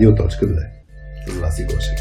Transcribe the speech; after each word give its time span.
Радио.2 0.00 0.66
с 1.26 1.40
Васи 1.40 1.66
Гошев. 1.66 1.98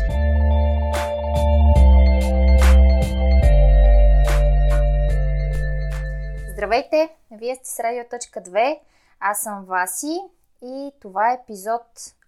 Здравейте! 6.54 7.10
Вие 7.32 7.56
сте 7.56 7.70
с 7.70 7.80
Радио.2. 7.80 8.80
Аз 9.20 9.42
съм 9.42 9.66
Васи 9.66 10.20
и 10.62 10.92
това 11.02 11.32
е 11.32 11.40
епизод 11.44 11.82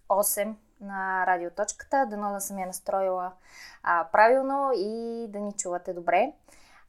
8 0.08 0.54
на 0.80 1.26
Радиоточката. 1.26 2.06
Дано 2.10 2.32
да 2.32 2.40
съм 2.40 2.58
я 2.58 2.66
настроила 2.66 3.32
а, 3.82 4.06
правилно 4.12 4.70
и 4.76 5.26
да 5.28 5.38
ни 5.38 5.52
чувате 5.52 5.92
добре. 5.92 6.32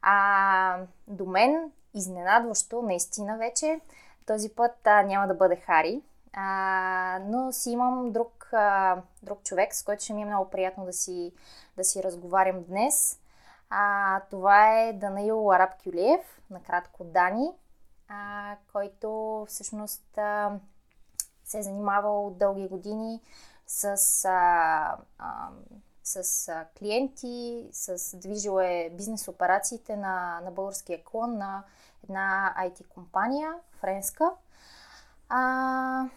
А, 0.01 0.77
до 1.07 1.25
мен, 1.25 1.71
изненадващо, 1.93 2.81
наистина 2.81 3.37
вече, 3.37 3.79
този 4.25 4.49
път 4.49 4.87
а, 4.87 5.03
няма 5.03 5.27
да 5.27 5.33
бъде 5.33 5.55
Хари, 5.55 6.01
а, 6.33 7.19
но 7.25 7.51
си 7.51 7.71
имам 7.71 8.11
друг, 8.11 8.42
а, 8.53 9.01
друг 9.23 9.43
човек, 9.43 9.75
с 9.75 9.83
който 9.83 10.03
ще 10.03 10.13
ми 10.13 10.21
е 10.21 10.25
много 10.25 10.49
приятно 10.49 10.85
да 10.85 10.93
си, 10.93 11.33
да 11.77 11.83
си 11.83 12.03
разговарям 12.03 12.63
днес. 12.63 13.19
А, 13.69 14.19
това 14.29 14.79
е 14.79 14.93
Данаил 14.93 15.51
Араб 15.51 15.83
Кюлиев, 15.83 16.41
накратко 16.49 17.03
Дани, 17.03 17.51
а, 18.07 18.55
който 18.71 19.45
всъщност 19.49 20.17
а, 20.17 20.59
се 21.45 21.59
е 21.59 21.63
занимавал 21.63 22.35
дълги 22.39 22.67
години 22.67 23.21
с, 23.67 23.85
а, 24.25 24.97
а, 25.17 25.49
с 26.03 26.65
клиенти, 26.79 27.67
с 27.71 28.17
движил 28.17 28.59
е 28.61 28.89
бизнес 28.97 29.27
операциите 29.27 29.95
на, 29.95 30.41
на 30.43 30.51
българския 30.51 31.03
клон 31.03 31.37
на 31.37 31.63
една 32.03 32.55
IT 32.59 32.87
компания, 32.87 33.53
френска. 33.79 34.31
А, 35.29 36.09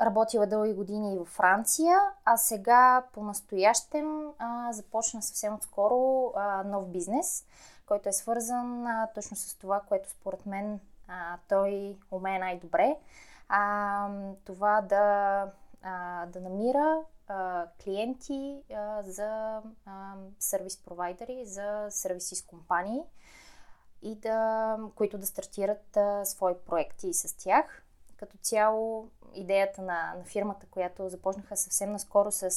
работила 0.00 0.46
дълги 0.46 0.74
години 0.74 1.14
и 1.14 1.18
във 1.18 1.28
Франция, 1.28 1.98
а 2.24 2.36
сега 2.36 3.02
по-настоящем 3.12 4.28
а, 4.38 4.72
започна 4.72 5.22
съвсем 5.22 5.54
отскоро 5.54 6.32
а, 6.36 6.62
нов 6.64 6.88
бизнес, 6.88 7.44
който 7.86 8.08
е 8.08 8.12
свързан 8.12 8.86
а, 8.86 9.08
точно 9.14 9.36
с 9.36 9.54
това, 9.54 9.80
което 9.80 10.10
според 10.10 10.46
мен 10.46 10.80
а, 11.08 11.38
той 11.48 11.96
умее 12.10 12.38
най-добре. 12.38 12.96
А, 13.48 14.08
това 14.44 14.80
да, 14.80 15.46
а, 15.82 16.26
да 16.26 16.40
намира 16.40 17.00
а, 17.28 17.66
клиенти 17.84 18.62
а, 18.74 19.02
за 19.02 19.60
а, 19.86 20.14
сервис 20.38 20.76
провайдери, 20.76 21.46
за 21.46 21.86
сервиси 21.90 22.36
с 22.36 22.46
компании 22.46 23.02
и 24.02 24.14
да, 24.14 24.76
които 24.94 25.18
да 25.18 25.26
стартират 25.26 25.96
а, 25.96 26.24
свои 26.24 26.54
проекти 26.66 27.14
с 27.14 27.36
тях. 27.36 27.84
Като 28.18 28.38
цяло 28.38 29.08
идеята 29.34 29.82
на, 29.82 30.14
на 30.18 30.24
фирмата, 30.24 30.66
която 30.70 31.08
започнаха 31.08 31.56
съвсем 31.56 31.92
наскоро 31.92 32.32
с, 32.32 32.50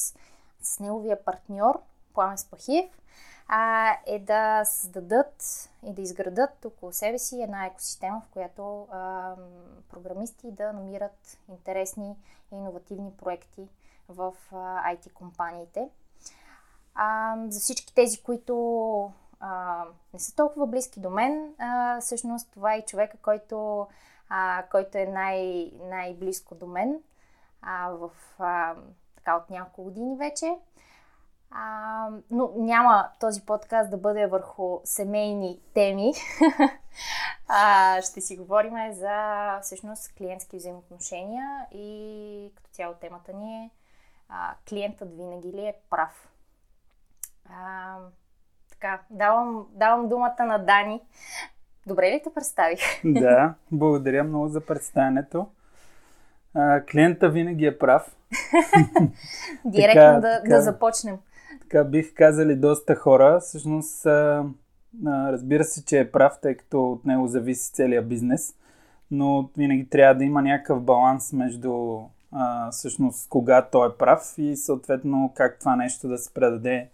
с 0.61 0.79
неговия 0.79 1.23
партньор 1.25 1.81
Пламен 2.13 2.37
Спахиев, 2.37 3.01
а, 3.47 3.91
е 4.07 4.19
да 4.19 4.65
създадат 4.65 5.69
и 5.83 5.93
да 5.93 6.01
изградат 6.01 6.65
около 6.65 6.91
себе 6.91 7.19
си 7.19 7.41
една 7.41 7.65
екосистема, 7.65 8.21
в 8.21 8.33
която 8.33 8.87
а, 8.91 9.35
програмисти 9.89 10.51
да 10.51 10.73
намират 10.73 11.37
интересни 11.49 12.15
и 12.51 12.55
иновативни 12.55 13.11
проекти 13.11 13.67
в 14.09 14.33
а, 14.51 14.55
IT 14.93 15.13
компаниите. 15.13 15.89
А, 16.95 17.35
за 17.49 17.59
всички 17.59 17.95
тези, 17.95 18.21
които 18.21 19.11
а, 19.39 19.85
не 20.13 20.19
са 20.19 20.35
толкова 20.35 20.67
близки 20.67 20.99
до 20.99 21.09
мен, 21.09 21.53
а, 21.57 22.01
всъщност 22.01 22.51
това 22.51 22.73
е 22.73 22.85
човека, 22.85 23.17
който, 23.17 23.87
а, 24.33 24.63
който 24.71 24.97
е 24.97 25.05
най- 25.05 25.71
най-близко 25.81 26.55
до 26.55 26.67
мен 26.67 26.99
а, 27.61 27.89
в, 27.89 28.11
а, 28.39 28.75
така 29.15 29.35
от 29.35 29.49
няколко 29.49 29.83
години 29.83 30.17
вече. 30.17 30.55
А, 31.51 32.09
но 32.29 32.51
няма 32.55 33.09
този 33.19 33.45
подкаст 33.45 33.91
да 33.91 33.97
бъде 33.97 34.27
върху 34.27 34.79
семейни 34.83 35.61
теми. 35.73 36.13
а, 37.47 38.01
ще 38.01 38.21
си 38.21 38.37
говорим 38.37 38.93
за 38.93 39.59
всъщност 39.61 40.13
клиентски 40.13 40.57
взаимоотношения 40.57 41.65
и 41.71 42.51
като 42.55 42.69
цяло 42.69 42.93
темата 42.93 43.33
ни 43.33 43.65
е 43.65 43.69
а, 44.29 44.55
клиентът 44.69 45.15
винаги 45.15 45.53
ли 45.53 45.65
е 45.65 45.75
прав. 45.89 46.29
А, 47.49 47.97
така, 48.69 49.01
давам, 49.09 49.67
давам 49.71 50.09
думата 50.09 50.45
на 50.45 50.57
Дани. 50.57 51.01
Добре 51.87 52.11
ли 52.11 52.21
те 52.23 52.29
представих? 52.33 52.79
Да, 53.05 53.53
благодаря 53.71 54.23
много 54.23 54.47
за 54.47 54.61
представянето. 54.61 55.47
А, 56.53 56.81
клиента 56.81 57.29
винаги 57.29 57.65
е 57.65 57.77
прав. 57.77 58.15
Директно 59.65 60.01
така, 60.01 60.19
да, 60.19 60.41
така, 60.43 60.55
да 60.55 60.61
започнем. 60.61 61.15
Така 61.61 61.83
бих 61.83 62.13
казали 62.13 62.55
доста 62.55 62.95
хора. 62.95 63.39
Всъщност, 63.39 64.05
а, 64.05 64.45
а, 65.05 65.31
разбира 65.31 65.63
се, 65.63 65.85
че 65.85 65.99
е 65.99 66.11
прав, 66.11 66.33
тъй 66.41 66.55
като 66.55 66.91
от 66.91 67.05
него 67.05 67.27
зависи 67.27 67.73
целият 67.73 68.09
бизнес. 68.09 68.55
Но 69.11 69.49
винаги 69.57 69.89
трябва 69.89 70.15
да 70.15 70.23
има 70.23 70.41
някакъв 70.41 70.81
баланс 70.83 71.33
между 71.33 71.99
а, 72.31 72.71
всъщност 72.71 73.29
кога 73.29 73.61
той 73.61 73.87
е 73.87 73.97
прав 73.99 74.33
и 74.37 74.55
съответно 74.55 75.31
как 75.35 75.59
това 75.59 75.75
нещо 75.75 76.07
да 76.07 76.17
се 76.17 76.33
предаде 76.33 76.89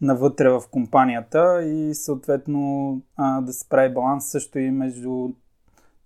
навътре 0.00 0.48
в 0.48 0.62
компанията 0.70 1.62
и 1.62 1.94
съответно 1.94 2.92
а, 3.16 3.40
да 3.40 3.52
се 3.52 3.68
прави 3.68 3.94
баланс 3.94 4.30
също 4.30 4.58
и 4.58 4.70
между 4.70 5.30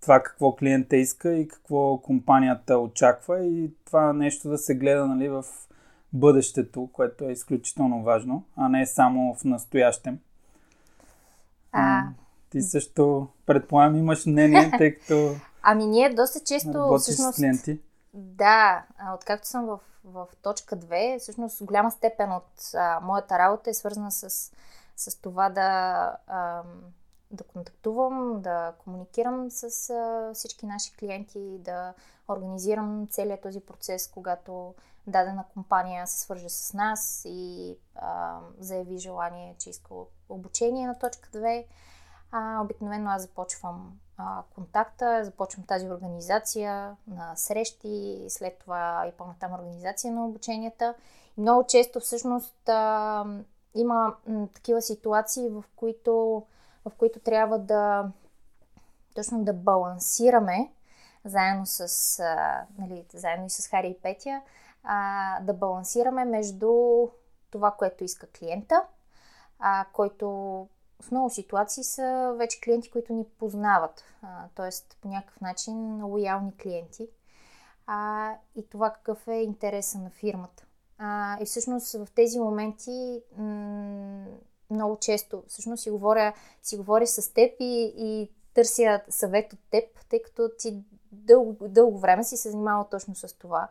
това 0.00 0.22
какво 0.22 0.56
клиента 0.56 0.97
иска 0.97 1.32
и 1.32 1.48
какво 1.48 1.98
компанията 1.98 2.78
очаква 2.78 3.44
и 3.44 3.70
това 3.84 4.12
нещо 4.12 4.48
да 4.48 4.58
се 4.58 4.75
гледа 4.75 5.06
нали, 5.06 5.28
в 5.28 5.44
бъдещето, 6.12 6.88
което 6.92 7.25
е 7.25 7.32
изключително 7.32 8.03
важно, 8.03 8.44
а 8.56 8.69
не 8.69 8.86
само 8.86 9.34
в 9.34 9.44
настоящем. 9.44 10.19
А... 11.72 12.03
Ти 12.50 12.62
също, 12.62 13.28
предполагам, 13.47 13.97
имаш 13.97 14.26
мнение, 14.26 14.72
тъй 14.78 14.94
като. 14.94 15.34
Ами 15.62 15.86
ние 15.86 16.14
доста 16.14 16.41
често. 16.41 16.97
Всъщност, 16.98 17.34
с 17.34 17.36
клиенти. 17.36 17.80
Да, 18.14 18.84
откакто 19.14 19.48
съм 19.48 19.66
в, 19.66 19.78
в 20.04 20.28
точка 20.42 20.76
2, 20.76 21.18
всъщност 21.18 21.64
голяма 21.64 21.90
степен 21.90 22.32
от 22.32 22.74
а, 22.74 23.00
моята 23.00 23.38
работа 23.38 23.70
е 23.70 23.74
свързана 23.74 24.12
с, 24.12 24.52
с 24.96 25.20
това 25.20 25.50
да, 25.50 26.16
а, 26.26 26.62
да 27.30 27.44
контактувам, 27.44 28.42
да 28.42 28.72
комуникирам 28.78 29.50
с 29.50 29.91
а, 29.91 30.30
всички 30.34 30.66
наши 30.66 30.96
клиенти, 30.96 31.58
да 31.58 31.94
организирам 32.28 33.06
целият 33.10 33.42
този 33.42 33.60
процес, 33.60 34.08
когато 34.08 34.74
дадена 35.06 35.44
компания 35.52 36.06
се 36.06 36.20
свърже 36.20 36.48
с 36.48 36.72
нас 36.72 37.22
и 37.24 37.76
а, 37.94 38.41
заяви 38.58 38.98
желание, 38.98 39.54
че 39.58 39.70
иска 39.70 39.94
обучение 40.28 40.86
на 40.86 40.98
точка 40.98 41.28
2. 41.30 41.64
А, 42.32 42.60
обикновено 42.60 43.10
аз 43.10 43.22
започвам 43.22 44.00
а, 44.22 44.43
контакта, 44.55 45.25
започвам 45.25 45.66
тази 45.66 45.87
организация 45.87 46.97
на 47.06 47.37
срещи, 47.37 48.25
след 48.28 48.59
това 48.59 49.06
и 49.09 49.12
по-натам 49.12 49.53
организация 49.53 50.12
на 50.12 50.27
обученията. 50.27 50.94
И 51.38 51.41
много 51.41 51.66
често 51.66 52.00
всъщност 52.00 52.69
а, 52.69 53.25
има 53.75 54.15
м, 54.27 54.49
такива 54.55 54.83
ситуации, 54.83 55.49
в 55.49 55.65
които, 55.77 56.43
в 56.84 56.93
които 56.99 57.21
трябва 57.21 57.59
да 57.59 58.10
точно 59.15 59.44
да 59.44 59.53
балансираме 59.53 60.72
заедно 61.25 61.66
с, 61.66 62.19
а, 62.21 62.65
нали, 62.78 63.04
заедно 63.15 63.47
и 63.47 63.50
с 63.50 63.69
Хари 63.69 63.89
и 63.89 64.03
Петя, 64.03 64.41
а, 64.84 65.41
да 65.41 65.53
балансираме 65.53 66.25
между 66.25 66.72
това, 67.50 67.71
което 67.71 68.04
иска 68.04 68.27
клиента, 68.27 68.83
а, 69.59 69.87
който 69.93 70.69
в 71.02 71.10
много 71.10 71.30
ситуации 71.30 71.84
са 71.84 72.34
вече 72.38 72.60
клиенти, 72.60 72.90
които 72.90 73.12
ни 73.12 73.24
познават, 73.38 74.04
т.е. 74.54 74.68
по 75.00 75.08
някакъв 75.08 75.40
начин 75.40 76.04
лоялни 76.04 76.56
клиенти 76.56 77.08
а, 77.86 78.30
и 78.54 78.68
това 78.68 78.92
какъв 78.92 79.28
е 79.28 79.34
интереса 79.34 79.98
на 79.98 80.10
фирмата. 80.10 80.65
А, 80.98 81.38
и 81.42 81.44
всъщност 81.44 81.92
в 81.92 82.06
тези 82.15 82.38
моменти 82.38 83.22
м- 83.36 84.27
много 84.71 84.98
често 85.00 85.42
всъщност 85.48 85.82
си 85.82 85.91
говоря, 85.91 86.32
си 86.62 86.77
говоря 86.77 87.06
с 87.06 87.34
теб 87.34 87.54
и, 87.60 87.94
и 87.97 88.30
търся 88.54 89.00
съвет 89.09 89.53
от 89.53 89.59
теб, 89.71 89.84
тъй 90.09 90.22
като 90.22 90.50
ти 90.59 90.82
дълго, 91.12 91.68
дълго 91.68 91.98
време 91.98 92.24
си 92.24 92.36
се 92.36 92.50
занимавал 92.50 92.88
точно 92.91 93.15
с 93.15 93.38
това. 93.38 93.68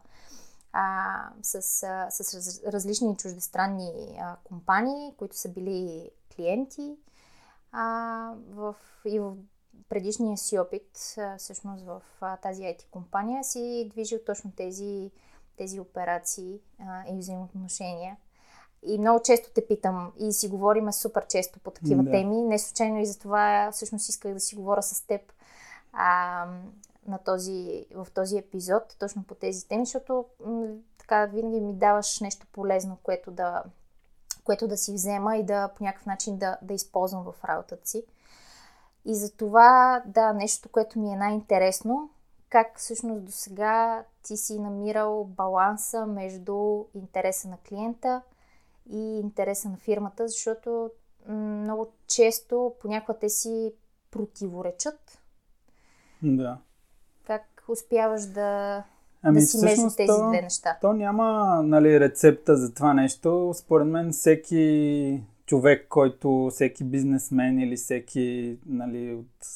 А, 0.73 1.29
с, 1.41 1.83
а, 1.83 2.11
с 2.11 2.33
раз, 2.33 2.61
различни 2.73 3.17
чуждестранни 3.17 4.17
а, 4.19 4.35
компании, 4.43 5.13
които 5.17 5.37
са 5.37 5.49
били 5.49 6.09
клиенти 6.35 6.95
а, 7.71 8.33
в, 8.49 8.75
и 9.05 9.19
в 9.19 9.35
предишния 9.89 10.37
си 10.37 10.59
опит, 10.59 11.15
а, 11.17 11.37
всъщност 11.37 11.85
в 11.85 12.01
а, 12.21 12.37
тази 12.37 12.61
IT 12.61 12.85
компания, 12.91 13.43
си 13.43 13.89
движил 13.91 14.19
точно 14.25 14.51
тези, 14.57 15.11
тези 15.57 15.79
операции 15.79 16.59
а, 16.79 17.03
и 17.13 17.17
взаимоотношения. 17.17 18.17
И 18.83 18.97
много 18.97 19.21
често 19.23 19.49
те 19.55 19.67
питам 19.67 20.13
и 20.19 20.33
си 20.33 20.47
говорим 20.47 20.91
супер 20.91 21.27
често 21.27 21.59
по 21.59 21.71
такива 21.71 22.03
да. 22.03 22.11
теми. 22.11 22.41
Не 22.41 22.59
случайно 22.59 22.99
и 22.99 23.05
за 23.05 23.19
това 23.19 23.69
всъщност 23.71 24.09
исках 24.09 24.33
да 24.33 24.39
си 24.39 24.55
говоря 24.55 24.83
с 24.83 25.07
теб. 25.07 25.21
А, 25.93 26.47
на 27.07 27.17
този, 27.17 27.85
в 27.95 28.07
този 28.13 28.37
епизод, 28.37 28.95
точно 28.99 29.23
по 29.23 29.35
тези 29.35 29.67
теми, 29.67 29.85
защото 29.85 30.25
м- 30.45 30.67
така 30.97 31.25
винаги 31.25 31.61
ми 31.61 31.73
даваш 31.73 32.19
нещо 32.19 32.47
полезно, 32.51 32.97
което 33.03 33.31
да, 33.31 33.63
което 34.51 34.67
да 34.67 34.77
си 34.77 34.93
взема 34.93 35.37
и 35.37 35.43
да 35.43 35.67
по 35.67 35.83
някакъв 35.83 36.05
начин 36.05 36.37
да, 36.37 36.57
да 36.61 36.73
използвам 36.73 37.23
в 37.23 37.43
работата 37.43 37.87
си. 37.87 38.03
И 39.05 39.15
за 39.15 39.35
това, 39.35 40.03
да, 40.05 40.33
нещо, 40.33 40.69
което 40.69 40.99
ми 40.99 41.13
е 41.13 41.15
най-интересно, 41.15 42.09
как 42.49 42.79
всъщност 42.79 43.25
до 43.25 43.31
сега 43.31 44.03
ти 44.23 44.37
си 44.37 44.59
намирал 44.59 45.23
баланса 45.23 46.05
между 46.05 46.85
интереса 46.93 47.47
на 47.47 47.57
клиента 47.57 48.21
и 48.89 49.19
интереса 49.19 49.69
на 49.69 49.77
фирмата, 49.77 50.27
защото 50.27 50.91
много 51.27 51.87
често 52.07 52.75
понякога 52.81 53.19
те 53.19 53.29
си 53.29 53.73
противоречат. 54.11 55.21
Да. 56.23 56.57
Как 57.23 57.63
успяваш 57.67 58.25
да, 58.25 58.83
Ами, 59.23 59.39
да 59.39 59.45
си 59.45 59.65
между 59.65 59.87
тези 59.97 60.07
то, 60.07 60.29
две 60.29 60.41
неща? 60.41 60.77
То 60.81 60.93
няма 60.93 61.59
нали, 61.63 61.99
рецепта 61.99 62.57
за 62.57 62.73
това 62.73 62.93
нещо. 62.93 63.51
Според 63.55 63.87
мен 63.87 64.11
всеки 64.11 65.23
човек, 65.45 65.85
който, 65.89 66.49
всеки 66.51 66.83
бизнесмен 66.83 67.59
или 67.59 67.75
всеки 67.75 68.57
нали, 68.65 69.13
от 69.13 69.47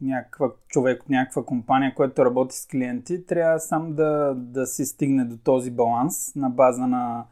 някаква 0.00 0.50
човек 0.68 1.02
от 1.02 1.10
някаква 1.10 1.44
компания, 1.44 1.94
който 1.94 2.24
работи 2.24 2.56
с 2.56 2.66
клиенти, 2.66 3.26
трябва 3.26 3.60
сам 3.60 3.94
да, 3.94 4.34
да 4.36 4.66
си 4.66 4.84
стигне 4.84 5.24
до 5.24 5.36
този 5.36 5.70
баланс 5.70 6.34
на 6.36 6.50
база 6.50 6.86
на 6.86 7.24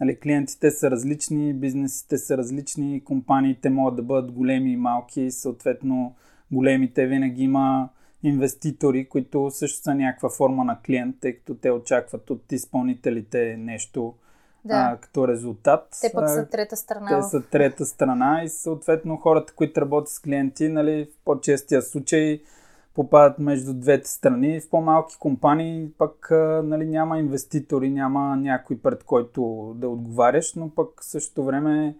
нали, 0.00 0.20
клиентите 0.20 0.70
са 0.70 0.90
различни, 0.90 1.54
бизнесите 1.54 2.18
са 2.18 2.38
различни, 2.38 3.04
компаниите 3.04 3.70
могат 3.70 3.96
да 3.96 4.02
бъдат 4.02 4.32
големи 4.32 4.72
и 4.72 4.76
малки, 4.76 5.30
съответно 5.30 6.14
големите 6.52 7.06
винаги 7.06 7.42
има 7.42 7.88
инвеститори, 8.22 9.08
които 9.08 9.50
също 9.50 9.82
са 9.82 9.94
някаква 9.94 10.30
форма 10.30 10.64
на 10.64 10.78
клиент, 10.86 11.16
тъй 11.20 11.36
като 11.36 11.54
те 11.54 11.70
очакват 11.70 12.30
от 12.30 12.52
изпълнителите 12.52 13.56
нещо 13.58 14.14
Да. 14.64 14.74
а, 14.74 14.96
като 14.96 15.28
резултат. 15.28 15.98
Те 16.00 16.10
пък 16.14 16.28
са 16.28 16.48
трета 16.48 16.76
страна. 16.76 17.20
те 17.20 17.22
са 17.22 17.42
трета 17.42 17.86
страна 17.86 18.42
и 18.44 18.48
съответно 18.48 19.16
хората, 19.16 19.52
които 19.52 19.80
работят 19.80 20.08
с 20.08 20.18
клиенти, 20.18 20.68
нали, 20.68 21.04
в 21.04 21.24
по-честия 21.24 21.82
случай 21.82 22.40
попадат 22.94 23.38
между 23.38 23.74
двете 23.74 24.08
страни. 24.08 24.60
В 24.60 24.70
по-малки 24.70 25.16
компании 25.18 25.90
пък 25.98 26.28
нали, 26.64 26.86
няма 26.86 27.18
инвеститори, 27.18 27.90
няма 27.90 28.36
някой 28.36 28.78
пред 28.78 29.04
който 29.04 29.72
да 29.76 29.88
отговаряш, 29.88 30.54
но 30.54 30.70
пък 30.70 30.88
в 31.00 31.04
същото 31.04 31.44
време 31.44 31.96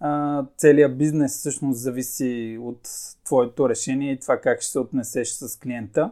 а, 0.00 0.44
целият 0.56 0.98
бизнес 0.98 1.32
всъщност 1.32 1.80
зависи 1.80 2.58
от 2.60 2.88
твоето 3.24 3.68
решение 3.68 4.12
и 4.12 4.20
това 4.20 4.40
как 4.40 4.60
ще 4.60 4.70
се 4.70 4.78
отнесеш 4.78 5.28
с 5.28 5.58
клиента. 5.58 6.10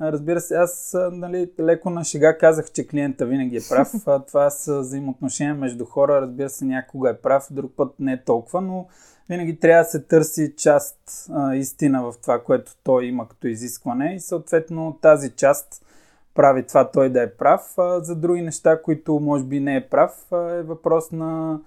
Разбира 0.00 0.40
се, 0.40 0.54
аз 0.54 0.96
нали, 1.12 1.50
леко 1.60 1.90
на 1.90 2.04
шега 2.04 2.38
казах, 2.38 2.72
че 2.72 2.86
клиента 2.86 3.26
винаги 3.26 3.56
е 3.56 3.60
прав. 3.70 3.92
Това 4.26 4.50
са 4.50 4.78
взаимоотношения 4.78 5.54
между 5.54 5.84
хора. 5.84 6.20
Разбира 6.20 6.48
се, 6.48 6.64
някога 6.64 7.10
е 7.10 7.16
прав, 7.16 7.46
друг 7.50 7.72
път 7.76 7.94
не 7.98 8.12
е 8.12 8.24
толкова, 8.24 8.60
но 8.60 8.86
винаги 9.28 9.58
трябва 9.58 9.84
да 9.84 9.90
се 9.90 10.02
търси 10.02 10.54
част 10.56 10.98
а, 11.32 11.54
истина 11.54 12.02
в 12.02 12.14
това, 12.22 12.42
което 12.42 12.72
той 12.82 13.04
има 13.04 13.28
като 13.28 13.46
изискване 13.46 14.14
и 14.14 14.20
съответно 14.20 14.98
тази 15.02 15.30
част 15.30 15.86
прави 16.34 16.66
това 16.66 16.90
той 16.90 17.10
да 17.10 17.22
е 17.22 17.30
прав. 17.30 17.78
А, 17.78 18.00
за 18.00 18.16
други 18.16 18.42
неща, 18.42 18.82
които 18.82 19.20
може 19.20 19.44
би 19.44 19.60
не 19.60 19.76
е 19.76 19.88
прав, 19.88 20.32
а, 20.32 20.36
е 20.36 20.62
въпрос 20.62 21.10
на 21.10 21.60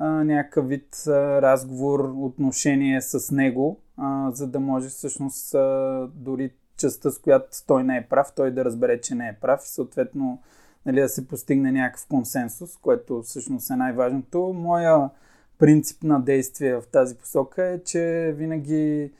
някакъв 0.00 0.68
вид 0.68 1.02
а, 1.06 1.42
разговор, 1.42 2.12
отношение 2.16 3.02
с 3.02 3.34
него, 3.34 3.80
а, 3.96 4.30
за 4.30 4.46
да 4.46 4.60
може 4.60 4.88
всъщност 4.88 5.54
а, 5.54 6.08
дори 6.14 6.50
частта, 6.76 7.10
с 7.10 7.18
която 7.18 7.48
той 7.66 7.84
не 7.84 7.96
е 7.96 8.06
прав, 8.10 8.32
той 8.36 8.50
да 8.50 8.64
разбере, 8.64 9.00
че 9.00 9.14
не 9.14 9.28
е 9.28 9.36
прав 9.40 9.60
и 9.64 9.68
съответно 9.68 10.42
нали, 10.86 11.00
да 11.00 11.08
се 11.08 11.28
постигне 11.28 11.72
някакъв 11.72 12.06
консенсус, 12.06 12.76
което 12.76 13.22
всъщност 13.22 13.70
е 13.70 13.76
най-важното. 13.76 14.52
Моя 14.56 15.10
принцип 15.58 16.02
на 16.02 16.20
действие 16.20 16.74
в 16.74 16.82
тази 16.92 17.16
посока 17.16 17.64
е, 17.64 17.82
че 17.82 18.34
винаги 18.36 19.12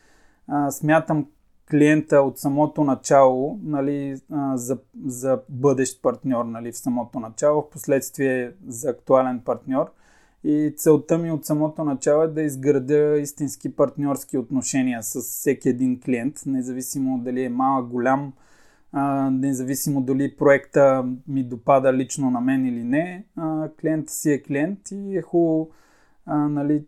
а, 0.49 0.71
смятам 0.71 1.27
клиента 1.71 2.17
от 2.17 2.39
самото 2.39 2.85
начало 2.85 3.59
нали, 3.63 4.21
а, 4.33 4.57
за, 4.57 4.79
за 5.07 5.41
бъдещ 5.49 6.03
партньор 6.03 6.45
нали, 6.45 6.73
в 6.73 6.79
самото 6.79 7.21
начало, 7.21 7.63
в 7.63 7.71
последствие 7.71 8.53
за 8.67 8.91
актуален 8.91 9.41
партньор. 9.45 9.93
И 10.45 10.75
целта 10.77 11.19
ми 11.19 11.31
от 11.31 11.45
самото 11.45 11.85
начало 11.85 12.23
е 12.23 12.29
да 12.29 12.43
изградя 12.43 13.19
истински 13.19 13.77
партньорски 13.77 14.39
отношения 14.39 15.03
с 15.03 15.21
всеки 15.21 15.69
един 15.69 16.01
клиент, 16.01 16.43
независимо 16.47 17.19
дали 17.19 17.45
е 17.45 17.49
малък, 17.49 17.87
голям, 17.87 18.33
независимо 19.31 20.03
дали 20.03 20.37
проекта 20.37 21.05
ми 21.29 21.45
допада 21.45 21.93
лично 21.93 22.31
на 22.31 22.41
мен 22.41 22.67
или 22.67 22.85
не. 22.85 23.25
А, 23.37 23.69
клиента 23.81 24.13
си 24.13 24.33
е 24.33 24.43
клиент 24.43 24.79
и 24.91 25.19
е 25.19 25.23
хубаво 25.23 25.71
нали, 26.27 26.85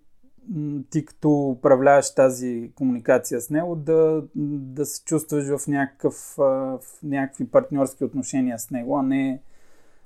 ти 0.90 1.04
като 1.04 1.48
управляваш 1.48 2.14
тази 2.14 2.72
комуникация 2.74 3.40
с 3.40 3.50
него 3.50 3.76
да, 3.76 4.24
да 4.34 4.86
се 4.86 5.04
чувстваш 5.04 5.44
в, 5.48 5.68
някакъв, 5.68 6.34
в 6.36 6.80
някакви 7.02 7.46
партньорски 7.46 8.04
отношения 8.04 8.58
с 8.58 8.70
него, 8.70 8.98
а 8.98 9.02
не 9.02 9.42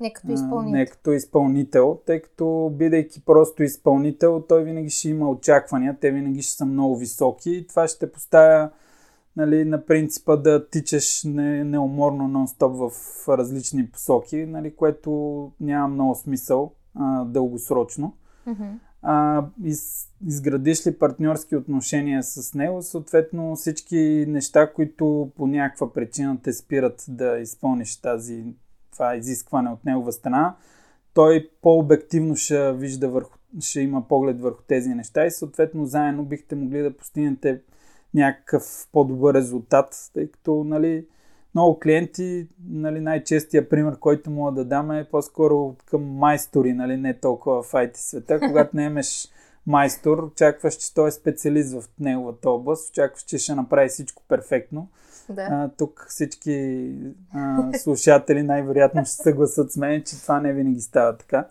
Не 0.00 0.12
като 0.12 0.32
изпълнител. 0.32 0.78
Не 0.78 0.86
като 0.86 1.12
изпълнител, 1.12 2.00
тъй 2.06 2.20
като 2.20 2.72
бидейки 2.74 3.24
просто 3.24 3.62
изпълнител, 3.62 4.44
той 4.48 4.64
винаги 4.64 4.90
ще 4.90 5.08
има 5.08 5.30
очаквания, 5.30 5.96
те 6.00 6.10
винаги 6.10 6.42
ще 6.42 6.52
са 6.52 6.66
много 6.66 6.96
високи 6.96 7.50
и 7.50 7.66
това 7.66 7.88
ще 7.88 8.12
поставя 8.12 8.70
нали, 9.36 9.64
на 9.64 9.86
принципа 9.86 10.36
да 10.36 10.68
тичаш 10.68 11.24
не, 11.24 11.64
неуморно 11.64 12.24
нон-стоп 12.24 12.90
в 12.90 13.28
различни 13.28 13.90
посоки, 13.90 14.46
нали, 14.46 14.74
което 14.76 15.52
няма 15.60 15.88
много 15.88 16.14
смисъл 16.14 16.72
а, 16.94 17.24
дългосрочно. 17.24 18.16
Мгм. 18.46 18.64
А, 19.02 19.46
из, 19.64 20.08
изградиш 20.26 20.86
ли 20.86 20.98
партньорски 20.98 21.56
отношения 21.56 22.22
с 22.22 22.54
него, 22.54 22.82
съответно 22.82 23.56
всички 23.56 24.24
неща, 24.28 24.72
които 24.72 25.30
по 25.36 25.46
някаква 25.46 25.92
причина 25.92 26.38
те 26.42 26.52
спират 26.52 27.04
да 27.08 27.38
изпълниш 27.38 27.96
тази, 27.96 28.44
това 28.94 29.16
изискване 29.16 29.70
от 29.70 29.84
негова 29.84 30.12
страна, 30.12 30.56
той 31.14 31.50
по-обективно 31.62 32.36
ще 32.36 32.72
вижда 32.72 33.08
върху, 33.08 33.38
ще 33.60 33.80
има 33.80 34.08
поглед 34.08 34.40
върху 34.40 34.62
тези 34.68 34.88
неща 34.88 35.26
и 35.26 35.30
съответно 35.30 35.86
заедно 35.86 36.24
бихте 36.24 36.54
могли 36.54 36.82
да 36.82 36.96
постигнете 36.96 37.60
някакъв 38.14 38.88
по-добър 38.92 39.34
резултат, 39.34 40.10
тъй 40.14 40.30
като 40.30 40.64
нали, 40.64 41.06
много 41.54 41.78
клиенти, 41.80 42.48
нали, 42.68 43.00
най-честия 43.00 43.68
пример, 43.68 43.98
който 43.98 44.30
мога 44.30 44.52
да 44.52 44.64
дам 44.64 44.90
е 44.90 45.08
по-скоро 45.10 45.76
към 45.86 46.02
майстори, 46.04 46.72
нали, 46.72 46.96
не 46.96 47.20
толкова 47.20 47.62
в 47.62 47.72
IT 47.72 47.96
света. 47.96 48.40
Когато 48.40 48.78
имаш 48.80 49.28
майстор, 49.66 50.18
очакваш, 50.18 50.74
че 50.74 50.94
той 50.94 51.08
е 51.08 51.12
специалист 51.12 51.80
в 51.80 51.88
неговата 52.00 52.50
област, 52.50 52.90
очакваш, 52.90 53.22
че 53.22 53.38
ще 53.38 53.54
направи 53.54 53.88
всичко 53.88 54.22
перфектно. 54.28 54.88
Да. 55.28 55.48
А, 55.50 55.70
тук 55.78 56.06
всички 56.08 56.88
а, 57.34 57.72
слушатели 57.78 58.42
най-вероятно 58.42 59.04
ще 59.04 59.14
съгласат 59.14 59.72
с 59.72 59.76
мен, 59.76 60.02
че 60.02 60.22
това 60.22 60.40
не 60.40 60.52
винаги 60.52 60.80
става 60.80 61.16
така. 61.16 61.48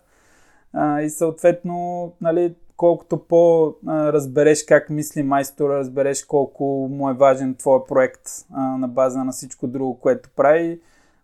А, 0.72 1.00
и 1.00 1.10
съответно, 1.10 2.12
нали, 2.20 2.54
колкото 2.76 3.18
по-разбереш 3.18 4.64
как 4.64 4.90
мисли 4.90 5.22
майстора, 5.22 5.78
разбереш 5.78 6.24
колко 6.24 6.88
му 6.90 7.10
е 7.10 7.14
важен 7.14 7.54
твой 7.54 7.84
проект 7.84 8.22
а, 8.52 8.62
на 8.62 8.88
база 8.88 9.24
на 9.24 9.32
всичко 9.32 9.66
друго, 9.66 9.98
което 10.00 10.30
прави, 10.36 10.80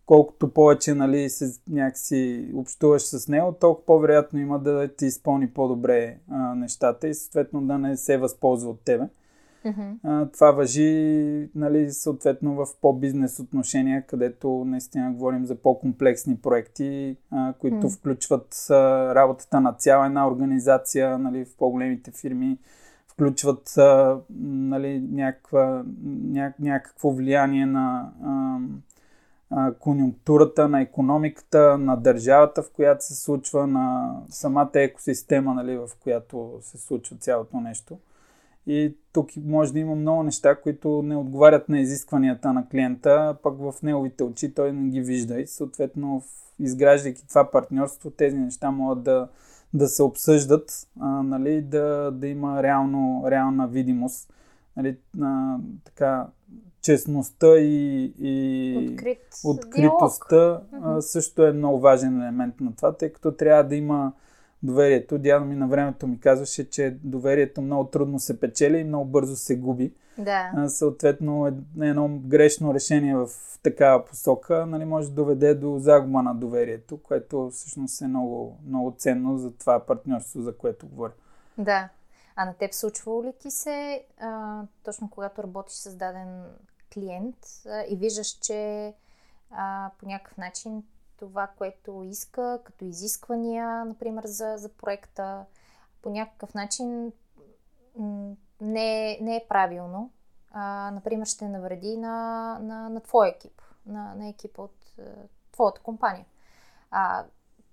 колкото 0.06 0.52
повече 0.52 0.94
нали, 0.94 1.30
се, 1.30 1.60
някакси 1.68 2.50
общуваш 2.54 3.02
с 3.02 3.28
него, 3.28 3.56
толкова 3.60 3.86
по-вероятно 3.86 4.38
има 4.38 4.58
да 4.58 4.88
ти 4.88 5.06
изпълни 5.06 5.50
по-добре 5.50 6.16
а, 6.30 6.54
нещата 6.54 7.08
и 7.08 7.14
съответно 7.14 7.62
да 7.62 7.78
не 7.78 7.96
се 7.96 8.16
възползва 8.16 8.70
от 8.70 8.80
тебе. 8.80 9.04
Мгм. 9.64 9.82
А, 10.04 10.26
това 10.26 10.50
въжи 10.50 11.48
нали, 11.54 11.90
съответно 11.90 12.54
в 12.54 12.66
по-бизнес 12.80 13.38
отношения, 13.40 14.06
където 14.06 14.64
наистина 14.66 15.12
говорим 15.12 15.46
за 15.46 15.54
по-комплексни 15.54 16.36
проекти, 16.36 17.16
а, 17.30 17.52
които 17.52 17.76
М. 17.76 17.90
включват 17.90 18.66
а, 18.70 18.74
работата 19.14 19.60
на 19.60 19.72
цяла 19.72 20.06
една 20.06 20.28
организация 20.28 21.18
нали, 21.18 21.44
в 21.44 21.56
по-големите 21.56 22.10
фирми, 22.10 22.58
включват 23.08 23.78
а, 23.78 24.18
нали, 24.40 25.00
някаква, 25.12 25.84
ня, 26.04 26.52
някакво 26.60 27.10
влияние 27.10 27.66
на 27.66 28.12
а, 28.24 28.58
а, 29.50 29.74
конюнктурата, 29.74 30.68
на 30.68 30.80
економиката, 30.80 31.78
на 31.78 31.96
държавата, 31.96 32.62
в 32.62 32.70
която 32.70 33.04
се 33.04 33.14
случва, 33.14 33.66
на 33.66 34.16
самата 34.28 34.70
екосистема, 34.74 35.54
нали, 35.54 35.76
в 35.76 35.88
която 36.02 36.58
се 36.60 36.78
случва 36.78 37.16
цялото 37.16 37.60
нещо. 37.60 37.98
И 38.66 38.96
тук 39.12 39.30
може 39.44 39.72
да 39.72 39.78
има 39.78 39.94
много 39.94 40.22
неща, 40.22 40.54
които 40.54 41.02
не 41.02 41.16
отговарят 41.16 41.68
на 41.68 41.80
изискванията 41.80 42.52
на 42.52 42.68
клиента, 42.68 43.36
пък 43.42 43.58
в 43.58 43.74
неговите 43.82 44.24
очи 44.24 44.54
той 44.54 44.72
не 44.72 44.90
ги 44.90 45.00
вижда. 45.00 45.40
И 45.40 45.46
съответно, 45.46 46.22
изграждайки 46.58 47.28
това 47.28 47.50
партньорство, 47.50 48.10
тези 48.10 48.36
неща 48.36 48.70
могат 48.70 49.02
да, 49.02 49.28
да 49.74 49.88
се 49.88 50.02
обсъждат, 50.02 50.88
а, 51.00 51.22
нали, 51.22 51.62
да, 51.62 52.10
да 52.10 52.28
има 52.28 52.62
реално, 52.62 53.24
реална 53.26 53.68
видимост. 53.68 54.32
Нали, 54.76 54.96
а, 55.20 55.56
така, 55.84 56.26
честността 56.82 57.58
и, 57.58 58.04
и 58.18 58.88
Открит 58.92 59.18
откритостта 59.44 60.62
а, 60.82 61.00
също 61.00 61.46
е 61.46 61.52
много 61.52 61.80
важен 61.80 62.22
елемент 62.22 62.60
на 62.60 62.76
това, 62.76 62.96
тъй 62.96 63.12
като 63.12 63.32
трябва 63.32 63.64
да 63.64 63.76
има 63.76 64.12
доверието. 64.62 65.18
Дядо 65.18 65.44
ми 65.44 65.54
на 65.54 65.68
времето 65.68 66.06
ми 66.06 66.20
казваше, 66.20 66.70
че 66.70 66.96
доверието 67.02 67.62
много 67.62 67.84
трудно 67.84 68.18
се 68.18 68.40
печели 68.40 68.78
и 68.78 68.84
много 68.84 69.04
бързо 69.04 69.36
се 69.36 69.56
губи. 69.56 69.92
Да. 70.18 70.50
А, 70.56 70.68
съответно, 70.68 71.46
е- 71.46 71.88
едно 71.88 72.08
грешно 72.24 72.74
решение 72.74 73.16
в 73.16 73.28
такава 73.62 74.04
посока 74.04 74.66
нали, 74.66 74.84
може 74.84 75.08
да 75.08 75.14
доведе 75.14 75.54
до 75.54 75.78
загуба 75.78 76.22
на 76.22 76.34
доверието, 76.34 77.02
което 77.02 77.50
всъщност 77.52 78.02
е 78.02 78.06
много, 78.06 78.58
много 78.66 78.94
ценно 78.98 79.38
за 79.38 79.52
това 79.52 79.86
партньорство, 79.86 80.42
за 80.42 80.56
което 80.56 80.86
говоря. 80.86 81.12
Да. 81.58 81.88
А 82.36 82.44
на 82.44 82.54
теб 82.54 82.74
случвало 82.74 83.24
ли 83.24 83.32
ти 83.40 83.50
се, 83.50 84.04
а, 84.20 84.62
точно 84.84 85.10
когато 85.10 85.42
работиш 85.42 85.76
с 85.76 85.94
даден 85.94 86.42
клиент 86.94 87.36
а, 87.66 87.84
и 87.88 87.96
виждаш, 87.96 88.28
че 88.28 88.92
а, 89.50 89.90
по 90.00 90.06
някакъв 90.06 90.36
начин 90.38 90.82
това, 91.20 91.46
което 91.46 92.02
иска, 92.02 92.60
като 92.64 92.84
изисквания, 92.84 93.84
например, 93.84 94.24
за, 94.26 94.54
за 94.56 94.68
проекта, 94.68 95.44
по 96.02 96.10
някакъв 96.10 96.54
начин 96.54 97.12
не, 98.60 99.12
е- 99.12 99.18
не 99.20 99.36
е 99.36 99.46
правилно. 99.48 100.10
А, 100.50 100.90
например, 100.90 101.26
ще 101.26 101.48
навреди 101.48 101.96
на, 101.96 102.58
на, 102.62 102.88
на 102.88 103.00
твоя 103.00 103.30
екип, 103.30 103.62
на, 103.86 104.14
на 104.14 104.28
екипа 104.28 104.62
от 104.62 104.76
а, 104.98 105.02
твоята 105.52 105.80
компания. 105.80 106.26
А, 106.90 107.24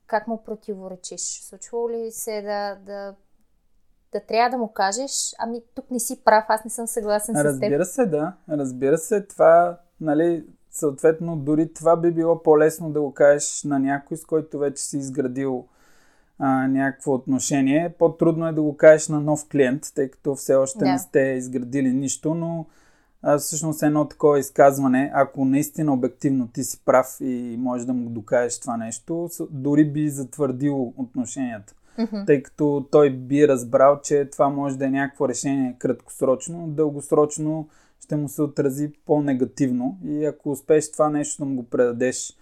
как 0.08 0.28
му 0.28 0.44
противоречиш? 0.44 1.22
Случвало 1.22 1.90
ли 1.90 2.12
се 2.12 2.42
да, 2.42 2.76
да 2.76 3.16
да 4.12 4.20
трябва 4.20 4.50
да 4.50 4.58
му 4.58 4.74
кажеш, 4.74 5.36
ами 5.40 5.62
тук 5.76 5.92
не 5.92 6.00
си 6.00 6.24
прав, 6.24 6.46
аз 6.48 6.64
не 6.64 6.70
съм 6.70 6.88
съгласен 6.88 7.36
с 7.36 7.38
теб. 7.38 7.46
Разбира 7.46 7.86
се, 7.86 8.06
да. 8.06 8.34
Разбира 8.50 8.98
се, 8.98 9.26
това, 9.26 9.80
нали, 10.02 10.48
съответно, 10.78 11.36
дори 11.36 11.74
това 11.74 11.96
би 11.98 12.12
било 12.12 12.44
по-лесно 12.44 12.92
да 12.92 13.02
го 13.02 13.14
кажеш 13.14 13.64
на 13.64 13.80
някой, 13.80 14.18
с 14.18 14.26
който 14.26 14.60
вече 14.60 14.84
си 14.84 14.98
изградил 14.98 15.66
а, 16.40 16.68
някакво 16.68 17.14
отношение. 17.14 17.94
По-трудно 18.00 18.48
е 18.48 18.54
да 18.54 18.62
го 18.62 18.78
кажеш 18.78 19.08
на 19.08 19.20
нов 19.20 19.48
клиент, 19.52 19.84
тъй 19.96 20.12
като 20.12 20.36
все 20.36 20.56
още 20.56 20.80
Да. 20.80 20.92
не 20.92 21.00
сте 21.00 21.20
изградили 21.20 21.94
нищо, 21.94 22.34
но 22.34 22.66
а, 23.22 23.38
всъщност 23.38 23.84
едно 23.84 24.08
такова 24.08 24.40
изказване, 24.40 25.12
ако 25.14 25.46
наистина 25.46 25.94
обективно 25.94 26.48
ти 26.48 26.64
си 26.64 26.82
прав 26.86 27.18
и 27.22 27.56
можеш 27.60 27.86
да 27.86 27.94
му 27.94 28.10
докажеш 28.10 28.60
това 28.60 28.78
нещо, 28.78 29.30
дори 29.50 29.92
би 29.92 30.10
затвърдил 30.10 30.94
отношенията 30.98 31.74
тъй 32.26 32.44
като 32.44 32.88
той 32.92 33.10
би 33.10 33.48
разбрал, 33.48 34.00
че 34.04 34.30
това 34.32 34.50
може 34.50 34.78
да 34.78 34.86
е 34.86 34.90
някакво 34.90 35.30
решение 35.30 35.76
краткосрочно, 35.80 36.58
но 36.58 36.68
дългосрочно 36.68 37.68
ще 38.04 38.16
му 38.16 38.30
се 38.30 38.42
отрази 38.42 38.92
по-негативно 39.06 39.98
и 40.06 40.26
ако 40.26 40.52
успееш 40.52 40.92
това 40.92 41.10
нещо 41.10 41.44
да 41.44 41.50
му 41.50 41.56
го 41.56 41.64
предадеш 41.64 42.38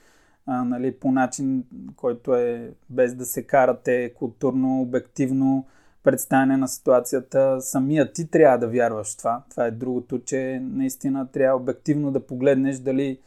а, 0.46 0.64
нали, 0.64 0.92
по 0.92 1.12
начин, 1.12 1.64
който 1.96 2.36
е 2.36 2.72
без 2.90 3.16
да 3.16 3.26
се 3.26 3.44
карате 3.44 4.14
културно, 4.14 4.82
обективно 4.82 5.66
представяне 6.04 6.58
на 6.58 6.68
ситуацията, 6.68 7.62
самия 7.62 8.14
ти 8.14 8.28
трябва 8.28 8.58
да 8.58 8.68
вярваш 8.68 9.16
това. 9.16 9.44
Това 9.50 9.66
е 9.66 9.72
другото, 9.72 10.20
че 10.20 10.62
наистина 10.64 11.28
трябва 11.32 11.58
обективно 11.58 12.12
да 12.12 12.28
погледнеш 12.28 12.80
дали 12.80 13.20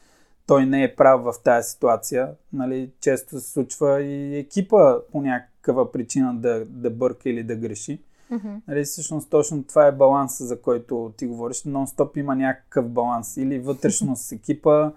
той 0.46 0.66
не 0.66 0.84
е 0.84 0.96
прав 0.96 1.22
в 1.22 1.34
тази 1.44 1.70
ситуация. 1.70 2.30
Нали, 2.52 2.90
често 3.00 3.40
се 3.40 3.50
случва 3.50 4.02
и 4.02 4.38
екипа 4.38 4.96
по 5.12 5.22
някаква 5.22 5.92
причина 5.92 6.34
да, 6.34 6.64
да 6.64 6.90
бърка 6.90 7.30
или 7.30 7.42
да 7.42 7.56
греши. 7.56 8.00
Мгм. 8.30 8.54
Нали, 8.68 8.84
всъщност 8.84 9.30
точно 9.30 9.64
това 9.64 9.86
е 9.86 9.92
баланса, 9.92 10.46
за 10.46 10.62
който 10.62 11.12
ти 11.16 11.26
говориш. 11.26 11.62
Нон-стоп 11.62 12.18
има 12.18 12.36
някакъв 12.36 12.88
баланс. 12.88 13.36
Или 13.36 13.58
вътрешно 13.58 14.16
с 14.16 14.32
екипа, 14.32 14.92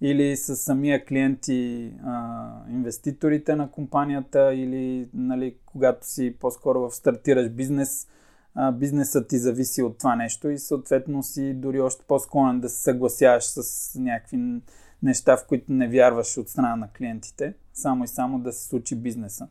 или 0.00 0.36
с 0.36 0.56
самия 0.56 1.04
клиент 1.04 1.48
и 1.48 1.92
а, 2.04 2.50
инвеститорите 2.70 3.56
на 3.56 3.70
компанията, 3.70 4.54
или 4.54 5.08
нали, 5.14 5.56
когато 5.66 6.06
си 6.06 6.36
по-скоро 6.40 6.80
в 6.80 6.94
стартираш 6.94 7.50
бизнес, 7.50 8.08
а, 8.54 8.72
бизнесът 8.72 9.28
ти 9.28 9.38
зависи 9.38 9.82
от 9.82 9.98
това 9.98 10.16
нещо 10.16 10.48
и 10.48 10.58
съответно 10.58 11.22
си 11.22 11.54
дори 11.54 11.80
още 11.80 12.04
по-склонен 12.08 12.60
да 12.60 12.68
се 12.68 12.82
съгласяваш 12.82 13.44
с 13.44 13.98
някакви 13.98 14.60
неща, 15.02 15.36
в 15.36 15.46
които 15.46 15.72
не 15.72 15.88
вярваш 15.88 16.38
от 16.38 16.48
страна 16.48 16.76
на 16.76 16.88
клиентите, 16.88 17.54
само 17.74 18.04
и 18.04 18.08
само 18.08 18.38
да 18.38 18.52
се 18.52 18.68
случи 18.68 18.96
бизнеса. 18.96 19.48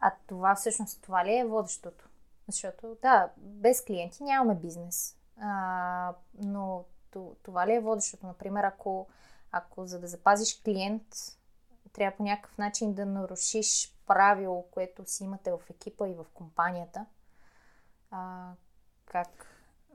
А 0.00 0.12
това 0.26 0.54
всъщност 0.54 1.02
това 1.02 1.24
ли 1.24 1.36
е 1.36 1.44
водещото? 1.44 2.08
Защото 2.48 2.96
да, 3.02 3.30
без 3.36 3.84
клиенти 3.84 4.22
нямаме 4.22 4.54
бизнес. 4.54 5.16
А, 5.40 6.14
но 6.42 6.84
то- 7.10 7.36
това 7.42 7.66
ли 7.66 7.74
е 7.74 7.80
водещото? 7.80 8.26
Например, 8.26 8.64
ако, 8.64 9.06
ако 9.52 9.86
за 9.86 10.00
да 10.00 10.06
запазиш 10.06 10.62
клиент, 10.64 11.02
трябва 11.92 12.16
по 12.16 12.22
някакъв 12.22 12.58
начин 12.58 12.94
да 12.94 13.06
нарушиш 13.06 13.96
правило, 14.06 14.64
което 14.70 15.02
си 15.06 15.24
имате 15.24 15.50
в 15.50 15.70
екипа 15.70 16.08
и 16.08 16.14
в 16.14 16.26
компанията. 16.34 17.06
А, 18.10 18.50
как? 19.06 19.28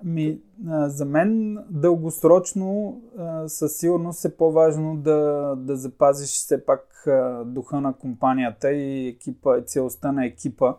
Ми, 0.03 0.41
а, 0.69 0.89
за 0.89 1.05
мен 1.05 1.57
дългосрочно 1.69 3.01
а, 3.17 3.49
със 3.49 3.77
сигурност 3.77 4.25
е 4.25 4.37
по-важно 4.37 4.97
да, 4.97 5.53
да 5.57 5.77
запазиш 5.77 6.29
все 6.29 6.65
пак 6.65 7.07
а, 7.07 7.43
духа 7.45 7.81
на 7.81 7.93
компанията 7.93 8.71
и 8.71 9.07
екипа, 9.07 9.61
целостта 9.61 10.11
на 10.11 10.25
екипа. 10.25 10.73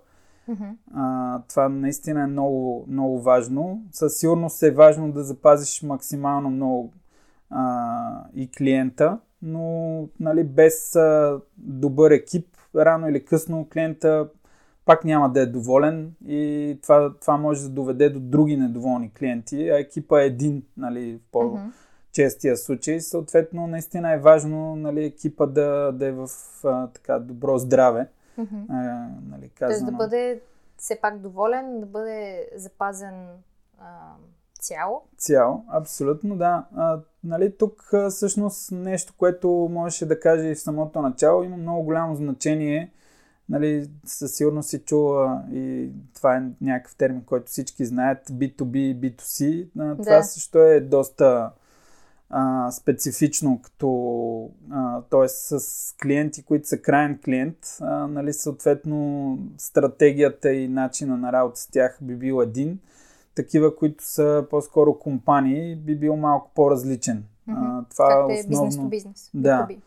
Мгм. 0.49 0.64
А, 0.94 1.42
това 1.49 1.68
наистина 1.68 2.23
е 2.23 2.26
много, 2.26 2.85
много 2.88 3.20
важно. 3.20 3.82
Със 3.92 4.18
сигурност 4.18 4.62
е 4.62 4.70
важно 4.70 5.12
да 5.12 5.25
запазиш 5.25 5.82
максимално 5.82 6.50
много 6.50 6.92
а, 7.50 8.25
и 8.35 8.50
клиента, 8.50 9.18
но 9.42 10.09
нали, 10.20 10.44
без 10.44 10.97
а, 10.97 11.40
добър 11.56 12.11
екип, 12.11 12.47
рано 12.76 13.09
или 13.09 13.25
късно 13.25 13.68
клиента 13.73 14.28
пак 14.85 15.04
няма 15.04 15.32
да 15.32 15.40
е 15.40 15.47
доволен 15.47 16.12
и 16.26 16.78
това, 16.82 17.14
това 17.20 17.37
може 17.37 17.62
да 17.62 17.68
доведе 17.68 18.11
до 18.11 18.20
други 18.20 18.56
недоволни 18.56 19.12
клиенти, 19.18 19.68
а 19.68 19.78
екипа 19.78 20.23
е 20.23 20.26
един, 20.26 20.62
нали, 20.76 21.16
в 21.16 21.32
по- 21.32 21.44
Мгм. 21.44 21.68
честия 22.12 22.56
случай. 22.56 23.00
Съответно, 23.00 23.66
наистина 23.66 24.12
е 24.12 24.18
важно 24.18 24.76
нали, 24.76 25.04
екипа 25.04 25.47
да, 25.47 25.92
да 25.92 26.06
е 26.06 26.12
в 26.12 26.28
а, 26.64 26.87
така 26.87 27.18
добро 27.18 27.59
здраве. 27.59 28.06
Мгм. 28.40 28.64
А, 28.68 29.09
нали, 29.23 29.50
Тоест 29.59 29.59
да 29.59 29.66
казано. 29.85 29.99
бъде 29.99 30.40
все 30.76 31.00
пак 31.00 31.18
доволен, 31.18 31.80
да 31.80 31.87
бъде 31.87 32.49
запазен 32.56 33.26
а, 33.78 34.12
цяло. 34.61 35.02
Цяло, 35.16 35.64
абсолютно 35.68 36.37
да. 36.37 36.64
А, 36.76 37.00
нали, 37.25 37.56
тук 37.56 37.90
а, 37.94 38.11
всъщност 38.11 38.73
нещо, 38.73 39.14
което 39.18 39.68
можеше 39.70 40.06
да 40.06 40.20
каже 40.20 40.49
и 40.49 40.54
в 40.54 40.61
самото 40.61 41.02
начало, 41.02 41.42
има 41.42 41.56
много 41.56 41.82
голямо 41.82 42.14
значение. 42.16 42.90
Нали, 43.49 43.90
със 44.04 44.35
сигурност 44.35 44.68
си 44.68 44.78
чула 44.78 45.42
и 45.52 45.90
това 46.14 46.37
е 46.37 46.42
някакъв 46.61 46.97
термин, 46.97 47.25
който 47.25 47.47
всички 47.47 47.85
знаят, 47.85 48.28
B2B 48.28 48.76
и 48.76 48.97
B2C. 48.97 49.68
А, 49.78 49.97
това 49.97 50.16
Да. 50.16 50.23
също 50.23 50.59
е 50.59 50.80
доста 50.80 51.50
а, 52.30 52.70
специфично, 52.70 53.60
като 53.62 54.50
т.е. 55.10 55.28
с 55.28 55.60
клиенти, 56.02 56.42
които 56.42 56.68
са 56.68 56.78
крайен 56.78 57.18
клиент, 57.25 57.56
а, 57.80 58.06
нали, 58.06 58.32
съответно 58.32 59.38
стратегията 59.58 60.52
и 60.52 60.68
начина 60.68 61.16
на 61.16 61.32
работа 61.32 61.60
с 61.60 61.66
тях 61.66 61.99
би 62.02 62.16
бил 62.16 62.42
един. 62.42 62.78
Такива, 63.34 63.76
които 63.76 64.04
са 64.04 64.46
по-скоро 64.50 64.99
компании, 64.99 65.76
би 65.76 65.96
бил 65.96 66.16
малко 66.16 66.50
по-различен. 66.54 67.25
А, 67.49 67.84
това 67.90 68.08
Както 68.08 68.32
е 68.32 68.38
основно, 68.38 68.88
бизнес 68.88 68.88
бизнес. 68.88 69.30
Да. 69.34 69.66
B2B. 69.70 69.78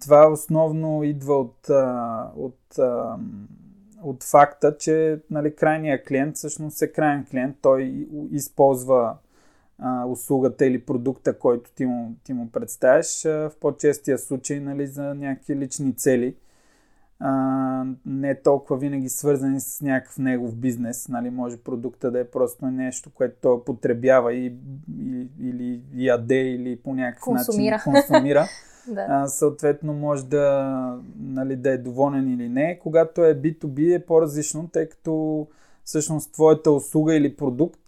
това 0.00 0.28
основно 0.28 1.02
идва 1.04 1.34
от, 1.34 1.70
а, 1.70 2.30
от, 2.36 2.78
а, 2.78 3.16
от 4.02 4.22
факта, 4.22 4.76
че 4.78 5.20
нали, 5.30 5.56
крайният 5.56 6.06
клиент 6.06 6.36
всъщност 6.36 6.82
е 6.82 6.92
крайен 6.92 7.26
клиент. 7.30 7.56
Той 7.62 8.08
използва 8.30 9.16
а, 9.78 10.06
услугата 10.06 10.66
или 10.66 10.84
продукта, 10.84 11.38
който 11.38 11.70
ти 11.74 11.86
му, 11.86 12.14
ти 12.24 12.32
му 12.32 12.50
представяш, 12.50 13.24
а, 13.24 13.30
в 13.30 13.52
по-честия 13.60 14.18
случай 14.18 14.60
нали, 14.60 14.86
за 14.86 15.14
някакви 15.14 15.56
лични 15.56 15.96
цели. 15.96 16.34
А, 17.18 17.84
не 18.06 18.34
толкова 18.34 18.76
винаги 18.76 19.08
свързани 19.08 19.60
с 19.60 19.80
някакъв 19.80 20.18
негов 20.18 20.56
бизнес. 20.56 21.08
Нали, 21.08 21.30
може 21.30 21.56
продукта 21.56 22.10
да 22.10 22.20
е 22.20 22.24
просто 22.24 22.66
нещо, 22.66 23.10
което 23.14 23.36
той 23.42 23.64
потребява 23.64 24.34
и, 24.34 24.46
и, 24.98 25.28
или 25.40 25.82
яде, 25.94 26.40
или 26.40 26.76
по 26.76 26.94
някакъв 26.94 27.24
Консумира. 27.24 27.70
начин 27.70 27.92
консумира. 27.92 28.46
Да. 28.88 29.06
А, 29.08 29.26
съответно 29.26 29.92
може 29.92 30.26
да, 30.26 30.98
нали, 31.18 31.56
да 31.56 31.70
е 31.70 31.78
доволен 31.78 32.28
или 32.34 32.48
не. 32.48 32.78
Когато 32.82 33.24
е 33.24 33.34
B2B 33.34 33.96
е 33.96 34.06
по-различно, 34.06 34.68
тъй 34.72 34.88
като 34.88 35.46
всъщност 35.84 36.32
твоята 36.32 36.70
услуга 36.70 37.14
или 37.14 37.36
продукт 37.36 37.80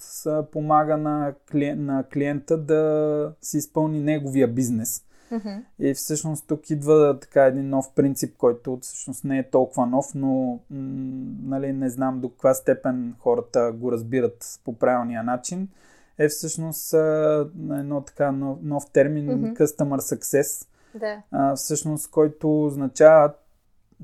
помага 0.52 0.96
на, 0.96 1.34
клиент, 1.50 1.80
на 1.80 2.04
клиента 2.12 2.58
да 2.58 3.32
си 3.42 3.58
изпълни 3.58 4.00
неговия 4.00 4.48
бизнес. 4.48 5.02
Мгм. 5.30 5.48
И 5.78 5.94
всъщност 5.94 6.46
тук 6.46 6.70
идва 6.70 7.18
така 7.20 7.44
един 7.44 7.68
нов 7.68 7.94
принцип, 7.94 8.36
който 8.36 8.78
всъщност 8.82 9.24
не 9.24 9.38
е 9.38 9.50
толкова 9.50 9.86
нов, 9.86 10.06
но 10.14 10.28
м- 10.42 10.58
нали, 11.42 11.72
не 11.72 11.90
знам 11.90 12.20
до 12.20 12.28
каква 12.28 12.54
степен 12.54 13.14
хората 13.18 13.72
го 13.74 13.92
разбират 13.92 14.60
по 14.64 14.72
правилния 14.72 15.22
начин. 15.22 15.68
е 16.18 16.28
всъщност 16.28 16.94
а, 16.94 17.48
едно 17.70 18.00
така 18.00 18.32
нов, 18.32 18.58
нов 18.62 18.90
термин 18.92 19.24
Мгм. 19.24 19.44
Customer 19.46 20.16
Success, 20.16 20.66
Да. 20.94 21.22
а, 21.30 21.56
всъщност, 21.56 22.10
който 22.10 22.64
означава, 22.64 23.32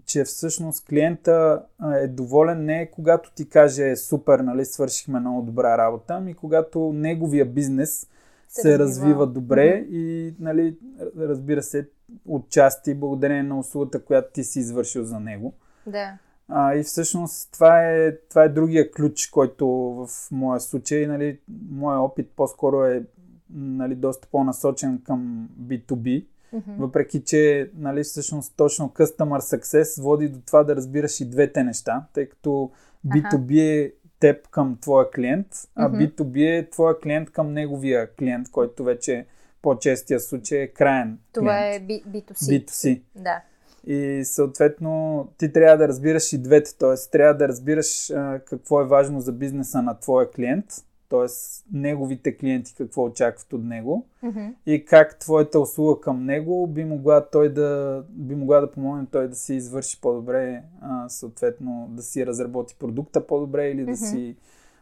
че 0.07 0.25
всъщност 0.25 0.87
клиента 0.87 1.63
е 2.03 2.09
доволен 2.09 2.65
не 2.65 2.91
когато 2.91 3.33
ти 3.35 3.49
каже 3.49 3.97
супер, 3.97 4.39
нали, 4.39 4.65
свършихме 4.65 5.21
много 5.21 5.43
добра 5.43 5.79
работа, 5.79 6.15
ами 6.15 6.35
когато 6.35 6.93
неговия 6.93 7.47
бизнес 7.47 8.09
Се 8.49 8.61
се, 8.61 8.79
развива. 8.79 9.07
развива 9.07 9.27
добре 9.27 9.87
и, 9.91 10.35
нали, 10.41 10.79
разбира 11.19 11.63
се, 11.63 11.89
отчасти 12.29 12.95
благодарение 12.95 13.43
на 13.43 13.59
услугата, 13.59 14.05
която 14.05 14.33
ти 14.33 14.45
си 14.45 14.59
извършил 14.59 15.05
за 15.05 15.21
него. 15.21 15.55
Да. 15.87 16.19
А, 16.49 16.75
и 16.75 16.83
всъщност 16.83 17.53
това 17.53 17.91
е, 17.91 18.17
това 18.17 18.45
е 18.45 18.49
другия 18.49 18.91
ключ, 18.91 19.27
който 19.27 19.67
в 19.69 20.09
моя 20.31 20.61
случай, 20.61 21.07
нали, 21.07 21.39
моя 21.71 21.99
опит 21.99 22.31
по-скоро 22.37 22.85
е 22.85 23.05
нали, 23.51 23.95
доста 23.95 24.29
по-насочен 24.31 25.03
към 25.05 25.49
B2B, 25.63 26.27
Мгм. 26.53 26.73
въпреки 26.79 27.25
че 27.25 27.71
нали, 27.75 28.03
всъщност 28.03 28.55
точно 28.57 28.89
Customer 28.89 29.39
Success 29.57 30.03
води 30.03 30.29
до 30.29 30.39
това 30.47 30.65
да 30.65 30.77
разбираш 30.77 31.21
и 31.21 31.25
двете 31.25 31.65
неща, 31.65 32.07
тъй 32.13 32.29
като 32.29 32.71
B2B 33.07 33.59
е 33.59 33.93
теб 34.21 34.49
към 34.49 34.79
твоя 34.81 35.11
клиент, 35.11 35.47
а 35.75 35.89
Мгм. 35.89 35.97
B2B 35.99 36.59
е 36.59 36.71
твоя 36.71 37.01
клиент 37.01 37.31
към 37.31 37.53
неговия 37.53 38.15
клиент, 38.15 38.51
който 38.51 38.85
вече 38.85 39.27
по-честия 39.63 40.21
случай 40.21 40.59
е 40.59 40.69
краен 40.69 41.19
Това 41.33 41.53
клиент. 41.53 41.91
е 41.91 41.93
B- 41.93 42.05
B2C. 42.07 42.65
B2C. 42.65 43.03
Да. 43.15 43.43
И 43.87 44.25
съответно 44.25 45.29
ти 45.39 45.53
трябва 45.53 45.77
да 45.77 45.89
разбираш 45.89 46.33
и 46.33 46.39
двете, 46.39 46.77
т.е. 46.79 47.11
трябва 47.11 47.35
да 47.35 47.49
разбираш 47.49 48.11
а, 48.11 48.41
какво 48.47 48.81
е 48.81 48.87
важно 48.87 49.21
за 49.21 49.33
бизнеса 49.33 49.83
на 49.83 50.01
твоя 50.01 50.31
клиент, 50.31 50.67
т.е. 51.13 51.27
неговите 51.73 52.37
клиенти 52.37 52.75
какво 52.75 53.05
очакват 53.05 53.53
от 53.53 53.65
него 53.65 54.07
Мгм. 54.23 54.47
и 54.67 54.85
как 54.85 55.19
твоята 55.19 55.61
услуга 55.61 56.01
към 56.01 56.25
него 56.25 56.67
би 56.67 56.85
могла 56.85 57.27
той 57.31 57.53
да, 57.53 58.03
би 58.09 58.35
могла 58.35 58.61
да 58.61 58.71
помогне 58.71 59.07
той 59.13 59.29
да 59.29 59.35
си 59.35 59.55
извърши 59.55 60.01
по-добре, 60.01 60.63
а, 60.81 61.09
съответно 61.09 61.87
да 61.91 62.03
си 62.03 62.27
разработи 62.27 62.77
продукта 62.79 63.27
по-добре 63.27 63.71
или 63.71 63.85
да 63.85 63.91
Мгм. 63.91 63.95
си 63.95 64.37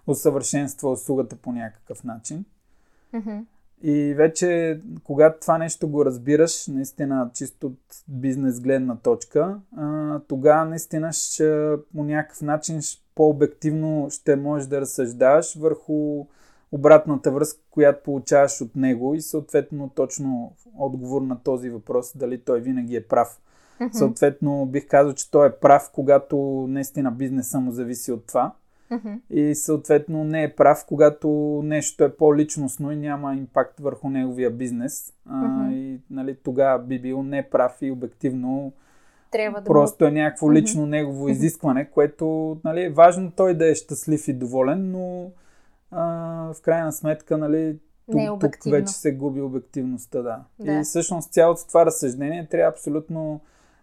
усъвършенства 0.07 0.91
услугата 0.91 1.37
по 1.37 1.53
някакъв 1.53 2.05
начин. 2.05 2.45
Мгм. 3.13 3.39
И 3.83 4.15
вече, 4.15 4.81
когато 5.05 5.41
това 5.41 5.59
нещо 5.59 5.89
го 5.89 6.05
разбираш, 6.05 6.67
наистина 6.67 7.31
чисто 7.35 7.67
от 7.67 7.79
бизнес 8.09 8.61
гледна 8.61 8.97
точка, 8.97 9.59
тогава 10.29 10.65
наистина 10.65 11.13
ще, 11.13 11.77
по 11.97 12.05
някакъв 12.05 12.43
начин 12.43 12.81
ще- 12.81 13.10
по-обективно 13.21 14.07
ще 14.11 14.37
можеш 14.37 14.69
да 14.69 14.81
разсъждаваш 14.81 15.55
върху 15.57 16.27
обратната 16.73 17.31
връзка, 17.31 17.61
която 17.71 18.03
получаваш 18.03 18.61
от 18.61 18.77
него 18.77 19.15
и 19.15 19.21
съответно 19.21 19.91
точно 19.95 20.53
отговор 20.79 21.23
на 21.23 21.43
този 21.43 21.71
въпрос, 21.71 22.17
дали 22.17 22.41
той 22.41 22.61
винаги 22.61 22.97
е 22.97 23.07
прав. 23.07 23.41
Мгм. 23.81 23.93
Съответно 23.93 24.67
бих 24.67 24.89
казал, 24.89 25.13
че 25.13 25.31
той 25.31 25.49
е 25.49 25.53
прав, 25.53 25.91
когато 25.95 26.37
наистина 26.69 27.11
бизнеса 27.11 27.61
му 27.61 27.73
зависи 27.73 28.13
от 28.13 28.27
това. 28.27 28.53
Мгм. 28.91 29.15
И 29.31 29.55
съответно 29.55 30.25
не 30.25 30.43
е 30.43 30.55
прав, 30.55 30.85
когато 30.89 31.29
нещо 31.65 32.05
е 32.05 32.17
по-личностно 32.17 32.93
и 32.93 32.97
няма 32.97 33.35
импакт 33.35 33.81
върху 33.81 34.11
неговия 34.11 34.51
бизнес. 34.51 35.13
А, 35.27 35.37
Мгм. 35.37 35.73
И 35.73 36.01
нали, 36.11 36.37
тогава 36.45 36.79
би 36.79 36.99
бил 36.99 37.23
не 37.23 37.51
прав 37.51 37.77
и 37.81 37.91
обективно. 37.91 38.73
Трябва 39.31 39.61
да 39.61 39.65
Просто 39.65 40.05
е 40.05 40.11
някакво 40.11 40.53
лично 40.53 40.87
негово 40.87 41.29
изискване, 41.29 41.91
което 41.91 42.57
нали, 42.65 42.85
е 42.85 42.91
важно 42.91 43.31
той 43.31 43.55
да 43.55 43.71
е 43.71 43.75
щастлив 43.75 44.29
и 44.29 44.33
доволен, 44.33 44.91
но 44.91 45.31
а, 45.91 46.05
в 46.55 46.63
крайна 46.63 46.93
сметка 46.93 47.39
нали, 47.39 47.79
тук, 48.11 48.21
е 48.21 48.29
тук 48.41 48.73
вече 48.73 48.93
се 48.93 49.13
губи 49.13 49.41
обективността. 49.41 50.23
Да. 50.23 50.45
Да. 50.59 50.73
И 50.73 50.83
всъщност 50.83 51.33
цялото 51.33 51.67
това 51.69 51.87
разсъждение 51.87 52.49
трябва 52.51 52.71
абсолютно 52.71 53.41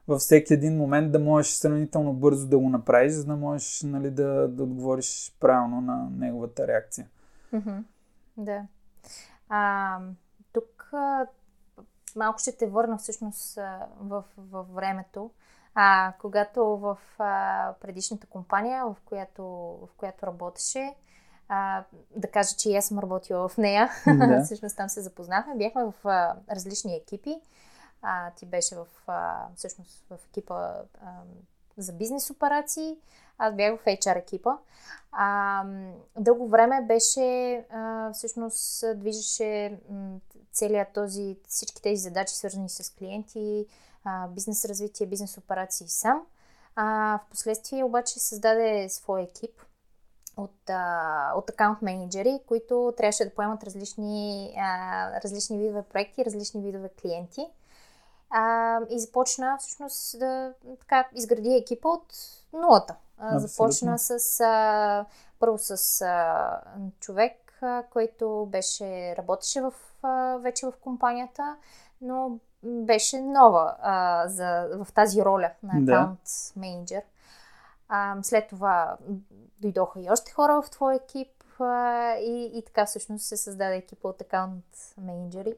във 0.08 0.20
всеки 0.20 0.54
един 0.54 0.78
момент 0.78 1.12
да 1.12 1.20
можеш 1.20 1.52
сравнително 1.52 2.14
бързо 2.14 2.48
да 2.48 2.60
го 2.60 2.70
направиш, 2.70 3.12
за 3.12 3.26
да 3.26 3.36
можеш 3.36 3.82
нали, 3.82 4.12
да, 4.12 4.48
да 4.48 4.64
отговориш 4.64 5.36
правилно 5.40 5.82
на 5.82 6.10
неговата 6.18 6.68
реакция. 6.68 7.08
Да. 8.38 8.62
А, 9.50 10.00
тук 10.54 10.92
малко 12.18 12.40
ще 12.40 12.58
те 12.58 12.68
върна 12.68 12.98
всъщност 12.98 13.56
в, 14.00 14.24
в 14.38 14.66
времето. 14.74 15.32
А, 15.76 16.14
когато 16.22 16.64
в 16.66 16.98
а, 17.20 17.74
предишната 17.82 18.28
компания, 18.28 18.86
в 18.86 18.96
която, 19.06 19.44
в 19.82 19.90
която 19.98 20.28
работеше, 20.28 20.96
а, 21.50 21.84
да 22.16 22.32
кажа, 22.32 22.56
че 22.58 22.70
и 22.70 22.76
аз 22.76 22.86
съм 22.86 23.00
работила 23.00 23.50
в 23.50 23.58
нея. 23.58 23.90
Да. 24.06 24.42
всъщност 24.46 24.78
там 24.78 24.90
се 24.90 25.02
запознахме. 25.02 25.56
Бяхме 25.56 25.84
в 25.84 25.94
а, 26.04 26.36
различни 26.52 26.96
екипи. 26.96 27.42
А, 28.02 28.32
ти 28.32 28.46
беше 28.46 28.76
в, 28.76 28.88
а, 29.08 29.48
всъщност 29.56 30.06
в 30.10 30.18
екипа 30.30 30.74
а, 31.02 31.12
за 31.78 31.94
бизнес 31.94 32.30
операции. 32.30 32.98
Аз 33.38 33.56
бях 33.56 33.80
в 33.80 33.86
HR 33.86 34.20
екипа. 34.20 34.52
А, 35.12 35.64
дълго 36.20 36.48
време 36.48 36.82
беше, 36.82 37.56
а, 37.70 38.12
всъщност, 38.14 38.84
движеше 38.96 39.80
целият 40.52 40.94
този, 40.94 41.38
всички 41.48 41.82
тези 41.82 42.02
задачи, 42.02 42.36
свързани 42.36 42.70
с 42.70 42.96
клиенти, 42.96 43.66
а, 44.04 44.28
бизнес 44.28 44.66
развитие, 44.66 45.08
бизнес 45.08 45.38
операции 45.38 45.88
сам. 45.88 46.22
А, 46.76 47.18
в 47.18 47.30
последствие 47.30 47.84
обаче 47.84 48.20
създаде 48.20 48.90
свой 48.90 49.22
екип 49.22 49.62
от, 50.38 50.70
а, 50.70 51.32
от 51.36 51.50
акаунт 51.50 51.82
менеджери, 51.82 52.40
които 52.48 52.94
трябваше 52.98 53.26
да 53.26 53.36
поемат 53.36 53.64
различни, 53.64 54.54
а, 54.58 55.22
различни 55.22 55.58
видове 55.58 55.84
проекти, 55.84 56.26
различни 56.26 56.62
видове 56.62 56.90
клиенти. 57.02 57.48
А, 58.30 58.80
и 58.90 59.00
започна 59.00 59.58
всъщност 59.60 60.20
да 60.20 60.54
така, 60.80 61.08
изгради 61.14 61.56
екипа 61.56 61.90
от 61.90 62.14
нулата. 62.54 62.96
А, 63.18 63.40
започна 63.40 64.00
с 64.00 64.40
а, 64.40 65.06
първо 65.40 65.58
с 65.58 66.02
а, 66.02 66.62
човек, 67.00 67.58
а, 67.62 67.84
който 67.84 68.48
беше, 68.50 69.16
работеше 69.18 69.62
в, 69.62 69.74
а, 70.04 70.38
вече 70.38 70.66
в 70.66 70.74
компанията, 70.82 71.56
но 72.02 72.40
беше 72.64 73.22
нова 73.22 73.76
а, 73.82 74.28
за, 74.28 74.68
в 74.84 74.94
тази 74.94 75.22
роля 75.22 75.52
на 75.64 75.86
Да. 75.86 75.92
акаунт 75.92 76.20
менеджер. 76.56 77.04
А, 77.90 78.18
след 78.22 78.48
това 78.50 78.98
дойдоха 79.60 80.02
и 80.02 80.10
още 80.12 80.32
хора 80.32 80.62
в 80.62 80.70
твой 80.70 80.96
екип 80.96 81.44
а, 81.60 82.14
и, 82.16 82.52
и 82.54 82.64
така 82.66 82.86
всъщност 82.86 83.26
се 83.26 83.38
създаде 83.38 83.76
екипа 83.76 84.08
от 84.08 84.22
акаунт 84.22 84.66
менеджери. 84.98 85.56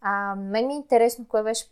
А, 0.00 0.34
мен 0.34 0.66
ми 0.66 0.72
е 0.72 0.76
интересно 0.76 1.28
кое 1.28 1.42
беше 1.42 1.66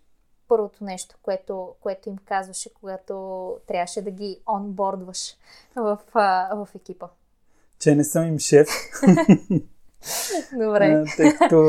първото 0.49 0.85
нещо, 0.85 1.17
което, 1.23 1.75
което 1.81 2.09
им 2.09 2.17
казваше, 2.25 2.75
когато 2.75 3.57
трябваше 3.67 4.03
да 4.03 4.11
ги 4.11 4.41
онбордваш 4.49 5.37
в, 5.77 5.99
а, 6.15 6.55
в 6.55 6.69
екипа. 6.75 7.07
Че 7.79 7.95
не 7.95 8.05
съм 8.05 8.27
им 8.27 8.39
шеф, 8.39 8.69
Добре. 10.59 11.05
тъй 11.17 11.35
като 11.39 11.63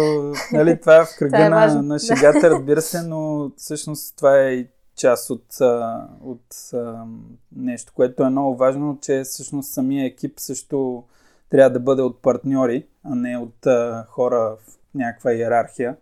нали, 0.54 0.80
това 0.80 0.96
е 0.96 1.06
в 1.06 1.08
кръга 1.18 1.46
е 1.46 1.50
на, 1.50 1.82
на 1.82 2.00
шегата, 2.00 2.50
разбира 2.50 2.82
се, 2.82 3.02
но 3.02 3.52
всъщност 3.58 4.16
това 4.18 4.40
е 4.40 4.52
и 4.52 4.68
част 4.96 5.30
от, 5.30 5.46
от 6.22 6.72
нещо, 7.56 7.94
което 7.96 8.24
е 8.24 8.30
много 8.30 8.56
важно, 8.56 8.98
че 9.02 9.24
всъщност 9.24 9.74
самия 9.74 10.06
екип 10.06 10.40
също 10.40 11.04
трябва 11.50 11.70
да 11.70 11.80
бъде 11.80 12.02
от 12.02 12.22
партньори, 12.22 12.88
а 13.04 13.16
не 13.16 13.38
от 13.38 13.68
хора 14.08 14.58
в 14.60 14.78
някаква 14.96 15.34
иерархия. 15.34 15.96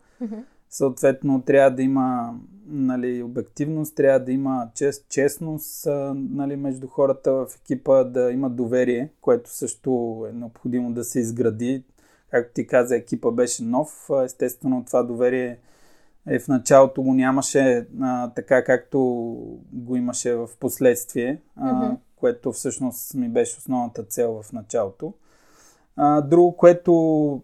Съответно, 0.69 1.41
трябва 1.41 1.71
да 1.71 1.81
има 1.81 2.33
нали, 2.67 3.23
обективност, 3.23 3.95
трябва 3.95 4.19
да 4.19 4.32
има 4.32 4.69
чест, 4.76 5.06
честност 5.10 5.88
нали, 6.15 6.56
между 6.56 6.88
хората 6.88 7.32
в 7.32 7.47
екипа, 7.62 8.04
да 8.04 8.32
има 8.32 8.49
доверие, 8.49 9.10
което 9.21 9.49
също 9.49 10.23
е 10.30 10.34
необходимо 10.34 10.93
да 10.93 11.04
се 11.04 11.19
изгради. 11.19 11.84
Както 12.32 12.54
ти 12.54 12.67
каза, 12.67 12.95
екипа 12.95 13.32
беше 13.32 13.63
нов. 13.63 14.10
Естествено, 14.26 14.84
това 14.86 15.04
доверие 15.04 15.58
е 16.28 16.39
в 16.39 16.47
началото 16.47 17.02
го 17.02 17.13
нямаше 17.13 17.88
а, 18.02 18.30
така, 18.30 18.63
както 18.63 18.99
го 19.73 19.95
имаше 19.95 20.36
в 20.36 20.49
последствие, 20.60 21.41
а, 21.56 21.73
Мгм. 21.73 21.95
което 22.15 22.52
всъщност 22.52 23.13
ми 23.13 23.30
беше 23.30 23.58
основната 23.58 24.04
цел 24.04 24.41
в 24.43 24.54
началото. 24.54 25.13
А, 25.95 26.21
друго, 26.21 26.58
което 26.58 26.93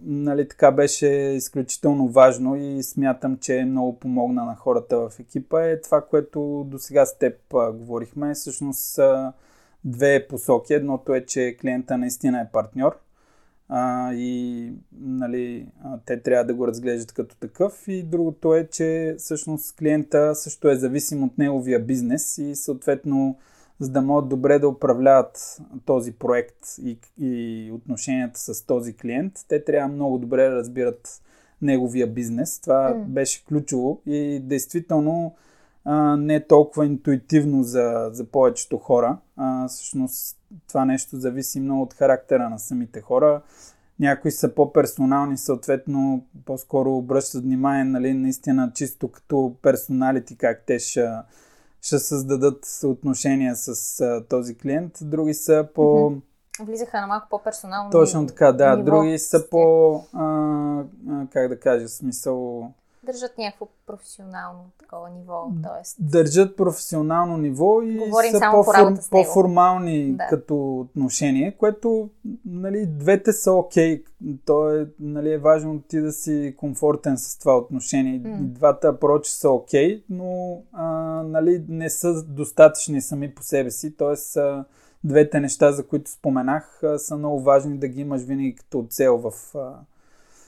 нали, 0.02 0.48
така 0.48 0.72
беше 0.72 1.08
изключително 1.08 2.08
важно 2.08 2.56
и 2.56 2.84
смятам, 2.84 3.38
че 3.38 3.66
много 3.66 4.00
помогна 4.00 4.46
на 4.46 4.56
хората 4.56 4.98
в 4.98 5.20
екипа 5.20 5.64
е 5.64 5.82
това, 5.82 6.02
което 6.02 6.66
до 6.68 6.80
сега 6.80 7.06
с 7.06 7.18
теб 7.18 7.54
а, 7.54 7.72
говорихме. 7.72 8.34
Всъщност 8.34 8.80
са 8.80 9.34
две 9.86 10.28
посоки. 10.28 10.74
Едното 10.74 11.16
е, 11.16 11.26
че 11.26 11.58
клиента 11.62 11.98
наистина 11.98 12.42
е 12.42 12.52
партньор 12.52 13.00
а, 13.70 14.14
и 14.14 14.74
нали, 15.02 15.68
а, 15.84 16.00
те 16.06 16.22
трябва 16.22 16.46
да 16.46 16.54
го 16.54 16.68
разглеждат 16.68 17.12
като 17.12 17.36
такъв. 17.36 17.88
И 17.88 18.04
другото 18.04 18.56
е, 18.56 18.68
че 18.68 19.16
всъщност 19.18 19.76
клиента 19.76 20.36
също 20.36 20.70
е 20.70 20.76
зависим 20.76 21.24
от 21.24 21.38
неговия 21.38 21.80
бизнес 21.80 22.38
и 22.38 22.56
съответно 22.56 23.38
за 23.80 23.90
да 23.90 24.02
могат 24.02 24.30
добре 24.30 24.60
да 24.60 24.68
управляват 24.68 25.62
този 25.86 26.12
проект 26.12 26.58
и, 26.84 26.98
и 27.20 27.72
отношенията 27.72 28.40
с 28.40 28.66
този 28.66 28.94
клиент, 28.94 29.34
те 29.48 29.64
трябва 29.64 29.88
много 29.88 30.18
добре 30.18 30.50
да 30.50 30.56
разбират 30.56 31.22
неговия 31.62 32.08
бизнес. 32.08 32.60
Това 32.60 32.94
mm. 32.94 33.04
беше 33.04 33.46
ключово 33.46 34.02
и 34.06 34.40
действително 34.44 35.36
а, 35.86 36.18
не 36.18 36.36
е 36.36 36.48
толкова 36.48 36.86
интуитивно 36.86 37.64
за, 37.64 38.10
за 38.12 38.26
повечето 38.26 38.78
хора. 38.78 39.18
А, 39.38 39.68
всъщност 39.68 40.38
това 40.68 40.86
нещо 40.86 41.16
зависи 41.16 41.60
много 41.60 41.82
от 41.82 41.94
характера 41.94 42.50
на 42.50 42.60
самите 42.60 43.02
хора. 43.02 43.42
Някои 44.00 44.32
са 44.32 44.56
по-персонални, 44.56 45.38
съответно 45.38 46.26
по-скоро 46.46 46.98
обръщат 46.98 47.44
внимание, 47.44 47.84
нали, 47.84 48.14
наистина 48.14 48.72
чисто 48.76 49.08
като 49.08 49.56
персоналити, 49.62 50.38
как 50.38 50.64
те 50.66 50.80
ще, 50.80 51.10
ще 51.82 52.00
създадат 52.00 52.66
отношения 52.84 53.56
с 53.56 54.00
а, 54.02 54.26
този 54.30 54.58
клиент. 54.58 54.98
Други 55.02 55.34
са 55.34 55.68
по... 55.76 55.82
Mm-hmm. 55.82 56.22
Влизаха 56.66 57.02
на 57.02 57.08
малко 57.08 57.28
по-персонално 57.30 57.92
Точно 57.92 58.28
така, 58.28 58.52
да. 58.52 58.76
Ниво. 58.76 58.86
Други 58.86 59.20
са 59.20 59.50
по... 59.50 59.94
А, 60.14 60.26
а, 61.10 61.28
как 61.34 61.50
да 61.50 61.60
кажа, 61.60 61.88
смисъл 61.88 62.70
държат 63.12 63.38
някакво 63.38 63.68
професионално 63.88 64.72
такова 64.80 65.10
ниво. 65.10 65.52
Тоест... 65.64 65.98
Държат 66.00 66.58
професионално 66.58 67.38
ниво 67.38 67.82
и 67.82 67.98
Говорим 67.98 68.32
са 68.32 68.40
по-фор, 68.52 68.74
по-формални 69.12 70.14
да. 70.14 70.28
като 70.28 70.80
отношение, 70.80 71.58
което 71.58 72.10
нали, 72.46 72.86
двете 72.86 73.34
са 73.34 73.52
окей. 73.52 74.04
Okay. 74.04 74.38
То 74.46 74.76
е, 74.76 74.88
нали, 75.00 75.34
е 75.34 75.38
важно 75.38 75.82
ти 75.82 76.02
да 76.02 76.12
си 76.12 76.56
комфортен 76.58 77.18
с 77.18 77.38
това 77.40 77.58
отношение. 77.58 78.22
Mm. 78.22 78.38
Двата 78.40 78.88
апрочи 78.88 79.32
са 79.32 79.50
окей, 79.50 79.98
okay, 79.98 80.04
но 80.10 80.62
а, 80.74 80.86
нали, 81.24 81.66
не 81.70 81.90
са 81.90 82.24
достатъчни 82.24 83.02
сами 83.02 83.36
по 83.36 83.44
себе 83.44 83.72
си. 83.72 83.98
Тоест, 83.98 84.38
а, 84.38 84.66
двете 85.04 85.40
неща, 85.40 85.72
за 85.72 85.88
които 85.88 86.12
споменах, 86.12 86.84
а, 86.84 87.00
са 87.00 87.18
много 87.18 87.42
важни 87.42 87.78
да 87.78 87.88
ги 87.88 88.02
имаш 88.02 88.22
винаги 88.22 88.56
като 88.56 88.86
цел 88.90 89.18
в 89.18 89.56
а, 89.56 89.74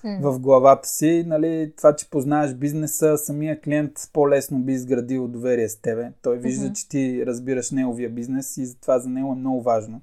в 0.03 0.39
главата 0.39 0.87
си. 0.87 1.23
Нали, 1.27 1.73
това, 1.77 1.95
че 1.95 2.09
познаеш 2.09 2.53
бизнеса, 2.53 3.17
самия 3.17 3.61
клиент 3.61 3.91
по-лесно 4.13 4.59
би 4.59 4.73
изградил 4.73 5.27
доверие 5.27 5.69
с 5.69 5.75
тебе. 5.75 6.11
Той 6.21 6.37
вижда, 6.37 6.65
mm-hmm. 6.65 6.73
че 6.73 6.89
ти 6.89 7.25
разбираш 7.25 7.71
неговия 7.71 8.09
бизнес 8.09 8.57
и 8.57 8.65
затова 8.65 8.99
за 8.99 9.09
него 9.09 9.31
е 9.31 9.35
много 9.35 9.61
важно. 9.61 10.01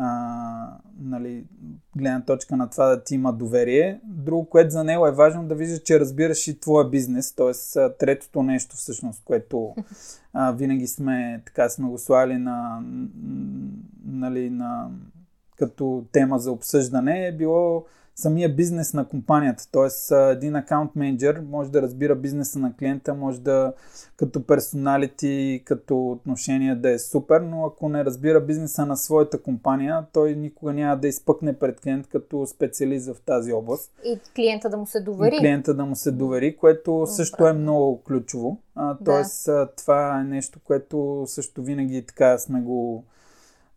А, 0.00 0.78
нали, 1.00 1.44
гледна 1.96 2.24
точка 2.24 2.56
на 2.56 2.70
това 2.70 2.86
да 2.86 3.04
ти 3.04 3.14
има 3.14 3.32
доверие. 3.32 4.00
Друго, 4.04 4.44
което 4.44 4.70
за 4.70 4.84
него 4.84 5.06
е 5.06 5.12
важно 5.12 5.44
да 5.44 5.54
вижда, 5.54 5.78
че 5.78 6.00
разбираш 6.00 6.48
и 6.48 6.60
твоя 6.60 6.90
бизнес, 6.90 7.34
т.е. 7.34 7.52
третото 7.98 8.42
нещо 8.42 8.76
всъщност, 8.76 9.22
което 9.24 9.74
а, 10.32 10.52
винаги 10.52 10.86
сме, 10.86 11.42
така 11.46 11.68
сме 11.68 11.88
го 11.88 11.98
слали 11.98 12.36
на, 12.36 12.82
нали, 14.04 14.50
на, 14.50 14.90
като 15.58 16.04
тема 16.12 16.38
за 16.38 16.52
обсъждане, 16.52 17.26
е 17.26 17.32
било 17.32 17.84
самия 18.18 18.54
бизнес 18.54 18.94
на 18.94 19.08
компанията. 19.08 19.64
Тоест, 19.72 20.12
един 20.12 20.56
акаунт 20.56 20.96
менеджер 20.96 21.42
може 21.50 21.70
да 21.70 21.82
разбира 21.82 22.16
бизнеса 22.16 22.58
на 22.58 22.76
клиента, 22.76 23.14
може 23.14 23.40
да 23.40 23.72
като 24.16 24.46
персоналити, 24.46 25.62
като 25.64 26.10
отношение 26.10 26.74
да 26.74 26.90
е 26.90 26.98
супер, 26.98 27.40
но 27.40 27.66
ако 27.66 27.88
не 27.88 28.04
разбира 28.04 28.40
бизнеса 28.40 28.86
на 28.86 28.96
своята 28.96 29.42
компания, 29.42 30.06
той 30.12 30.34
никога 30.34 30.72
няма 30.72 30.96
да 30.96 31.08
изпъкне 31.08 31.58
пред 31.58 31.80
клиент 31.80 32.06
като 32.06 32.46
специалист 32.46 33.06
в 33.06 33.20
тази 33.26 33.52
област. 33.52 33.92
И 34.04 34.18
клиента 34.34 34.70
да 34.70 34.76
му 34.76 34.86
се 34.86 35.00
довери. 35.00 35.36
И 35.36 35.38
клиента 35.38 35.74
да 35.74 35.84
му 35.84 35.96
се 35.96 36.10
довери, 36.10 36.56
което 36.56 37.06
също 37.06 37.46
е 37.46 37.52
много 37.52 38.02
ключово. 38.02 38.58
А, 38.74 38.96
тоест, 39.04 39.46
да. 39.46 39.68
това 39.76 40.20
е 40.20 40.24
нещо, 40.24 40.60
което 40.64 41.24
също 41.26 41.62
винаги 41.62 42.06
така 42.06 42.38
сме 42.38 42.60
го 42.60 43.04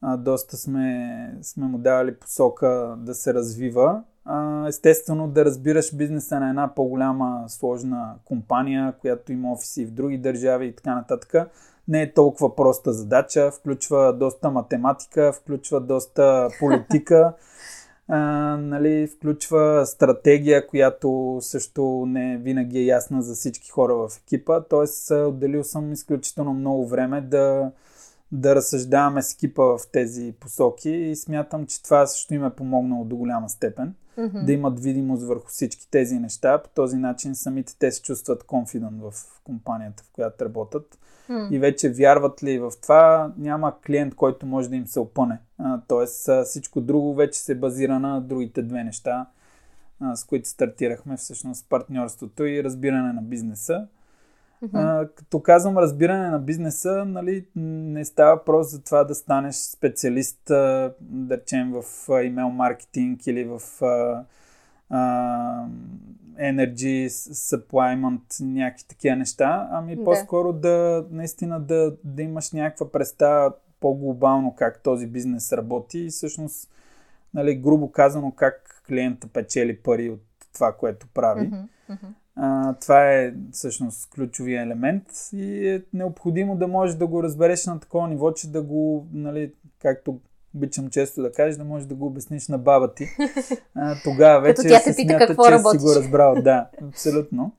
а, 0.01 0.17
доста 0.17 0.57
сме, 0.57 1.37
сме 1.41 1.65
му 1.65 1.77
давали 1.77 2.15
посока 2.15 2.95
да 2.97 3.13
се 3.15 3.33
развива 3.33 4.03
а, 4.25 4.67
естествено 4.67 5.27
да 5.27 5.45
разбираш 5.45 5.95
бизнеса 5.95 6.39
на 6.39 6.49
една 6.49 6.75
по-голяма 6.75 7.43
сложна 7.47 8.15
компания, 8.25 8.93
която 9.01 9.31
има 9.31 9.51
офиси 9.51 9.85
в 9.85 9.91
други 9.91 10.17
държави 10.17 10.65
и 10.65 10.75
така 10.75 10.95
нататък. 10.95 11.51
Не 11.87 12.01
е 12.01 12.13
толкова 12.13 12.55
проста 12.55 12.93
задача, 12.93 13.51
включва 13.51 14.13
доста 14.13 14.51
математика, 14.51 15.33
включва 15.33 15.81
доста 15.81 16.49
политика, 16.59 17.33
а, 18.07 18.19
нали, 18.57 19.07
включва 19.07 19.85
стратегия, 19.85 20.67
която 20.67 21.37
също 21.41 22.05
не 22.07 22.37
винаги 22.37 22.79
е 22.79 22.85
ясна 22.85 23.21
за 23.21 23.33
всички 23.33 23.69
хора 23.69 23.95
в 23.95 24.09
екипа. 24.25 24.63
Тоест, 24.63 25.11
отделил 25.11 25.63
съм 25.63 25.93
изключително 25.93 26.53
много 26.53 26.87
време 26.87 27.21
да, 27.21 27.71
да 28.31 28.55
разсъждаваме 28.55 29.21
с 29.21 29.33
екипа 29.33 29.63
в 29.63 29.79
тези 29.91 30.33
посоки 30.39 30.89
и 30.89 31.15
смятам, 31.15 31.65
че 31.65 31.83
това 31.83 32.07
също 32.07 32.33
им 32.33 32.45
е 32.45 32.55
помогнало 32.55 33.05
до 33.05 33.15
голяма 33.15 33.49
степен 33.49 33.93
mm-hmm. 34.17 34.45
да 34.45 34.51
имат 34.51 34.79
видимост 34.79 35.23
върху 35.23 35.47
всички 35.47 35.91
тези 35.91 36.19
неща. 36.19 36.57
По 36.63 36.69
този 36.69 36.97
начин 36.97 37.35
самите 37.35 37.77
те 37.79 37.91
се 37.91 38.01
чувстват 38.01 38.43
конфидент 38.43 39.01
в 39.01 39.13
компанията, 39.43 40.03
в 40.03 40.09
която 40.13 40.45
работят. 40.45 40.99
Mm. 41.29 41.49
И 41.51 41.59
вече 41.59 41.89
вярват 41.89 42.43
ли 42.43 42.59
в 42.59 42.71
това, 42.81 43.33
няма 43.37 43.73
клиент, 43.85 44.15
който 44.15 44.45
може 44.45 44.69
да 44.69 44.75
им 44.75 44.87
се 44.87 44.99
опъне. 44.99 45.39
тоест 45.87 46.29
всичко 46.45 46.81
друго 46.81 47.13
вече 47.13 47.39
се 47.39 47.55
базира 47.55 47.99
на 47.99 48.21
другите 48.21 48.61
две 48.61 48.83
неща, 48.83 49.25
а, 49.99 50.15
с 50.15 50.23
които 50.23 50.49
стартирахме 50.49 51.17
всъщност 51.17 51.69
партньорството 51.69 52.45
и 52.45 52.63
разбиране 52.63 53.13
на 53.13 53.21
бизнеса. 53.21 53.87
Uh, 54.63 55.09
като 55.15 55.39
казвам 55.39 55.77
разбиране 55.77 56.29
на 56.29 56.39
бизнеса, 56.39 57.05
нали, 57.05 57.45
не 57.55 58.05
става 58.05 58.35
въпрос 58.35 58.71
за 58.71 58.83
това 58.83 59.03
да 59.03 59.15
станеш 59.15 59.55
специалист, 59.55 60.41
да 60.45 60.93
речем, 61.29 61.73
в 61.73 61.83
имейл 62.23 62.49
маркетинг 62.49 63.27
или 63.27 63.43
в 63.43 63.59
uh, 63.59 64.23
uh, 64.91 65.67
energy 66.39 67.07
supplement, 67.33 68.41
някакви 68.41 68.85
такива 68.87 69.15
неща, 69.15 69.69
ами 69.71 69.95
да. 69.95 70.03
по-скоро 70.03 70.53
да 70.53 71.05
наистина 71.11 71.59
да, 71.59 71.95
да 72.03 72.21
имаш 72.21 72.51
някаква 72.51 72.91
представа 72.91 73.53
по-глобално 73.79 74.55
как 74.55 74.83
този 74.83 75.07
бизнес 75.07 75.53
работи 75.53 75.99
и 75.99 76.09
всъщност, 76.09 76.71
нали, 77.33 77.55
грубо 77.55 77.91
казано, 77.91 78.31
как 78.31 78.83
клиента 78.87 79.27
печели 79.27 79.77
пари 79.77 80.09
от 80.09 80.21
това, 80.53 80.71
което 80.71 81.07
прави. 81.13 81.49
Uh-huh, 81.49 81.67
uh-huh. 81.89 82.13
А, 82.35 82.73
това 82.73 83.13
е 83.13 83.33
всъщност 83.51 84.09
ключовия 84.09 84.61
елемент 84.63 85.03
и 85.33 85.69
е 85.69 85.83
необходимо 85.93 86.55
да 86.55 86.67
можеш 86.67 86.95
да 86.95 87.07
го 87.07 87.23
разбереш 87.23 87.65
на 87.65 87.79
такова 87.79 88.07
ниво, 88.07 88.33
че 88.33 88.51
да 88.51 88.61
го, 88.61 89.07
нали, 89.13 89.53
както 89.79 90.19
обичам 90.55 90.89
често 90.89 91.21
да 91.21 91.31
кажеш, 91.31 91.57
да 91.57 91.63
можеш 91.63 91.87
да 91.87 91.95
го 91.95 92.05
обясниш 92.05 92.47
на 92.47 92.57
баба 92.57 92.93
ти. 92.93 93.07
А, 93.75 93.95
тогава 94.03 94.41
вече 94.41 94.61
тя 94.61 94.79
се 94.79 94.95
пита 94.95 95.17
какво 95.17 95.45
че 95.45 95.51
работиш. 95.51 95.81
си 95.81 95.87
го 95.87 95.95
разбрал. 95.95 96.35
Да, 96.41 96.67
абсолютно. 96.89 97.51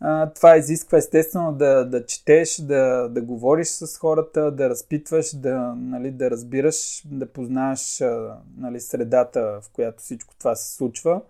А, 0.00 0.30
това 0.30 0.56
изисква 0.56 0.98
естествено 0.98 1.52
да, 1.52 1.84
да 1.84 2.06
четеш, 2.06 2.56
да, 2.60 3.08
да 3.08 3.20
говориш 3.20 3.68
с 3.68 3.98
хората, 3.98 4.50
да 4.50 4.70
разпитваш, 4.70 5.36
да, 5.36 5.74
нали, 5.76 6.10
да 6.10 6.30
разбираш, 6.30 7.02
да 7.04 7.26
познаваш 7.26 8.02
нали, 8.58 8.80
средата, 8.80 9.60
в 9.62 9.70
която 9.72 10.02
всичко 10.02 10.34
това 10.38 10.54
се 10.54 10.74
случва 10.74 11.20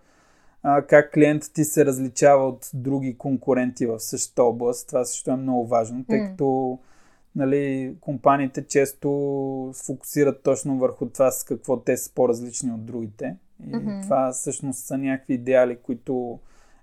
а, 0.63 0.83
как 0.83 1.13
клиентът 1.13 1.53
ти 1.53 1.65
се 1.65 1.85
различава 1.85 2.49
от 2.49 2.71
други 2.75 3.19
конкуренти 3.19 3.87
в 3.87 4.01
същата 4.01 4.43
област. 4.43 4.89
Това 4.89 5.05
също 5.05 5.31
е 5.31 5.37
много 5.37 5.67
важно, 5.67 6.05
тъй 6.09 6.19
mm. 6.19 6.31
като 6.31 6.79
нали, 7.37 7.95
компаниите 8.01 8.67
често 8.67 9.09
фокусират 9.87 10.43
точно 10.43 10.79
върху 10.79 11.07
това 11.07 11.31
с 11.31 11.45
какво 11.45 11.81
те 11.81 11.97
са 11.97 12.15
по-различни 12.15 12.73
от 12.73 12.85
другите. 12.85 13.37
И 13.67 13.73
mm-hmm. 13.73 14.03
това 14.03 14.33
всъщност 14.33 14.87
са 14.87 14.99
някакви 14.99 15.35
идеали, 15.35 15.77
които 15.77 16.39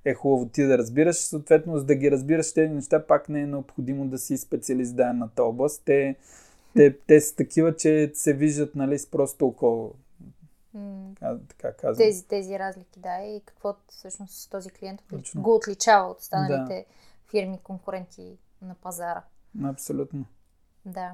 е 0.06 0.14
хубаво 0.14 0.46
ти 0.46 0.64
да 0.64 0.78
разбираш. 0.78 1.16
Съответно, 1.16 1.78
за 1.78 1.86
да 1.86 1.96
ги 1.96 2.12
разбираш 2.12 2.54
тези 2.54 2.74
неща, 2.74 3.08
пак 3.08 3.30
не 3.30 3.42
е 3.42 3.48
необходимо 3.48 4.08
да 4.08 4.18
си 4.18 4.38
специалист 4.38 4.92
в 4.92 4.96
дадената 4.96 5.44
област. 5.44 5.82
Те, 5.86 6.16
те, 6.76 6.98
те 7.08 7.22
са 7.22 7.36
такива, 7.36 7.76
че 7.76 8.12
се 8.14 8.34
виждат 8.34 8.76
нали, 8.76 9.00
с 9.00 9.12
просто 9.12 9.48
око 9.48 9.94
Така 11.48 11.74
казвам. 11.74 11.98
Тези, 11.98 12.28
тези 12.28 12.60
разлики, 12.60 13.00
да, 13.00 13.22
и 13.22 13.42
какво 13.46 13.76
всъщност 13.88 14.52
този 14.52 14.70
клиент 14.70 15.04
Точно. 15.10 15.42
го 15.42 15.56
отличава 15.56 16.10
от 16.10 16.20
останалите 16.20 16.86
да. 16.90 17.30
фирми, 17.30 17.60
конкуренти 17.64 18.38
на 18.62 18.76
пазара. 18.76 19.24
Абсолютно. 19.64 20.26
Да. 20.86 21.14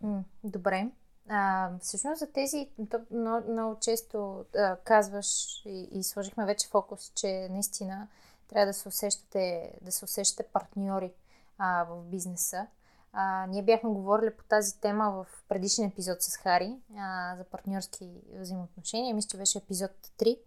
М, 0.00 0.24
добре. 0.44 0.90
А, 1.28 1.70
всъщност 1.80 2.18
за 2.18 2.26
тези 2.32 2.70
много, 3.10 3.52
много 3.52 3.76
често 3.80 4.44
а, 4.56 4.76
казваш 4.76 5.62
и, 5.66 5.88
и 5.92 6.02
сложихме 6.02 6.46
вече 6.46 6.68
фокус, 6.68 7.12
че 7.14 7.48
наистина 7.50 8.08
трябва 8.48 8.66
да 8.66 8.72
се 8.72 8.88
усещате, 8.88 9.72
да 9.82 9.92
се 9.92 10.04
усещате 10.04 10.42
партньори 10.42 11.12
а, 11.58 11.84
в 11.84 12.04
бизнеса. 12.04 12.66
А, 13.12 13.46
ние 13.46 13.62
бяхме 13.62 13.90
говорили 13.90 14.30
по 14.30 14.44
тази 14.44 14.80
тема 14.80 15.10
в 15.10 15.26
предишен 15.48 15.84
епизод 15.84 16.22
с 16.22 16.36
Хари 16.36 16.76
а, 16.98 17.36
за 17.36 17.44
партньорски 17.44 18.10
взаимоотношения. 18.40 19.14
Мисля, 19.14 19.28
че 19.28 19.36
беше 19.36 19.58
епизод 19.58 19.90
3 20.18 20.38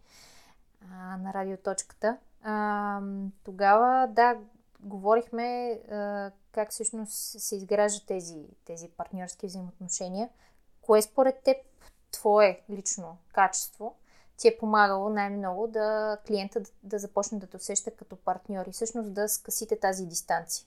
а, 0.91 1.17
на 1.17 1.33
радиоточката. 1.33 2.17
А, 2.43 3.01
тогава, 3.43 4.07
да, 4.07 4.37
говорихме 4.79 5.71
а, 5.91 6.31
как 6.51 6.71
всъщност 6.71 7.41
се 7.41 7.55
изграждат 7.55 8.07
тези, 8.07 8.45
тези 8.65 8.87
партньорски 8.87 9.45
взаимоотношения. 9.45 10.29
Кое 10.81 11.01
според 11.01 11.39
теб 11.43 11.57
твое 12.11 12.61
лично 12.69 13.17
качество 13.33 13.95
ти 14.37 14.47
е 14.47 14.57
помагало 14.57 15.09
най-много 15.09 15.67
да 15.67 16.17
клиента 16.27 16.59
да, 16.59 16.69
да 16.83 16.99
започне 16.99 17.39
да 17.39 17.47
те 17.47 17.57
усеща 17.57 17.91
като 17.91 18.15
партньор 18.15 18.65
и 18.65 18.71
всъщност 18.71 19.13
да 19.13 19.29
скъсите 19.29 19.79
тази 19.79 20.05
дистанция. 20.05 20.65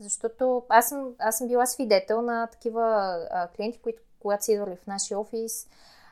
Защото 0.00 0.62
аз 0.68 0.88
съм, 0.88 1.14
аз 1.18 1.38
съм 1.38 1.48
била 1.48 1.66
свидетел 1.66 2.22
на 2.22 2.46
такива 2.46 2.82
а, 3.30 3.48
клиенти, 3.48 3.78
които 3.78 4.02
когато 4.18 4.44
са 4.44 4.52
идвали 4.52 4.76
в 4.76 4.86
нашия 4.86 5.18
офис, 5.18 5.68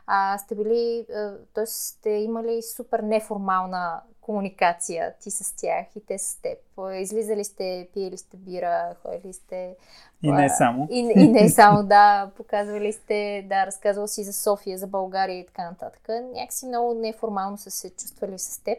а, 0.06 0.38
сте 0.38 0.54
били, 0.54 1.06
т.е. 1.54 1.66
сте 1.66 2.10
имали 2.10 2.62
супер 2.62 3.00
неформална 3.00 4.00
комуникация 4.20 5.14
ти 5.20 5.30
с 5.30 5.56
тях 5.56 5.86
и 5.96 6.06
те 6.06 6.18
с 6.18 6.42
теб. 6.42 6.58
Излизали 6.92 7.44
сте, 7.44 7.88
пиели 7.94 8.16
сте 8.16 8.36
бира, 8.36 8.94
ходили 9.02 9.32
сте... 9.32 9.76
И 10.22 10.32
не 10.32 10.48
само. 10.48 10.88
И, 10.90 11.12
и 11.16 11.28
не 11.28 11.48
само, 11.50 11.82
да. 11.82 12.30
Показвали 12.36 12.92
сте, 12.92 13.46
да, 13.48 13.66
разказвал 13.66 14.06
си 14.06 14.24
за 14.24 14.32
София, 14.32 14.78
за 14.78 14.86
България 14.86 15.38
и 15.38 15.46
така 15.46 15.70
нататък. 15.70 16.08
Някакси 16.34 16.66
много 16.66 16.94
неформално 16.94 17.58
са 17.58 17.70
се 17.70 17.90
чувствали 17.90 18.38
с 18.38 18.64
теб 18.64 18.78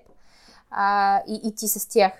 а, 0.72 1.22
и, 1.28 1.42
и 1.44 1.56
ти 1.56 1.68
с 1.68 1.90
тях. 1.90 2.14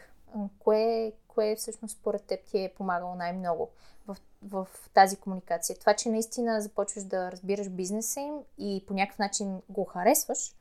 Кое, 0.60 1.12
кое 1.36 1.56
всъщност 1.56 1.98
според 1.98 2.24
теб 2.24 2.46
ти 2.46 2.64
е 2.64 2.74
помагало 2.78 3.16
най-много 3.16 3.70
в, 4.08 4.18
в 4.44 4.68
тази 4.94 5.16
комуникация? 5.16 5.80
Това, 5.80 5.94
че 5.94 6.10
наистина 6.10 6.62
започваш 6.62 7.04
да 7.04 7.32
разбираш 7.32 7.70
бизнеса 7.70 8.20
им 8.20 8.36
и 8.58 8.84
по 8.88 8.94
някакъв 8.94 9.20
начин 9.20 9.62
го 9.70 9.86
харесваш 9.86 10.56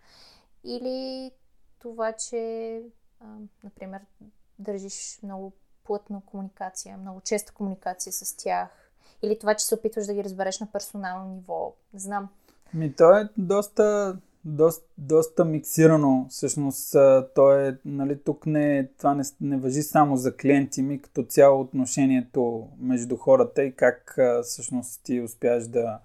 или 0.65 1.31
това, 1.79 2.13
че, 2.13 2.83
а, 3.21 3.27
например, 3.65 4.01
държиш 4.59 5.19
много 5.23 5.53
плътна 5.85 6.23
комуникация, 6.27 6.97
много 6.97 7.21
честа 7.21 7.53
комуникация 7.53 8.13
с 8.13 8.37
тях. 8.37 8.91
Или 9.23 9.39
това, 9.39 9.55
че 9.55 9.65
се 9.65 9.75
опитваш 9.75 10.07
да 10.07 10.15
ги 10.15 10.25
разбереш 10.25 10.61
на 10.61 10.67
персонално 10.73 11.35
ниво. 11.35 11.75
Знам. 11.95 12.29
Ми, 12.75 12.97
то 12.97 13.17
е 13.17 13.29
доста, 13.37 14.17
доста, 14.45 14.87
доста 14.99 15.45
миксирано. 15.45 16.27
Всъщност, 16.29 16.97
то 17.35 17.53
е, 17.53 17.79
нали, 17.85 18.19
тук 18.25 18.47
не, 18.47 18.89
това 18.99 19.15
не, 19.15 19.23
не 19.41 19.57
въжи 19.57 19.83
само 19.83 20.17
за 20.17 20.37
клиенти 20.37 20.83
ми, 20.83 21.03
като 21.03 21.23
цяло 21.23 21.61
отношението 21.61 22.69
между 22.81 23.17
хората 23.17 23.65
и 23.65 23.73
как 23.73 24.19
всъщност 24.43 25.01
ти 25.05 25.21
успяш 25.21 25.67
да, 25.67 25.99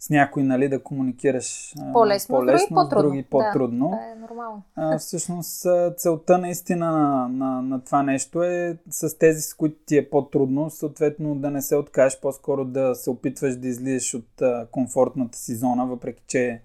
с 0.00 0.10
някой 0.10 0.42
нали, 0.42 0.68
да 0.68 0.82
комуникираш 0.82 1.74
по-лесно, 1.92 2.36
по-лесно 2.36 2.88
други 2.88 2.90
по-трудно. 2.90 3.00
С 3.00 3.02
други 3.02 3.22
по-трудно. 3.22 3.90
Да, 3.90 3.96
да 3.96 4.12
е 4.12 4.14
нормално. 4.14 4.62
А, 4.76 4.98
всъщност 4.98 5.66
целта 5.96 6.38
наистина 6.38 6.92
на, 6.92 7.28
на, 7.28 7.62
на 7.62 7.84
това 7.84 8.02
нещо 8.02 8.42
е 8.42 8.78
с 8.90 9.18
тези, 9.18 9.42
с 9.42 9.54
които 9.54 9.76
ти 9.86 9.96
е 9.96 10.10
по-трудно, 10.10 10.70
съответно 10.70 11.34
да 11.34 11.50
не 11.50 11.62
се 11.62 11.76
откажеш, 11.76 12.20
по-скоро 12.20 12.64
да 12.64 12.94
се 12.94 13.10
опитваш 13.10 13.56
да 13.56 13.68
излизаш 13.68 14.14
от 14.14 14.42
а, 14.42 14.66
комфортната 14.70 15.38
си 15.38 15.54
зона, 15.54 15.86
въпреки 15.86 16.22
че 16.26 16.60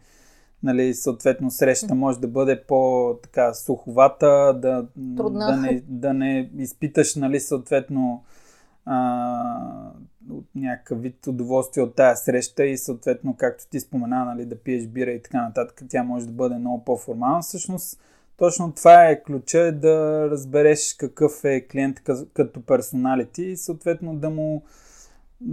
нали, 0.63 0.93
съответно 0.93 1.51
среща 1.51 1.95
може 1.95 2.19
да 2.19 2.27
бъде 2.27 2.63
по-така 2.67 3.53
суховата, 3.53 4.59
да, 4.61 4.87
да, 4.95 5.57
не, 5.57 5.83
да 5.87 6.13
не 6.13 6.51
изпиташ 6.57 7.15
нали, 7.15 7.39
съответно 7.39 8.23
а, 8.85 9.91
от 10.31 10.45
някакъв 10.55 11.01
вид 11.01 11.27
удоволствие 11.27 11.83
от 11.83 11.95
тази 11.95 12.23
среща 12.23 12.65
и 12.65 12.77
съответно, 12.77 13.35
както 13.37 13.69
ти 13.69 13.79
спомена, 13.79 14.25
нали, 14.25 14.45
да 14.45 14.55
пиеш 14.55 14.87
бира 14.87 15.11
и 15.11 15.21
така 15.21 15.41
нататък, 15.41 15.83
тя 15.89 16.03
може 16.03 16.25
да 16.25 16.31
бъде 16.31 16.55
много 16.55 16.83
по-формална. 16.85 17.41
Всъщност, 17.41 17.99
точно 18.37 18.71
това 18.71 19.05
е 19.05 19.23
ключа, 19.23 19.59
е 19.59 19.71
да 19.71 20.27
разбереш 20.31 20.93
какъв 20.93 21.43
е 21.43 21.67
клиент 21.67 21.97
като 22.33 22.65
персоналити 22.65 23.43
и 23.43 23.57
съответно 23.57 24.15
да 24.15 24.29
му 24.29 24.63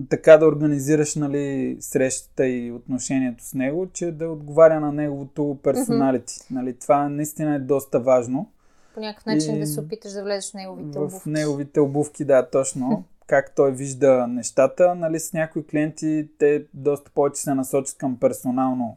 така 0.08 0.36
да 0.36 0.46
организираш 0.46 1.14
нали, 1.14 1.76
срещата 1.80 2.46
и 2.46 2.72
отношението 2.72 3.44
с 3.44 3.54
него, 3.54 3.88
че 3.92 4.12
да 4.12 4.28
отговаря 4.28 4.80
на 4.80 4.92
неговото 4.92 5.58
персоналити. 5.62 6.34
Mm-hmm. 6.34 6.50
Нали, 6.50 6.74
това 6.78 7.08
наистина 7.08 7.54
е 7.54 7.58
доста 7.58 8.00
важно. 8.00 8.50
По 8.94 9.00
някакъв 9.00 9.26
начин 9.26 9.56
и 9.56 9.60
да 9.60 9.66
се 9.66 9.80
опиташ 9.80 10.12
да 10.12 10.22
влезеш 10.22 10.50
в 10.50 10.54
неговите 10.54 10.98
в 10.98 11.02
обувки. 11.02 11.20
В 11.22 11.26
неговите 11.26 11.80
обувки, 11.80 12.24
да, 12.24 12.48
точно. 12.50 13.04
как 13.26 13.54
той 13.54 13.72
вижда 13.72 14.26
нещата. 14.26 14.94
Нали, 14.94 15.20
с 15.20 15.32
някои 15.32 15.66
клиенти 15.66 16.28
те 16.38 16.64
доста 16.74 17.10
повече 17.10 17.42
се 17.42 17.54
насочат 17.54 17.98
към 17.98 18.16
персонално 18.20 18.96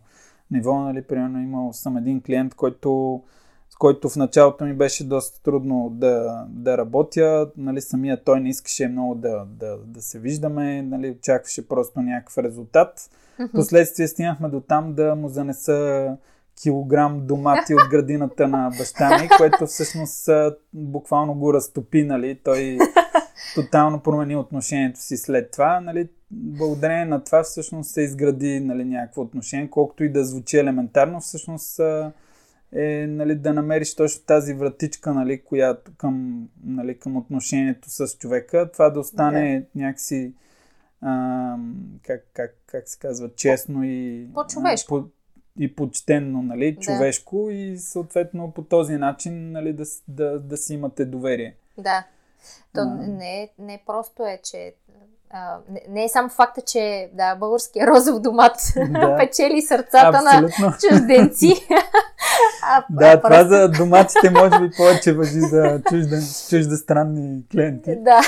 ниво. 0.51 0.79
Нали, 0.79 1.01
примерно 1.01 1.39
имал 1.39 1.73
съм 1.73 1.97
един 1.97 2.21
клиент, 2.21 2.55
който, 2.55 3.21
който 3.83 4.09
в 4.09 4.15
началото 4.15 4.65
ми 4.65 4.73
беше 4.73 5.03
доста 5.03 5.41
трудно 5.41 5.89
да, 5.89 6.45
да 6.49 6.77
работя. 6.77 7.51
Нали, 7.57 7.81
самия 7.81 8.23
той 8.23 8.39
не 8.39 8.49
искаше 8.49 8.87
много 8.87 9.15
да, 9.15 9.45
да, 9.45 9.77
да 9.77 10.01
се 10.01 10.19
виждаме. 10.19 10.81
Нали, 10.81 11.09
очакваше 11.09 11.67
просто 11.67 12.01
някакъв 12.01 12.37
резултат. 12.37 13.09
Последствие 13.55 14.07
стигнахме 14.07 14.49
до 14.49 14.61
там 14.61 14.93
да 14.93 15.15
му 15.15 15.29
занеса 15.29 16.17
килограм 16.61 17.27
домати 17.27 17.73
от 17.75 17.89
градината 17.91 18.47
на 18.47 18.71
баща 18.77 19.21
ми, 19.21 19.29
което 19.37 19.65
всъщност 19.65 20.29
буквално 20.73 21.33
го 21.35 21.53
разтопи, 21.53 22.03
нали? 22.03 22.39
Той 22.43 22.77
тотално 23.55 23.99
промени 23.99 24.35
отношението 24.35 24.99
си 24.99 25.17
след 25.17 25.51
това. 25.51 25.79
Нали? 25.79 26.09
Благодарение 26.31 27.05
на 27.05 27.23
това 27.23 27.43
всъщност 27.43 27.91
се 27.91 28.01
изгради 28.01 28.59
нали, 28.59 28.85
някакво 28.85 29.21
отношение, 29.21 29.69
колкото 29.69 30.03
и 30.03 30.11
да 30.11 30.25
звучи 30.25 30.57
елементарно, 30.57 31.19
всъщност 31.19 31.79
е 32.75 33.07
нали, 33.07 33.35
да 33.35 33.53
намериш 33.53 33.95
точно 33.95 34.25
тази 34.25 34.53
вратичка, 34.53 35.13
нали, 35.13 35.41
която 35.41 35.91
към, 35.97 36.47
нали, 36.63 36.99
към 36.99 37.17
отношението 37.17 37.89
с 37.89 38.07
човека, 38.17 38.71
това 38.73 38.89
да 38.89 38.99
остане 38.99 39.65
да. 39.75 39.81
някакси 39.81 40.33
а, 41.01 41.55
как, 42.03 42.25
как, 42.33 42.55
как 42.65 42.89
се 42.89 42.99
казва, 42.99 43.29
честно 43.35 43.83
и 43.83 44.27
по-човешко. 44.33 44.87
по, 44.87 45.09
и 45.59 45.75
почтенно, 45.75 46.41
нали, 46.41 46.77
човешко 46.79 47.45
да. 47.45 47.53
и 47.53 47.77
съответно 47.77 48.51
по 48.51 48.63
този 48.63 48.97
начин 48.97 49.51
нали, 49.51 49.73
да, 49.73 49.83
да, 50.07 50.39
да 50.39 50.57
си 50.57 50.73
имате 50.73 51.05
доверие. 51.05 51.55
Да. 51.77 52.07
То 52.73 52.81
а... 52.81 53.07
не, 53.07 53.49
не 53.59 53.81
просто 53.85 54.25
е, 54.25 54.39
че 54.43 54.73
а, 55.35 55.57
не, 55.69 55.81
не 55.89 56.03
е 56.03 56.09
само 56.09 56.29
факта, 56.29 56.61
че 56.61 57.09
да, 57.13 57.35
българския 57.35 57.87
розов 57.87 58.19
домат 58.19 58.55
да. 58.75 59.17
печели 59.19 59.61
сърцата 59.61 60.21
Абсолютно. 60.23 60.65
на 60.65 60.77
чужденци. 60.89 61.67
а, 62.63 62.85
да, 62.89 63.07
а, 63.07 63.17
това 63.17 63.29
просто... 63.29 63.47
за 63.47 63.69
доматите 63.69 64.29
може 64.29 64.59
би 64.59 64.71
повече 64.77 65.13
въжи 65.13 65.39
за 65.39 65.81
чужда, 65.89 66.17
чуждестранни 66.49 67.43
клиенти. 67.51 67.95
Да. 67.95 68.21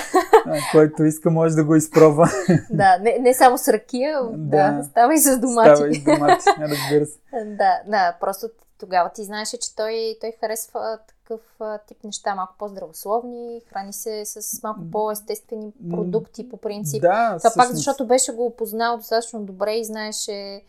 А, 0.45 0.57
който 0.71 1.03
иска 1.03 1.29
може 1.31 1.55
да 1.55 1.63
го 1.63 1.75
изпробва. 1.75 2.29
да, 2.69 2.97
не, 3.01 3.17
не 3.21 3.33
само 3.33 3.57
с 3.57 3.67
ракия, 3.67 4.19
да, 4.33 4.71
да 4.71 4.83
става 4.83 5.13
и 5.13 5.17
с 5.17 5.39
домати. 5.39 5.75
Става 5.75 5.89
и 5.89 5.95
с 5.95 6.03
домати, 6.03 6.49
разбира 6.59 7.05
се. 7.05 7.19
да, 7.45 7.79
да, 7.87 8.15
просто 8.19 8.47
тогава 8.79 9.09
ти 9.09 9.23
знаеше, 9.23 9.57
че 9.57 9.75
той, 9.75 10.17
той 10.21 10.33
харесва 10.39 10.99
такъв 11.07 11.41
тип 11.87 12.03
неща, 12.03 12.35
малко 12.35 12.55
по-здравословни, 12.59 13.61
храни 13.69 13.93
се 13.93 14.25
с 14.25 14.63
малко 14.63 14.81
по-естествени 14.91 15.73
продукти 15.89 16.49
по 16.49 16.57
принцип. 16.57 17.01
Да, 17.01 17.37
Това 17.37 17.51
пак 17.55 17.71
защото 17.71 18.07
беше 18.07 18.31
го 18.31 18.45
опознал 18.45 18.97
достатъчно 18.97 19.45
добре 19.45 19.73
и 19.73 19.85
знаеше 19.85 20.61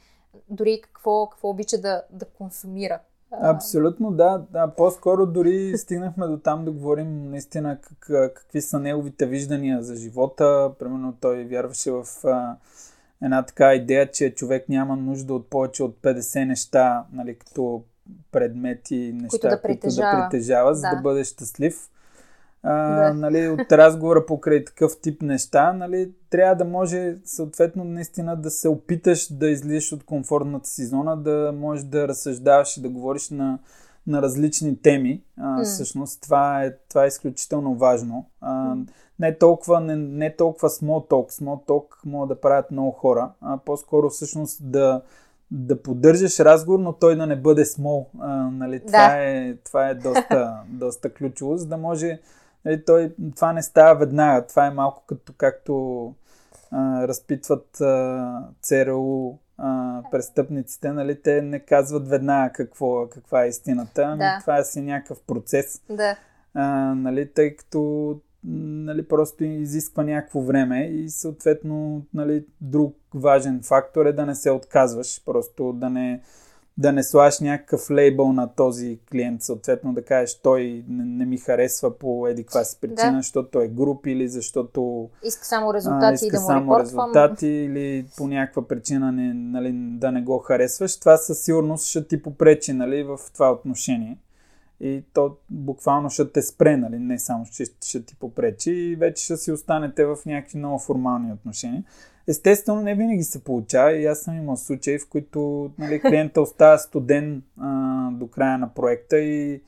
дори 0.48 0.80
какво, 0.82 1.26
какво 1.26 1.48
обича 1.48 1.78
да, 1.78 2.02
да 2.10 2.24
консумира. 2.24 3.00
Абсолютно, 3.42 4.10
да, 4.10 4.44
да. 4.50 4.68
По-скоро 4.76 5.26
дори 5.26 5.78
стигнахме 5.78 6.26
до 6.26 6.38
там 6.38 6.64
да 6.64 6.70
говорим 6.70 7.30
наистина 7.30 7.78
как, 7.80 8.34
какви 8.34 8.62
са 8.62 8.78
неговите 8.78 9.26
виждания 9.26 9.82
за 9.82 9.96
живота. 9.96 10.72
Примерно 10.78 11.16
той 11.20 11.44
вярваше 11.44 11.90
в 11.90 12.06
а, 12.24 12.56
една 13.22 13.42
така 13.42 13.74
идея, 13.74 14.10
че 14.10 14.34
човек 14.34 14.68
няма 14.68 14.96
нужда 14.96 15.34
от 15.34 15.50
повече 15.50 15.82
от 15.82 15.96
50 16.02 16.44
неща, 16.44 17.04
нали, 17.12 17.38
като 17.38 17.82
предмети, 18.32 19.12
неща, 19.14 19.28
които 19.28 19.48
да 19.48 19.62
притежава, 19.62 20.10
които 20.10 20.22
да 20.22 20.28
притежава 20.28 20.74
за 20.74 20.80
да. 20.80 20.96
да 20.96 21.02
бъде 21.02 21.24
щастлив. 21.24 21.88
А, 22.62 22.96
да. 22.96 23.14
нали, 23.14 23.48
от 23.48 23.72
разговора 23.72 24.26
покрай 24.26 24.64
такъв 24.64 25.00
тип 25.00 25.22
неща, 25.22 25.72
нали, 25.72 26.12
трябва 26.30 26.54
да 26.54 26.64
може 26.64 27.16
съответно 27.24 27.84
наистина 27.84 28.36
да 28.36 28.50
се 28.50 28.68
опиташ 28.68 29.32
да 29.32 29.48
излизаш 29.48 29.92
от 29.92 30.04
комфортната 30.04 30.68
си 30.68 30.86
зона, 30.86 31.16
да 31.16 31.52
можеш 31.56 31.84
да 31.84 32.08
разсъждаваш 32.08 32.76
и 32.76 32.82
да 32.82 32.88
говориш 32.88 33.30
на, 33.30 33.58
на 34.06 34.22
различни 34.22 34.82
теми. 34.82 35.22
А, 35.38 35.42
mm. 35.42 35.64
Всъщност 35.64 36.22
това 36.22 36.64
е, 36.64 36.72
това 36.88 37.04
е 37.04 37.08
изключително 37.08 37.74
важно. 37.74 38.26
А, 38.40 38.74
mm. 38.74 38.88
не, 39.18 39.38
толкова, 39.38 39.80
не, 39.80 39.96
не 39.96 40.36
толкова 40.36 40.68
small 40.68 41.10
talk. 41.10 41.42
Small 41.42 41.66
talk 41.68 41.84
могат 42.04 42.28
да 42.28 42.40
правят 42.40 42.70
много 42.70 42.90
хора, 42.90 43.30
а 43.40 43.58
по-скоро 43.64 44.10
всъщност 44.10 44.70
да, 44.70 45.02
да 45.50 45.82
поддържаш 45.82 46.40
разговор, 46.40 46.78
но 46.78 46.92
той 46.92 47.16
да 47.16 47.26
не 47.26 47.36
бъде 47.36 47.64
смол. 47.64 48.10
А, 48.18 48.50
нали, 48.50 48.78
да. 48.78 48.86
това, 48.86 49.16
е, 49.16 49.56
това 49.64 49.88
е 49.88 49.94
доста, 49.94 50.60
доста 50.68 51.14
ключово, 51.14 51.56
за 51.56 51.66
да 51.66 51.76
може. 51.76 52.20
Нали, 52.64 52.84
той, 52.84 53.14
това 53.36 53.52
не 53.52 53.62
става 53.62 53.98
веднага. 53.98 54.46
Това 54.46 54.66
е 54.66 54.70
малко 54.70 55.02
като 55.06 55.32
както 55.36 56.14
а, 56.70 57.08
разпитват 57.08 57.80
а, 57.80 58.42
ЦРУ 58.62 59.32
а, 59.58 60.02
престъпниците, 60.10 60.92
нали, 60.92 61.22
те 61.22 61.42
не 61.42 61.60
казват 61.60 62.08
веднага 62.08 62.52
какво, 62.52 63.08
каква 63.08 63.44
е 63.44 63.48
истината. 63.48 64.02
Ами 64.02 64.18
да. 64.18 64.38
Това 64.40 64.58
е 64.58 64.64
си 64.64 64.80
някакъв 64.80 65.22
процес. 65.26 65.82
Да. 65.90 66.16
А, 66.54 66.94
нали, 66.94 67.32
тъй 67.32 67.56
като 67.56 68.20
нали, 68.46 69.08
просто 69.08 69.44
изисква 69.44 70.04
някакво 70.04 70.40
време 70.40 70.86
и 70.86 71.08
съответно 71.08 72.02
нали, 72.14 72.44
друг 72.60 72.96
важен 73.14 73.60
фактор 73.62 74.06
е 74.06 74.12
да 74.12 74.26
не 74.26 74.34
се 74.34 74.50
отказваш, 74.50 75.24
просто 75.24 75.72
да 75.72 75.90
не, 75.90 76.22
да 76.78 76.92
не 76.92 77.02
слагаш 77.02 77.40
някакъв 77.40 77.90
лейбъл 77.90 78.32
на 78.32 78.54
този 78.54 79.00
клиент, 79.10 79.42
съответно 79.42 79.94
да 79.94 80.04
кажеш 80.04 80.40
той 80.40 80.84
не, 80.88 81.04
не 81.04 81.26
ми 81.26 81.38
харесва 81.38 81.98
по 81.98 82.26
еди 82.26 82.44
каква 82.44 82.64
си 82.64 82.78
причина, 82.80 83.12
да. 83.12 83.18
защото 83.18 83.50
той 83.50 83.64
е 83.64 83.68
груп 83.68 84.06
или 84.06 84.28
защото 84.28 85.10
иска 85.24 85.44
само 85.44 85.74
резултати 85.74 86.06
а, 86.06 86.14
иска 86.14 86.26
и 86.26 86.30
да 86.30 86.40
му 86.40 86.46
само 86.46 86.78
резултати 86.78 87.46
или 87.46 88.06
по 88.16 88.28
някаква 88.28 88.68
причина 88.68 89.12
не, 89.12 89.34
нали, 89.34 89.72
да 89.74 90.12
не 90.12 90.22
го 90.22 90.38
харесваш, 90.38 91.00
това 91.00 91.16
със 91.16 91.38
сигурност 91.38 91.86
ще 91.86 92.08
ти 92.08 92.22
попречи 92.22 92.72
нали, 92.72 93.02
в 93.02 93.18
това 93.34 93.52
отношение 93.52 94.18
и 94.80 95.04
то 95.12 95.36
буквално 95.50 96.10
ще 96.10 96.32
те 96.32 96.42
спре, 96.42 96.76
нали? 96.76 96.98
не 96.98 97.18
само 97.18 97.44
ще, 97.44 97.64
ще 97.84 98.04
ти 98.04 98.16
попречи 98.16 98.70
и 98.70 98.96
вече 98.96 99.24
ще 99.24 99.36
си 99.36 99.52
останете 99.52 100.04
в 100.04 100.16
някакви 100.26 100.58
много 100.58 100.78
формални 100.78 101.32
отношения. 101.32 101.84
Естествено, 102.28 102.80
не 102.80 102.94
винаги 102.94 103.22
се 103.22 103.44
получава 103.44 103.92
и 103.92 104.06
аз 104.06 104.18
съм 104.18 104.36
имал 104.36 104.56
случаи, 104.56 104.98
в 104.98 105.08
които 105.08 105.70
нали, 105.78 106.00
клиента 106.00 106.40
остава 106.40 106.78
студен 106.78 107.42
а, 107.60 108.10
до 108.10 108.28
края 108.28 108.58
на 108.58 108.74
проекта 108.74 109.18
и 109.18 109.62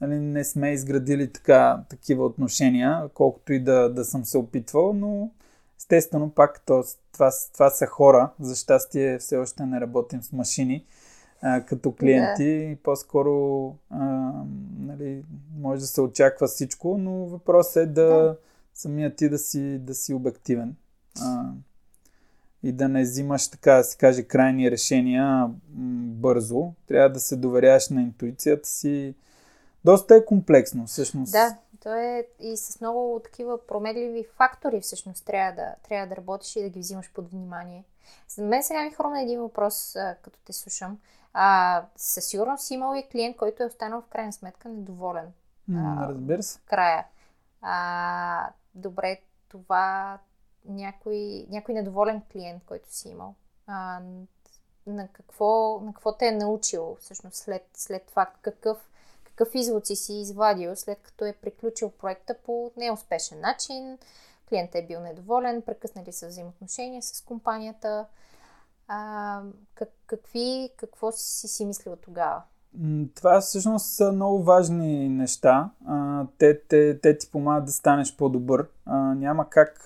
нали, 0.00 0.18
не 0.18 0.44
сме 0.44 0.72
изградили 0.72 1.32
така, 1.32 1.84
такива 1.88 2.24
отношения, 2.24 3.08
колкото 3.14 3.52
и 3.52 3.60
да, 3.60 3.88
да 3.88 4.04
съм 4.04 4.24
се 4.24 4.38
опитвал, 4.38 4.92
но 4.92 5.30
естествено 5.78 6.30
пак 6.30 6.62
то, 6.66 6.84
това, 7.12 7.30
това 7.52 7.70
са 7.70 7.86
хора. 7.86 8.30
За 8.40 8.56
щастие 8.56 9.18
все 9.18 9.36
още 9.36 9.66
не 9.66 9.80
работим 9.80 10.22
с 10.22 10.32
машини 10.32 10.84
а, 11.42 11.60
като 11.60 11.92
клиенти. 11.92 12.68
Да. 12.70 12.82
По-скоро 12.82 13.74
а, 13.90 14.32
нали, 14.78 15.24
може 15.58 15.80
да 15.80 15.86
се 15.86 16.00
очаква 16.00 16.46
всичко, 16.46 16.98
но 16.98 17.12
въпросът 17.12 17.76
е 17.76 17.86
да, 17.86 18.06
да. 18.06 18.36
самия 18.74 19.14
ти 19.14 19.28
да 19.28 19.38
си, 19.38 19.78
да 19.78 19.94
си 19.94 20.14
обективен. 20.14 20.76
А, 21.20 21.50
и 22.62 22.72
да 22.72 22.88
не 22.88 23.02
взимаш, 23.02 23.48
така 23.48 23.72
да 23.72 23.84
се 23.84 23.96
каже, 23.96 24.22
крайни 24.22 24.70
решения 24.70 25.24
м- 25.24 25.52
бързо. 26.14 26.72
Трябва 26.86 27.10
да 27.10 27.20
се 27.20 27.36
доверяваш 27.36 27.88
на 27.88 28.02
интуицията 28.02 28.68
си. 28.68 29.14
Доста 29.84 30.16
е 30.16 30.24
комплексно, 30.24 30.86
всъщност. 30.86 31.32
Да, 31.32 31.56
то 31.82 31.94
е 31.94 32.26
и 32.40 32.56
с 32.56 32.80
много 32.80 33.20
такива 33.24 33.66
промедливи 33.66 34.24
фактори 34.36 34.80
всъщност 34.80 35.24
трябва 35.24 35.52
да, 35.52 35.74
трябва 35.88 36.06
да 36.06 36.16
работиш 36.16 36.56
и 36.56 36.62
да 36.62 36.68
ги 36.68 36.80
взимаш 36.80 37.12
под 37.12 37.30
внимание. 37.30 37.84
За 38.28 38.42
мен 38.42 38.62
сега 38.62 38.84
ми 38.84 38.90
хрумна 38.90 39.22
един 39.22 39.40
въпрос, 39.40 39.96
като 40.22 40.38
те 40.44 40.52
слушам. 40.52 40.98
А, 41.38 41.84
със 41.96 42.24
сигурност 42.24 42.64
си 42.64 42.74
имал 42.74 42.94
и 42.94 43.08
клиент, 43.08 43.36
който 43.36 43.62
е 43.62 43.66
останал 43.66 44.00
в 44.00 44.06
крайна 44.06 44.32
сметка 44.32 44.68
недоволен. 44.68 45.32
А, 45.74 46.08
разбира 46.08 46.42
се. 46.42 46.60
Края. 46.66 47.06
А, 47.62 48.50
добре, 48.74 49.20
това 49.48 50.18
някой, 50.64 51.46
някой 51.50 51.74
недоволен 51.74 52.22
клиент, 52.32 52.64
който 52.66 52.94
си 52.94 53.08
имал. 53.08 53.34
А, 53.66 54.00
на, 54.86 55.08
какво, 55.08 55.80
на 55.80 55.92
какво 55.92 56.16
те 56.16 56.26
е 56.26 56.32
научил 56.32 56.96
всъщност 57.00 57.36
след, 57.36 57.68
след 57.74 58.06
това? 58.06 58.30
Какъв, 58.42 58.78
какъв 59.24 59.54
извод 59.54 59.86
си 59.86 59.96
си 59.96 60.14
извадил 60.14 60.76
след 60.76 61.02
като 61.02 61.24
е 61.24 61.32
приключил 61.32 61.90
проекта 61.90 62.34
по 62.44 62.72
неуспешен 62.76 63.40
начин? 63.40 63.98
Клиентът 64.48 64.74
е 64.74 64.86
бил 64.86 65.00
недоволен, 65.00 65.62
прекъснали 65.62 66.12
са 66.12 66.28
взаимоотношения 66.28 67.02
с 67.02 67.20
компанията. 67.20 68.06
А, 68.88 69.42
как, 69.74 69.88
какви, 70.06 70.70
какво 70.76 71.12
си 71.12 71.48
си 71.48 71.64
мислила 71.64 71.96
тогава? 71.96 72.42
Това 73.14 73.40
всъщност 73.40 73.86
са 73.86 74.12
много 74.12 74.42
важни 74.42 75.08
неща. 75.08 75.70
Те, 76.38 76.60
те, 76.60 76.98
те 77.00 77.18
ти 77.18 77.30
помагат 77.30 77.64
да 77.64 77.72
станеш 77.72 78.16
по-добър. 78.16 78.66
Няма 79.16 79.50
как 79.50 79.82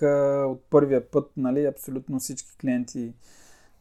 от 0.47 0.63
първия 0.69 1.11
път 1.11 1.31
нали, 1.37 1.65
абсолютно 1.65 2.19
всички 2.19 2.57
клиенти 2.57 3.13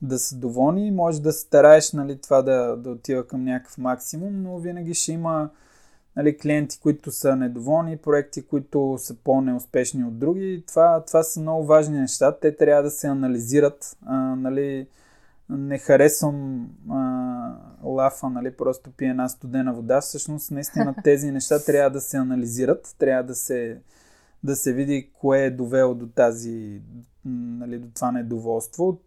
да 0.02 0.18
са 0.18 0.36
доволни. 0.36 0.90
Може 0.90 1.22
да 1.22 1.32
стараеш 1.32 1.92
нали, 1.92 2.20
това 2.20 2.42
да, 2.42 2.76
да 2.76 2.90
отива 2.90 3.26
към 3.26 3.44
някакъв 3.44 3.78
максимум, 3.78 4.42
но 4.42 4.58
винаги 4.58 4.94
ще 4.94 5.12
има 5.12 5.50
нали, 6.16 6.38
клиенти, 6.38 6.80
които 6.80 7.10
са 7.10 7.36
недоволни, 7.36 7.96
проекти, 7.96 8.46
които 8.46 8.96
са 8.98 9.14
по-неуспешни 9.14 10.04
от 10.04 10.18
други. 10.18 10.64
Това, 10.68 11.04
това 11.06 11.22
са 11.22 11.40
много 11.40 11.66
важни 11.66 11.98
неща. 12.00 12.38
Те 12.40 12.56
трябва 12.56 12.82
да 12.82 12.90
се 12.90 13.06
анализират. 13.06 13.96
Нали, 14.36 14.86
не 15.50 15.78
харесвам 15.78 16.68
а, 16.90 17.56
лафа, 17.82 18.30
нали, 18.30 18.50
просто 18.50 18.90
пие 18.90 19.08
една 19.08 19.28
студена 19.28 19.74
вода. 19.74 20.00
Всъщност, 20.00 20.50
наистина 20.50 20.94
тези 21.04 21.30
неща 21.30 21.64
трябва 21.64 21.90
да 21.90 22.00
се 22.00 22.16
анализират, 22.16 22.94
трябва 22.98 23.24
да 23.24 23.34
се, 23.34 23.80
да 24.44 24.56
се 24.56 24.72
види 24.72 25.10
кое 25.12 25.44
е 25.44 25.50
довело 25.50 25.94
до 25.94 26.06
тази, 26.06 26.80
нали, 27.24 27.78
до 27.78 27.88
това 27.94 28.12
недоволство. 28.12 29.00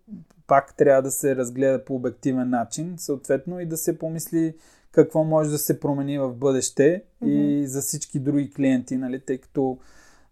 Пак 0.48 0.78
трябва 0.78 1.02
да 1.02 1.12
се 1.12 1.36
разгледа 1.36 1.86
по 1.86 1.96
обективен 1.96 2.50
начин, 2.50 2.94
съответно 2.98 3.60
и 3.60 3.66
да 3.66 3.78
се 3.78 4.00
помисли 4.00 4.56
какво 4.92 5.24
може 5.24 5.50
да 5.50 5.58
се 5.58 5.80
промени 5.80 6.20
в 6.20 6.34
бъдеще 6.34 7.04
mm-hmm. 7.24 7.28
и 7.28 7.68
за 7.68 7.82
всички 7.82 8.20
други 8.20 8.54
клиенти, 8.54 8.98
нали, 8.98 9.20
тъй 9.20 9.38
като 9.38 9.78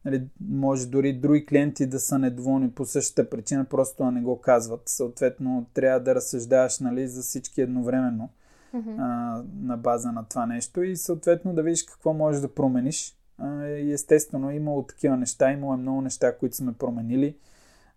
нали, 0.06 0.28
може 0.50 0.88
дори 0.88 1.14
други 1.14 1.46
клиенти 1.46 1.86
да 1.86 2.00
са 2.00 2.20
недоволни 2.20 2.72
по 2.72 2.86
същата 2.86 3.30
причина, 3.30 3.66
просто 3.66 4.04
да 4.04 4.12
не 4.12 4.22
го 4.22 4.42
казват. 4.42 4.82
Съответно, 4.86 5.66
трябва 5.74 6.00
да 6.00 6.16
разсъждаваш 6.16 6.80
нали, 6.80 7.08
за 7.08 7.22
всички 7.22 7.62
едновременно 7.62 8.30
mm-hmm. 8.76 8.96
а, 9.00 9.44
на 9.62 9.78
база 9.78 10.12
на 10.12 10.24
това 10.24 10.46
нещо 10.46 10.84
и 10.84 10.98
съответно 10.98 11.54
да 11.54 11.64
видиш 11.64 11.84
какво 11.84 12.14
можеш 12.14 12.42
да 12.42 12.54
промениш. 12.54 13.18
А, 13.38 13.66
и 13.66 13.94
естествено, 13.94 14.52
имало 14.52 14.84
такива 14.84 15.18
неща, 15.18 15.52
имало 15.52 15.74
е 15.74 15.78
много 15.78 16.02
неща, 16.02 16.38
които 16.38 16.56
сме 16.56 16.74
променили. 16.74 17.38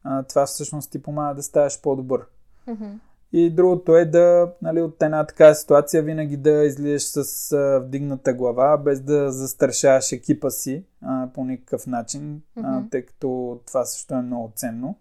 А, 0.05 0.23
това 0.23 0.47
всъщност 0.47 0.91
ти 0.91 1.03
помага 1.03 1.35
да 1.35 1.43
ставаш 1.43 1.81
по-добър. 1.81 2.27
Mm-hmm. 2.69 2.99
И 3.37 3.51
другото 3.51 3.97
е 3.97 4.05
да, 4.05 4.53
нали, 4.63 4.83
от 4.83 5.03
една 5.03 5.27
така 5.27 5.55
ситуация 5.55 6.03
винаги 6.03 6.37
да 6.37 6.65
излизаш 6.65 7.03
с 7.03 7.53
а, 7.53 7.81
вдигната 7.87 8.33
глава, 8.35 8.77
без 8.77 9.01
да 9.01 9.33
застрашаваш 9.33 10.13
екипа 10.13 10.51
си 10.51 10.85
а, 11.03 11.29
по 11.35 11.45
никакъв 11.45 11.87
начин, 11.87 12.43
mm-hmm. 12.59 12.87
а, 12.87 12.91
тъй 12.91 13.03
като 13.03 13.61
това 13.67 13.85
също 13.85 14.15
е 14.15 14.23
много 14.23 14.53
ценно. 14.55 14.97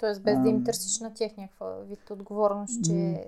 Тоест 0.00 0.22
без 0.22 0.36
а, 0.36 0.40
да 0.40 0.48
им 0.48 0.64
търсиш 0.64 1.00
на 1.00 1.14
тях 1.14 1.36
някаква 1.36 1.76
вид 1.88 2.10
отговорност, 2.10 2.84
че... 2.84 3.24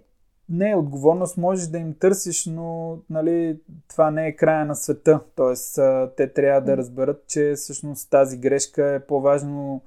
Не, 0.49 0.77
отговорност 0.77 1.37
можеш 1.37 1.67
да 1.67 1.79
им 1.79 1.95
търсиш, 1.95 2.47
но 2.47 2.99
нали, 3.11 3.61
това 3.89 4.11
не 4.11 4.27
е 4.27 4.37
края 4.37 4.65
на 4.65 4.75
света. 4.75 5.21
Тоест, 5.37 5.79
а, 5.79 6.11
те 6.17 6.33
трябва 6.33 6.61
да 6.61 6.77
разберат, 6.77 7.25
че 7.27 7.53
всъщност 7.57 8.11
тази 8.11 8.39
грешка 8.39 8.87
е 8.87 9.07
по-важно 9.07 9.83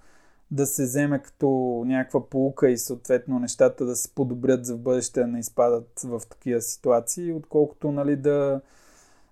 да 0.52 0.66
се 0.66 0.84
вземе 0.84 1.20
като 1.20 1.48
някаква 1.86 2.30
полука 2.30 2.70
и 2.70 2.78
съответно 2.78 3.40
нещата 3.40 3.86
да 3.86 3.96
се 3.96 4.16
подобрят 4.16 4.66
за 4.66 4.76
в 4.76 4.80
бъдеще, 4.80 5.20
да 5.20 5.28
не 5.28 5.40
изпадат 5.40 6.02
в 6.04 6.22
такива 6.30 6.62
ситуации, 6.62 7.34
отколкото 7.34 7.92
нали, 7.92 8.16
да, 8.16 8.62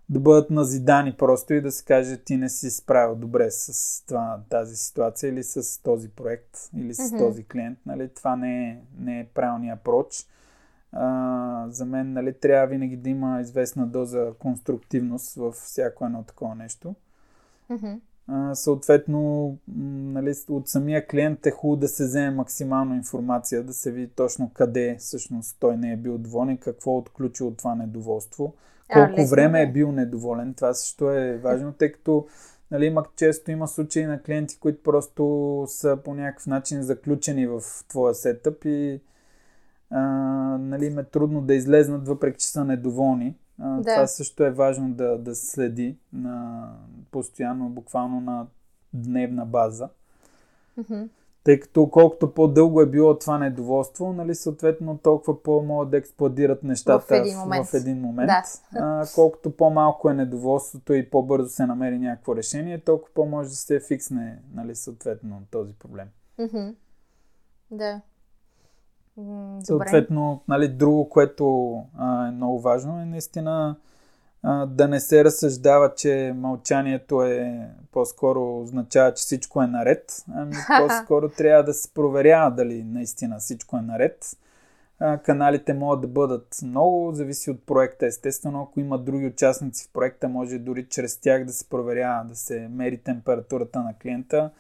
да 0.10 0.20
бъдат 0.20 0.50
назидани 0.50 1.14
просто 1.14 1.54
и 1.54 1.62
да 1.62 1.72
се 1.72 1.86
каже 1.86 2.18
ти 2.18 2.38
не 2.38 2.50
си 2.50 2.72
справил 2.72 3.16
добре 3.16 3.52
с 3.52 4.06
това, 4.06 4.42
тази 4.50 4.76
ситуация 4.76 5.30
или 5.30 5.44
с 5.44 5.82
този 5.84 6.10
проект 6.10 6.58
или 6.76 6.94
с 6.94 6.98
mm-hmm. 6.98 7.18
този 7.18 7.44
клиент. 7.44 7.80
Нали, 7.86 8.10
това 8.10 8.36
не 8.36 8.70
е, 8.70 8.82
не 9.00 9.20
е 9.20 9.28
правилният 9.34 9.82
проч. 9.82 10.28
А, 10.92 11.66
за 11.70 11.86
мен 11.86 12.14
нали, 12.14 12.34
трябва 12.34 12.68
винаги 12.68 12.98
да 12.98 13.10
има 13.10 13.42
известна 13.42 13.88
доза 13.88 14.34
конструктивност 14.40 15.36
във 15.36 15.56
всяко 15.56 16.06
едно 16.06 16.24
такова 16.24 16.56
нещо. 16.56 16.96
Mm-hmm 17.72 18.00
съответно, 18.54 19.58
нали, 19.68 20.34
от 20.50 20.70
самия 20.70 21.08
клиент 21.08 21.46
е 21.46 21.52
хубаво 21.52 21.80
да 21.80 21.88
се 21.88 22.04
вземе 22.04 22.32
максимално 22.32 22.96
информация, 22.96 23.64
да 23.64 23.74
се 23.74 23.92
види 23.92 24.08
точно 24.16 24.52
къде 24.54 24.96
всъщност 25.00 25.58
той 25.60 25.78
не 25.78 25.94
е 25.94 25.98
бил 25.98 26.18
доволен, 26.18 26.58
какво 26.58 26.96
е 26.96 26.98
отключил 26.98 27.48
от 27.48 27.58
това 27.58 27.76
недоволство, 27.76 28.54
колко 28.94 29.22
а, 29.22 29.26
време 29.26 29.62
е 29.62 29.72
бил 29.72 29.92
недоволен. 29.92 30.54
Това 30.54 30.74
също 30.74 31.12
е 31.12 31.38
важно, 31.38 31.74
тъй 31.74 31.92
като 31.92 32.28
нали, 32.72 32.96
често 33.16 33.52
има 33.52 33.68
случаи 33.68 34.06
на 34.06 34.22
клиенти, 34.22 34.60
които 34.60 34.84
просто 34.84 35.64
са 35.68 35.98
по 36.06 36.14
някакъв 36.14 36.48
начин 36.48 36.84
заключени 36.84 37.48
в 37.48 37.62
твоя 37.88 38.16
сетъп 38.16 38.66
и 38.66 39.02
а, 39.90 40.02
нали, 40.58 40.86
им 40.86 41.00
е 41.00 41.04
трудно 41.04 41.42
да 41.42 41.54
излезнат, 41.54 42.08
въпреки 42.08 42.40
че 42.40 42.48
са 42.48 42.66
недоволни. 42.66 43.36
А, 43.60 43.76
да. 43.78 43.94
Това 43.94 44.08
също 44.08 44.44
е 44.44 44.52
важно 44.52 44.94
да, 44.94 45.18
да 45.18 45.36
следи 45.36 45.98
на, 46.14 46.68
постоянно, 47.12 47.70
буквално 47.70 48.22
на 48.22 48.48
дневна 48.94 49.46
база. 49.46 49.90
Mm-hmm. 50.80 51.08
Тъй 51.44 51.60
като 51.60 51.90
колкото 51.90 52.34
по-дълго 52.34 52.82
е 52.82 52.86
било 52.86 53.20
това 53.20 53.38
недоволство, 53.38 54.14
нали, 54.14 54.36
съответно 54.36 54.98
толкова 54.98 55.44
по-могат 55.44 55.90
да 55.90 55.98
експлодират 55.98 56.64
нещата 56.64 57.06
в 57.06 57.12
един 57.12 57.38
момент. 57.38 57.68
В, 57.68 57.70
в 57.70 57.74
един 57.74 58.02
момент. 58.02 58.28
Да. 58.28 58.44
А, 58.80 59.06
колкото 59.16 59.52
по-малко 59.52 60.10
е 60.10 60.14
недоволството 60.14 60.94
и 60.94 61.10
по-бързо 61.10 61.50
се 61.50 61.66
намери 61.66 62.00
някакво 62.00 62.36
решение, 62.36 62.80
толкова 62.80 63.14
по-може 63.14 63.50
да 63.50 63.56
се 63.56 63.80
фиксне 63.80 64.40
нали, 64.54 64.76
съответно 64.76 65.42
този 65.52 65.74
проблем. 65.74 66.08
Mm-hmm. 66.40 66.76
Да. 67.72 68.02
Добре. 69.18 69.66
Съответно, 69.66 70.42
нали, 70.48 70.68
друго, 70.68 71.10
което 71.10 71.76
а, 71.98 72.28
е 72.28 72.32
много 72.32 72.60
важно 72.60 73.02
е 73.02 73.06
наистина 73.06 73.76
а, 74.44 74.66
да 74.66 74.88
не 74.88 75.00
се 75.00 75.24
разсъждава, 75.24 75.94
че 75.96 76.34
мълчанието 76.36 77.22
е 77.22 77.70
по-скоро 77.92 78.62
означава, 78.62 79.14
че 79.14 79.22
всичко 79.22 79.62
е 79.62 79.68
наред. 79.68 80.26
Ами 80.36 80.56
по-скоро 80.80 81.30
трябва 81.30 81.64
да 81.64 81.74
се 81.74 81.94
проверява 81.94 82.52
дали 82.52 82.84
наистина 82.84 83.40
всичко 83.40 83.78
е 83.78 83.82
наред. 83.82 84.38
А, 85.00 85.18
каналите 85.18 85.74
могат 85.74 86.02
да 86.02 86.08
бъдат 86.08 86.48
много, 86.64 87.12
зависи 87.14 87.52
от 87.52 87.66
проекта. 87.66 88.06
Естествено, 88.06 88.62
ако 88.62 88.80
има 88.80 88.98
други 88.98 89.26
участници 89.26 89.88
в 89.88 89.94
проекта, 89.94 90.30
може 90.30 90.60
дори 90.60 90.86
чрез 90.90 91.18
тях 91.18 91.46
да 91.46 91.54
се 91.54 91.70
проверява, 91.70 92.26
да 92.26 92.36
се 92.36 92.68
мери 92.72 92.98
температурата 92.98 93.80
на 93.80 93.94
клиента. 93.94 94.52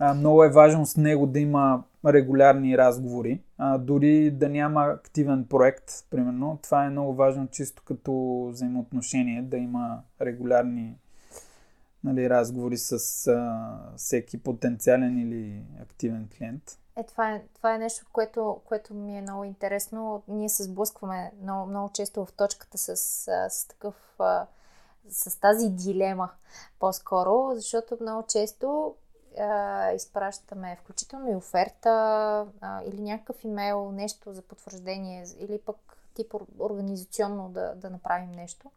Много 0.00 0.44
е 0.44 0.50
важно 0.50 0.86
с 0.86 0.96
него 0.96 1.26
да 1.26 1.40
има 1.40 1.84
регулярни 2.06 2.78
разговори, 2.78 3.42
а, 3.58 3.78
дори 3.78 4.30
да 4.30 4.48
няма 4.48 4.84
активен 4.84 5.46
проект, 5.46 5.92
примерно. 6.10 6.58
Това 6.62 6.84
е 6.84 6.90
много 6.90 7.14
важно 7.14 7.48
чисто 7.48 7.82
като 7.84 8.44
взаимоотношение, 8.50 9.42
да 9.42 9.56
има 9.56 10.02
регулярни 10.20 10.98
нали, 12.04 12.30
разговори 12.30 12.76
с 12.76 12.92
а, 13.26 13.78
всеки 13.96 14.42
потенциален 14.42 15.18
или 15.18 15.62
активен 15.82 16.28
клиент. 16.38 16.78
Е, 16.96 17.04
това 17.04 17.30
е, 17.32 17.42
това 17.54 17.74
е 17.74 17.78
нещо, 17.78 18.06
което, 18.12 18.60
което 18.64 18.94
ми 18.94 19.18
е 19.18 19.22
много 19.22 19.44
интересно. 19.44 20.22
Ние 20.28 20.48
се 20.48 20.62
сблъскваме 20.62 21.32
много, 21.42 21.70
много 21.70 21.90
често 21.92 22.24
в 22.24 22.32
точката 22.32 22.78
с, 22.78 22.96
с 23.50 23.68
такъв 23.68 23.94
с 25.10 25.40
тази 25.40 25.68
дилема 25.68 26.30
по-скоро, 26.78 27.50
защото 27.54 27.98
много 28.00 28.24
често 28.28 28.94
а, 29.40 29.92
изпращаме 29.92 30.76
включително 30.80 31.30
и 31.30 31.36
оферта 31.36 31.90
а, 32.60 32.82
или 32.82 33.00
някакъв 33.00 33.44
имейл, 33.44 33.92
нещо 33.92 34.32
за 34.32 34.42
потвърждение 34.42 35.24
или 35.38 35.58
пък 35.58 35.76
тип 36.14 36.34
организационно 36.58 37.48
да, 37.48 37.74
да 37.74 37.90
направим 37.90 38.30
нещо. 38.30 38.70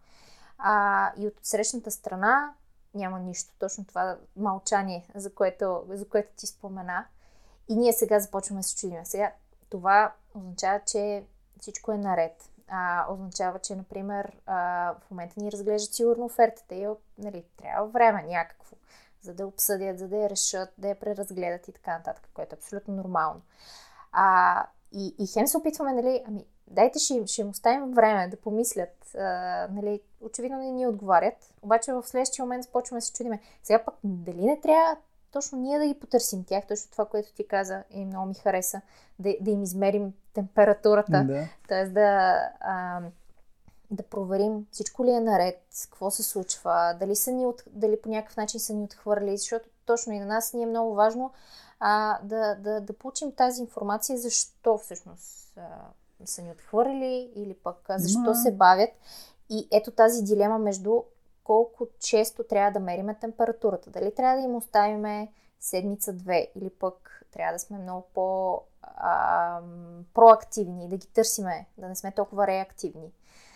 А, 0.58 1.12
и 1.18 1.28
от 1.28 1.34
срещната 1.44 1.92
страна 1.92 2.54
няма 2.94 3.20
нищо. 3.20 3.54
Точно 3.60 3.86
това 3.86 4.18
мълчание, 4.36 5.08
за 5.16 5.34
което, 5.34 5.84
за 5.90 6.08
което 6.08 6.32
ти 6.36 6.48
спомена. 6.48 7.06
И 7.70 7.76
ние 7.76 7.94
сега 7.94 8.20
започваме 8.20 8.60
да 8.60 8.64
се 8.64 8.76
чудим. 8.76 9.06
Сега 9.06 9.32
това 9.70 10.14
означава, 10.36 10.80
че 10.86 11.24
всичко 11.60 11.92
е 11.92 11.98
наред. 11.98 12.50
А, 12.68 13.06
означава, 13.14 13.60
че, 13.60 13.76
например, 13.76 14.38
а, 14.46 14.94
в 15.02 15.12
момента 15.12 15.42
ни 15.42 15.52
разглеждат 15.52 15.94
сигурно 15.94 16.26
офертата 16.26 16.76
и 16.76 16.88
нали, 17.18 17.44
трябва 17.58 17.88
време 17.88 18.24
някакво 18.24 18.76
за 19.22 19.34
да 19.34 19.48
обсъдят, 19.48 20.00
за 20.00 20.08
да 20.08 20.18
я 20.18 20.30
решат, 20.30 20.70
да 20.78 20.88
я 20.88 21.00
преразгледат 21.00 21.68
и 21.68 21.72
така 21.72 21.98
нататък, 21.98 22.30
което 22.34 22.56
е 22.56 22.58
абсолютно 22.58 22.94
нормално. 22.94 23.42
А, 24.12 24.66
и, 24.92 25.16
и 25.20 25.28
хем 25.28 25.48
се 25.48 25.58
опитваме, 25.58 25.94
нали, 25.94 26.24
ами, 26.28 26.46
дайте 26.68 27.00
ще, 27.00 27.28
ще 27.28 27.42
им 27.42 27.50
оставим 27.50 27.92
време 27.92 28.28
да 28.28 28.38
помислят, 28.38 29.16
а, 29.16 29.68
нали, 29.72 30.02
очевидно 30.22 30.58
не 30.58 30.72
ни 30.72 30.88
отговарят, 30.88 31.54
обаче 31.62 31.94
в 31.94 32.04
следващия 32.04 32.46
момент 32.46 32.64
започваме 32.64 32.98
да 33.00 33.06
се 33.06 33.14
чудиме. 33.14 33.40
Сега 33.64 33.84
пък 33.86 33.96
дали 34.04 34.42
не 34.42 34.60
трябва 34.60 34.98
точно 35.32 35.60
ние 35.60 35.80
да 35.80 35.88
ги 35.88 36.00
потърсим 36.00 36.44
тях, 36.44 36.68
точно 36.68 36.92
това, 36.92 37.06
което 37.06 37.34
ти 37.34 37.48
каза 37.48 37.84
и 37.90 38.06
много 38.06 38.28
ми 38.28 38.34
хареса, 38.34 38.82
да, 39.20 39.36
да 39.42 39.52
им 39.52 39.64
измерим 39.64 40.14
температурата, 40.34 41.24
Да. 41.28 41.48
т.е. 41.68 41.86
да, 41.86 42.40
а, 42.60 43.02
да 43.92 44.04
проверим 44.04 44.68
всичко 44.72 45.06
ли 45.06 45.12
е 45.12 45.20
наред, 45.20 45.64
какво 45.90 46.12
се 46.12 46.24
случва, 46.24 46.96
дали, 47.00 47.16
са 47.16 47.32
ни 47.32 47.46
от, 47.46 47.64
дали 47.68 48.02
по 48.02 48.10
някакъв 48.10 48.38
начин 48.38 48.60
са 48.60 48.74
ни 48.74 48.84
отхвърли, 48.84 49.38
защото 49.38 49.70
точно 49.86 50.14
и 50.14 50.20
на 50.20 50.26
нас 50.26 50.54
ни 50.54 50.64
е 50.64 50.66
много 50.66 50.96
важно 50.96 51.32
а, 51.84 52.20
да, 52.24 52.56
да, 52.56 52.82
да 52.82 52.94
получим 52.94 53.32
тази 53.32 53.62
информация, 53.62 54.18
защо 54.18 54.78
всъщност 54.78 55.58
а, 55.58 55.62
са 56.26 56.42
ни 56.42 56.52
отхвърлили 56.52 57.32
или 57.36 57.54
пък 57.54 57.90
а, 57.90 58.00
защо 58.00 58.20
Има- 58.20 58.36
се 58.36 58.52
бавят. 58.52 58.90
И 59.50 59.68
ето 59.72 59.92
тази 59.92 60.24
дилема 60.24 60.58
между 60.60 61.02
колко 61.44 61.88
често 62.00 62.44
трябва 62.44 62.72
да 62.72 62.80
мериме 62.80 63.16
температурата. 63.16 63.90
Дали 63.90 64.16
трябва 64.16 64.38
да 64.38 64.44
им 64.44 64.56
оставиме 64.56 65.32
седмица-две 65.60 66.52
или 66.56 66.70
пък 66.70 67.26
трябва 67.32 67.54
да 67.54 67.60
сме 67.60 67.78
много 67.78 68.06
по 68.14 68.62
а, 68.82 69.62
проактивни, 70.14 70.90
да 70.90 70.98
ги 70.98 71.08
търсиме, 71.08 71.66
да 71.78 71.88
не 71.88 71.96
сме 71.96 72.12
толкова 72.12 72.48
реактивни. 72.48 73.12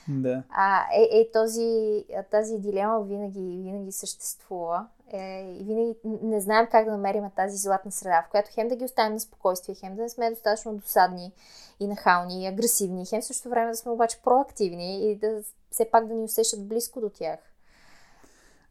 Да. 0.07 0.43
А, 0.49 0.85
е, 0.93 1.19
е 1.19 1.31
този, 1.31 2.03
тази 2.31 2.57
дилема 2.57 3.01
винаги, 3.01 3.61
винаги 3.63 3.91
съществува. 3.91 4.87
Е, 5.13 5.57
и 5.59 5.63
винаги 5.63 5.95
не 6.03 6.41
знаем 6.41 6.67
как 6.71 6.85
да 6.85 6.91
намерим 6.91 7.23
тази 7.35 7.57
златна 7.57 7.91
среда, 7.91 8.25
в 8.27 8.31
която 8.31 8.49
хем 8.53 8.67
да 8.67 8.75
ги 8.75 8.85
оставим 8.85 9.13
на 9.13 9.19
спокойствие, 9.19 9.75
хем 9.75 9.95
да 9.95 10.01
не 10.01 10.09
сме 10.09 10.29
достатъчно 10.29 10.75
досадни 10.75 11.31
и 11.79 11.87
нахални 11.87 12.43
и 12.43 12.47
агресивни, 12.47 13.05
хем 13.05 13.21
също 13.21 13.49
време 13.49 13.71
да 13.71 13.77
сме 13.77 13.91
обаче 13.91 14.21
проактивни 14.23 15.11
и 15.11 15.15
да 15.15 15.41
все 15.71 15.89
пак 15.91 16.07
да 16.07 16.13
ни 16.13 16.23
усещат 16.23 16.67
близко 16.67 17.01
до 17.01 17.09
тях. 17.09 17.39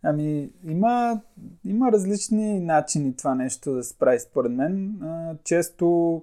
Ами, 0.02 0.50
има, 0.64 1.20
има 1.64 1.92
различни 1.92 2.60
начини 2.60 3.16
това 3.16 3.34
нещо 3.34 3.72
да 3.72 3.84
се 3.84 3.98
прави, 3.98 4.20
според 4.20 4.52
мен. 4.52 5.00
Често, 5.44 6.22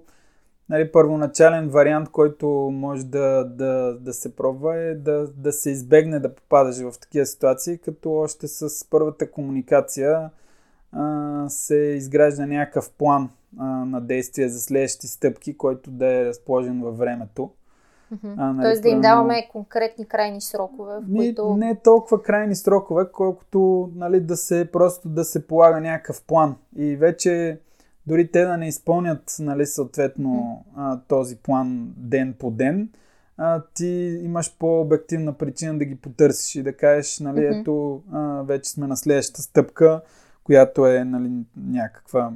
нали, 0.68 0.92
първоначален 0.92 1.68
вариант, 1.68 2.08
който 2.08 2.46
може 2.72 3.04
да, 3.04 3.44
да, 3.44 3.96
да 4.00 4.12
се 4.12 4.36
пробва 4.36 4.76
е 4.76 4.94
да, 4.94 5.26
да 5.36 5.52
се 5.52 5.70
избегне 5.70 6.18
да 6.18 6.34
попадаш 6.34 6.80
в 6.80 7.00
такива 7.00 7.26
ситуации, 7.26 7.78
като 7.78 8.12
още 8.12 8.48
с 8.48 8.90
първата 8.90 9.30
комуникация 9.30 10.30
а, 10.92 11.44
се 11.48 11.76
изгражда 11.76 12.46
някакъв 12.46 12.90
план 12.90 13.30
а, 13.58 13.64
на 13.64 14.00
действие 14.00 14.48
за 14.48 14.60
следващи 14.60 15.06
стъпки, 15.06 15.56
който 15.56 15.90
да 15.90 16.06
е 16.06 16.24
разположен 16.24 16.80
във 16.80 16.98
времето. 16.98 17.50
А, 18.36 18.52
нали, 18.52 18.64
Тоест 18.64 18.82
да 18.82 18.88
им 18.88 19.00
даваме 19.00 19.48
конкретни 19.52 20.06
крайни 20.06 20.40
срокове, 20.40 20.94
в 21.00 21.16
които... 21.16 21.56
Не 21.56 21.70
е 21.70 21.80
толкова 21.84 22.22
крайни 22.22 22.54
срокове, 22.54 23.04
колкото 23.12 23.90
нали, 23.94 24.20
да 24.20 24.36
се 24.36 24.68
просто 24.72 25.08
да 25.08 25.24
се 25.24 25.46
полага 25.46 25.80
някакъв 25.80 26.22
план. 26.22 26.56
И 26.76 26.96
вече 26.96 27.60
дори 28.06 28.30
те 28.30 28.44
да 28.44 28.56
не 28.56 28.68
изпълнят 28.68 29.36
нали, 29.38 29.66
съответно 29.66 30.64
а, 30.76 31.00
този 31.08 31.36
план 31.36 31.94
ден 31.96 32.34
по 32.38 32.50
ден, 32.50 32.88
а, 33.36 33.62
ти 33.74 34.20
имаш 34.22 34.56
по-обективна 34.58 35.32
причина 35.32 35.78
да 35.78 35.84
ги 35.84 35.94
потърсиш 35.94 36.54
и 36.54 36.62
да 36.62 36.76
кажеш, 36.76 37.18
нали, 37.18 37.40
Мгм. 37.40 37.60
ето, 37.60 38.02
а, 38.12 38.42
вече 38.42 38.70
сме 38.70 38.86
на 38.86 38.96
следващата 38.96 39.42
стъпка, 39.42 40.00
която 40.44 40.86
е 40.86 41.04
нали, 41.04 41.30
някаква 41.56 42.32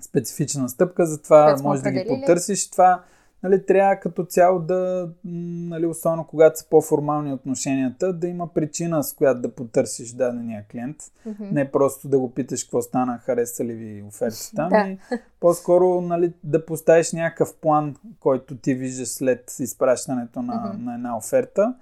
специфична 0.00 0.68
стъпка, 0.68 1.06
затова 1.06 1.56
можеш 1.62 1.82
да 1.82 1.90
ги 1.90 2.04
потърсиш. 2.08 2.70
Това 2.70 3.02
нали, 3.42 3.66
трябва 3.66 3.96
като 3.96 4.24
цяло 4.24 4.58
да, 4.58 5.10
нали, 5.24 5.86
особено 5.86 6.24
когато 6.24 6.58
са 6.58 6.68
по-формални 6.70 7.32
отношенията, 7.32 8.12
да 8.12 8.28
има 8.28 8.54
причина 8.54 9.04
с 9.04 9.12
която 9.12 9.40
да 9.40 9.54
потърсиш 9.54 10.12
дадения 10.12 10.64
клиент. 10.70 10.96
Мгм. 11.26 11.44
Не 11.52 11.70
просто 11.70 12.08
да 12.08 12.18
го 12.18 12.34
питаш 12.34 12.64
какво 12.64 12.82
стана, 12.82 13.18
хареса 13.18 13.64
ли 13.64 13.72
ви 13.72 14.02
офертата, 14.02 14.68
ами 14.72 14.98
по-скоро 15.40 16.00
нали, 16.00 16.32
да 16.44 16.66
поставиш 16.66 17.12
някакъв 17.12 17.54
план, 17.54 17.96
който 18.20 18.56
ти 18.56 18.74
виждаш 18.74 19.08
след 19.08 19.56
изпращането 19.60 20.42
на, 20.42 20.54
Мгм. 20.54 20.84
на 20.84 20.94
една 20.94 21.16
оферта. 21.16 21.74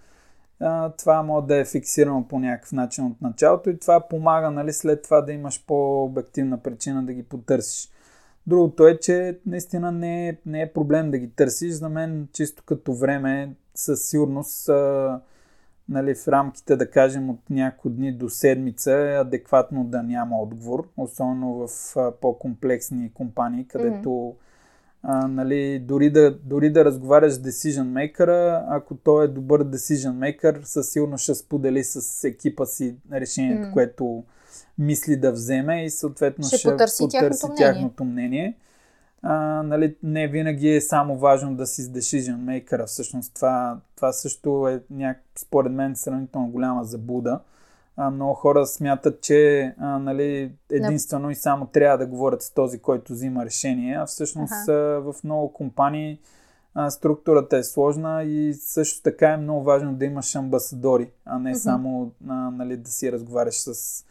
А, 0.60 0.90
това 0.90 1.22
може 1.22 1.46
да 1.46 1.56
е 1.56 1.64
фиксирано 1.64 2.28
по 2.28 2.38
някакъв 2.38 2.72
начин 2.72 3.04
от 3.04 3.22
началото 3.22 3.70
и 3.70 3.78
това 3.78 4.00
помага 4.00 4.50
нали, 4.50 4.72
след 4.72 5.02
това 5.02 5.20
да 5.20 5.32
имаш 5.32 5.64
по-обективна 5.66 6.58
причина 6.58 7.02
да 7.02 7.12
ги 7.12 7.22
потърсиш. 7.22 7.88
Другото 8.48 8.86
е, 8.86 8.98
че 8.98 9.38
наистина 9.46 9.92
не 9.92 10.28
е, 10.28 10.36
не 10.46 10.62
е 10.62 10.72
проблем 10.72 11.10
да 11.10 11.18
ги 11.18 11.30
търсиш. 11.30 11.72
За 11.72 11.88
мен, 11.88 12.28
чисто 12.32 12.62
като 12.66 12.94
време, 12.94 13.54
със 13.74 14.08
сигурност 14.08 14.68
а, 14.68 15.20
нали, 15.88 16.14
в 16.14 16.28
рамките, 16.28 16.76
да 16.76 16.90
кажем, 16.90 17.30
от 17.30 17.40
няколко 17.50 17.90
дни 17.90 18.12
до 18.12 18.28
седмица 18.28 18.92
е 18.92 19.20
адекватно 19.20 19.84
да 19.84 20.02
няма 20.02 20.38
отговор, 20.38 20.88
особено 20.96 21.54
в 21.54 21.96
а, 21.96 22.12
по-комплексни 22.20 23.12
компании, 23.14 23.68
където 23.68 24.34
а, 25.02 25.28
нали, 25.28 25.78
дори, 25.78 26.10
да, 26.10 26.38
дори 26.44 26.72
да 26.72 26.84
разговаряш 26.84 27.32
с 27.32 27.38
decision 27.38 28.12
maker, 28.12 28.62
ако 28.68 28.94
той 28.94 29.24
е 29.24 29.28
добър 29.28 29.64
decision 29.64 30.12
maker, 30.12 30.62
със 30.62 30.90
сигурност 30.90 31.22
ще 31.22 31.34
сподели 31.34 31.84
с 31.84 32.24
екипа 32.24 32.66
си 32.66 32.96
решението, 33.12 33.66
М. 33.66 33.72
което 33.72 34.24
мисли 34.78 35.16
да 35.16 35.32
вземе 35.32 35.84
и 35.84 35.90
съответно 35.90 36.46
Ще 36.46 36.58
ще, 36.58 36.70
потърси 36.70 37.08
тяхното 37.10 37.46
мнение. 37.46 37.72
тяхното 37.72 38.04
мнение. 38.04 38.56
А, 39.22 39.62
нали, 39.62 39.96
не 40.02 40.28
винаги 40.28 40.68
е 40.68 40.80
само 40.80 41.18
важно 41.18 41.56
да 41.56 41.66
си 41.66 41.82
с 41.82 41.88
decision 41.88 42.36
maker. 42.36 42.86
Всъщност 42.86 43.34
това, 43.34 43.78
това 43.96 44.12
също 44.12 44.68
е 44.68 44.82
няк... 44.90 45.22
според 45.38 45.72
мен 45.72 45.96
сравнително 45.96 46.48
голяма 46.48 46.84
заблуда. 46.84 47.40
А, 47.96 48.10
много 48.10 48.34
хора 48.34 48.66
смятат, 48.66 49.20
че 49.20 49.74
а, 49.78 49.98
нали, 49.98 50.52
единствено 50.70 51.30
и 51.30 51.34
само 51.34 51.66
трябва 51.66 51.98
да 51.98 52.06
говорят 52.06 52.42
с 52.42 52.50
този, 52.50 52.78
който 52.78 53.12
взима 53.12 53.44
решение, 53.44 53.96
а 53.96 54.06
всъщност 54.06 54.52
Аха. 54.52 54.72
а, 54.72 55.00
в 55.00 55.14
много 55.24 55.52
компании 55.52 56.18
а, 56.74 56.90
структурата 56.90 57.56
е 57.56 57.62
сложна 57.62 58.22
и 58.22 58.54
също 58.54 59.02
така 59.02 59.28
е 59.28 59.36
много 59.36 59.62
важно 59.62 59.94
да 59.94 60.04
имаш 60.04 60.34
амбасадори, 60.34 61.10
а 61.24 61.38
не 61.38 61.54
само 61.54 62.12
а, 62.28 62.34
нали, 62.34 62.76
да 62.76 62.90
си 62.90 63.12
разговаряш 63.12 63.54
с 63.54 64.04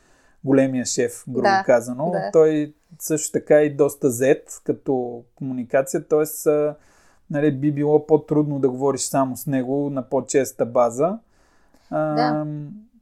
големия 0.47 0.85
шеф, 0.85 1.23
грубо 1.27 1.41
Да, 1.41 1.63
казано. 1.65 2.11
да. 2.11 2.29
Той 2.33 2.73
също 2.99 3.31
така 3.31 3.61
и 3.61 3.75
доста 3.75 4.11
зет 4.11 4.61
като 4.63 5.23
комуникация, 5.35 6.07
т.е. 6.07 6.51
нали, 7.29 7.51
би 7.51 7.71
било 7.71 8.05
по-трудно 8.05 8.59
да 8.59 8.69
говориш 8.69 9.01
само 9.01 9.37
с 9.37 9.47
него 9.47 9.89
на 9.89 10.09
по-честа 10.09 10.65
база. 10.65 11.19
А, 11.89 12.15
Да. 12.15 12.45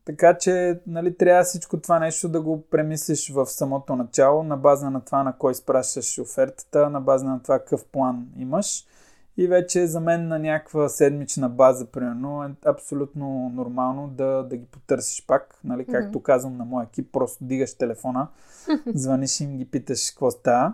Така 0.06 0.38
че 0.38 0.80
нали, 0.88 1.18
трябва 1.18 1.44
всичко 1.44 1.80
това 1.80 2.00
нещо 2.00 2.30
да 2.30 2.42
го 2.42 2.62
премислиш 2.62 3.30
в 3.30 3.46
самото 3.46 3.96
начало, 3.96 4.44
на 4.44 4.58
база 4.58 4.90
на 4.90 5.02
това 5.02 5.24
на 5.24 5.34
кой 5.38 5.56
спрашваш 5.56 6.20
офертата, 6.20 6.90
на 6.90 7.02
база 7.02 7.26
на 7.26 7.44
това 7.44 7.60
какъв 7.60 7.86
план 7.86 8.28
имаш. 8.38 8.86
И 9.38 9.48
вече 9.48 9.88
за 9.88 10.00
мен 10.00 10.28
на 10.28 10.40
някаква 10.40 10.90
седмична 10.90 11.50
база, 11.50 11.86
примерно, 11.86 12.44
е 12.44 12.48
абсолютно 12.66 13.52
нормално 13.56 14.08
да, 14.08 14.44
да 14.44 14.58
ги 14.58 14.66
потърсиш 14.66 15.26
пак. 15.26 15.56
Нали, 15.64 15.86
както 15.92 16.20
казвам 16.20 16.58
на 16.58 16.66
моя 16.66 16.84
екип, 16.86 17.12
просто 17.12 17.44
дигаш 17.44 17.74
телефона, 17.74 18.28
звъниш 18.94 19.42
им 19.42 19.58
ги 19.58 19.66
питаш 19.66 20.12
какво 20.12 20.32
става. 20.32 20.74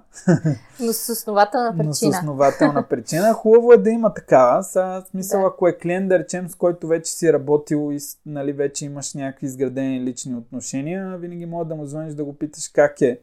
Но 0.80 0.94
с 0.94 1.10
основателна 1.12 1.74
Но 1.78 1.94
с 1.94 2.00
причина. 2.00 2.10
основателна 2.20 2.84
причина. 2.88 3.34
Хубаво 3.34 3.74
е 3.74 3.78
да 3.78 3.90
има 3.90 4.14
такава. 4.14 4.64
Са, 4.64 5.04
смисъл, 5.10 5.42
Да. 5.42 5.48
ако 5.48 5.68
е 5.68 5.78
клиент, 5.78 6.10
да 6.10 6.20
речем, 6.20 6.50
с 6.50 6.56
който 6.56 6.88
вече 6.88 7.12
си 7.12 7.34
работил 7.34 7.90
и 7.94 7.98
нали, 8.26 8.54
вече 8.54 8.86
имаш 8.86 9.14
някакви 9.14 9.46
изградени 9.46 10.02
лични 10.04 10.36
отношения, 10.36 11.18
винаги 11.18 11.46
може 11.46 11.70
да 11.70 11.76
му 11.76 11.86
звъниш 11.86 12.14
да 12.14 12.26
го 12.26 12.34
питаш 12.34 12.70
как 12.70 13.02
е 13.02 13.20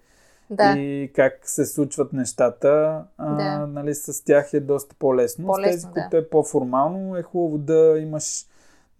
Да. 0.50 0.74
и 0.78 1.12
как 1.14 1.40
се 1.44 1.66
случват 1.66 2.12
нещата. 2.12 3.04
А, 3.18 3.34
Да. 3.36 3.66
нали, 3.66 3.94
с 3.94 4.24
тях 4.24 4.52
е 4.54 4.60
доста 4.60 4.94
по-лесно. 4.98 5.46
По-лесно, 5.46 5.72
с 5.72 5.82
тези, 5.82 5.86
да. 5.86 5.92
които 5.92 6.16
е 6.16 6.28
по-формално, 6.28 7.16
е 7.16 7.22
хубаво 7.22 7.58
да 7.58 7.98
имаш 7.98 8.46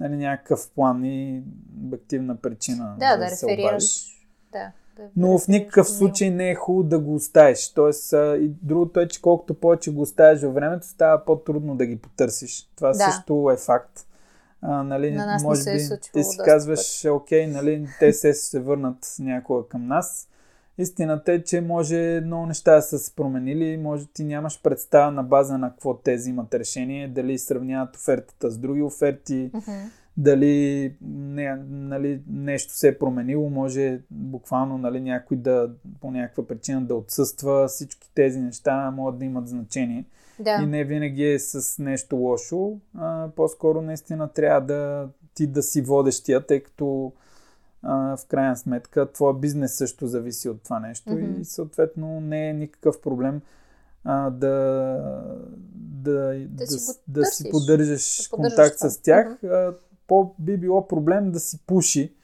нали, 0.00 0.16
някакъв 0.16 0.70
план 0.74 1.04
и 1.04 1.42
обективна 1.84 2.36
причина. 2.36 2.96
Да, 2.98 3.12
за 3.12 3.18
да 3.18 3.28
се 3.30 3.46
обадиш. 3.46 3.58
реферираш. 3.58 4.14
Да, 4.52 4.72
да 4.96 5.08
Но 5.16 5.38
в 5.38 5.48
никакъв 5.48 5.88
случай 5.88 6.30
не 6.30 6.50
е 6.50 6.54
хубаво 6.54 6.88
да 6.88 6.98
го 6.98 7.14
оставиш. 7.14 7.68
Тоест, 7.68 8.12
и 8.12 8.50
другото 8.62 9.00
е, 9.00 9.08
че 9.08 9.22
колкото 9.22 9.54
повече 9.54 9.92
го 9.92 10.00
оставиш 10.00 10.42
във 10.42 10.54
времето, 10.54 10.86
става 10.86 11.24
по-трудно 11.24 11.76
да 11.76 11.86
ги 11.86 11.98
потърсиш. 11.98 12.68
Това 12.76 12.88
Да. 12.88 12.94
също 12.94 13.50
е 13.52 13.56
факт. 13.56 14.04
А, 14.62 14.82
нали, 14.82 15.10
На 15.12 15.26
нас 15.26 15.42
може 15.42 15.60
се 15.60 15.72
е 15.72 15.74
би 15.74 15.82
ти 16.12 16.24
си 16.24 16.38
казваш, 16.44 17.04
окей, 17.04 17.46
нали, 17.46 17.88
те 17.98 18.12
се 18.12 18.34
се 18.34 18.60
върнат 18.60 19.16
някога 19.18 19.68
към 19.68 19.86
нас. 19.86 20.28
Истината 20.78 21.32
е, 21.32 21.42
че 21.42 21.60
може 21.60 22.20
много 22.24 22.46
неща 22.46 22.74
да 22.74 22.82
са 22.82 22.98
се 22.98 23.14
променили, 23.16 23.76
може 23.76 24.06
ти 24.06 24.24
нямаш 24.24 24.62
представа 24.62 25.10
на 25.10 25.22
база 25.22 25.58
на 25.58 25.70
какво 25.70 25.94
те 25.94 26.16
взимат 26.16 26.54
решение, 26.54 27.08
дали 27.08 27.38
сравняват 27.38 27.96
офертата 27.96 28.50
с 28.50 28.58
други 28.58 28.82
оферти, 28.82 29.50
Мгм. 29.54 29.70
дали 30.16 30.94
не, 31.02 31.56
нали, 31.70 32.22
нещо 32.30 32.72
се 32.72 32.88
е 32.88 32.98
променило, 32.98 33.50
може 33.50 34.00
буквално 34.10 34.78
нали, 34.78 35.00
някой 35.00 35.36
да 35.36 35.70
по 36.00 36.10
някаква 36.10 36.46
причина 36.46 36.82
да 36.82 36.94
отсъства. 36.94 37.68
Всички 37.68 38.10
тези 38.14 38.40
неща 38.40 38.90
могат 38.90 39.18
да 39.18 39.24
имат 39.24 39.48
значение. 39.48 40.04
Да. 40.40 40.60
И 40.62 40.66
не 40.66 40.84
винаги 40.84 41.24
е 41.24 41.38
с 41.38 41.82
нещо 41.82 42.16
лошо. 42.16 42.78
А, 42.98 43.28
по-скоро 43.36 43.82
наистина 43.82 44.28
трябва 44.28 44.60
да 44.60 45.08
ти 45.34 45.46
да 45.46 45.62
си 45.62 45.82
водещия, 45.82 46.46
тъй 46.46 46.60
като 46.60 47.12
а, 47.82 48.16
в 48.16 48.26
крайна 48.26 48.56
сметка 48.56 49.12
твоя 49.12 49.34
бизнес 49.34 49.74
също 49.74 50.06
зависи 50.06 50.48
от 50.48 50.62
това 50.62 50.80
нещо 50.80 51.12
Мгм. 51.12 51.40
и 51.40 51.44
съответно 51.44 52.20
не 52.20 52.48
е 52.48 52.52
никакъв 52.52 53.00
проблем 53.00 53.40
а, 54.04 54.30
да, 54.30 54.54
да, 55.74 56.46
да, 56.48 56.66
си 56.66 57.00
да 57.08 57.24
си 57.24 57.42
търсиш, 57.42 57.50
поддържаш 57.50 58.22
да 58.22 58.36
контакт 58.36 58.78
това. 58.78 58.90
с 58.90 58.98
тях. 58.98 59.44
А, 59.44 59.74
по 60.06 60.34
би 60.38 60.56
било 60.56 60.88
проблем 60.88 61.30
да 61.30 61.40
си 61.40 61.58
пуши. 61.66 62.14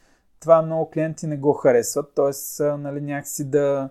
Това 0.41 0.63
много 0.63 0.91
клиенти 0.91 1.27
не 1.27 1.37
го 1.37 1.53
харесват, 1.53 2.13
т.е. 2.15 2.63
нали, 2.65 3.01
някакси 3.01 3.45
да, 3.45 3.89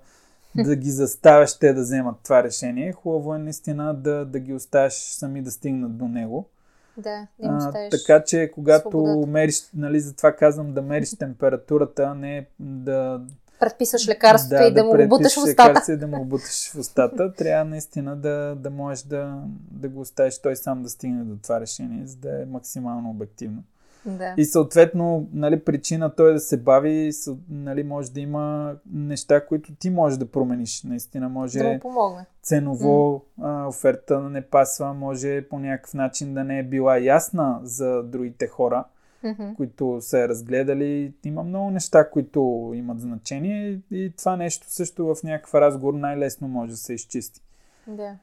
да 0.55 0.75
ги 0.75 0.91
заставяш 0.91 1.59
те 1.59 1.73
да 1.73 1.81
вземат 1.81 2.15
това 2.23 2.43
решение. 2.43 2.93
Хубаво 2.93 3.35
е 3.35 3.37
наистина 3.37 3.93
да, 3.93 4.25
да 4.25 4.39
ги 4.39 4.53
оставяш 4.53 4.93
сами 4.93 5.41
да 5.41 5.51
стигнат 5.51 5.97
до 5.97 6.07
него. 6.07 6.49
Да, 6.97 7.27
да 7.39 7.45
им 7.45 7.51
А, 7.51 7.89
така 7.89 8.23
че, 8.23 8.51
когато 8.53 8.89
свободата. 8.89 9.27
мериш, 9.27 9.61
нали, 9.73 9.99
затова 9.99 10.35
казвам 10.35 10.73
да 10.73 10.81
мериш 10.81 11.17
температурата, 11.17 12.03
а 12.03 12.13
не 12.13 12.45
да, 12.59 13.21
Предписваш 13.59 14.07
лекарството 14.07 14.63
и 14.63 14.73
да, 14.73 14.83
му 14.83 14.91
го 14.91 15.07
буташ 15.07 15.35
в 15.35 15.43
устата. 15.43 15.97
да 15.97 16.07
му 16.07 16.25
буташ 16.25 16.71
в 16.71 16.75
устата. 16.75 17.33
Трябва 17.33 17.65
наистина 17.65 18.15
да, 18.15 18.55
да 18.55 18.69
можеш 18.69 19.03
да, 19.03 19.43
да 19.71 19.89
го 19.89 20.01
оставиш 20.01 20.41
той 20.41 20.55
сам 20.55 20.83
да 20.83 20.89
стигне 20.89 21.23
до 21.23 21.37
това 21.43 21.61
решение, 21.61 22.07
за 22.07 22.17
да 22.17 22.41
е 22.41 22.45
максимално 22.45 23.09
обективно. 23.09 23.63
Да. 24.05 24.33
И 24.37 24.45
съответно, 24.45 25.27
нали, 25.33 25.59
причина 25.59 26.15
той 26.15 26.33
да 26.33 26.39
се 26.39 26.57
бави, 26.57 27.11
нали, 27.49 27.83
може 27.83 28.11
да 28.11 28.19
има 28.19 28.75
неща, 28.93 29.45
които 29.45 29.75
ти 29.75 29.89
можеш 29.89 30.17
да 30.17 30.25
промениш. 30.25 30.83
Наистина 30.83 31.29
може 31.29 31.59
Да 31.59 31.79
помогне. 31.79 32.25
ценово 32.41 33.21
а, 33.41 33.67
оферта 33.67 34.21
да 34.21 34.29
не 34.29 34.41
пасва, 34.41 34.93
може 34.93 35.41
по 35.41 35.59
някакъв 35.59 35.93
начин 35.93 36.33
да 36.33 36.43
не 36.43 36.59
е 36.59 36.63
била 36.63 36.97
ясна 36.97 37.59
за 37.63 38.03
другите 38.03 38.47
хора, 38.47 38.83
Мгм. 39.23 39.53
които 39.57 39.97
са 40.01 40.19
я 40.19 40.27
разгледали. 40.27 41.13
Има 41.23 41.43
много 41.43 41.71
неща, 41.71 42.09
които 42.09 42.71
имат 42.75 42.99
значение 42.99 43.79
и 43.91 44.13
това 44.17 44.35
нещо 44.35 44.65
също 44.69 45.15
в 45.15 45.23
някакъв 45.23 45.53
разговор 45.53 45.93
най-лесно 45.93 46.47
може 46.47 46.71
да 46.71 46.77
се 46.77 46.93
изчисти. 46.93 47.41
Да. 47.87 48.15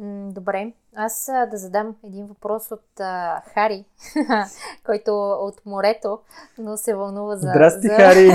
Добре. 0.00 0.72
Аз 0.96 1.28
а, 1.28 1.46
да 1.46 1.56
задам 1.56 1.96
един 2.04 2.26
въпрос 2.26 2.70
от 2.70 3.00
а, 3.00 3.42
Хари, 3.54 3.84
който 4.86 5.10
е 5.10 5.44
от 5.44 5.66
морето, 5.66 6.18
но 6.58 6.76
се 6.76 6.94
вълнува 6.94 7.36
за... 7.36 7.48
Здрасти, 7.48 7.88
за... 7.88 7.94
Хари! 7.94 8.30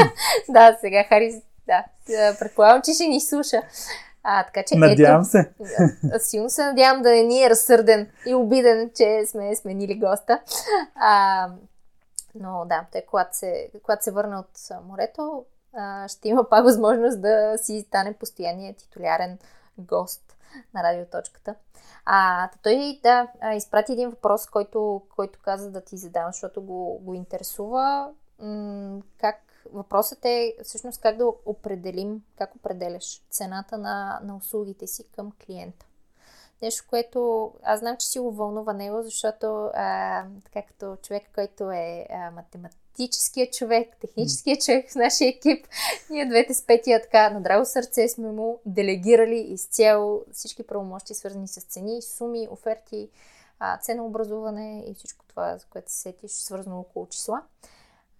да, 0.48 0.78
сега 0.80 1.04
Хари, 1.08 1.42
да. 1.66 1.84
а, 2.18 2.38
Предполагам, 2.38 2.82
че 2.82 2.94
ще 2.94 3.06
ни 3.06 3.20
слуша. 3.20 3.62
А, 4.22 4.44
така 4.44 4.62
че 4.62 4.78
Надявам 4.78 5.24
се. 5.24 5.52
ето, 6.04 6.24
силно 6.24 6.50
се 6.50 6.64
надявам 6.64 7.02
да 7.02 7.10
не 7.10 7.22
ни 7.22 7.44
е 7.44 7.50
разсърден 7.50 8.10
и 8.26 8.34
обиден, 8.34 8.90
че 8.94 9.22
сме 9.26 9.56
сменили 9.56 9.98
госта. 9.98 10.40
А, 10.94 11.48
но 12.34 12.64
да, 12.68 12.84
той 12.92 13.02
когато 13.10 13.36
се, 13.36 13.70
когато 13.82 14.04
се 14.04 14.10
върне 14.10 14.36
от 14.36 14.84
морето, 14.84 15.44
а, 15.76 16.08
ще 16.08 16.28
има 16.28 16.48
пак 16.48 16.64
възможност 16.64 17.22
да 17.22 17.54
си 17.56 17.84
стане 17.88 18.12
постоянният 18.12 18.76
титулярен 18.76 19.38
гост 19.78 20.31
на 20.74 20.82
радиоточката. 20.82 21.54
А, 22.04 22.50
той 22.62 23.00
да 23.02 23.28
изпрати 23.56 23.92
един 23.92 24.10
въпрос, 24.10 24.46
който, 24.46 25.02
който 25.16 25.38
каза 25.42 25.70
да 25.70 25.80
ти 25.80 25.96
задам, 25.96 26.32
защото 26.32 26.62
го, 26.62 26.98
го 26.98 27.14
интересува. 27.14 28.10
Как 29.18 29.52
Въпросът 29.72 30.24
е 30.24 30.54
всъщност 30.62 31.00
как 31.00 31.16
да 31.16 31.26
определим, 31.46 32.22
как 32.38 32.56
определяш 32.56 33.22
цената 33.30 33.78
на, 33.78 34.20
на 34.22 34.36
услугите 34.36 34.86
си 34.86 35.04
към 35.16 35.32
клиента. 35.46 35.86
Нещо, 36.62 36.84
което 36.88 37.52
аз 37.62 37.80
знам, 37.80 37.96
че 37.96 38.06
си 38.06 38.18
го 38.18 38.32
вълнува 38.32 38.72
него, 38.72 39.02
защото 39.02 39.70
а, 39.74 40.24
така 40.44 40.66
като 40.66 40.96
човек, 40.96 41.22
който 41.34 41.70
е 41.70 42.06
а, 42.10 42.30
математическият 42.92 43.52
човек, 43.52 43.88
техническият 44.00 44.64
човек 44.64 44.90
в 44.90 44.94
нашия 44.94 45.28
екип, 45.28 45.66
ние 46.10 46.26
двете 46.26 46.54
с 46.54 46.66
Петия 46.66 47.02
така 47.02 47.30
на 47.30 47.40
драго 47.40 47.64
сърце 47.64 48.08
сме 48.08 48.28
му 48.28 48.60
делегирали 48.66 49.36
изцяло 49.36 50.24
всички 50.32 50.62
правомощи, 50.66 51.14
свързани 51.14 51.48
с 51.48 51.60
цени, 51.60 52.02
суми, 52.02 52.48
оферти, 52.50 53.08
ценообразуване 53.82 54.84
и 54.88 54.94
всичко 54.94 55.24
това, 55.28 55.56
за 55.58 55.66
което 55.70 55.92
се 55.92 55.98
сетиш, 55.98 56.30
свързано 56.30 56.78
около 56.78 57.06
числа. 57.08 57.42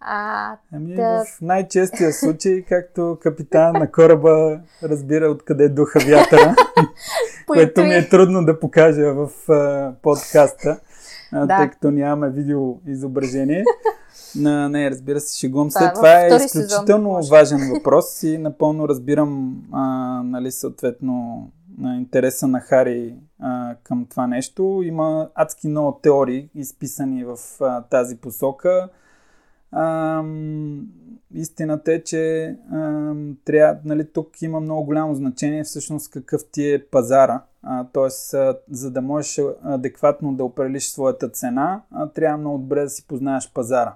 А, 0.01 0.57
Ами 0.73 0.95
Да. 0.95 1.25
в 1.25 1.41
най-честия 1.41 2.13
случай, 2.13 2.63
както 2.69 3.19
капитан 3.23 3.73
на 3.73 3.93
кораба 3.93 4.61
разбира 4.83 5.31
откъде 5.31 5.69
духа 5.69 5.99
вятъра, 5.99 6.57
което 7.47 7.85
ми 7.85 7.95
е 7.95 8.09
трудно 8.09 8.45
да 8.45 8.61
покажа 8.61 9.15
в 9.15 9.31
а, 9.49 9.95
подкаста, 10.03 10.81
Да. 11.33 11.47
тъй 11.47 11.71
като 11.71 11.91
нямаме 11.91 12.31
видео 12.31 12.75
изображение. 12.87 13.65
На, 14.37 14.69
не, 14.69 14.91
разбира 14.91 15.21
се, 15.21 15.39
шегувам 15.39 15.71
се. 15.71 15.85
Е 15.85 15.93
Това 15.93 16.27
е 16.27 16.31
сезон, 16.31 16.47
изключително 16.47 17.09
може. 17.09 17.31
важен 17.31 17.59
въпрос 17.75 18.23
и 18.23 18.39
напълно 18.39 18.89
разбирам, 18.89 19.63
а, 19.73 19.83
нали, 20.25 20.53
съответно, 20.53 21.49
на 21.79 21.97
интереса 21.97 22.47
на 22.47 22.61
Хари 22.61 23.15
а, 23.41 23.75
към 23.85 24.07
това 24.11 24.27
нещо. 24.27 24.83
Има 24.85 25.29
адски 25.35 25.69
много 25.69 25.99
теории, 26.03 26.51
изписани 26.55 27.25
в 27.25 27.37
а, 27.61 27.83
тази 27.83 28.17
посока. 28.17 28.89
Ам, 29.73 30.87
истината 31.35 31.93
е, 31.93 32.03
че 32.03 32.57
ам, 32.73 33.37
трябва, 33.45 33.81
нали, 33.85 34.13
тук 34.13 34.43
има 34.43 34.61
много 34.61 34.85
голямо 34.85 35.15
значение 35.15 35.65
всъщност 35.65 36.11
какъв 36.11 36.45
ти 36.53 36.73
е 36.73 36.85
пазара. 36.87 37.43
А, 37.63 37.87
тоест, 37.93 38.35
а, 38.35 38.59
за 38.71 38.91
да 38.91 39.03
можеш 39.03 39.41
адекватно 39.63 40.35
да 40.35 40.45
определиш 40.45 40.87
своята 40.87 41.29
цена, 41.29 41.83
а, 41.91 42.09
трябва 42.09 42.39
много 42.39 42.59
добре 42.59 42.83
да 42.83 42.91
си 42.91 43.07
познаеш 43.07 43.53
пазара. 43.53 43.95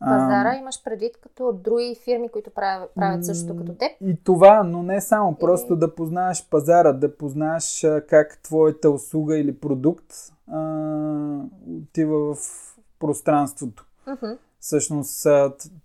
Пазара 0.00 0.54
имаш 0.54 0.84
предвид 0.84 1.16
като 1.22 1.52
други 1.52 1.96
фирми, 2.04 2.28
които 2.28 2.50
правят, 2.50 2.90
правят 2.94 3.24
същото 3.24 3.56
като 3.56 3.74
теб. 3.74 3.90
и 4.00 4.16
това, 4.24 4.62
но 4.62 4.82
не 4.82 5.00
само. 5.00 5.34
Просто 5.34 5.76
да 5.76 5.94
познаеш 5.94 6.48
пазара, 6.50 6.92
да 6.92 7.16
познаеш 7.16 7.84
а, 7.84 8.06
как 8.08 8.38
твоята 8.42 8.90
услуга 8.90 9.38
или 9.38 9.58
продукт 9.58 10.14
а, 10.52 11.40
отива 11.68 12.34
в 12.34 12.38
пространството. 13.00 13.86
Мгм. 14.06 14.32
Всъщност 14.60 15.26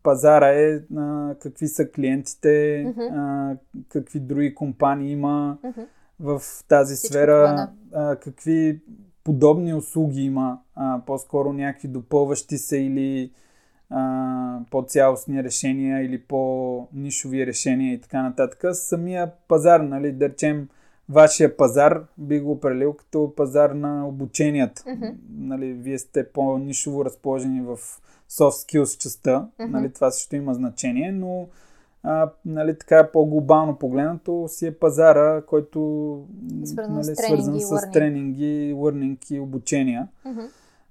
пазара 0.03 0.47
е 0.47 0.79
а, 0.97 1.35
какви 1.39 1.67
са 1.67 1.91
клиентите, 1.91 2.83
Мгм. 2.87 3.01
а, 3.01 3.55
какви 3.89 4.19
други 4.19 4.55
компании 4.55 5.11
има 5.11 5.57
Мгм. 5.63 5.81
в 6.19 6.41
тази 6.67 6.95
Всичко 6.95 7.13
сфера, 7.13 7.69
това, 7.91 8.11
а, 8.11 8.15
какви 8.15 8.81
подобни 9.23 9.73
услуги 9.73 10.21
има, 10.21 10.59
а, 10.75 11.01
по-скоро 11.05 11.53
някакви 11.53 11.87
допълващи 11.87 12.57
се 12.57 12.77
или 12.77 13.31
а, 13.89 14.59
по-цялостни 14.71 15.43
решения 15.43 16.01
или 16.05 16.21
по-нишови 16.21 17.45
решения 17.47 17.93
и 17.93 18.01
така 18.01 18.23
нататък. 18.23 18.65
Самия 18.75 19.31
пазар, 19.47 19.79
нали, 19.79 20.11
да 20.11 20.29
речем, 20.29 20.69
вашия 21.09 21.57
пазар 21.57 22.03
би 22.17 22.39
го 22.39 22.51
определил 22.51 22.93
като 22.93 23.33
пазар 23.35 23.69
на 23.69 24.07
обученията. 24.07 24.83
Мгм. 24.87 25.05
Нали, 25.37 25.73
вие 25.73 25.99
сте 25.99 26.29
по-нишово 26.29 27.05
разположени 27.05 27.61
в 27.61 27.77
soft 28.31 28.65
skills 28.65 28.97
частта, 28.99 29.47
Мгм. 29.59 29.71
нали, 29.71 29.93
това 29.93 30.11
също 30.11 30.35
има 30.35 30.53
значение, 30.53 31.11
но 31.11 31.47
а, 32.03 32.29
нали, 32.45 32.77
така 32.77 33.09
по-глобално 33.13 33.75
погледнато 33.75 34.45
си 34.47 34.67
е 34.67 34.71
пазара, 34.79 35.41
който 35.41 35.79
Е 36.63 36.65
свързан 36.65 36.93
нали, 36.93 37.03
с 37.05 37.13
тренинги 37.13 37.59
свързан 37.61 37.79
с 37.79 37.83
learning. 37.83 37.93
тренинги, 37.93 38.73
learning 38.75 39.31
и 39.31 39.39
обучения. 39.39 40.07
Мгм. 40.25 40.39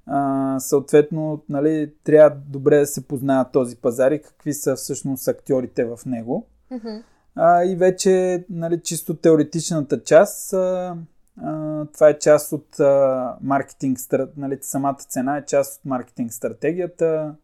А, 0.06 0.56
съответно, 0.60 1.42
нали, 1.48 1.92
трябва 2.04 2.36
добре 2.48 2.78
да 2.78 2.86
се 2.86 3.08
познава 3.08 3.50
този 3.52 3.76
пазар 3.76 4.10
и 4.12 4.22
какви 4.22 4.52
са 4.54 4.76
всъщност 4.76 5.28
актьорите 5.28 5.84
в 5.84 5.98
него. 6.06 6.46
Мгм. 6.70 6.88
А, 7.34 7.64
и 7.64 7.76
вече 7.76 8.44
нали, 8.50 8.80
чисто 8.80 9.16
теоретичната 9.16 10.02
част, 10.02 10.52
а, 10.52 10.96
а, 11.42 11.84
това 11.94 12.08
е 12.08 12.18
част 12.18 12.52
от 12.52 12.80
а, 12.80 13.36
маркетинг, 13.40 13.98
нали, 14.36 14.58
самата 14.60 14.94
цена 14.94 15.36
е 15.36 15.44
част 15.44 15.78
от 15.78 15.84
маркетинг 15.84 16.32
стратегията. 16.32 17.34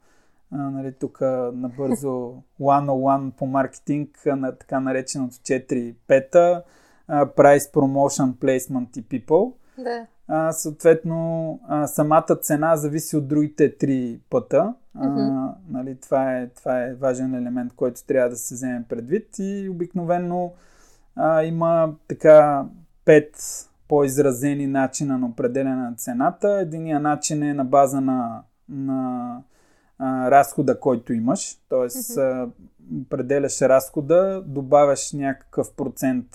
А, 0.52 0.56
нали, 0.56 0.92
тук 0.92 1.20
набързо 1.52 2.08
one-on-one 2.60 3.30
по 3.30 3.46
маркетинг, 3.46 4.22
на 4.26 4.52
така 4.52 4.80
нареченото 4.80 5.34
4-5, 5.34 6.62
а, 7.08 7.26
Price, 7.26 7.72
Promotion, 7.72 8.34
Placement 8.34 8.98
и 8.98 9.04
People. 9.04 9.52
Да. 9.78 10.06
А, 10.28 10.52
съответно, 10.52 11.60
а, 11.68 11.86
самата 11.86 12.36
цена 12.42 12.76
зависи 12.76 13.16
от 13.16 13.28
другите 13.28 13.76
три 13.76 14.20
пъта. 14.30 14.74
А, 14.94 15.08
Мгм. 15.08 15.48
нали, 15.68 15.96
това, 16.00 16.36
е, 16.36 16.48
това 16.48 16.82
е 16.82 16.94
важен 16.94 17.34
елемент, 17.34 17.72
който 17.76 18.04
трябва 18.04 18.30
да 18.30 18.36
се 18.36 18.54
вземе 18.54 18.84
предвид. 18.88 19.28
И 19.38 19.68
обикновено 19.70 20.52
а, 21.16 21.42
има 21.42 21.94
така 22.08 22.64
пет 23.04 23.36
по-изразени 23.88 24.66
начина 24.66 25.18
на 25.18 25.26
определяне 25.26 25.82
на 25.82 25.94
цената. 25.96 26.48
Единия 26.48 27.00
начин 27.00 27.42
е 27.42 27.54
на 27.54 27.64
база 27.64 28.00
на, 28.00 28.42
на 28.68 29.42
а, 29.98 30.30
разхода, 30.30 30.80
който 30.80 31.12
имаш. 31.12 31.56
Тоест, 31.68 32.16
а, 32.16 32.48
определяш 33.02 33.62
разхода, 33.62 34.42
добавяш 34.46 35.12
някакъв 35.12 35.72
процент 35.72 36.26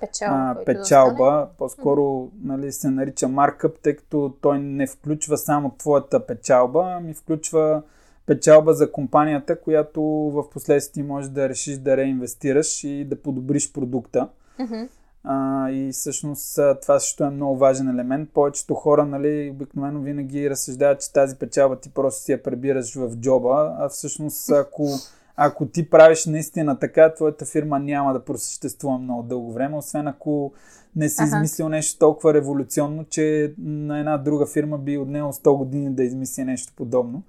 Печалба. 0.00 0.60
а, 0.60 0.64
печалба, 0.64 1.48
по-скоро 1.58 2.30
нали, 2.42 2.72
се 2.72 2.90
нарича 2.90 3.28
маркъп, 3.28 3.78
тъй 3.82 3.96
като 3.96 4.34
той 4.40 4.58
не 4.58 4.86
включва 4.86 5.38
само 5.38 5.74
твоята 5.78 6.26
печалба, 6.26 6.94
ами 6.96 7.14
включва 7.14 7.82
печалба 8.26 8.74
за 8.74 8.92
компанията, 8.92 9.60
която 9.60 10.02
в 10.04 10.50
последствие 10.50 11.04
можеш 11.04 11.30
да 11.30 11.48
решиш 11.48 11.76
да 11.76 11.96
реинвестираш 11.96 12.84
и 12.84 13.04
да 13.04 13.22
подобриш 13.22 13.72
продукта. 13.72 14.28
Мгм. 14.58 14.88
А, 15.28 15.70
и 15.70 15.92
всъщност 15.92 16.58
това 16.82 17.00
също 17.00 17.24
е 17.24 17.30
много 17.30 17.56
важен 17.56 17.88
елемент. 17.88 18.30
Повечето 18.34 18.74
хора, 18.74 19.04
нали, 19.06 19.50
обикновено 19.54 20.00
винаги 20.00 20.50
разсъждават, 20.50 21.00
че 21.00 21.12
тази 21.12 21.36
печалба 21.36 21.76
ти 21.76 21.90
просто 21.90 22.22
си 22.22 22.32
я 22.32 22.42
прибираш 22.42 22.94
в 22.94 23.16
джоба, 23.16 23.76
а 23.78 23.88
всъщност 23.88 24.50
ако, 24.50 24.88
ако 25.36 25.66
ти 25.66 25.90
правиш 25.90 26.26
наистина 26.26 26.78
така, 26.78 27.14
твоята 27.14 27.44
фирма 27.44 27.78
няма 27.78 28.12
да 28.12 28.24
просъществува 28.24 28.98
много 28.98 29.22
дълго 29.22 29.52
време, 29.52 29.76
освен 29.76 30.08
ако 30.08 30.52
не 30.96 31.08
си 31.08 31.22
Аха. 31.22 31.36
измислил 31.36 31.68
нещо 31.68 31.98
толкова 31.98 32.34
революционно, 32.34 33.04
че 33.04 33.54
на 33.58 33.98
една 33.98 34.18
друга 34.18 34.46
фирма 34.46 34.78
би 34.78 34.98
отнело 34.98 35.32
100 35.32 35.56
години 35.56 35.90
да 35.90 36.04
измисли 36.04 36.44
нещо 36.44 36.72
подобно. 36.76 37.22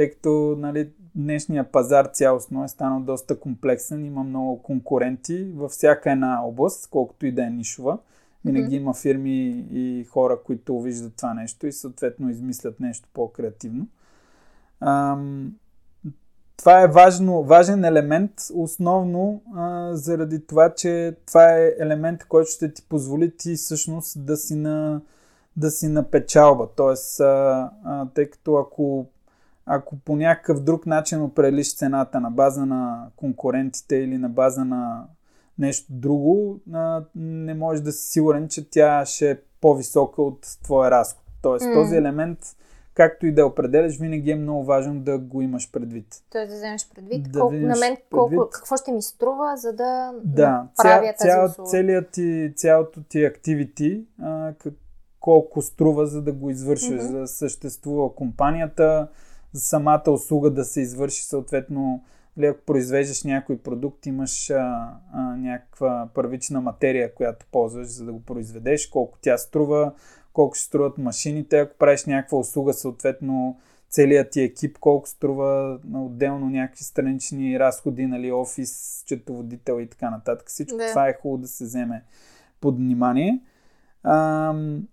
Тъй 0.00 0.10
като 0.10 0.56
нали, 0.58 0.90
днешния 1.14 1.64
пазар 1.72 2.06
цялостно 2.06 2.64
е 2.64 2.68
станал 2.68 3.00
доста 3.00 3.40
комплексен, 3.40 4.04
има 4.04 4.22
много 4.22 4.62
конкуренти 4.62 5.52
във 5.56 5.70
всяка 5.70 6.12
една 6.12 6.44
област, 6.44 6.88
колкото 6.90 7.26
и 7.26 7.32
да 7.32 7.46
е 7.46 7.50
нишова. 7.50 7.98
Винаги 8.44 8.66
Мгм. 8.66 8.74
има 8.74 8.94
фирми 8.94 9.66
и 9.70 10.04
хора, 10.04 10.38
които 10.44 10.80
виждат 10.80 11.16
това 11.16 11.34
нещо 11.34 11.66
и 11.66 11.72
съответно 11.72 12.30
измислят 12.30 12.80
нещо 12.80 13.08
по-креативно. 13.14 13.86
Ам, 14.80 15.54
това 16.56 16.82
е 16.82 16.88
важно, 16.88 17.42
важен 17.42 17.84
елемент, 17.84 18.32
основно 18.54 19.42
а, 19.56 19.90
заради 19.96 20.46
това, 20.46 20.74
че 20.74 21.16
това 21.26 21.56
е 21.56 21.74
елемент, 21.80 22.24
който 22.24 22.50
ще 22.50 22.72
ти 22.74 22.82
позволи 22.88 23.36
ти 23.36 23.54
всъщност 23.54 24.26
да 24.26 24.36
си 24.36 24.54
на, 24.54 25.00
да 25.56 25.70
си 25.70 25.88
на 25.88 26.10
печалба. 26.10 26.68
Тоест, 26.76 27.20
а, 27.20 27.70
а, 27.84 28.06
тъй 28.14 28.30
като 28.30 28.56
ако, 28.56 29.06
ако 29.72 29.96
по 29.96 30.16
някакъв 30.16 30.62
друг 30.62 30.86
начин 30.86 31.22
определиш 31.22 31.76
цената 31.76 32.20
на 32.20 32.30
база 32.30 32.66
на 32.66 33.06
конкурентите 33.16 33.96
или 33.96 34.18
на 34.18 34.28
база 34.28 34.64
на 34.64 35.04
нещо 35.58 35.86
друго, 35.90 36.60
не 37.16 37.54
можеш 37.54 37.82
да 37.82 37.92
си 37.92 38.10
сигурен, 38.10 38.48
че 38.48 38.70
тя 38.70 39.04
ще 39.04 39.30
е 39.30 39.38
по-висока 39.60 40.22
от 40.22 40.40
твоя 40.62 40.90
разход. 40.90 41.22
Тоест, 41.42 41.66
М. 41.66 41.72
този 41.74 41.96
елемент, 41.96 42.38
както 42.94 43.26
и 43.26 43.32
да 43.32 43.46
определяш, 43.46 43.98
винаги 43.98 44.30
е 44.30 44.36
много 44.36 44.64
важно 44.64 45.00
да 45.00 45.18
го 45.18 45.42
имаш 45.42 45.70
предвид. 45.70 46.06
Тоест 46.30 46.50
да 46.50 46.56
вземеш 46.56 46.88
предвид 46.94 47.32
Да 47.32 47.40
колко, 47.40 47.54
на 47.54 47.76
мен 47.76 47.96
колко, 48.10 48.30
предвид. 48.30 48.50
какво 48.52 48.76
ще 48.76 48.92
ми 48.92 49.02
струва, 49.02 49.56
за 49.56 49.72
да 49.72 50.12
Да, 50.24 50.66
правя 50.76 51.14
тази 51.18 51.30
цял, 51.30 51.44
услуга. 51.44 51.68
целият 51.70 52.10
ти, 52.10 52.52
цялото 52.56 53.02
ти 53.02 53.24
активити, 53.24 54.04
а, 54.22 54.52
колко 55.20 55.62
струва 55.62 56.06
за 56.06 56.22
да 56.22 56.32
го 56.32 56.50
извършиш, 56.50 56.90
Мгм. 56.90 57.00
за 57.02 57.18
да 57.18 57.26
съществува 57.26 58.14
компанията, 58.14 59.08
самата 59.54 60.10
услуга 60.10 60.50
да 60.50 60.64
се 60.64 60.80
извърши 60.80 61.22
съответно, 61.22 62.04
или 62.36 62.46
ако 62.46 62.60
произвеждаш 62.64 63.24
някой 63.24 63.58
продукт, 63.58 64.06
имаш 64.06 64.50
а, 64.50 64.90
а, 65.12 65.36
някаква 65.36 66.08
първична 66.14 66.60
материя, 66.60 67.14
която 67.14 67.46
ползваш 67.52 67.86
за 67.86 68.04
да 68.04 68.12
го 68.12 68.22
произведеш, 68.22 68.86
колко 68.86 69.18
тя 69.22 69.38
струва, 69.38 69.92
колко 70.32 70.54
ще 70.54 70.64
струват 70.64 70.98
машините, 70.98 71.58
ако 71.58 71.78
правиш 71.78 72.04
някаква 72.04 72.38
услуга, 72.38 72.72
съответно 72.72 73.58
целият 73.90 74.30
ти 74.30 74.40
екип, 74.40 74.78
колко 74.78 75.08
струва 75.08 75.78
отделно 75.94 76.50
някакви 76.50 76.84
странични 76.84 77.58
разходи, 77.58 78.06
нали, 78.06 78.32
офис, 78.32 79.02
четоводител 79.06 79.80
и 79.80 79.86
така 79.86 80.10
нататък. 80.10 80.48
Всичко 80.48 80.76
Да. 80.76 80.88
това 80.88 81.08
е 81.08 81.18
хубаво 81.22 81.42
да 81.42 81.48
се 81.48 81.64
вземе 81.64 82.04
под 82.60 82.76
внимание. 82.76 83.40
Ам, 84.02 84.88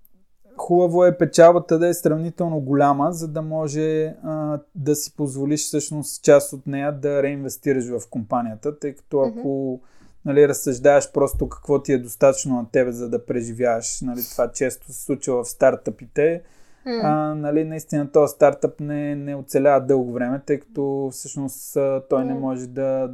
хубаво 0.58 1.06
е 1.06 1.18
печалбата 1.18 1.80
да 1.80 1.88
е 1.88 1.94
сравнително 1.94 2.60
голяма, 2.60 3.12
за 3.12 3.28
да 3.28 3.42
може 3.42 4.06
а, 4.06 4.60
да 4.76 4.96
си 4.96 5.16
позволиш 5.16 5.66
всъщност 5.66 6.24
част 6.24 6.54
от 6.54 6.68
нея 6.68 6.92
да 6.92 7.24
реинвестираш 7.24 7.86
в 7.88 8.10
компанията, 8.10 8.80
тъй 8.80 8.96
като 8.96 9.20
ако 9.22 9.82
нали, 10.26 10.48
разсъждаваш 10.48 11.12
просто 11.12 11.50
какво 11.50 11.82
ти 11.82 11.94
е 11.94 11.98
достатъчно 11.98 12.56
на 12.56 12.72
тебе, 12.72 12.92
за 12.92 13.10
да 13.10 13.26
преживяваш, 13.26 14.02
нали, 14.02 14.22
това 14.32 14.52
често 14.52 14.94
се 14.94 15.04
случва 15.04 15.44
в 15.44 15.50
стартъпите, 15.50 16.42
М. 16.88 17.02
а, 17.04 17.36
нали, 17.36 17.64
наистина 17.64 18.12
този 18.12 18.32
стартъп 18.32 18.80
не, 18.80 19.16
не 19.16 19.36
оцелява 19.36 19.82
дълго 19.82 20.14
време, 20.14 20.42
тъй 20.46 20.60
като 20.60 21.10
всъщност 21.12 21.78
той 22.10 22.26
не 22.26 22.34
М. 22.34 22.40
може 22.40 22.68
да 22.68 23.12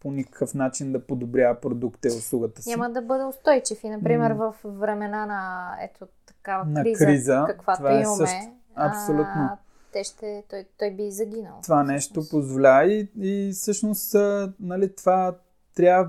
по 0.00 0.10
никакъв 0.10 0.54
начин 0.54 0.92
да 0.92 1.06
подобрява 1.06 1.60
продукта 1.60 2.08
и 2.08 2.10
услугата 2.10 2.62
си. 2.62 2.70
Няма 2.70 2.90
да 2.90 3.02
бъде 3.02 3.24
устойчив. 3.24 3.84
И, 3.84 3.90
например, 3.90 4.32
М. 4.32 4.36
в 4.52 4.54
времена 4.64 5.26
на 5.26 5.70
ето 5.82 6.06
такава 6.26 6.64
На 6.64 6.82
криза, 6.82 7.06
криза, 7.06 7.44
каквато 7.46 7.78
това 7.78 7.90
е 7.92 8.00
имаме, 8.00 8.16
също. 8.16 8.50
Абсолютно. 8.74 9.24
А, 9.36 9.56
те 9.92 10.04
ще, 10.04 10.42
той, 10.50 10.64
той 10.78 10.90
би 10.90 11.10
загинал. 11.10 11.60
това 11.62 11.82
нещо 11.82 12.22
позволява 12.30 12.84
и, 12.84 13.08
и 13.20 13.52
всъщност 13.52 14.16
нали, 14.60 14.94
това 14.94 15.34
трябва 15.74 16.08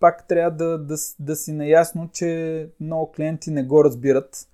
пак 0.00 0.28
трябва 0.28 0.50
да, 0.50 0.78
да, 0.78 0.94
да 1.18 1.36
си 1.36 1.52
наясно, 1.52 2.08
че 2.12 2.70
много 2.80 3.12
клиенти 3.12 3.50
не 3.50 3.62
го 3.62 3.84
разбират. 3.84 4.47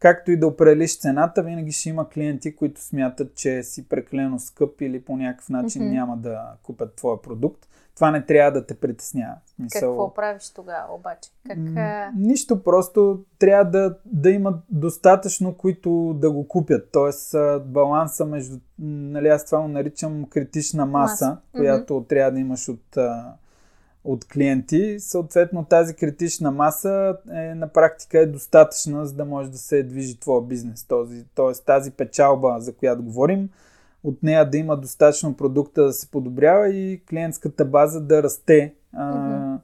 Както 0.00 0.30
и 0.30 0.36
да 0.36 0.46
определиш 0.46 0.98
цената, 0.98 1.42
винаги 1.42 1.72
ще 1.72 1.88
има 1.88 2.08
клиенти, 2.08 2.56
които 2.56 2.80
смятат, 2.80 3.34
че 3.34 3.62
си 3.62 3.88
прекалено 3.88 4.38
скъп 4.38 4.80
или 4.80 5.00
по 5.04 5.16
някакъв 5.16 5.48
начин 5.48 5.82
Мгм. 5.82 5.92
няма 5.92 6.16
да 6.16 6.52
купят 6.62 6.94
твоя 6.94 7.22
продукт. 7.22 7.66
Това 7.94 8.10
не 8.10 8.26
трябва 8.26 8.52
да 8.60 8.66
те 8.66 8.74
притеснява. 8.74 9.34
В 9.46 9.50
Смисъл, 9.50 9.90
Какво 9.90 10.14
правиш 10.14 10.50
тогава 10.50 10.94
обаче? 10.94 11.30
Как, 11.46 11.58
М. 11.58 12.10
Нищо, 12.16 12.62
просто 12.62 13.24
трябва 13.38 13.64
да, 13.70 13.96
да 14.04 14.30
има 14.30 14.58
достатъчно, 14.70 15.54
които 15.54 16.14
да 16.20 16.30
го 16.30 16.48
купят. 16.48 16.88
Тоест 16.92 17.34
баланса 17.64 18.24
между, 18.24 18.56
нали 18.78 19.28
аз 19.28 19.44
това 19.44 19.60
го 19.62 19.68
наричам 19.68 20.24
критична 20.30 20.86
маса, 20.86 21.26
Маса. 21.26 21.38
която 21.56 22.04
трябва 22.08 22.32
да 22.32 22.40
имаш 22.40 22.68
от, 22.68 22.98
от 24.04 24.24
клиенти. 24.24 24.96
Съответно 25.00 25.64
тази 25.64 25.94
критична 25.94 26.50
маса 26.50 27.16
е, 27.32 27.54
на 27.54 27.68
практика 27.68 28.18
е 28.18 28.26
достатъчна, 28.26 29.06
за 29.06 29.14
да 29.14 29.24
може 29.24 29.50
да 29.50 29.58
се 29.58 29.82
движи 29.82 30.20
твоя 30.20 30.42
бизнес. 30.42 30.84
Този, 30.84 31.24
тоест 31.34 31.64
тази 31.64 31.90
печалба, 31.90 32.56
за 32.58 32.74
която 32.74 33.02
говорим, 33.02 33.48
от 34.04 34.22
нея 34.22 34.50
да 34.50 34.58
има 34.58 34.76
достатъчно 34.76 35.36
продукта 35.36 35.84
да 35.84 35.92
се 35.92 36.10
подобрява 36.10 36.68
и 36.68 37.02
клиентската 37.10 37.64
база 37.64 38.00
да 38.00 38.22
расте. 38.22 38.74
А, 38.92 39.16
Мгм. 39.16 39.56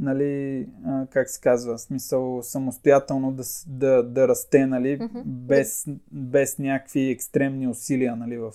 нали, 0.00 0.66
а, 0.86 1.06
как 1.10 1.30
се 1.30 1.40
казва, 1.40 1.78
смисъл 1.78 2.42
самостоятелно 2.42 3.32
да, 3.32 3.42
да, 3.66 4.02
да 4.02 4.28
расте, 4.28 4.66
нали, 4.66 4.98
Мгм. 5.00 5.18
без, 5.24 5.86
без 6.12 6.58
някакви 6.58 7.10
екстремни 7.10 7.68
усилия, 7.68 8.16
нали, 8.16 8.38
в 8.38 8.52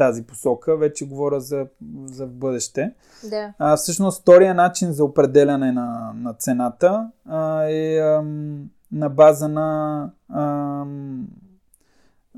тази 0.00 0.26
посока. 0.26 0.76
Вече 0.76 1.08
говоря 1.08 1.40
за, 1.40 1.66
за 2.04 2.26
бъдеще. 2.26 2.92
Да. 3.30 3.52
А, 3.58 3.76
всъщност, 3.76 4.20
втория 4.20 4.54
начин 4.54 4.92
за 4.92 5.04
определяне 5.04 5.72
на, 5.72 6.12
на 6.14 6.34
цената 6.34 7.10
а, 7.28 7.62
е 7.62 7.98
ам, 7.98 8.70
на 8.92 9.08
база 9.08 9.48
на 9.48 10.10
ам, 10.32 11.28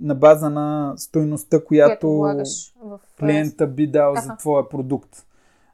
на 0.01 0.15
база 0.15 0.51
на 0.51 0.95
стойността, 0.97 1.65
Която 1.65 1.67
която 1.67 2.17
влагаш 2.17 2.75
в 2.85 3.01
клиента 3.19 3.67
би 3.67 3.87
дал 3.87 4.15
за 4.15 4.37
твоя 4.37 4.69
продукт. 4.69 5.27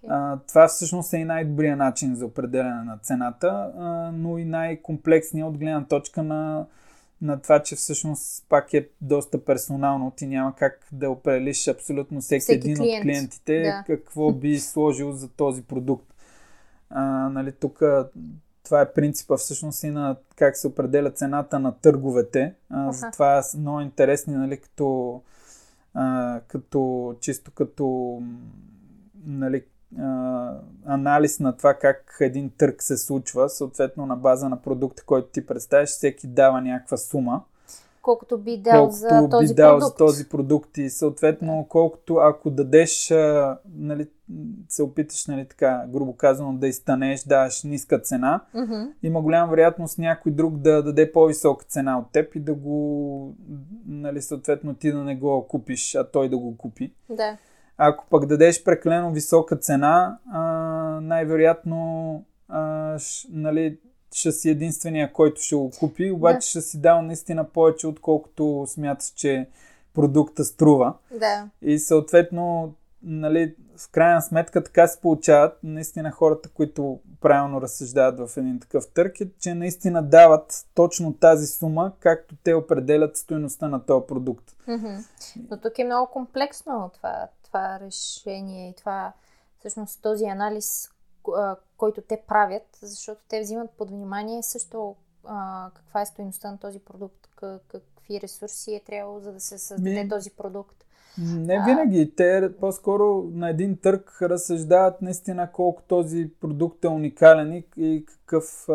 А, 0.08 0.38
това 0.48 0.68
всъщност 0.68 1.12
е 1.12 1.16
и 1.16 1.24
най-добрият 1.24 1.78
начин 1.78 2.14
за 2.14 2.26
определяне 2.26 2.84
на 2.84 2.98
цената, 2.98 3.72
а, 3.78 4.10
но 4.14 4.38
и 4.38 4.44
най-комплексният 4.44 5.48
от 5.48 5.58
гледна 5.58 5.84
точка 5.84 6.22
на, 6.22 6.66
на 7.22 7.40
това, 7.40 7.62
че 7.62 7.76
всъщност 7.76 8.46
пак 8.48 8.74
е 8.74 8.88
доста 9.00 9.44
персонално. 9.44 10.10
Ти 10.10 10.26
няма 10.26 10.54
как 10.54 10.86
да 10.92 11.10
определиш 11.10 11.68
абсолютно 11.68 12.20
всеки, 12.20 12.40
Всеки 12.40 12.56
един 12.56 12.76
клиент. 12.76 13.00
от 13.00 13.02
клиентите 13.02 13.62
Да. 13.62 13.84
какво 13.86 14.32
би 14.32 14.58
сложил 14.58 15.12
за 15.12 15.28
този 15.28 15.62
продукт. 15.62 16.14
А, 16.90 17.02
нали, 17.28 17.52
тук 17.52 17.82
това 18.64 18.80
е 18.80 18.92
принципа 18.92 19.36
всъщност 19.36 19.82
и 19.82 19.90
на 19.90 20.16
как 20.36 20.56
се 20.56 20.66
определя 20.66 21.10
цената 21.10 21.58
на 21.58 21.72
търговете. 21.72 22.54
А, 22.70 22.92
затова 22.92 23.42
са 23.42 23.58
много 23.58 23.80
интересни, 23.80 24.34
нали, 24.34 24.56
като, 24.56 25.20
а, 25.94 26.40
като 26.48 27.14
чисто 27.20 27.50
като 27.50 28.18
нали, 29.26 29.64
а, 29.98 30.54
анализ 30.86 31.40
на 31.40 31.56
това 31.56 31.74
как 31.74 32.16
един 32.20 32.50
търг 32.58 32.82
се 32.82 32.96
случва, 32.96 33.48
съответно 33.48 34.06
на 34.06 34.16
база 34.16 34.48
на 34.48 34.62
продукта, 34.62 35.02
който 35.06 35.28
ти 35.28 35.46
представиш, 35.46 35.88
всеки 35.88 36.26
дава 36.26 36.60
някаква 36.60 36.96
сума, 36.96 37.42
Колкото 38.02 38.38
би 38.38 38.56
дал 38.56 38.90
за 38.90 39.08
колкото 39.08 39.30
този 39.30 39.48
би 39.48 39.54
дал 39.54 39.78
продукт. 39.78 39.98
за 39.98 40.06
този 40.06 40.28
продукт 40.28 40.78
и 40.78 40.90
съответно 40.90 41.66
колкото 41.68 42.16
ако 42.16 42.50
дадеш, 42.50 43.10
а, 43.10 43.58
нали, 43.74 44.08
се 44.68 44.82
опиташ, 44.82 45.26
нали, 45.26 45.46
така, 45.48 45.84
грубо 45.88 46.12
казано, 46.16 46.52
да 46.52 46.68
изтънеш, 46.68 47.22
даваш 47.22 47.62
ниска 47.62 47.98
цена, 48.00 48.40
Мгм. 48.54 48.82
има 49.02 49.20
голяма 49.22 49.50
вероятност 49.50 49.98
някой 49.98 50.32
друг 50.32 50.56
да 50.56 50.82
даде 50.82 51.12
по-висока 51.12 51.64
цена 51.64 51.98
от 51.98 52.12
теб 52.12 52.34
и 52.34 52.40
да 52.40 52.54
го, 52.54 53.34
нали, 53.86 54.22
съответно 54.22 54.74
ти 54.74 54.92
да 54.92 55.04
не 55.04 55.16
го 55.16 55.46
купиш, 55.48 55.94
а 55.94 56.04
той 56.04 56.28
да 56.28 56.38
го 56.38 56.56
купи. 56.56 56.92
Да. 57.10 57.36
Ако 57.78 58.06
пък 58.10 58.26
дадеш 58.26 58.64
прекалено 58.64 59.10
висока 59.10 59.56
цена, 59.56 60.18
а, 60.32 60.40
най-вероятно 61.02 62.24
а, 62.48 62.98
ш, 62.98 63.26
нали, 63.30 63.78
ще 64.12 64.32
си 64.32 64.50
единствения, 64.50 65.12
който 65.12 65.40
ще 65.40 65.56
го 65.56 65.70
купи, 65.80 66.10
обаче 66.10 66.36
Да. 66.36 66.40
ще 66.40 66.60
си 66.60 66.80
дал 66.80 67.02
наистина 67.02 67.44
повече, 67.44 67.86
отколкото 67.86 68.64
смяташ, 68.66 69.06
че 69.08 69.48
продукта 69.94 70.44
струва. 70.44 70.94
Да. 71.18 71.48
И 71.62 71.78
съответно, 71.78 72.74
нали, 73.02 73.54
в 73.76 73.90
крайна 73.90 74.22
сметка 74.22 74.64
така 74.64 74.86
се 74.86 75.00
получават 75.00 75.58
наистина 75.62 76.10
хората, 76.10 76.48
които 76.48 76.98
правилно 77.20 77.60
разсъждават 77.60 78.30
в 78.30 78.36
един 78.36 78.60
такъв 78.60 78.84
търг, 78.94 79.20
е, 79.20 79.28
че 79.40 79.54
наистина 79.54 80.02
дават 80.02 80.66
точно 80.74 81.12
тази 81.12 81.46
сума, 81.46 81.92
както 82.00 82.34
те 82.44 82.54
определят 82.54 83.16
стоеността 83.16 83.68
на 83.68 83.86
този 83.86 84.06
продукт. 84.06 84.44
Мгм. 84.66 84.94
Но 85.50 85.60
тук 85.60 85.78
е 85.78 85.84
много 85.84 86.12
комплексно 86.12 86.90
това, 86.94 87.26
това 87.48 87.80
решение 87.80 88.70
и 88.70 88.74
това, 88.74 89.12
всъщност 89.58 90.02
този 90.02 90.24
анализ, 90.24 90.90
който 91.76 92.00
те 92.00 92.22
правят, 92.28 92.78
защото 92.82 93.20
те 93.28 93.40
взимат 93.40 93.70
под 93.70 93.90
внимание 93.90 94.42
също 94.42 94.96
а, 95.24 95.70
каква 95.74 96.00
е 96.02 96.06
стоеността 96.06 96.50
на 96.50 96.58
този 96.58 96.78
продукт, 96.78 97.28
как, 97.36 97.62
какви 97.68 98.20
ресурси 98.20 98.74
е 98.74 98.80
трябвало, 98.80 99.20
за 99.20 99.32
да 99.32 99.40
се 99.40 99.58
създаде 99.58 100.02
Ми- 100.02 100.08
този 100.08 100.30
продукт. 100.30 100.84
Не 101.18 101.64
винаги. 101.64 102.12
Те 102.16 102.50
по-скоро 102.60 103.22
на 103.32 103.50
един 103.50 103.76
търг 103.76 104.18
разсъждават 104.22 105.02
наистина 105.02 105.52
колко 105.52 105.82
този 105.82 106.30
продукт 106.40 106.84
е 106.84 106.88
уникален 106.88 107.64
и- 107.76 108.04
какъв, 108.06 108.66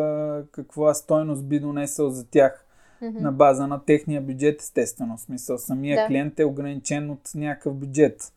каква 0.52 0.94
стойност 0.94 1.46
би 1.46 1.60
донесъл 1.60 2.10
за 2.10 2.26
тях 2.26 2.66
на 3.02 3.32
база 3.32 3.68
на 3.68 3.86
техния 3.86 4.22
бюджет, 4.22 4.62
естествено. 4.62 5.18
В 5.18 5.22
смисъл, 5.22 5.58
самия 5.58 6.02
Да. 6.02 6.08
клиент 6.08 6.40
е 6.40 6.46
ограничен 6.46 7.10
от 7.10 7.30
някакъв 7.36 7.76
бюджет, 7.76 8.34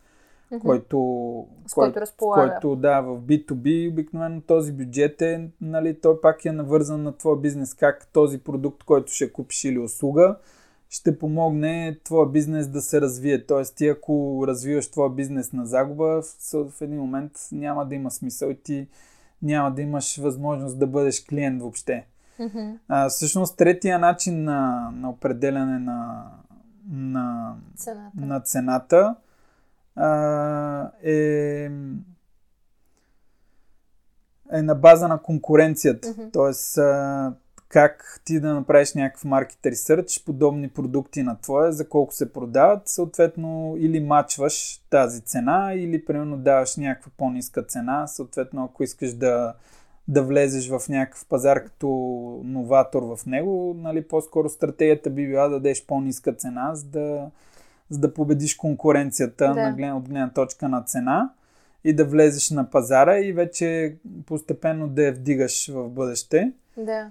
Мгм. 0.50 0.60
който, 0.60 1.46
С 1.66 1.74
който 1.74 2.00
разполага. 2.00 2.50
който 2.50 2.76
да, 2.76 3.00
в 3.00 3.20
B2B 3.20 3.90
обикновено 3.92 4.40
този 4.40 4.72
бюджет 4.72 5.22
е, 5.22 5.50
нали, 5.60 6.00
той 6.00 6.20
пак 6.20 6.44
е 6.44 6.52
навързан 6.52 7.02
на 7.02 7.16
твоя 7.16 7.36
бизнес, 7.36 7.74
как 7.74 8.08
този 8.12 8.38
продукт, 8.38 8.84
който 8.84 9.12
ще 9.12 9.32
купиш 9.32 9.64
или 9.64 9.78
услуга, 9.78 10.36
ще 10.88 11.18
помогне 11.18 11.98
твоя 12.04 12.26
бизнес 12.26 12.68
да 12.68 12.80
се 12.80 13.00
развие. 13.00 13.46
Тоест 13.46 13.76
ти 13.76 13.88
ако 13.88 14.44
развиваш 14.46 14.90
твоя 14.90 15.10
бизнес 15.10 15.52
на 15.52 15.66
загуба, 15.66 16.22
в, 16.22 16.70
в 16.70 16.82
един 16.82 16.98
момент 16.98 17.32
няма 17.52 17.86
да 17.86 17.94
има 17.94 18.10
смисъл 18.10 18.48
и 18.48 18.62
ти 18.62 18.88
няма 19.42 19.74
да 19.74 19.82
имаш 19.82 20.16
възможност 20.16 20.78
да 20.78 20.86
бъдеш 20.86 21.24
клиент 21.24 21.62
въобще. 21.62 22.06
Мгм. 22.38 22.72
А, 22.88 23.08
всъщност 23.08 23.56
третия 23.56 23.98
начин 23.98 24.44
на, 24.44 24.90
на 24.94 25.10
определяне 25.10 25.78
на, 25.78 26.30
на, 26.90 27.54
Цената. 27.76 28.10
на 28.16 28.40
цената 28.40 29.14
а, 29.96 30.90
е, 31.02 31.70
е 34.52 34.62
на 34.62 34.74
база 34.74 35.08
на 35.08 35.22
конкуренцията. 35.22 36.08
Мгм. 36.08 36.30
Тоест 36.32 36.78
а, 36.78 37.32
как 37.68 38.20
ти 38.24 38.40
да 38.40 38.54
направиш 38.54 38.94
някакъв 38.94 39.24
маркет 39.24 39.66
ресърч, 39.66 40.22
подобни 40.26 40.68
продукти 40.68 41.22
на 41.22 41.40
твоя, 41.40 41.72
за 41.72 41.88
колко 41.88 42.14
се 42.14 42.32
продават, 42.32 42.88
съответно 42.88 43.74
или 43.78 44.00
мачваш 44.00 44.80
тази 44.90 45.20
цена, 45.20 45.72
или 45.74 46.04
примерно 46.04 46.36
даваш 46.36 46.76
някаква 46.76 47.12
по-ниска 47.16 47.62
цена, 47.62 48.06
съответно 48.06 48.64
ако 48.64 48.82
искаш 48.82 49.12
да, 49.12 49.54
да 50.08 50.22
влезеш 50.22 50.68
в 50.68 50.82
някакъв 50.88 51.26
пазар 51.28 51.64
като 51.64 51.88
новатор 52.44 53.02
в 53.02 53.26
него, 53.26 53.76
нали, 53.78 54.08
по-скоро 54.08 54.48
стратегията 54.48 55.10
би 55.10 55.26
била 55.26 55.48
да 55.48 55.54
дадеш 55.54 55.86
по-ниска 55.86 56.32
цена, 56.32 56.74
за 56.74 56.84
да, 56.84 57.30
за 57.90 57.98
да 57.98 58.14
победиш 58.14 58.54
конкуренцията 58.54 59.52
Да. 59.54 59.70
на 59.70 59.96
от 59.96 60.08
гледна 60.08 60.30
точка 60.30 60.68
на 60.68 60.82
цена 60.82 61.30
и 61.84 61.92
да 61.92 62.04
влезеш 62.04 62.50
на 62.50 62.70
пазара 62.70 63.18
и 63.18 63.32
вече 63.32 63.96
постепенно 64.26 64.88
да 64.88 65.02
я 65.02 65.12
вдигаш 65.12 65.68
в 65.68 65.88
бъдеще. 65.88 66.52
Да. 66.76 67.10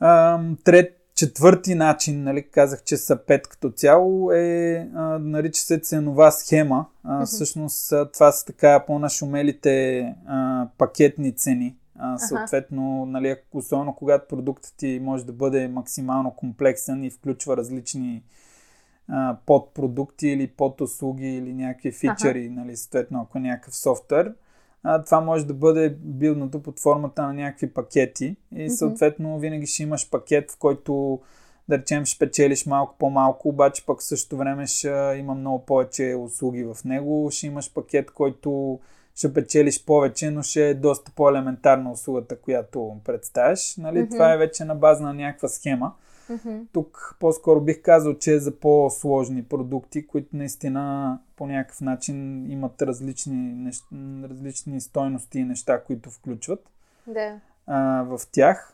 Ам, 0.00 0.58
Трет, 0.64 1.04
четвърти 1.14 1.74
начин, 1.74 2.22
нали, 2.22 2.42
казах, 2.42 2.82
че 2.82 2.96
са 2.96 3.16
пет 3.16 3.48
като 3.48 3.70
цяло, 3.70 4.32
е, 4.32 4.74
а, 4.94 5.18
нарича 5.18 5.60
се 5.60 5.78
ценова 5.78 6.30
схема. 6.30 6.86
А, 7.04 7.26
всъщност 7.26 7.92
а, 7.92 8.10
това 8.10 8.32
са 8.32 8.46
така 8.46 8.84
по-нашумелите 8.86 10.00
а, 10.26 10.68
пакетни 10.78 11.32
цени. 11.36 11.76
А, 11.98 12.18
съответно, 12.18 13.06
нали, 13.06 13.36
особено 13.52 13.94
когато 13.94 14.28
продуктът 14.28 14.74
ти 14.76 15.00
може 15.02 15.26
да 15.26 15.32
бъде 15.32 15.68
максимално 15.68 16.30
комплексен 16.30 17.04
и 17.04 17.10
включва 17.10 17.56
различни 17.56 18.22
а, 19.08 19.36
подпродукти 19.46 20.28
или 20.28 20.46
подуслуги 20.46 21.36
или 21.36 21.54
някакви 21.54 21.92
фичъри, 21.92 22.48
нали, 22.48 22.76
съответно 22.76 23.20
ако 23.22 23.38
е 23.38 23.40
някакъв 23.40 23.76
софтуер. 23.76 24.34
А, 24.82 25.04
това 25.04 25.20
може 25.20 25.46
да 25.46 25.54
бъде 25.54 25.96
билднато 26.00 26.62
под 26.62 26.80
формата 26.80 27.22
на 27.22 27.34
някакви 27.34 27.70
пакети 27.70 28.36
и 28.56 28.70
съответно 28.70 29.38
винаги 29.38 29.66
ще 29.66 29.82
имаш 29.82 30.10
пакет, 30.10 30.50
в 30.50 30.58
който 30.58 31.20
да 31.68 31.78
речем 31.78 32.04
ще 32.04 32.18
печелиш 32.18 32.66
малко 32.66 32.94
по-малко, 32.98 33.48
обаче 33.48 33.86
пък 33.86 34.00
в 34.00 34.04
същото 34.04 34.36
време 34.36 34.66
ще 34.66 35.16
има 35.18 35.34
много 35.34 35.64
повече 35.66 36.14
услуги 36.18 36.64
в 36.64 36.76
него. 36.84 37.28
Ще 37.30 37.46
имаш 37.46 37.72
пакет, 37.72 38.10
който 38.10 38.80
ще 39.14 39.34
печелиш 39.34 39.84
повече, 39.84 40.30
но 40.30 40.42
ще 40.42 40.68
е 40.68 40.74
доста 40.74 41.12
по-елементарна 41.16 41.92
услугата, 41.92 42.38
която 42.38 42.96
представяш. 43.04 43.76
Нали? 43.76 43.98
Мгм. 43.98 44.10
Това 44.10 44.32
е 44.32 44.38
вече 44.38 44.64
на 44.64 44.74
база 44.74 45.02
на 45.04 45.14
някаква 45.14 45.48
схема. 45.48 45.92
Мгм. 46.30 46.58
Тук 46.72 47.16
по-скоро 47.20 47.60
бих 47.60 47.82
казал, 47.82 48.14
че 48.14 48.34
е 48.34 48.38
за 48.38 48.56
по-сложни 48.56 49.44
продукти, 49.44 50.06
които 50.06 50.36
наистина 50.36 51.18
по 51.36 51.46
някакъв 51.46 51.80
начин 51.80 52.50
имат 52.50 52.82
различни, 52.82 53.36
нещ... 53.36 53.84
различни 54.30 54.80
стойности 54.80 55.38
и 55.38 55.44
неща, 55.44 55.82
които 55.82 56.10
включват 56.10 56.70
Да. 57.06 57.40
а, 57.66 58.02
в 58.02 58.20
тях. 58.32 58.70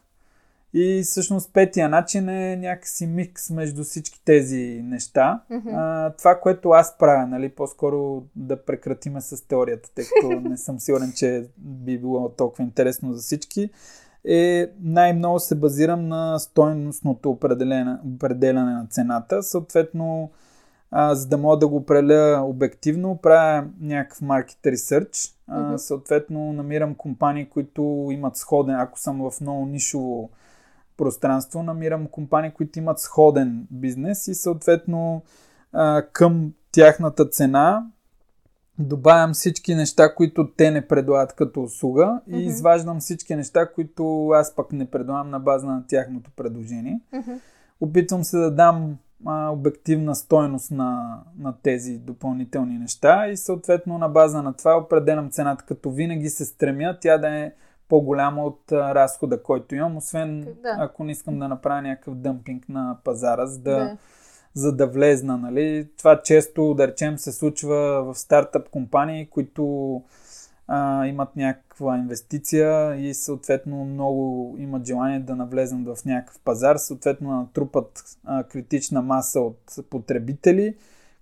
И 0.75 1.03
всъщност 1.05 1.53
петия 1.53 1.89
начин 1.89 2.29
е 2.29 2.57
някакси 2.57 3.07
микс 3.07 3.51
между 3.51 3.85
всички 3.85 4.25
тези 4.25 4.81
неща. 4.85 5.43
Мгм. 5.51 5.69
А, 5.73 6.11
това, 6.19 6.41
което 6.41 6.71
аз 6.71 6.99
правя, 6.99 7.27
нали, 7.27 7.49
по-скоро 7.49 8.23
да 8.37 8.65
прекратиме 8.65 9.21
с 9.21 9.49
теорията, 9.49 9.91
тъй 9.95 10.05
като 10.05 10.41
не 10.49 10.57
съм 10.57 10.81
сигурен, 10.81 11.13
че 11.17 11.47
би 11.57 11.99
било 11.99 12.29
толкова 12.29 12.65
интересно 12.65 13.13
за 13.15 13.23
всички, 13.23 13.71
е 14.25 14.71
най-много 14.83 15.39
се 15.39 15.55
базирам 15.55 16.09
на 16.09 16.39
стойностното 16.39 17.31
определяне 17.31 18.75
на 18.75 18.87
цената. 18.91 19.43
Съответно, 19.43 20.31
а, 20.91 21.15
за 21.15 21.29
да 21.29 21.39
мога 21.39 21.57
да 21.57 21.69
го 21.69 21.77
определя 21.77 22.43
обективно, 22.45 23.19
правя 23.23 23.67
някакъв 23.81 24.21
маркет 24.23 24.67
ресърч. 24.67 25.35
Мгм. 25.49 25.77
Съответно, 25.77 26.53
намирам 26.53 26.95
компании, 26.95 27.49
които 27.49 28.09
имат 28.11 28.37
сходен, 28.37 28.75
ако 28.75 28.99
съм 28.99 29.31
в 29.31 29.41
много 29.41 29.67
нишово 29.67 30.31
пространство, 30.97 31.63
намирам 31.63 32.07
компании, 32.07 32.51
които 32.51 32.79
имат 32.79 32.99
сходен 32.99 33.67
бизнес 33.71 34.29
и 34.29 34.35
съответно 34.35 35.23
а, 35.73 36.03
към 36.13 36.53
тяхната 36.73 37.29
цена 37.29 37.87
добавям 38.81 39.33
всички 39.33 39.75
неща, 39.75 40.15
които 40.15 40.49
те 40.57 40.71
не 40.71 40.89
предлагат 40.89 41.33
като 41.33 41.63
услуга 41.63 42.21
и 42.27 42.37
Мгм. 42.37 42.41
изваждам 42.47 43.01
всички 43.01 43.35
неща, 43.37 43.73
които 43.73 44.29
аз 44.29 44.55
пък 44.55 44.73
не 44.73 44.87
предлагам 44.87 45.31
на 45.31 45.41
база 45.41 45.67
на 45.67 45.85
тяхното 45.89 46.31
предложение. 46.37 47.01
Мгм. 47.13 47.31
Опитвам 47.81 48.25
се 48.25 48.37
да 48.37 48.51
дам 48.51 48.97
а, 49.27 49.49
обективна 49.51 50.15
стойност 50.15 50.71
на, 50.71 51.19
на 51.39 51.55
тези 51.63 51.99
допълнителни 51.99 52.79
неща 52.79 53.29
и 53.29 53.37
съответно 53.37 53.99
на 53.99 54.09
база 54.09 54.43
на 54.43 54.53
това 54.53 54.77
определям 54.79 55.31
цената, 55.31 55.65
като 55.65 55.91
винаги 55.91 56.29
се 56.29 56.45
стремя 56.45 56.97
тя 57.01 57.19
да 57.19 57.29
е 57.29 57.53
по-голяма 57.89 58.45
от 58.45 58.73
а, 58.73 58.95
разхода, 58.95 59.43
който 59.43 59.75
имам, 59.75 59.97
освен 59.97 60.41
Да. 60.41 60.77
ако 60.79 61.05
не 61.05 61.13
искам 61.13 61.39
да 61.39 61.49
направя 61.49 61.83
някакъв 61.83 62.15
дъмпинг 62.15 62.69
на 62.69 62.97
пазара, 63.05 63.47
за 63.47 63.59
да, 63.59 63.71
Да. 63.77 63.97
За 64.55 64.77
да 64.77 64.87
влезна. 64.87 65.37
Нали? 65.37 65.89
Това 65.99 66.23
често, 66.23 66.75
да 66.75 66.89
речем, 66.89 67.19
се 67.19 67.33
случва 67.33 68.03
в 68.05 68.19
стартъп 68.19 68.69
компании, 68.69 69.27
които 69.31 70.03
а, 70.69 71.07
имат 71.07 71.37
някаква 71.37 71.99
инвестиция 71.99 72.97
и 72.97 73.15
съответно 73.15 73.85
много 73.85 74.55
имат 74.59 74.87
желание 74.87 75.21
да 75.21 75.37
навлезнат 75.37 75.99
в 75.99 76.05
някакъв 76.05 76.41
пазар, 76.45 76.77
съответно 76.77 77.31
натрупат 77.31 78.05
а, 78.25 78.45
критична 78.45 79.03
маса 79.03 79.41
от 79.41 79.77
потребители, 79.91 80.75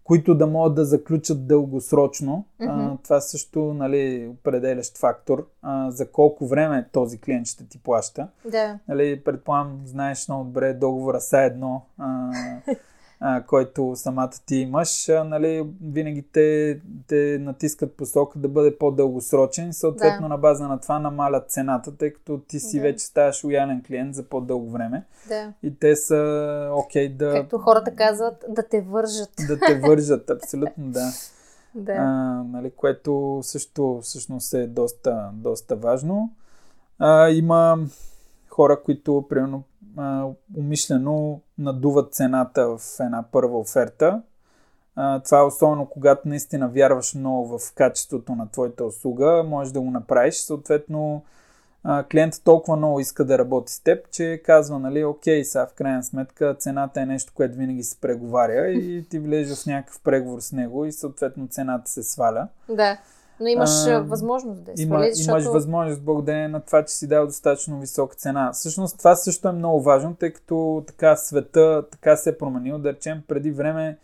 които 0.05 0.35
да 0.35 0.47
могат 0.47 0.75
да 0.75 0.85
заключат 0.85 1.47
дългосрочно. 1.47 2.45
Мгм. 2.61 2.71
А, 2.71 2.97
това 3.05 3.21
също 3.21 3.75
нали, 3.75 4.29
определящ 4.31 4.99
фактор 4.99 5.49
а, 5.63 5.91
за 5.91 6.11
колко 6.11 6.47
време 6.47 6.89
този 6.93 7.21
клиент 7.21 7.47
ще 7.47 7.69
ти 7.69 7.79
плаща. 7.79 8.29
Да. 8.51 8.79
Нали, 8.89 9.25
предполагам, 9.25 9.81
знаеш 9.85 10.29
много 10.29 10.45
добре 10.45 10.75
договора 10.75 11.21
са 11.21 11.39
едно, 11.39 11.83
а, 11.99 12.31
а, 13.21 13.43
който 13.43 13.93
самата 13.97 14.31
ти 14.47 14.57
имаш, 14.57 15.09
а, 15.09 15.25
нали, 15.25 15.67
винаги 15.83 16.23
те, 16.33 16.81
те 17.07 17.39
натискат 17.41 17.97
посока 17.97 18.39
да 18.39 18.49
бъде 18.49 18.79
по-дългосрочен 18.79 19.73
съответно 19.73 20.23
Да. 20.23 20.29
на 20.29 20.39
база 20.39 20.69
на 20.69 20.81
това 20.81 20.99
намалят 20.99 21.51
цената, 21.51 21.97
тъй 21.97 22.13
като 22.13 22.39
ти 22.39 22.61
си 22.61 22.77
Да. 22.77 22.83
вече 22.83 23.05
ставаш 23.05 23.45
лоялен 23.45 23.83
клиент 23.87 24.15
за 24.15 24.23
по-дълго 24.23 24.71
време 24.71 25.05
Да. 25.29 25.53
и 25.63 25.79
те 25.79 25.97
са 25.97 26.71
окей 26.75 27.09
да, 27.09 27.33
Както 27.33 27.59
хората 27.59 27.95
казват, 27.95 28.45
да 28.49 28.63
те 28.69 28.81
вържат. 28.81 29.31
да 29.49 29.59
те 29.67 29.79
вържат, 29.79 30.31
абсолютно 30.31 30.85
да. 30.91 31.07
Да. 31.75 31.93
А, 31.93 32.05
нали, 32.53 32.71
което 32.71 33.41
също 33.43 34.01
всъщност 34.03 34.55
е 34.55 34.67
доста, 34.67 35.31
доста 35.33 35.77
важно. 35.77 36.31
А, 36.99 37.29
има 37.31 37.79
хора, 38.49 38.83
които 38.83 39.27
примерно 39.29 39.63
а, 39.99 40.27
умишлено 40.57 41.41
надуват 41.59 42.15
цената 42.15 42.77
в 42.77 42.81
една 43.01 43.25
първа 43.33 43.59
оферта. 43.59 44.23
А, 44.97 45.21
това 45.21 45.39
е 45.39 45.43
особено 45.43 45.87
когато 45.87 46.29
наистина 46.29 46.69
вярваш 46.69 47.15
много 47.15 47.59
в 47.59 47.75
качеството 47.75 48.35
на 48.35 48.51
твоята 48.51 48.85
услуга, 48.85 49.45
можеш 49.47 49.73
да 49.73 49.81
го 49.81 49.91
направиш. 49.91 50.35
Съответно, 50.35 51.25
а, 51.85 52.05
клиентът 52.05 52.45
толкова 52.45 52.77
много 52.77 53.01
иска 53.01 53.25
да 53.25 53.39
работи 53.39 53.73
с 53.73 53.83
теб, 53.83 54.11
че 54.11 54.43
казва, 54.45 54.79
нали, 54.79 55.05
окей, 55.05 55.45
сега 55.45 55.67
в 55.67 55.75
крайна 55.75 56.03
сметка 56.03 56.55
цената 56.55 57.01
е 57.01 57.07
нещо, 57.07 57.33
което 57.35 57.57
винаги 57.59 57.83
се 57.83 58.01
преговаря 58.01 58.71
и 58.71 59.07
ти 59.11 59.19
влезеш 59.19 59.63
в 59.63 59.67
някакъв 59.67 60.01
преговор 60.01 60.41
с 60.41 60.53
него 60.53 60.85
и 60.85 60.93
съответно 60.93 61.49
цената 61.49 61.91
се 61.91 62.03
сваля. 62.03 62.49
Да. 62.69 62.99
Но 63.41 63.47
имаш 63.47 63.87
А, 63.87 64.01
възможност 64.01 64.65
да 64.65 64.71
я 64.71 64.75
Има, 64.79 64.97
свалиш, 64.97 65.27
имаш 65.27 65.43
защото... 65.43 65.53
възможност 65.53 66.03
благодарение 66.03 66.49
на 66.49 66.61
това, 66.61 66.85
че 66.85 66.95
си 66.95 67.07
дал 67.07 67.27
достатъчно 67.27 67.81
висока 67.81 68.17
цена. 68.17 68.53
Всъщност 68.53 68.99
това 68.99 69.17
също 69.17 69.49
е 69.49 69.53
много 69.53 69.83
важно, 69.83 70.15
тъй 70.15 70.33
като 70.33 70.85
така 70.87 71.17
света 71.17 71.85
така 71.91 72.17
се 72.17 72.31
е 72.31 72.39
променил. 72.39 72.79
Да 72.79 72.93
речем, 72.93 73.23
преди 73.29 73.51
време 73.51 73.99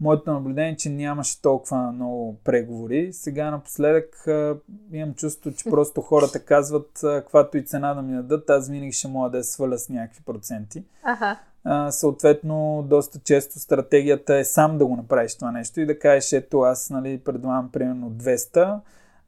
моето 0.00 0.32
наблюдение 0.32 0.72
е, 0.72 0.76
че 0.76 0.90
нямаше 0.90 1.42
толкова 1.42 1.92
много 1.92 2.36
преговори. 2.44 3.12
Сега 3.12 3.50
напоследък 3.50 4.26
а, 4.26 4.56
имам 4.92 5.14
чувство, 5.14 5.52
че 5.52 5.70
просто 5.70 6.00
хората 6.00 6.44
казват, 6.44 6.90
каквато 7.02 7.58
и 7.58 7.64
цена 7.64 7.94
да 7.94 8.02
ми 8.02 8.16
дадат, 8.16 8.50
аз 8.50 8.68
винаги 8.68 8.92
ще 8.92 9.08
мога 9.08 9.30
да 9.30 9.38
я 9.38 9.44
сваля 9.44 9.78
с 9.78 9.88
някакви 9.88 10.22
проценти. 10.24 10.84
Аха. 11.02 11.38
А, 11.68 11.90
съответно, 11.90 12.84
доста 12.88 13.18
често 13.18 13.58
стратегията 13.58 14.36
е 14.36 14.44
сам 14.44 14.78
да 14.78 14.86
го 14.86 14.96
направиш 14.96 15.34
това 15.34 15.50
нещо 15.52 15.80
и 15.80 15.86
да 15.86 15.98
кажеш, 15.98 16.32
ето 16.32 16.60
аз 16.60 16.90
нали, 16.90 17.18
предлагам 17.18 17.70
примерно 17.72 18.10
200 18.10 18.78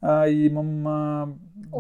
а, 0.03 0.27
и 0.27 0.47
имам, 0.47 0.87
а, 0.87 1.27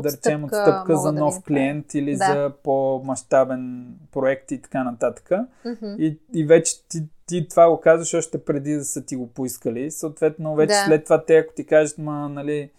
да 0.03 0.09
речем, 0.13 0.45
Отстъпка 0.45 0.69
отстъпка 0.69 0.97
за 0.97 1.13
да 1.13 1.21
нов 1.21 1.35
направя. 1.35 1.45
клиент 1.47 1.95
или 1.95 2.17
Да. 2.17 2.25
за 2.25 2.53
по-масштабен 2.63 3.87
проект 4.13 4.51
и 4.51 4.63
така 4.63 4.85
нататък. 4.85 5.31
Мгм. 5.65 5.95
И, 5.99 6.19
и 6.35 6.45
вече 6.45 6.89
ти, 6.89 6.99
ти 7.27 7.49
това 7.49 7.71
го 7.71 7.81
казваш 7.81 8.15
още 8.15 8.45
преди 8.45 8.75
да 8.75 8.85
са 8.85 9.05
ти 9.05 9.17
го 9.17 9.27
поискали. 9.27 9.91
Съответно, 9.91 10.55
вече 10.55 10.75
Да. 10.75 10.85
след 10.87 11.05
това 11.05 11.25
те, 11.25 11.37
ако 11.37 11.55
ти 11.55 11.67
кажат, 11.67 11.99
ма, 11.99 12.29
нали, 12.29 12.71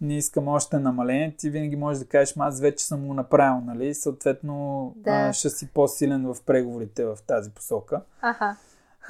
не 0.00 0.16
искам 0.16 0.48
още 0.48 0.78
намаление, 0.78 1.34
ти 1.38 1.50
винаги 1.50 1.76
можеш 1.76 2.02
да 2.02 2.08
кажеш, 2.08 2.34
аз 2.38 2.60
вече 2.60 2.84
съм 2.84 3.06
го 3.06 3.14
направил, 3.14 3.60
нали? 3.60 3.94
Съответно, 3.94 4.92
Да. 4.96 5.10
а, 5.10 5.32
ще 5.32 5.50
си 5.50 5.68
по-силен 5.74 6.26
в 6.26 6.36
преговорите 6.46 7.04
в 7.04 7.18
тази 7.26 7.50
посока. 7.50 8.00
Аха. 8.22 8.56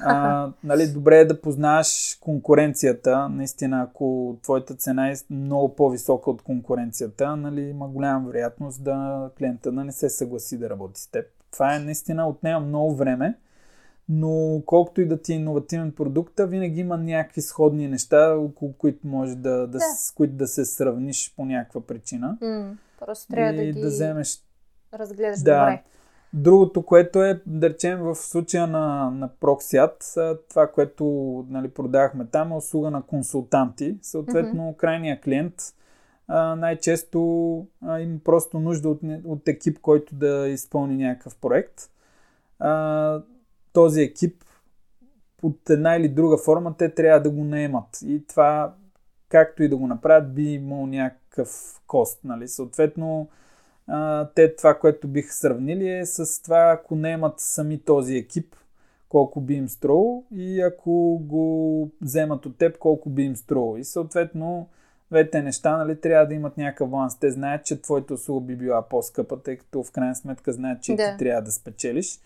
А, 0.01 0.51
нали, 0.63 0.87
добре 0.87 1.19
е 1.19 1.25
да 1.25 1.41
познаваш 1.41 2.17
конкуренцията. 2.21 3.29
Наистина, 3.29 3.81
ако 3.81 4.37
твоята 4.43 4.75
цена 4.75 5.09
е 5.11 5.15
много 5.29 5.75
по-висока 5.75 6.29
от 6.29 6.41
конкуренцията, 6.41 7.35
нали, 7.35 7.61
има 7.61 7.87
голяма 7.87 8.27
вероятност 8.27 8.83
да 8.83 9.29
клиента 9.37 9.71
да 9.71 9.83
не 9.83 9.91
се 9.91 10.09
съгласи 10.09 10.57
да 10.57 10.69
работи 10.69 11.01
с 11.01 11.07
теб. 11.07 11.25
Това 11.51 11.75
е 11.75 11.79
наистина 11.79 12.27
отнема 12.27 12.59
много 12.59 12.95
време, 12.95 13.37
но 14.09 14.61
колкото 14.65 15.01
и 15.01 15.05
да 15.07 15.21
ти 15.21 15.33
е 15.33 15.35
иновативен 15.35 15.91
продукт, 15.91 16.33
винаги 16.39 16.79
има 16.79 16.97
някакви 16.97 17.41
сходни 17.41 17.87
неща, 17.87 18.35
около 18.35 18.73
които 18.73 19.07
може 19.07 19.35
да, 19.35 19.49
да, 19.51 19.67
Да. 19.67 19.79
с 19.79 20.11
които 20.11 20.33
да 20.33 20.47
се 20.47 20.65
сравниш 20.65 21.33
по 21.35 21.45
някаква 21.45 21.81
причина. 21.81 22.37
М, 22.41 22.77
Просто 22.99 23.27
трябва 23.27 23.53
да 23.53 23.63
и 23.63 23.71
ги 23.71 23.81
да 23.81 23.87
вземеш 23.87 24.43
разгледаш 24.93 25.39
Да. 25.39 25.59
добре. 25.59 25.83
Другото, 26.33 26.85
което 26.85 27.23
е, 27.23 27.41
да 27.45 27.69
речем, 27.69 27.99
в 27.99 28.15
случая 28.15 28.67
на, 28.67 29.11
на 29.11 29.29
Proxiat, 29.29 30.37
това, 30.49 30.67
което 30.67 31.05
нали, 31.49 31.67
продавахме 31.69 32.25
там 32.25 32.51
е 32.51 32.55
услуга 32.55 32.91
на 32.91 33.01
консултанти. 33.01 33.97
Съответно, 34.01 34.75
крайният 34.77 35.23
клиент 35.23 35.53
а, 36.27 36.55
най-често 36.55 37.67
а, 37.85 37.99
има 37.99 38.19
просто 38.23 38.59
нужда 38.59 38.89
от, 38.89 38.99
от 39.25 39.47
екип, 39.47 39.79
който 39.79 40.15
да 40.15 40.47
изпълни 40.47 40.95
някакъв 40.97 41.35
проект. 41.35 41.81
А, 42.59 43.21
този 43.79 44.01
екип 44.01 44.43
под 45.37 45.69
една 45.69 45.95
или 45.95 46.09
друга 46.09 46.37
форма 46.37 46.75
те 46.77 46.93
трябва 46.93 47.19
да 47.21 47.29
го 47.29 47.43
наемат. 47.43 48.01
И 48.05 48.27
това, 48.27 48.73
както 49.29 49.63
и 49.63 49.69
да 49.69 49.77
го 49.77 49.87
направят, 49.87 50.33
би 50.33 50.53
имал 50.53 50.87
някакъв 50.87 51.81
кост. 51.87 52.19
Нали? 52.23 52.47
Съответно, 52.47 53.29
те 54.35 54.55
това, 54.55 54.79
което 54.79 55.07
биха 55.07 55.33
сравнили 55.33 55.89
е 55.89 56.05
с 56.05 56.41
това, 56.43 56.71
ако 56.79 56.95
не 56.95 57.09
имат 57.09 57.33
сами 57.37 57.79
този 57.79 58.15
екип, 58.15 58.55
колко 59.09 59.41
би 59.41 59.53
им 59.53 59.69
струвало 59.69 60.23
и 60.31 60.61
ако 60.61 61.21
го 61.23 61.91
вземат 62.01 62.45
от 62.45 62.57
теб, 62.57 62.77
колко 62.77 63.09
би 63.09 63.23
им 63.23 63.35
струвало. 63.35 63.77
И 63.77 63.83
съответно, 63.83 64.69
двете 65.11 65.41
неща 65.41 65.77
нали, 65.77 66.01
трябва 66.01 66.27
да 66.27 66.33
имат 66.33 66.57
някакъв 66.57 66.89
баланс. 66.89 67.19
Те 67.19 67.31
знаят, 67.31 67.65
че 67.65 67.81
твоята 67.81 68.13
услуга 68.13 68.45
би 68.45 68.55
била 68.55 68.81
по-скъпа, 68.81 69.41
тъй 69.41 69.57
като 69.57 69.83
в 69.83 69.91
крайна 69.91 70.15
сметка 70.15 70.53
знаят, 70.53 70.81
че 70.81 70.95
Да. 70.95 71.11
ти 71.11 71.17
трябва 71.17 71.41
да 71.41 71.51
спечелиш. 71.51 72.19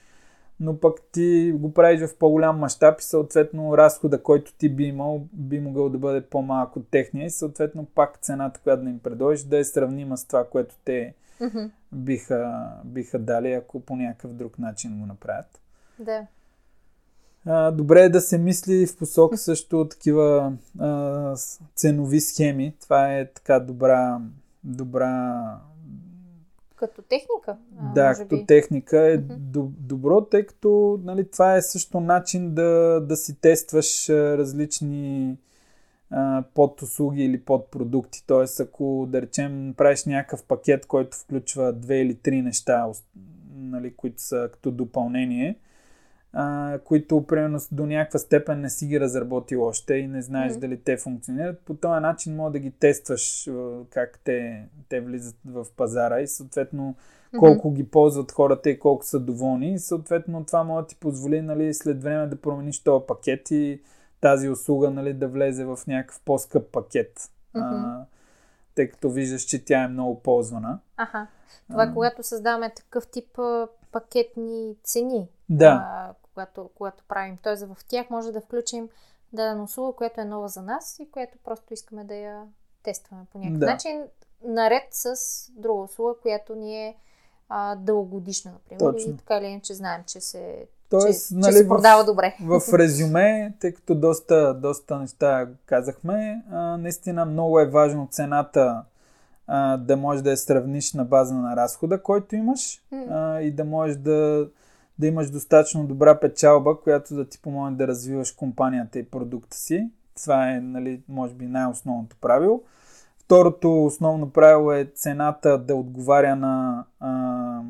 Но 0.60 0.80
пък 0.80 1.00
ти 1.12 1.54
го 1.56 1.74
правиш 1.74 2.02
в 2.02 2.18
по-голям 2.18 2.60
мащаб 2.60 3.00
и 3.00 3.04
съответно 3.04 3.78
разхода, 3.78 4.24
който 4.24 4.54
ти 4.54 4.70
би 4.70 4.84
имал, 4.84 5.28
би 5.34 5.60
могъл 5.60 5.90
да 5.90 5.98
бъде 5.98 6.22
по-малък 6.22 6.76
от 6.76 6.88
техния 6.92 7.26
и 7.26 7.30
съответно 7.30 7.86
пак 7.86 8.18
цената, 8.18 8.60
която 8.64 8.84
да 8.84 8.90
им 8.90 9.00
предложиш, 9.00 9.44
да 9.44 9.58
е 9.58 9.64
сравнима 9.64 10.18
с 10.18 10.26
това, 10.26 10.50
което 10.50 10.76
те 10.86 11.14
Мгм. 11.42 11.66
биха, 11.92 12.70
биха 12.86 13.20
дали, 13.20 13.52
ако 13.52 13.80
по 13.80 13.96
някакъв 13.96 14.34
друг 14.34 14.60
начин 14.60 15.00
го 15.00 15.06
направят. 15.06 15.62
Да. 16.00 16.28
А, 17.46 17.72
добре 17.72 18.02
е 18.02 18.10
да 18.10 18.22
се 18.22 18.38
мисли 18.38 18.86
в 18.86 18.98
посока 18.98 19.38
също 19.38 19.88
такива 19.88 20.54
а, 20.80 21.36
ценови 21.76 22.22
схеми. 22.22 22.76
Това 22.82 23.14
е 23.18 23.26
така 23.26 23.60
добра, 23.60 24.20
добра 24.64 25.44
Като 26.88 27.02
техника. 27.02 27.58
а, 27.80 27.94
да, 27.94 28.14
като 28.14 28.36
би. 28.36 28.46
техника 28.46 29.00
е 29.00 29.18
до- 29.18 29.72
добро, 29.78 30.22
тъй 30.22 30.46
като 30.46 31.00
нали, 31.04 31.32
това 31.32 31.56
е 31.56 31.62
също 31.62 32.00
начин 32.00 32.54
да, 32.54 33.02
да 33.10 33.16
си 33.16 33.42
тестваш 33.42 34.10
различни 34.10 35.38
а, 36.10 36.44
подуслуги 36.54 37.24
или 37.24 37.42
подпродукти. 37.42 38.24
Тоест, 38.28 38.60
ако 38.60 39.08
да 39.10 39.22
речем 39.22 39.74
правиш 39.78 40.06
някакъв 40.06 40.44
пакет, 40.44 40.86
който 40.86 41.18
включва 41.18 41.74
две 41.74 42.02
или 42.02 42.16
три 42.16 42.42
неща, 42.42 42.88
нали, 43.56 43.94
които 43.94 44.22
са 44.22 44.50
като 44.54 44.72
допълнение, 44.72 45.58
а, 46.34 46.80
които 46.84 47.28
примерно 47.28 47.60
до 47.72 47.86
някаква 47.86 48.20
степен 48.20 48.62
не 48.62 48.70
си 48.70 48.88
ги 48.88 49.00
разработил 49.00 49.64
още 49.64 49.94
и 49.94 50.08
не 50.08 50.22
знаеш 50.22 50.54
mm-hmm. 50.54 50.60
дали 50.60 50.84
те 50.84 50.98
функционират. 50.98 51.60
По 51.60 51.74
този 51.74 52.02
начин 52.02 52.36
може 52.36 52.54
да 52.54 52.60
ги 52.60 52.72
тестваш 52.72 53.50
как 53.90 54.20
те, 54.24 54.68
те 54.90 55.02
влизат 55.02 55.36
в 55.46 55.66
пазара 55.78 56.22
и 56.22 56.28
съответно 56.28 56.96
колко 57.40 57.70
mm-hmm. 57.70 57.74
ги 57.74 57.88
ползват 57.88 58.32
хората 58.32 58.70
и 58.70 58.80
колко 58.80 59.06
са 59.06 59.20
доволни. 59.20 59.74
И 59.74 59.80
съответно 59.80 60.46
това 60.46 60.64
може 60.64 60.84
да 60.84 60.88
ти 60.88 60.96
позволи 60.96 61.42
нали, 61.42 61.74
след 61.74 62.04
време 62.04 62.28
да 62.28 62.42
промениш 62.42 62.84
този 62.84 63.06
пакет 63.08 63.52
и 63.52 63.82
тази 64.22 64.50
услуга 64.50 64.90
нали, 64.90 65.14
да 65.14 65.28
влезе 65.28 65.66
в 65.66 65.80
някакъв 65.88 66.22
по-скъп 66.26 66.72
пакет. 66.72 67.20
Mm-hmm. 67.56 67.84
А, 67.86 68.06
тъй 68.76 68.90
като 68.90 69.10
виждаш, 69.10 69.42
че 69.42 69.66
тя 69.66 69.84
е 69.84 69.88
много 69.88 70.20
ползвана. 70.20 70.80
Аха. 70.98 71.28
Това 71.70 71.84
а, 71.84 71.94
когато 71.94 72.24
създаваме 72.24 72.74
такъв 72.76 73.08
тип 73.08 73.40
пакетни 73.92 74.76
цени. 74.84 75.28
Да. 75.50 75.88
А, 75.90 76.14
когато, 76.34 76.70
когато 76.76 77.04
правим. 77.08 77.38
Тоест 77.44 77.64
в 77.64 77.78
тях 77.88 78.10
може 78.10 78.32
да 78.32 78.42
включим 78.42 78.90
дадена 79.34 79.64
услуга, 79.64 79.94
която 79.94 80.22
е 80.22 80.26
нова 80.26 80.48
за 80.48 80.62
нас 80.62 81.00
и 81.00 81.12
която 81.12 81.38
просто 81.44 81.74
искаме 81.74 82.04
да 82.04 82.16
я 82.16 82.44
тестваме 82.84 83.26
по 83.32 83.38
някакъв 83.38 83.60
да. 83.60 83.66
начин, 83.66 84.04
наред 84.44 84.84
с 84.92 85.16
друга 85.52 85.82
услуга, 85.82 86.14
която 86.22 86.56
ни 86.56 86.88
е 86.88 86.96
а, 87.50 87.76
дългогодишна, 87.76 88.52
например. 88.52 88.80
Точно. 88.80 89.12
И 89.12 89.18
така 89.18 89.38
или 89.38 89.46
иначе 89.46 89.74
знаем, 89.74 90.04
че 90.08 90.22
се, 90.22 90.68
Тоест, 90.90 91.28
че, 91.28 91.36
нали, 91.36 91.54
че 91.54 91.58
се 91.58 91.68
продава 91.68 92.04
в, 92.04 92.06
добре. 92.06 92.36
В 92.42 92.62
резюме, 92.74 93.54
тъй 93.60 93.74
като 93.74 93.96
доста, 93.96 94.54
доста 94.54 95.00
неща 95.00 95.48
казахме, 95.66 96.44
а, 96.52 96.78
наистина 96.78 97.26
много 97.26 97.60
е 97.60 97.66
важно 97.66 98.08
цената 98.12 98.84
а, 99.48 99.78
да 99.78 99.98
можеш 99.98 100.22
да 100.22 100.30
я 100.30 100.38
сравниш 100.38 100.94
на 100.94 101.06
база 101.06 101.34
на 101.34 101.56
разхода, 101.56 102.02
който 102.02 102.36
имаш 102.36 102.82
mm. 102.94 103.08
а, 103.10 103.42
и 103.42 103.52
да 103.52 103.66
можеш 103.66 103.98
да, 103.98 104.48
да 105.00 105.08
имаш 105.08 105.30
достатъчно 105.30 105.88
добра 105.88 106.20
печалба, 106.20 106.82
която 106.84 107.16
да 107.16 107.30
ти 107.30 107.42
помогне 107.42 107.78
да 107.78 107.88
развиваш 107.88 108.32
компанията 108.32 109.00
и 109.00 109.06
продукта 109.06 109.58
си. 109.58 109.90
Това 110.22 110.52
е, 110.52 110.62
нали, 110.62 111.02
може 111.08 111.34
би, 111.34 111.46
най-основното 111.46 112.16
правило. 112.22 112.64
Второто 113.20 113.86
основно 113.86 114.30
правило 114.30 114.72
е 114.72 114.92
цената 114.96 115.58
да 115.58 115.76
отговаря 115.76 116.36
на 116.36 116.86
а, 117.00 117.62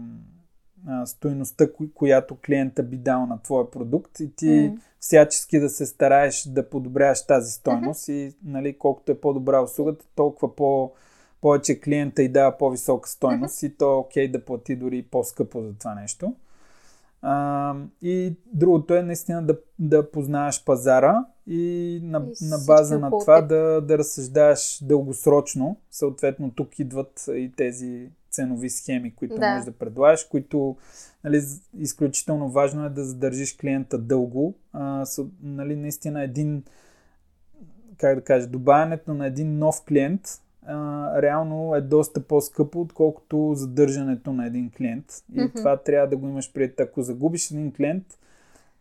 а, 0.88 1.06
стоеността, 1.06 1.68
която 1.94 2.38
клиента 2.46 2.84
би 2.84 2.98
дал 2.98 3.26
на 3.26 3.42
твоя 3.42 3.72
продукт 3.72 4.20
и 4.20 4.36
ти 4.36 4.46
mm. 4.46 4.80
всячески 5.00 5.60
да 5.60 5.70
се 5.70 5.86
стараеш 5.86 6.44
да 6.44 6.70
подобряваш 6.70 7.26
тази 7.26 7.52
стойност 7.52 8.02
mm-hmm. 8.02 8.30
и 8.30 8.36
нали, 8.44 8.78
колкото 8.78 9.12
е 9.12 9.20
по-добра 9.20 9.62
услугата, 9.62 10.06
толкова 10.16 10.56
по- 10.56 10.92
повече 11.42 11.80
клиента 11.80 12.24
и 12.24 12.30
дава 12.30 12.58
по-висока 12.58 13.10
стойност 13.10 13.56
mm-hmm. 13.56 13.68
и 13.68 13.78
то 13.78 13.94
е 13.94 13.98
окей 13.98 14.32
да 14.32 14.46
плати 14.46 14.76
дори 14.76 15.04
по-скъпо 15.12 15.62
за 15.62 15.74
това 15.74 15.96
нещо. 15.96 16.36
А, 17.26 17.76
и 18.02 18.36
другото 18.54 18.96
е 18.96 19.02
наистина 19.02 19.46
да, 19.46 19.58
да 19.80 20.12
познаваш 20.12 20.66
пазара 20.66 21.26
и 21.48 22.00
на, 22.04 22.26
и 22.42 22.46
на 22.46 22.58
база 22.68 23.00
на 23.00 23.10
това 23.10 23.42
да, 23.42 23.82
да 23.82 23.98
разсъждаваш 23.98 24.84
дългосрочно. 24.84 25.78
Съответно, 25.92 26.52
тук 26.52 26.80
идват 26.80 27.26
и 27.28 27.52
тези 27.58 28.10
ценови 28.32 28.70
схеми, 28.70 29.16
които 29.16 29.36
да. 29.36 29.50
можеш 29.50 29.66
да 29.66 29.72
предлагаш, 29.72 30.24
които 30.24 30.78
нали, 31.24 31.42
изключително 31.78 32.50
важно 32.50 32.86
е 32.86 32.90
да 32.90 33.06
задържиш 33.06 33.58
клиента 33.58 33.98
дълго. 33.98 34.56
А, 34.74 35.06
са, 35.06 35.26
нали, 35.42 35.76
наистина 35.76 36.24
един, 36.24 36.64
как 37.98 38.16
да 38.16 38.24
кажа, 38.24 38.48
добавянето 38.48 39.14
на 39.14 39.28
един 39.28 39.58
нов 39.58 39.84
клиент 39.88 40.22
а, 40.68 41.22
реално 41.22 41.76
е 41.76 41.82
доста 41.82 42.20
по-скъпо, 42.20 42.82
отколкото 42.82 43.52
задържането 43.56 44.34
на 44.34 44.46
един 44.46 44.72
клиент. 44.78 45.06
И 45.34 45.40
mm-hmm. 45.40 45.56
това 45.56 45.78
трябва 45.78 46.08
да 46.08 46.18
го 46.18 46.28
имаш 46.28 46.54
пред. 46.54 46.80
Ако 46.80 47.02
загубиш 47.02 47.52
един 47.52 47.74
клиент, 47.74 48.06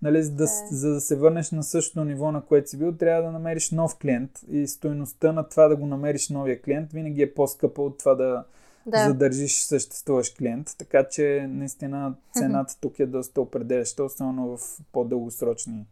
нали, 0.03 0.23
за, 0.23 0.33
да, 0.33 0.47
yeah. 0.47 0.75
За 0.75 0.91
да 0.91 1.01
се 1.01 1.17
върнеш 1.17 1.51
на 1.51 1.63
същото 1.63 2.05
ниво, 2.05 2.33
на 2.33 2.41
което 2.41 2.71
си 2.71 2.79
бил, 2.79 2.93
трябва 2.93 3.23
да 3.23 3.33
намериш 3.33 3.71
нов 3.71 3.99
клиент. 3.99 4.31
И 4.51 4.67
стоеността 4.67 5.33
на 5.33 5.49
това 5.49 5.69
да 5.69 5.77
го 5.77 5.87
намериш 5.87 6.29
новия 6.29 6.63
клиент 6.63 6.93
винаги 6.93 7.23
е 7.23 7.35
по-скъпа 7.35 7.83
от 7.83 7.99
това 7.99 8.15
да, 8.15 8.45
да. 8.87 9.09
задържиш 9.09 9.63
съществуващ 9.63 10.39
клиент. 10.39 10.75
Така 10.79 11.09
че 11.09 11.47
наистина 11.51 12.15
цената 12.33 12.81
тук 12.81 12.99
е 12.99 13.07
доста 13.07 13.41
определяща, 13.41 14.05
особено 14.05 14.57
в 14.57 14.61
по-дългосрочни 14.93 15.87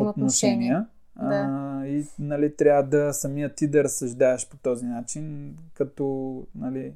отношения. 0.00 0.86
Да. 1.18 1.46
А, 1.48 1.86
и 1.86 2.06
нали, 2.18 2.56
трябва 2.56 2.82
да 2.82 3.12
самия 3.12 3.54
ти 3.54 3.68
да 3.68 3.84
разсъждаваш 3.84 4.48
по 4.48 4.56
този 4.56 4.86
начин, 4.86 5.56
като 5.74 6.36
нали, 6.54 6.92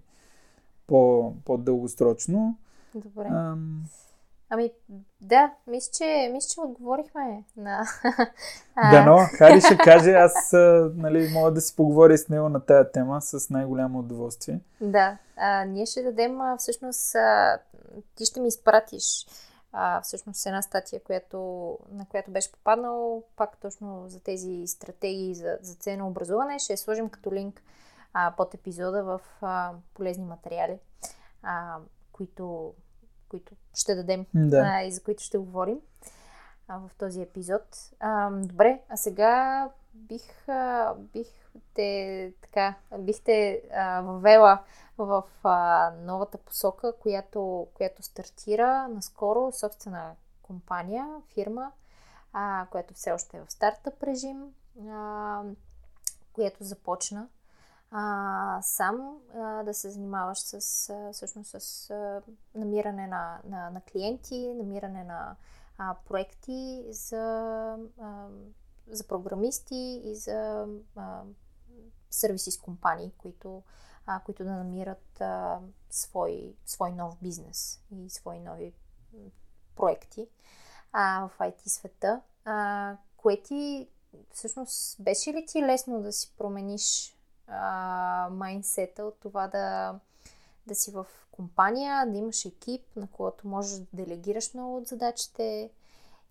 по, 0.87 1.33
по-дългосрочно. 1.45 2.57
Добре. 2.95 3.29
Ам... 3.31 3.85
Ами, 4.55 4.71
да, 5.21 5.53
мисля, 5.67 5.91
че, 5.99 6.31
мисля, 6.33 6.49
че 6.55 6.61
отговорихме 6.61 7.45
на... 7.57 7.87
Да, 8.93 9.05
но 9.07 9.19
Хари 9.39 9.61
ще 9.61 9.77
каже, 9.77 10.13
аз 10.13 10.53
нали, 10.97 11.31
мога 11.35 11.51
да 11.51 11.61
си 11.61 11.77
поговоря 11.77 12.19
с 12.19 12.29
него 12.29 12.49
на 12.49 12.61
тая 12.61 12.93
тема 12.93 13.23
с 13.23 13.51
най-голямо 13.51 13.99
удоволствие. 13.99 14.61
Да, 14.81 15.17
а, 15.37 15.65
ние 15.65 15.87
ще 15.87 16.03
дадем, 16.03 16.39
всъщност, 16.59 17.15
а, 17.15 17.59
ти 18.15 18.25
ще 18.25 18.41
ми 18.41 18.49
изпратиш 18.49 19.27
а, 19.73 20.01
всъщност 20.01 20.47
една 20.47 20.63
статия, 20.63 21.03
която, 21.03 21.39
на 21.91 22.07
която 22.07 22.31
беше 22.31 22.53
попаднал, 22.53 23.23
пак 23.37 23.59
точно 23.59 24.09
за 24.09 24.21
тези 24.21 24.67
стратегии 24.67 25.35
за, 25.35 25.59
за 25.63 25.75
ценообразуване. 25.75 26.59
Ще 26.59 26.73
я 26.73 26.79
сложим 26.79 27.09
като 27.09 27.33
линк 27.33 27.63
а, 28.13 28.35
под 28.37 28.55
епизода 28.55 29.05
в 29.05 29.21
а, 29.41 29.73
полезни 29.95 30.25
материали, 30.25 30.79
а, 31.43 31.77
които, 32.13 32.75
които 33.29 33.55
ще 33.75 33.95
дадем 33.95 34.27
да. 34.35 34.57
а, 34.57 34.83
и 34.83 34.93
за 34.93 35.03
които 35.03 35.23
ще 35.23 35.39
говорим 35.39 35.81
а, 36.69 36.79
в 36.79 36.91
този 36.99 37.23
епизод. 37.23 37.63
А, 38.01 38.31
добре, 38.31 38.81
а 38.89 38.97
сега 38.97 39.69
бих, 39.95 40.49
а, 40.49 40.95
бих 40.95 41.27
те, 41.75 42.33
така, 42.43 42.75
бихте 42.99 43.63
а, 43.73 44.01
въвела 44.01 44.63
в 44.99 45.25
а, 45.45 45.91
новата 45.91 46.39
посока, 46.39 46.93
която, 47.01 47.67
която 47.75 48.03
стартира 48.03 48.89
наскоро 48.89 49.53
собствена 49.53 50.15
компания, 50.43 51.07
фирма, 51.35 51.73
а, 52.33 52.67
която 52.71 52.95
все 52.95 53.13
още 53.13 53.37
е 53.37 53.41
в 53.41 53.53
стартъп 53.53 54.03
режим, 54.03 54.55
а, 54.91 55.43
която 56.33 56.65
започна 56.65 57.29
а, 57.93 58.59
сам 58.63 59.17
а, 59.35 59.63
да 59.63 59.75
се 59.75 59.91
занимаваш 59.91 60.39
с, 60.39 60.55
а, 60.91 61.13
всъщност 61.13 61.51
с 61.61 61.91
а, 61.91 62.23
намиране 62.55 63.07
на, 63.07 63.39
на, 63.45 63.71
на 63.71 63.81
клиенти, 63.81 64.55
намиране 64.55 65.05
на 65.05 65.37
а, 65.79 65.97
проекти 66.09 66.85
за, 66.91 67.77
а, 68.01 68.27
за 68.87 69.05
програмисти 69.05 70.03
и 70.05 70.15
за 70.15 70.67
а, 70.97 71.23
сервиси 72.11 72.51
с 72.51 72.59
компании, 72.59 73.13
които 73.19 73.63
а, 74.07 74.21
които 74.21 74.45
да 74.45 74.53
намират 74.53 75.21
а, 75.21 75.61
свой, 75.91 76.55
свой 76.67 76.93
нов 76.93 77.17
бизнес 77.23 77.81
и 77.91 78.11
свои 78.11 78.41
нови 78.41 78.73
проекти 79.77 80.29
а, 80.93 81.29
в 81.29 81.39
IT 81.39 81.69
света. 81.69 82.21
А, 82.45 82.97
кое 83.17 83.43
ти, 83.43 83.89
всъщност, 84.33 85.03
беше 85.03 85.33
ли 85.33 85.47
ти 85.47 85.63
лесно 85.63 86.03
да 86.03 86.13
си 86.13 86.33
промениш 86.39 87.17
майнсета 88.31 89.05
от 89.05 89.21
това 89.21 89.49
да, 89.49 89.99
да 90.67 90.75
си 90.75 90.91
в 90.91 91.07
компания, 91.31 92.07
да 92.11 92.19
имаш 92.19 92.45
екип, 92.45 92.83
на 92.97 93.07
който 93.07 93.49
можеш 93.49 93.79
да 93.79 93.87
делегираш 93.93 94.55
много 94.55 94.77
от 94.77 94.87
задачите 94.87 95.71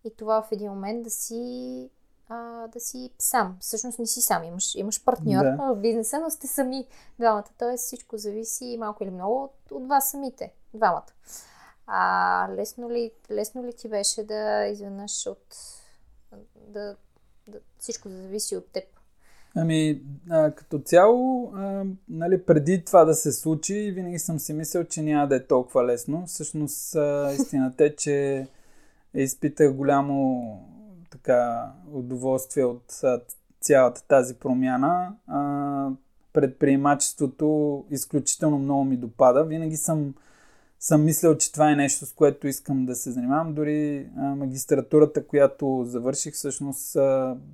и 0.03 0.15
това 0.15 0.41
в 0.41 0.51
един 0.51 0.71
момент 0.71 1.03
да 1.03 1.09
си 1.09 1.89
а, 2.31 2.67
да 2.67 2.79
си 2.79 3.09
сам. 3.19 3.57
Всъщност 3.59 3.99
не 3.99 4.07
си 4.07 4.21
сам, 4.21 4.43
имаш, 4.43 4.75
имаш 4.75 5.03
партньор 5.03 5.43
да. 5.43 5.57
в 5.57 5.75
бизнеса, 5.75 6.19
но 6.19 6.29
сте 6.29 6.47
сами 6.47 6.87
двамата. 7.19 7.45
Тоест 7.57 7.83
всичко 7.83 8.17
зависи 8.17 8.77
малко 8.79 9.03
или 9.03 9.11
много 9.11 9.43
от, 9.43 9.71
от 9.71 9.87
вас 9.87 10.11
самите, 10.11 10.53
двамата. 10.73 11.11
А 11.87 12.47
лесно 12.55 12.91
ли, 12.91 13.11
лесно 13.31 13.63
ли 13.65 13.73
ти 13.73 13.89
беше 13.89 14.23
да 14.23 14.65
изведнъж 14.65 15.27
от... 15.27 15.55
Да, 16.67 16.95
да, 17.47 17.59
всичко 17.79 18.09
да 18.09 18.15
зависи 18.15 18.55
от 18.55 18.71
теб? 18.71 18.83
Ами, 19.55 20.01
а, 20.29 20.51
като 20.51 20.79
цяло, 20.79 21.51
а, 21.55 21.85
нали, 22.09 22.45
преди 22.45 22.85
това 22.85 23.05
да 23.05 23.13
се 23.13 23.31
случи, 23.31 23.91
винаги 23.91 24.19
съм 24.19 24.39
си 24.39 24.53
мислил, 24.53 24.83
че 24.83 25.01
няма 25.01 25.27
да 25.27 25.35
е 25.35 25.47
толкова 25.47 25.85
лесно. 25.85 26.25
Всъщност, 26.27 26.95
а, 26.95 27.33
истината 27.39 27.85
е, 27.85 27.95
че 27.95 28.47
изпитах 29.13 29.73
голямо 29.73 30.59
така 31.23 31.71
удоволствие 31.93 32.65
от 32.65 33.01
цялата 33.61 34.03
тази 34.07 34.35
промяна. 34.35 35.13
Предприемачеството 36.33 37.85
изключително 37.89 38.59
много 38.59 38.83
ми 38.83 38.97
допада. 38.97 39.43
Винаги 39.43 39.77
съм, 39.77 40.13
съм 40.79 41.03
мислил, 41.05 41.37
че 41.37 41.51
това 41.51 41.71
е 41.71 41.75
нещо, 41.75 42.05
с 42.05 42.13
което 42.13 42.47
искам 42.47 42.85
да 42.85 42.95
се 42.95 43.11
занимавам. 43.11 43.53
Дори 43.53 44.09
магистратурата, 44.15 45.27
която 45.27 45.83
завърших, 45.87 46.33
всъщност 46.33 46.97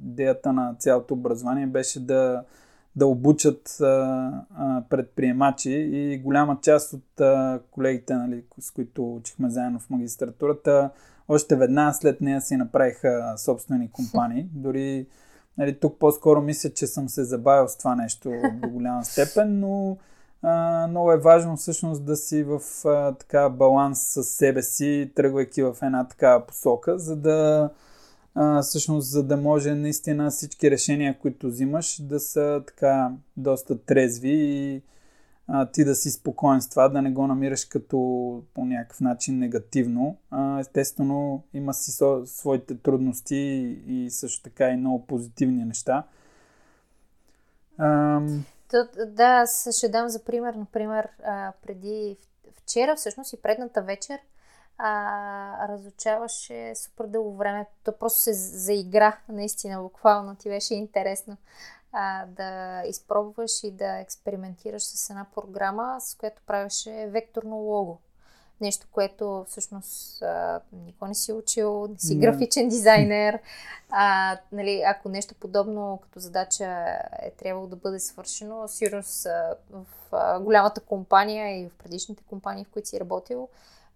идеята 0.05 0.53
на 0.53 0.75
цялото 0.79 1.13
образование 1.13 1.67
беше 1.67 1.99
да, 1.99 2.43
да 2.97 3.07
обучат 3.07 3.81
а, 3.81 3.85
а, 4.57 4.83
предприемачи 4.89 5.71
и 5.71 6.17
голяма 6.17 6.57
част 6.61 6.93
от 6.93 7.21
а, 7.21 7.59
колегите, 7.71 8.15
нали, 8.15 8.43
с 8.59 8.71
които 8.71 9.15
учихме 9.15 9.49
заедно 9.49 9.79
в 9.79 9.89
магистратурата, 9.89 10.89
още 11.27 11.55
веднага 11.55 11.93
след 11.93 12.21
нея 12.21 12.41
си 12.41 12.55
направиха 12.55 13.33
собствени 13.37 13.91
компании. 13.91 14.47
Дори 14.53 15.07
нали, 15.57 15.79
тук 15.79 15.99
по-скоро 15.99 16.41
мисля, 16.41 16.69
че 16.69 16.87
съм 16.87 17.09
се 17.09 17.23
забавил 17.23 17.67
с 17.67 17.77
това 17.77 17.95
нещо 17.95 18.33
до 18.53 18.69
голяма 18.69 19.05
степен, 19.05 19.59
но 19.59 19.97
а, 20.41 20.87
много 20.87 21.11
е 21.11 21.17
важно 21.17 21.57
всъщност 21.57 22.05
да 22.05 22.15
си 22.15 22.43
в 22.43 22.61
а, 22.85 23.11
така 23.11 23.49
баланс 23.49 23.99
с 24.01 24.23
себе 24.23 24.61
си, 24.61 25.11
тръгвайки 25.15 25.63
в 25.63 25.77
една 25.81 26.07
такава 26.07 26.45
посока, 26.45 26.99
за 26.99 27.15
да 27.15 27.69
а, 28.39 28.61
всъщност 28.61 29.11
за 29.11 29.23
да 29.23 29.37
може 29.37 29.75
наистина 29.75 30.29
всички 30.29 30.71
решения, 30.71 31.19
които 31.19 31.47
взимаш, 31.47 32.01
да 32.01 32.19
са 32.19 32.63
така 32.67 33.11
доста 33.37 33.85
трезви 33.85 34.33
и 34.33 34.81
а, 35.47 35.71
ти 35.71 35.85
да 35.85 35.95
си 35.95 36.11
спокоен 36.11 36.61
с 36.61 36.69
това, 36.69 36.89
да 36.89 37.01
не 37.01 37.11
го 37.11 37.27
намираш 37.27 37.65
като 37.65 37.97
по 38.53 38.65
някакъв 38.65 39.01
начин 39.01 39.39
негативно. 39.39 40.17
А, 40.31 40.59
естествено, 40.59 41.43
има 41.53 41.73
си 41.73 41.91
со, 41.91 42.21
своите 42.25 42.77
трудности 42.77 43.35
и 43.87 44.09
също 44.11 44.43
така 44.43 44.69
и 44.69 44.77
много 44.77 45.05
позитивни 45.05 45.65
неща. 45.65 46.03
Ам... 47.77 48.45
Да, 49.07 49.27
аз 49.27 49.77
ще 49.77 49.89
дам 49.89 50.09
за 50.09 50.23
пример, 50.23 50.53
например, 50.53 51.09
а, 51.25 51.53
преди 51.65 52.17
вчера, 52.55 52.95
всъщност 52.95 53.33
и 53.33 53.41
предната 53.41 53.81
вечер, 53.81 54.19
а, 54.77 55.67
разучаваше 55.67 56.75
супер 56.75 57.05
дълго 57.05 57.37
време. 57.37 57.65
То 57.83 57.91
просто 57.91 58.19
се 58.19 58.33
заигра, 58.33 59.17
наистина, 59.29 59.81
буквално. 59.81 60.35
Ти 60.35 60.49
беше 60.49 60.75
интересно 60.75 61.37
а, 61.91 62.25
да 62.25 62.81
изпробваш 62.87 63.63
и 63.63 63.71
да 63.71 63.99
експериментираш 63.99 64.83
с 64.83 65.09
една 65.09 65.25
програма, 65.35 65.97
с 65.99 66.15
която 66.15 66.41
правеше 66.47 67.07
векторно 67.09 67.55
лого. 67.55 67.97
Нещо, 68.61 68.87
което 68.91 69.45
всъщност 69.49 70.21
а, 70.21 70.61
никой 70.85 71.07
не 71.07 71.15
си 71.15 71.33
учил, 71.33 71.87
не 71.87 71.99
си 71.99 72.17
yeah. 72.17 72.19
графичен 72.19 72.69
дизайнер. 72.69 73.39
А, 73.89 74.37
нали, 74.51 74.83
ако 74.85 75.09
нещо 75.09 75.35
подобно 75.39 75.99
като 76.03 76.19
задача 76.19 76.65
е 77.21 77.31
трябвало 77.31 77.67
да 77.67 77.75
бъде 77.75 77.99
свършено, 77.99 78.67
сигурно 78.67 79.03
в 79.71 79.85
а, 80.11 80.39
голямата 80.39 80.81
компания 80.81 81.61
и 81.61 81.69
в 81.69 81.77
предишните 81.83 82.23
компании, 82.23 82.65
в 82.65 82.69
които 82.69 82.87
си 82.87 82.99
работил, 82.99 83.49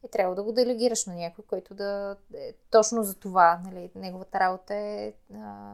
е 0.03 0.07
трябва 0.07 0.35
да 0.35 0.43
го 0.43 0.51
делегираш 0.51 1.05
на 1.05 1.15
някой, 1.15 1.43
който 1.47 1.73
да 1.73 2.15
е 2.33 2.53
точно 2.71 3.03
за 3.03 3.15
това. 3.15 3.61
Нали, 3.65 3.91
неговата 3.95 4.39
работа 4.39 4.75
е 4.75 5.13
а, 5.35 5.73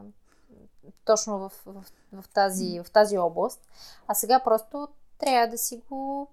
точно 1.04 1.38
в, 1.38 1.52
в, 1.66 1.84
в, 2.12 2.28
тази, 2.28 2.80
в 2.80 2.90
тази 2.90 3.18
област. 3.18 3.60
А 4.06 4.14
сега 4.14 4.40
просто 4.40 4.88
трябва 5.18 5.48
да 5.48 5.58
си 5.58 5.82
го 5.90 6.28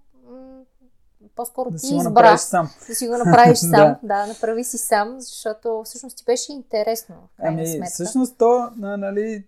по-скоро 1.35 1.71
да 1.71 1.77
ти 1.77 1.87
си 1.87 1.95
избра 1.95 2.37
сам. 2.37 2.69
да 2.87 2.95
си 2.95 3.07
го 3.07 3.17
направиш 3.17 3.57
сам. 3.59 3.69
да. 3.71 3.99
да, 4.03 4.27
направи 4.27 4.63
си 4.63 4.77
сам, 4.77 5.15
защото 5.19 5.81
всъщност 5.85 6.17
ти 6.17 6.23
беше 6.25 6.51
интересно. 6.51 7.15
Ами, 7.39 7.67
сметка. 7.67 7.89
всъщност 7.89 8.37
то, 8.37 8.69
нали, 8.77 9.43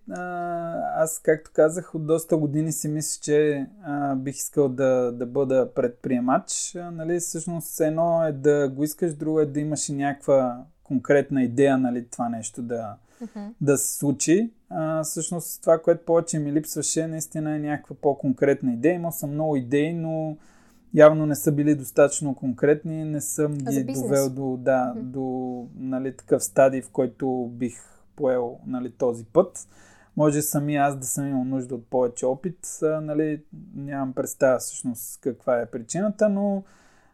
аз 0.96 1.20
както 1.22 1.50
казах, 1.54 1.94
от 1.94 2.06
доста 2.06 2.36
години 2.36 2.72
си 2.72 2.88
мисля, 2.88 3.20
че 3.22 3.66
а, 3.82 4.14
бих 4.14 4.36
искал 4.36 4.68
да, 4.68 5.12
да 5.12 5.26
бъда 5.26 5.74
предприемач. 5.74 6.76
А, 6.76 6.90
нали, 6.90 7.20
всъщност 7.20 7.80
едно 7.80 8.24
е 8.24 8.32
да 8.32 8.68
го 8.68 8.84
искаш, 8.84 9.14
друго 9.14 9.40
е 9.40 9.46
да 9.46 9.60
имаш 9.60 9.88
и 9.88 9.92
някаква 9.92 10.64
конкретна 10.84 11.42
идея, 11.42 11.78
нали, 11.78 12.08
това 12.10 12.28
нещо 12.28 12.62
да, 12.62 12.96
uh-huh. 13.22 13.48
да 13.60 13.78
се 13.78 13.98
случи. 13.98 14.52
А, 14.70 15.02
всъщност 15.02 15.62
това, 15.62 15.78
което 15.78 16.04
повече 16.04 16.38
ми 16.38 16.52
липсваше, 16.52 17.06
наистина 17.06 17.54
е 17.54 17.58
някаква 17.58 17.96
по-конкретна 18.02 18.72
идея. 18.72 18.94
Имал 18.94 19.12
съм 19.12 19.30
много 19.30 19.56
идеи, 19.56 19.94
но 19.94 20.36
явно 20.94 21.26
не 21.26 21.34
са 21.34 21.52
били 21.52 21.74
достатъчно 21.74 22.34
конкретни, 22.34 23.04
не 23.04 23.20
съм 23.20 23.54
ги 23.54 23.84
довел 23.84 24.30
до, 24.30 24.56
да, 24.56 24.92
mm-hmm. 24.96 25.00
до 25.00 25.66
нали, 25.76 26.16
такъв 26.16 26.44
стадий, 26.44 26.82
в 26.82 26.90
който 26.90 27.50
бих 27.52 27.74
поел 28.16 28.58
нали, 28.66 28.90
този 28.90 29.24
път. 29.24 29.68
Може 30.16 30.42
сами 30.42 30.76
аз 30.76 30.96
да 30.96 31.06
съм 31.06 31.26
имал 31.26 31.44
нужда 31.44 31.74
от 31.74 31.86
повече 31.86 32.26
опит, 32.26 32.58
а, 32.82 33.00
нали, 33.00 33.42
нямам 33.74 34.12
представа 34.12 34.58
всъщност 34.58 35.20
каква 35.20 35.60
е 35.60 35.66
причината, 35.66 36.28
но 36.28 36.62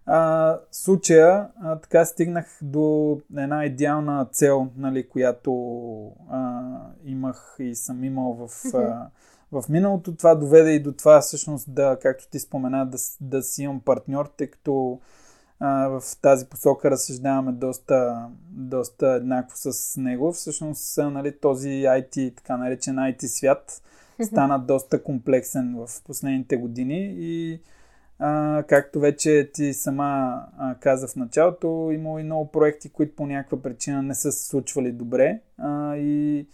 а, 0.07 0.59
случая 0.71 1.49
а, 1.63 1.79
така 1.79 2.05
стигнах 2.05 2.59
до 2.63 3.21
една 3.37 3.65
идеална 3.65 4.27
цел, 4.33 4.69
нали, 4.77 5.09
която 5.09 5.53
а, 6.31 6.63
имах 7.05 7.57
и 7.59 7.75
съм 7.75 8.05
имал 8.05 8.33
в 8.33 8.75
а, 8.75 9.07
в 9.53 9.65
миналото. 9.69 10.17
Това 10.17 10.35
доведе 10.35 10.71
и 10.71 10.83
до 10.83 10.93
това 10.93 11.21
всъщност 11.21 11.75
да, 11.75 11.99
както 12.03 12.29
ти 12.31 12.39
спомена, 12.39 12.87
да, 12.87 12.99
да 13.21 13.43
си 13.43 13.63
имам 13.63 13.81
партньор, 13.81 14.33
тъй 14.37 14.47
като 14.47 15.01
а, 15.61 15.89
в 15.89 16.03
тази 16.23 16.47
посока 16.47 16.91
разсъждаваме 16.91 17.53
доста, 17.53 18.29
доста 18.51 19.07
еднакво 19.07 19.57
с 19.57 19.97
него. 20.01 20.33
Всъщност 20.33 20.99
нали, 20.99 21.39
този 21.41 21.69
IT, 21.69 22.37
така 22.37 22.57
наречен 22.57 22.97
IT 22.97 23.27
свят, 23.27 23.83
стана 24.23 24.59
доста 24.59 25.03
комплексен 25.03 25.75
в 25.77 26.03
последните 26.05 26.57
години 26.57 27.15
и 27.19 27.61
а, 28.19 28.63
както 28.69 29.01
вече 29.01 29.51
ти 29.55 29.75
сама 29.75 30.43
а, 30.59 30.75
каза 30.75 31.09
в 31.09 31.17
началото, 31.17 31.91
имало 31.93 32.19
и 32.19 32.23
много 32.23 32.51
проекти, 32.51 32.89
които 32.89 33.17
по 33.17 33.27
някаква 33.27 33.63
причина 33.63 34.03
не 34.03 34.15
са 34.15 34.33
се 34.33 34.49
случвали 34.49 34.93
добре 34.93 35.41
а, 35.59 35.97
и 35.97 36.47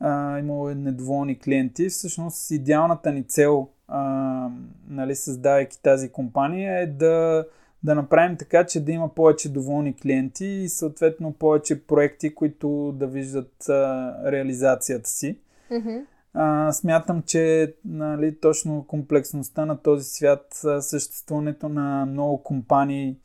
а, 0.00 0.38
имало 0.38 0.68
недоволни 0.68 1.38
клиенти. 1.38 1.88
Всъщност 1.88 2.50
идеалната 2.50 3.12
ни 3.12 3.22
цел, 3.22 3.68
а, 3.88 4.48
нали, 4.88 5.14
създавайки 5.14 5.82
тази 5.82 6.08
компания 6.08 6.80
е 6.80 6.86
да, 6.86 7.46
да 7.82 7.94
направим 7.94 8.36
така, 8.36 8.66
че 8.66 8.84
да 8.84 8.92
има 8.92 9.14
повече 9.14 9.52
доволни 9.52 9.96
клиенти 9.96 10.46
и 10.46 10.68
съответно 10.68 11.32
повече 11.32 11.86
проекти, 11.86 12.34
които 12.34 12.92
да 12.92 13.06
виждат 13.06 13.68
а, 13.68 14.14
реализацията 14.32 15.10
си. 15.10 15.38
Mm-hmm. 15.70 16.04
А, 16.34 16.72
смятам, 16.72 17.22
че 17.22 17.74
нали, 17.84 18.40
точно 18.40 18.84
комплексността 18.86 19.66
на 19.66 19.76
този 19.76 20.04
свят, 20.04 20.64
съществуването 20.80 21.68
на 21.68 22.06
много 22.06 22.42
компании, 22.42 23.16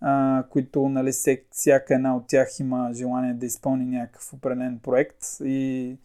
а, 0.00 0.44
които 0.50 0.88
нали, 0.88 1.12
всяка 1.50 1.94
една 1.94 2.16
от 2.16 2.26
тях 2.26 2.60
има 2.60 2.90
желание 2.94 3.34
да 3.34 3.46
изпълни 3.46 3.84
някакъв 3.84 4.32
определен 4.32 4.78
проект 4.82 5.18
и 5.44 5.96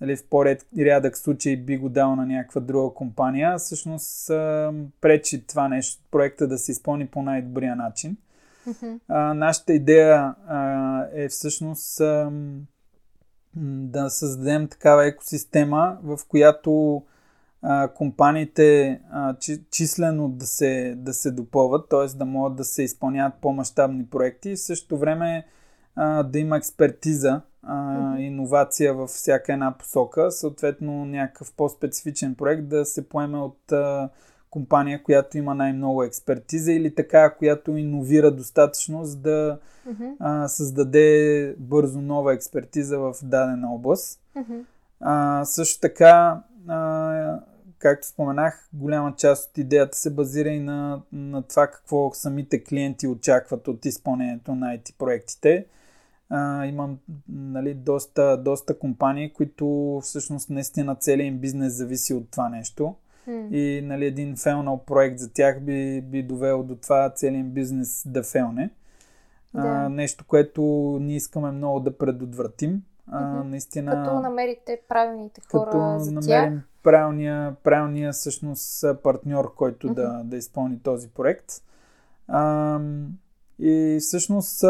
нали, 0.00 0.16
в 0.16 0.24
по-рядък 0.28 1.18
случай 1.18 1.56
би 1.56 1.76
го 1.76 1.88
дал 1.88 2.16
на 2.16 2.26
някаква 2.26 2.60
друга 2.60 2.94
компания, 2.94 3.58
всъщност 3.58 4.30
а, 4.30 4.72
пречи 5.00 5.46
това 5.46 5.68
нещо, 5.68 6.02
проекта 6.10 6.48
да 6.48 6.58
се 6.58 6.72
изпълни 6.72 7.06
по 7.06 7.22
най-добрия 7.22 7.76
начин. 7.76 8.16
Mm-hmm. 8.68 9.00
А, 9.08 9.34
нашата 9.34 9.72
идея 9.72 10.34
а, 10.46 11.04
е 11.12 11.28
всъщност 11.28 12.00
а, 12.00 12.30
да 13.56 14.10
създадем 14.10 14.68
такава 14.68 15.06
екосистема, 15.06 15.98
в 16.02 16.18
която 16.28 17.02
а, 17.62 17.88
компаниите 17.88 19.00
а, 19.10 19.34
чи, 19.40 19.62
числено 19.70 20.28
да 20.28 20.46
се, 20.46 20.94
да 20.96 21.14
се 21.14 21.30
допълват, 21.30 21.88
т.е. 21.88 22.16
да 22.16 22.24
могат 22.24 22.56
да 22.56 22.64
се 22.64 22.82
изпълняват 22.82 23.34
по-масштабни 23.40 24.06
проекти 24.06 24.50
и 24.50 24.56
в 24.56 24.60
същото 24.60 24.98
време 24.98 25.46
а, 25.96 26.22
да 26.22 26.38
има 26.38 26.56
експертиза 26.56 27.40
а, 27.62 28.18
иновация 28.18 28.94
във 28.94 29.10
всяка 29.10 29.52
една 29.52 29.74
посока, 29.78 30.30
съответно 30.30 31.04
някакъв 31.04 31.52
по-специфичен 31.56 32.34
проект 32.34 32.68
да 32.68 32.84
се 32.84 33.08
поеме 33.08 33.38
от 33.38 33.72
а, 33.72 34.08
компания, 34.50 35.02
която 35.02 35.38
има 35.38 35.54
най-много 35.54 36.02
експертиза 36.02 36.72
или 36.72 36.94
така, 36.94 37.34
която 37.34 37.76
иновира 37.76 38.30
достатъчно, 38.30 39.04
за 39.04 39.16
да 39.16 39.58
uh-huh. 39.88 40.14
а, 40.18 40.48
създаде 40.48 41.54
бързо 41.58 42.00
нова 42.00 42.34
експертиза 42.34 42.98
в 42.98 43.14
дадена 43.22 43.74
област. 43.74 44.20
Uh-huh. 44.36 44.64
А, 45.00 45.44
също 45.44 45.80
така, 45.80 46.42
а, 46.68 47.40
както 47.78 48.06
споменах, 48.06 48.68
голяма 48.72 49.14
част 49.16 49.50
от 49.50 49.58
идеята 49.58 49.98
се 49.98 50.10
базира 50.10 50.48
и 50.48 50.60
на, 50.60 51.02
на 51.12 51.42
това 51.42 51.66
какво 51.66 52.10
самите 52.14 52.64
клиенти 52.64 53.06
очакват 53.06 53.68
от 53.68 53.84
изпълнението 53.84 54.54
на 54.54 54.66
IT 54.66 54.94
проектите. 54.98 55.66
А, 56.30 56.66
имам 56.66 56.98
нали, 57.28 57.74
доста, 57.74 58.36
доста 58.36 58.78
компании, 58.78 59.32
които 59.32 59.98
всъщност 60.02 60.50
наистина 60.50 60.94
целият 60.94 61.28
им 61.28 61.38
бизнес 61.38 61.72
зависи 61.72 62.14
от 62.14 62.30
това 62.30 62.48
нещо. 62.48 62.94
Mm. 63.28 63.50
И 63.50 63.82
нали, 63.82 64.06
един 64.06 64.36
фелнал 64.36 64.78
проект 64.78 65.18
за 65.18 65.32
тях 65.32 65.60
би, 65.60 66.00
би 66.00 66.22
довел 66.22 66.62
до 66.62 66.76
това 66.76 67.10
целият 67.10 67.40
им 67.40 67.50
бизнес 67.50 68.02
да 68.06 68.22
фелне. 68.22 68.70
Да. 69.54 69.62
А, 69.62 69.88
нещо, 69.88 70.24
което 70.28 70.62
ние 71.00 71.16
искаме 71.16 71.50
много 71.50 71.80
да 71.80 71.98
предотвратим. 71.98 72.82
А, 73.10 73.22
mm-hmm. 73.22 73.42
наистина, 73.42 73.92
като 73.92 74.20
намерите 74.20 74.80
правилните 74.88 75.40
хора 75.50 75.70
като 75.70 75.98
за 75.98 76.12
намерим 76.12 76.52
тях. 76.52 76.64
Правилния, 76.82 77.56
правилния 77.64 78.12
всъщност 78.12 78.84
партньор, 79.02 79.54
който 79.54 79.88
mm-hmm. 79.88 79.94
да, 79.94 80.22
да 80.24 80.36
изпълни 80.36 80.80
този 80.82 81.08
проект. 81.08 81.52
А, 82.28 82.80
и 83.58 83.98
всъщност 84.00 84.64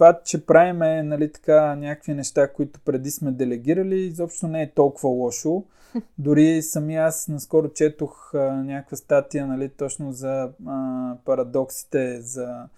това, 0.00 0.20
че 0.24 0.46
правиме 0.46 1.02
нали, 1.02 1.32
така, 1.32 1.74
някакви 1.76 2.14
неща, 2.14 2.52
които 2.52 2.80
преди 2.80 3.10
сме 3.10 3.30
делегирали, 3.30 4.00
изобщо 4.00 4.48
не 4.48 4.62
е 4.62 4.70
толкова 4.70 5.08
лошо. 5.08 5.64
Дори 6.18 6.62
сами 6.62 6.96
аз 6.96 7.28
наскоро 7.28 7.68
четох 7.68 8.34
а, 8.34 8.38
някаква 8.38 8.96
статия 8.96 9.46
нали, 9.46 9.68
точно 9.68 10.12
за 10.12 10.50
а, 10.66 11.14
парадоксите, 11.24 12.20
за 12.20 12.68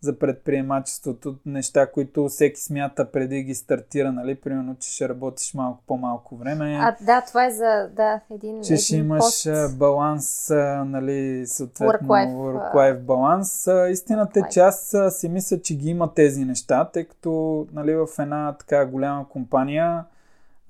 за 0.00 0.18
предприемачеството, 0.18 1.36
неща, 1.46 1.90
които 1.90 2.28
всеки 2.28 2.60
смята 2.60 3.10
преди 3.12 3.42
ги 3.42 3.54
стартира, 3.54 4.12
нали? 4.12 4.34
Примерно, 4.34 4.76
че 4.80 4.90
ще 4.90 5.08
работиш 5.08 5.54
малко 5.54 5.82
по-малко 5.86 6.36
време. 6.36 6.78
А, 6.80 6.96
да, 7.00 7.20
това 7.20 7.46
е 7.46 7.50
за 7.50 7.88
да, 7.96 8.20
един 8.30 8.62
Че 8.62 8.72
един 8.72 8.82
ще 8.82 8.96
имаш 8.96 9.18
пост. 9.18 9.78
баланс, 9.78 10.50
нали, 10.84 11.46
съответно, 11.46 12.08
Work-life, 12.08 12.98
баланс. 12.98 13.68
Истината 13.90 14.40
е, 14.40 14.42
че 14.50 14.60
аз 14.60 14.94
си 15.10 15.28
мисля, 15.28 15.60
че 15.60 15.76
ги 15.76 15.90
има 15.90 16.14
тези 16.14 16.44
неща, 16.44 16.90
тъй 16.92 17.04
като, 17.04 17.66
нали, 17.72 17.94
в 17.94 18.06
една 18.18 18.56
така 18.58 18.86
голяма 18.86 19.28
компания 19.28 20.04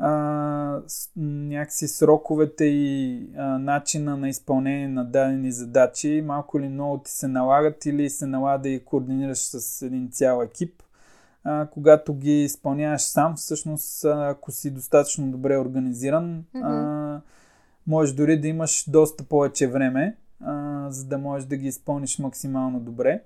а, 0.01 0.83
някакси 1.17 1.89
сроковете 1.89 2.65
и 2.65 3.27
а, 3.37 3.59
начина 3.59 4.17
на 4.17 4.29
изпълнение 4.29 4.89
на 4.89 5.05
дадени 5.05 5.53
задачи 5.53 6.23
малко 6.27 6.59
или 6.59 6.69
много 6.69 6.99
ти 6.99 7.11
се 7.11 7.29
налагат 7.29 7.87
или 7.87 8.11
се 8.11 8.27
налага 8.27 8.63
да 8.63 8.69
ги 8.69 8.85
координираш 8.85 9.39
с 9.39 9.83
един 9.83 10.09
цял 10.11 10.43
екип. 10.43 10.83
А, 11.45 11.67
когато 11.67 12.15
ги 12.15 12.43
изпълняваш 12.43 13.03
сам, 13.03 13.37
всъщност, 13.37 14.05
ако 14.05 14.51
си 14.51 14.71
достатъчно 14.71 15.31
добре 15.31 15.59
организиран, 15.59 16.45
а, 16.55 17.21
можеш 17.87 18.15
дори 18.15 18.41
да 18.41 18.49
имаш 18.49 18.85
доста 18.89 19.25
повече 19.25 19.67
време, 19.67 20.17
а, 20.41 20.87
за 20.91 21.05
да 21.05 21.19
можеш 21.19 21.49
да 21.49 21.57
ги 21.57 21.69
изпълниш 21.69 22.19
максимално 22.19 22.81
добре. 22.81 23.23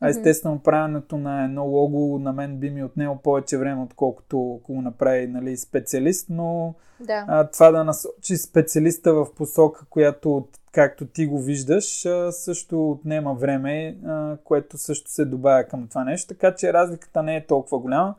А 0.00 0.08
естествено, 0.08 0.58
правенето 0.58 1.18
на 1.18 1.44
едно 1.44 1.64
лого 1.64 2.18
на 2.18 2.32
мен 2.32 2.56
би 2.56 2.70
ми 2.70 2.84
отнело 2.84 3.16
повече 3.16 3.58
време, 3.58 3.82
отколкото 3.82 4.58
ако 4.62 4.74
го 4.74 4.82
направи 4.82 5.26
нали, 5.26 5.56
специалист, 5.56 6.26
но 6.30 6.74
Да. 7.00 7.24
а, 7.28 7.50
това 7.50 7.70
да 7.70 7.84
насочи 7.84 8.36
специалиста 8.36 9.14
в 9.14 9.26
посока, 9.36 9.84
която, 9.90 10.48
както 10.72 11.06
ти 11.06 11.26
го 11.26 11.38
виждаш, 11.42 12.06
а, 12.06 12.32
също 12.32 12.90
отнема 12.90 13.34
време, 13.34 13.96
а, 14.06 14.36
което 14.44 14.78
също 14.78 15.10
се 15.10 15.24
добавя 15.24 15.64
към 15.64 15.88
това 15.88 16.04
нещо, 16.04 16.28
така 16.28 16.54
че 16.54 16.72
разликата 16.72 17.22
не 17.22 17.36
е 17.36 17.46
толкова 17.46 17.78
голяма. 17.78 18.14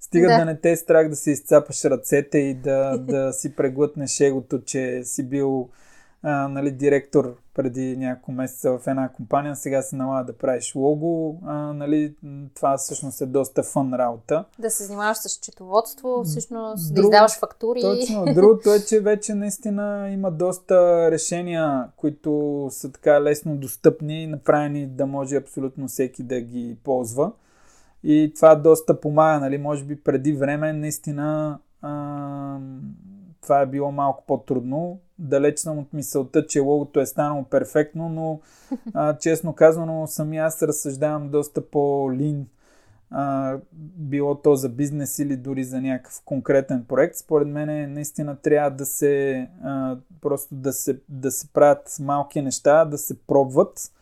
Стига 0.00 0.28
да, 0.28 0.32
Да. 0.32 0.38
да 0.38 0.44
не 0.44 0.56
те 0.56 0.70
е 0.70 0.76
страх 0.76 1.08
да 1.08 1.16
си 1.16 1.30
изцапаш 1.30 1.84
ръцете 1.84 2.38
и 2.38 2.54
да, 2.54 2.98
да 2.98 3.32
си 3.32 3.54
преглътнеш 3.56 4.20
егото, 4.20 4.60
че 4.60 5.00
си 5.04 5.28
бил 5.28 5.68
а, 6.22 6.48
нали, 6.48 6.70
директор 6.70 7.36
преди 7.54 7.96
няколко 7.96 8.32
месеца 8.32 8.78
в 8.78 8.86
една 8.86 9.08
компания, 9.08 9.56
сега 9.56 9.82
се 9.82 9.96
налага 9.96 10.24
да 10.24 10.38
правиш 10.38 10.74
лого. 10.74 11.38
А, 11.46 11.54
нали, 11.54 12.14
това 12.54 12.76
всъщност 12.76 13.20
е 13.20 13.26
доста 13.26 13.62
фън 13.62 13.94
работа. 13.94 14.44
Да 14.58 14.70
се 14.70 14.84
занимаваш 14.84 15.16
с 15.16 15.28
счетоводство, 15.28 16.22
всъщност 16.24 16.88
да 16.88 16.94
Друго- 16.94 17.06
издаваш 17.06 17.38
фактури. 17.38 17.80
Точно. 17.80 18.24
Другото 18.34 18.70
е, 18.74 18.80
че 18.80 19.00
вече 19.00 19.34
наистина 19.34 20.10
има 20.10 20.30
доста 20.30 21.10
решения, 21.10 21.88
които 21.96 22.66
са 22.70 22.92
така 22.92 23.22
лесно 23.22 23.56
достъпни 23.56 24.22
и 24.22 24.26
направени 24.26 24.86
да 24.86 25.06
може 25.06 25.36
абсолютно 25.36 25.88
всеки 25.88 26.22
да 26.22 26.40
ги 26.40 26.76
ползва. 26.84 27.32
И 28.04 28.32
това 28.36 28.54
доста 28.54 29.00
помага, 29.00 29.40
нали? 29.40 29.58
Може 29.58 29.84
би 29.84 30.02
преди 30.02 30.32
време 30.32 30.72
наистина 30.72 31.58
а, 31.82 32.58
това 33.42 33.60
е 33.60 33.66
било 33.66 33.92
малко 33.92 34.24
по-трудно. 34.26 34.98
Далеч 35.20 35.58
съм 35.58 35.78
от 35.78 35.92
мисълта, 35.92 36.46
че 36.46 36.60
логото 36.60 37.00
е 37.00 37.06
станало 37.06 37.44
перфектно, 37.44 38.08
но 38.08 38.40
а, 38.94 39.16
честно 39.18 39.52
казано, 39.52 40.06
сами 40.06 40.38
аз 40.38 40.62
разсъждавам 40.62 41.28
доста 41.28 41.70
по-лин 41.70 42.46
а, 43.10 43.56
било 43.96 44.34
то 44.34 44.54
за 44.56 44.68
бизнес 44.68 45.18
или 45.18 45.36
дори 45.36 45.64
за 45.64 45.80
някакъв 45.80 46.22
конкретен 46.24 46.84
проект, 46.88 47.16
според 47.16 47.48
мен 47.48 47.92
наистина 47.92 48.36
трябва 48.36 48.70
да 48.70 48.86
се 48.86 49.48
а, 49.62 49.96
просто 50.20 50.54
да 50.54 50.72
се, 50.72 50.98
да 51.08 51.30
се 51.30 51.52
правят 51.52 51.96
малки 52.00 52.42
неща, 52.42 52.84
да 52.84 52.98
се 52.98 53.18
пробват. 53.18 53.92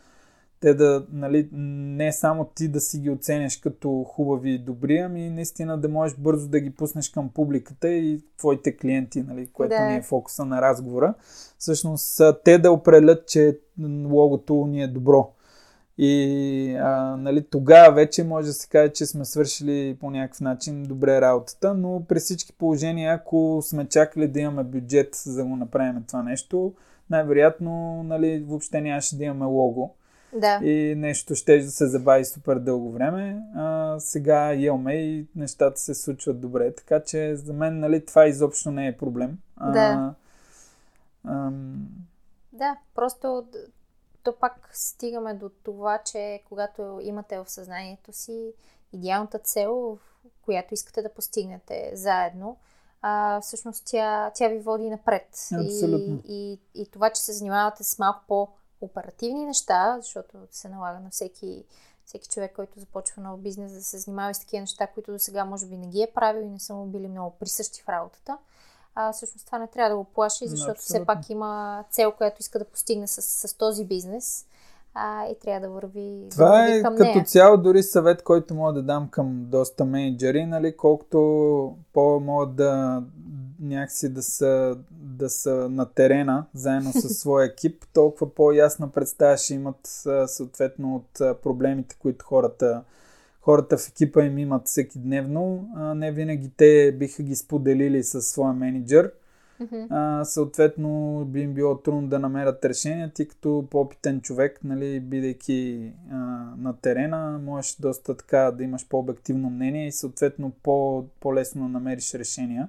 Те 0.61 0.75
да, 0.75 1.07
нали, 1.13 1.49
не 1.53 2.13
само 2.13 2.45
ти 2.45 2.69
да 2.69 2.81
си 2.81 2.99
ги 2.99 3.11
оценяш 3.11 3.57
като 3.57 4.05
хубави 4.09 4.51
и 4.51 4.59
добри, 4.59 4.99
ами 4.99 5.31
наистина 5.31 5.79
да 5.79 5.89
можеш 5.89 6.17
бързо 6.17 6.49
да 6.49 6.61
ги 6.61 6.71
пуснеш 6.71 7.09
към 7.09 7.29
публиката 7.29 7.89
и 7.89 8.23
твоите 8.37 8.77
клиенти, 8.77 9.23
нали, 9.23 9.49
което 9.53 9.75
Да. 9.75 9.85
ни 9.85 9.97
е 9.97 10.03
фокуса 10.03 10.45
на 10.45 10.63
разговора. 10.63 11.15
Всъщност 11.59 12.21
те 12.45 12.59
да 12.59 12.73
определят, 12.73 13.29
че 13.29 13.59
логото 14.05 14.67
ни 14.67 14.83
е 14.83 14.89
добро. 14.89 15.33
И 16.01 16.77
а, 16.81 17.17
нали, 17.17 17.47
тогава 17.51 17.95
вече 17.95 18.25
може 18.25 18.47
да 18.47 18.53
се 18.53 18.69
каже, 18.69 18.93
че 18.93 19.07
сме 19.07 19.25
свършили 19.25 19.97
по 20.01 20.11
някакъв 20.11 20.41
начин 20.41 20.83
добре 20.83 21.21
работата, 21.21 21.75
но 21.75 22.05
при 22.09 22.19
всички 22.19 22.53
положения, 22.53 23.15
ако 23.15 23.61
сме 23.63 23.89
чакали 23.89 24.29
да 24.29 24.41
имаме 24.41 24.65
бюджет 24.65 25.15
за 25.15 25.35
да 25.35 25.45
го 25.45 25.57
направим 25.57 26.05
това 26.09 26.23
нещо, 26.23 26.73
най-вероятно 27.11 28.03
нали, 28.03 28.45
въобще 28.49 28.81
нямаше 28.81 29.19
да 29.19 29.25
имаме 29.25 29.45
лого 29.45 29.95
Да. 30.33 30.61
и 30.63 30.95
нещо 30.95 31.35
ще 31.35 31.59
да 31.59 31.71
се 31.71 31.87
забави 31.87 32.25
супер 32.25 32.57
дълго 32.57 32.93
време. 32.93 33.43
А, 33.57 33.97
сега 34.01 34.55
имаме 34.55 34.95
и 34.95 35.27
нещата 35.37 35.81
се 35.81 35.95
случват 35.95 36.41
добре, 36.41 36.75
така 36.75 37.03
че 37.03 37.37
за 37.37 37.53
мен 37.53 37.79
нали, 37.81 38.07
това 38.07 38.27
изобщо 38.27 38.71
не 38.71 38.87
е 38.87 38.97
проблем. 38.97 39.39
А, 39.57 39.73
Да. 39.73 40.15
ам, 41.25 41.89
Да, 42.53 42.77
просто 42.95 43.47
то 44.23 44.33
пак 44.33 44.71
стигаме 44.73 45.35
до 45.35 45.51
това, 45.65 45.99
че 45.99 46.43
когато 46.49 47.01
имате 47.03 47.39
в 47.39 47.51
съзнанието 47.51 48.13
си 48.13 48.53
идеалната 48.93 49.39
цел, 49.39 49.99
която 50.43 50.75
искате 50.75 51.03
да 51.03 51.15
постигнете 51.15 51.91
заедно, 51.95 52.57
а, 53.03 53.41
всъщност 53.41 53.83
тя, 53.87 54.31
тя 54.35 54.49
ви 54.49 54.59
води 54.59 54.91
напред. 54.91 55.29
Абсолютно. 55.53 56.23
И, 56.29 56.59
и, 56.75 56.83
и 56.83 56.87
това, 56.91 57.11
че 57.11 57.23
се 57.23 57.33
занимавате 57.33 57.85
с 57.85 57.99
малко 57.99 58.58
по-оперативни 58.81 59.45
неща, 59.45 59.99
защото 60.01 60.37
се 60.51 60.69
налага 60.69 61.01
на 61.01 61.11
всеки, 61.11 61.65
всеки 62.05 62.29
човек, 62.29 62.53
който 62.57 62.81
започва 62.81 63.23
нов 63.23 63.41
бизнес, 63.41 63.73
да 63.73 63.83
се 63.83 63.99
занимава 63.99 64.35
с 64.35 64.41
такива 64.41 64.61
неща, 64.61 64.87
които 64.87 65.13
до 65.13 65.19
сега 65.19 65.45
може 65.45 65.67
би 65.67 65.77
не 65.77 65.87
ги 65.87 66.03
е 66.03 66.13
правил 66.15 66.43
и 66.43 66.51
не 66.51 66.59
са 66.59 66.75
му 66.75 66.87
били 66.87 67.09
много 67.09 67.31
присъщи 67.31 67.83
в 67.83 67.89
работата. 67.89 68.39
А, 68.95 69.13
всъщност 69.13 69.47
това 69.47 69.59
не 69.59 69.67
трябва 69.67 69.91
да 69.91 69.97
го 69.97 70.05
плаши, 70.05 70.49
защото 70.49 70.81
все 70.81 71.07
пак 71.07 71.31
има 71.31 71.85
цел, 71.91 72.13
която 72.13 72.37
иска 72.41 72.59
да 72.59 72.65
постигне 72.65 73.07
с, 73.07 73.23
с 73.23 73.55
този 73.55 73.85
бизнес 73.85 74.47
а, 74.95 75.27
и 75.27 75.39
трябва 75.39 75.61
да 75.61 75.75
върви, 75.75 76.21
да 76.23 76.29
Това 76.29 76.49
върви 76.49 76.79
е 76.79 76.83
към 76.83 76.97
като 76.97 77.11
нея. 77.11 77.25
цяло 77.25 77.57
дори 77.57 77.83
съвет, 77.83 78.23
който 78.23 78.55
мога 78.55 78.73
да 78.73 78.83
дам 78.83 79.09
към 79.09 79.45
доста 79.51 79.85
менеджери, 79.85 80.47
нали, 80.47 80.77
колкото 80.77 81.77
по 81.93 82.21
могат 82.21 82.57
да 82.57 83.03
някакси 83.61 84.09
да 84.09 84.23
са, 84.23 84.79
да 84.91 85.31
са 85.31 85.69
на 85.71 85.87
терена 85.87 86.47
заедно 86.55 86.93
с 86.93 87.09
своя 87.21 87.47
екип, 87.47 87.85
толкова 87.93 88.35
по-ясна 88.35 88.89
представа 88.89 89.37
ще 89.37 89.55
имат 89.55 89.81
съответно 90.27 90.97
от 90.97 91.43
проблемите, 91.43 91.97
които 91.99 92.25
хората, 92.25 92.83
хората 93.41 93.79
в 93.79 93.89
екипа 93.89 94.25
им 94.25 94.39
имат 94.39 94.69
всеки 94.69 94.99
дневно. 94.99 95.69
Не 95.97 96.13
винаги 96.13 96.51
те 96.57 96.93
биха 96.93 97.23
ги 97.23 97.37
споделили 97.37 98.05
със 98.05 98.29
своя 98.29 98.53
менеджер. 98.53 99.13
А, 99.91 100.25
съответно 100.25 101.25
би 101.25 101.41
им 101.41 101.55
било 101.55 101.79
трудно 101.79 102.09
да 102.09 102.19
намерят 102.19 102.65
решения, 102.65 103.13
ти 103.13 103.29
като 103.29 103.67
по-опитен 103.71 104.21
човек, 104.21 104.61
нали, 104.65 105.01
бидейки 105.01 105.93
а, 106.11 106.17
на 106.59 106.77
терена, 106.77 107.41
можеш 107.45 107.77
доста 107.81 108.17
така 108.17 108.39
да 108.39 108.65
имаш 108.65 108.89
по-обективно 108.89 109.51
мнение 109.51 109.87
и 109.87 109.93
съответно 109.93 110.53
по- 110.63 111.05
по-лесно 111.21 111.69
намериш 111.69 112.15
решения. 112.15 112.69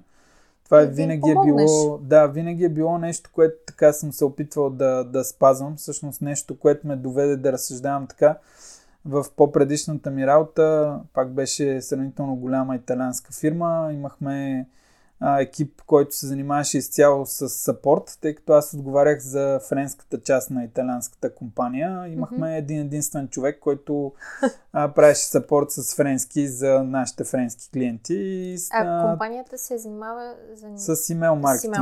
Това 0.70 0.80
да 0.80 0.86
винаги 0.86 1.30
е 1.30 1.34
било, 1.44 1.98
да, 1.98 2.26
винаги 2.26 2.64
е 2.64 2.68
било 2.68 2.98
нещо, 2.98 3.30
което 3.34 3.54
така 3.66 3.92
съм 3.92 4.12
се 4.12 4.24
опитвал 4.24 4.70
да, 4.70 5.04
да 5.04 5.24
спазвам. 5.24 5.76
Всъщност 5.76 6.22
нещо, 6.22 6.58
което 6.58 6.86
ме 6.86 6.96
доведе 6.96 7.36
да 7.36 7.52
разсъждавам 7.52 8.06
така. 8.06 8.38
В 9.04 9.24
по-предишната 9.36 10.10
ми 10.10 10.26
работа 10.26 10.98
пак 11.14 11.32
беше 11.32 11.80
сравнително 11.80 12.36
голяма 12.36 12.76
италианска 12.76 13.32
фирма. 13.32 13.90
Имахме 13.92 14.66
а, 15.20 15.40
екип, 15.40 15.82
който 15.86 16.16
се 16.16 16.26
занимаваше 16.26 16.78
изцяло 16.78 17.26
с 17.26 17.48
сапорт, 17.48 18.18
тъй 18.20 18.34
като 18.34 18.52
аз 18.52 18.74
отговарях 18.74 19.20
за 19.20 19.60
френската 19.68 20.20
част 20.20 20.50
на 20.50 20.64
италианската 20.64 21.34
компания. 21.34 22.08
Имахме 22.08 22.58
един 22.58 22.80
единствен 22.80 23.28
човек, 23.28 23.58
който 23.60 24.12
а, 24.72 24.88
правеше 24.92 25.24
сапорт 25.24 25.70
с 25.70 25.94
френски 25.94 26.48
за 26.48 26.84
нашите 26.84 27.24
френски 27.24 27.70
клиенти. 27.70 28.14
И, 28.14 28.56
А 28.70 29.08
компанията 29.10 29.58
се 29.58 29.78
занимава 29.78 30.34
за... 30.54 30.96
с 30.96 31.10
имейл 31.10 31.36
с 31.36 31.40
маркетинг. 31.40 31.76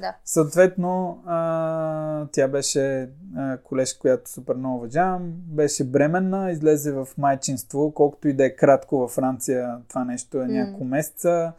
Да. 0.00 0.14
Съответно, 0.24 1.22
а, 1.26 2.26
тя 2.32 2.48
беше 2.48 3.10
а, 3.36 3.56
колежка, 3.56 4.00
която 4.00 4.30
супер 4.30 4.54
много 4.54 4.76
уважавам. 4.76 5.32
Беше 5.46 5.84
бременна, 5.84 6.50
излезе 6.50 6.92
в 6.92 7.08
майчинство, 7.18 7.92
колкото 7.94 8.28
и 8.28 8.32
да 8.32 8.44
е 8.44 8.56
кратко 8.56 8.98
във 8.98 9.10
Франция, 9.10 9.76
това 9.88 10.04
нещо 10.04 10.42
е 10.42 10.46
М. 10.46 10.52
няколко 10.52 10.84
месеца. 10.84 11.52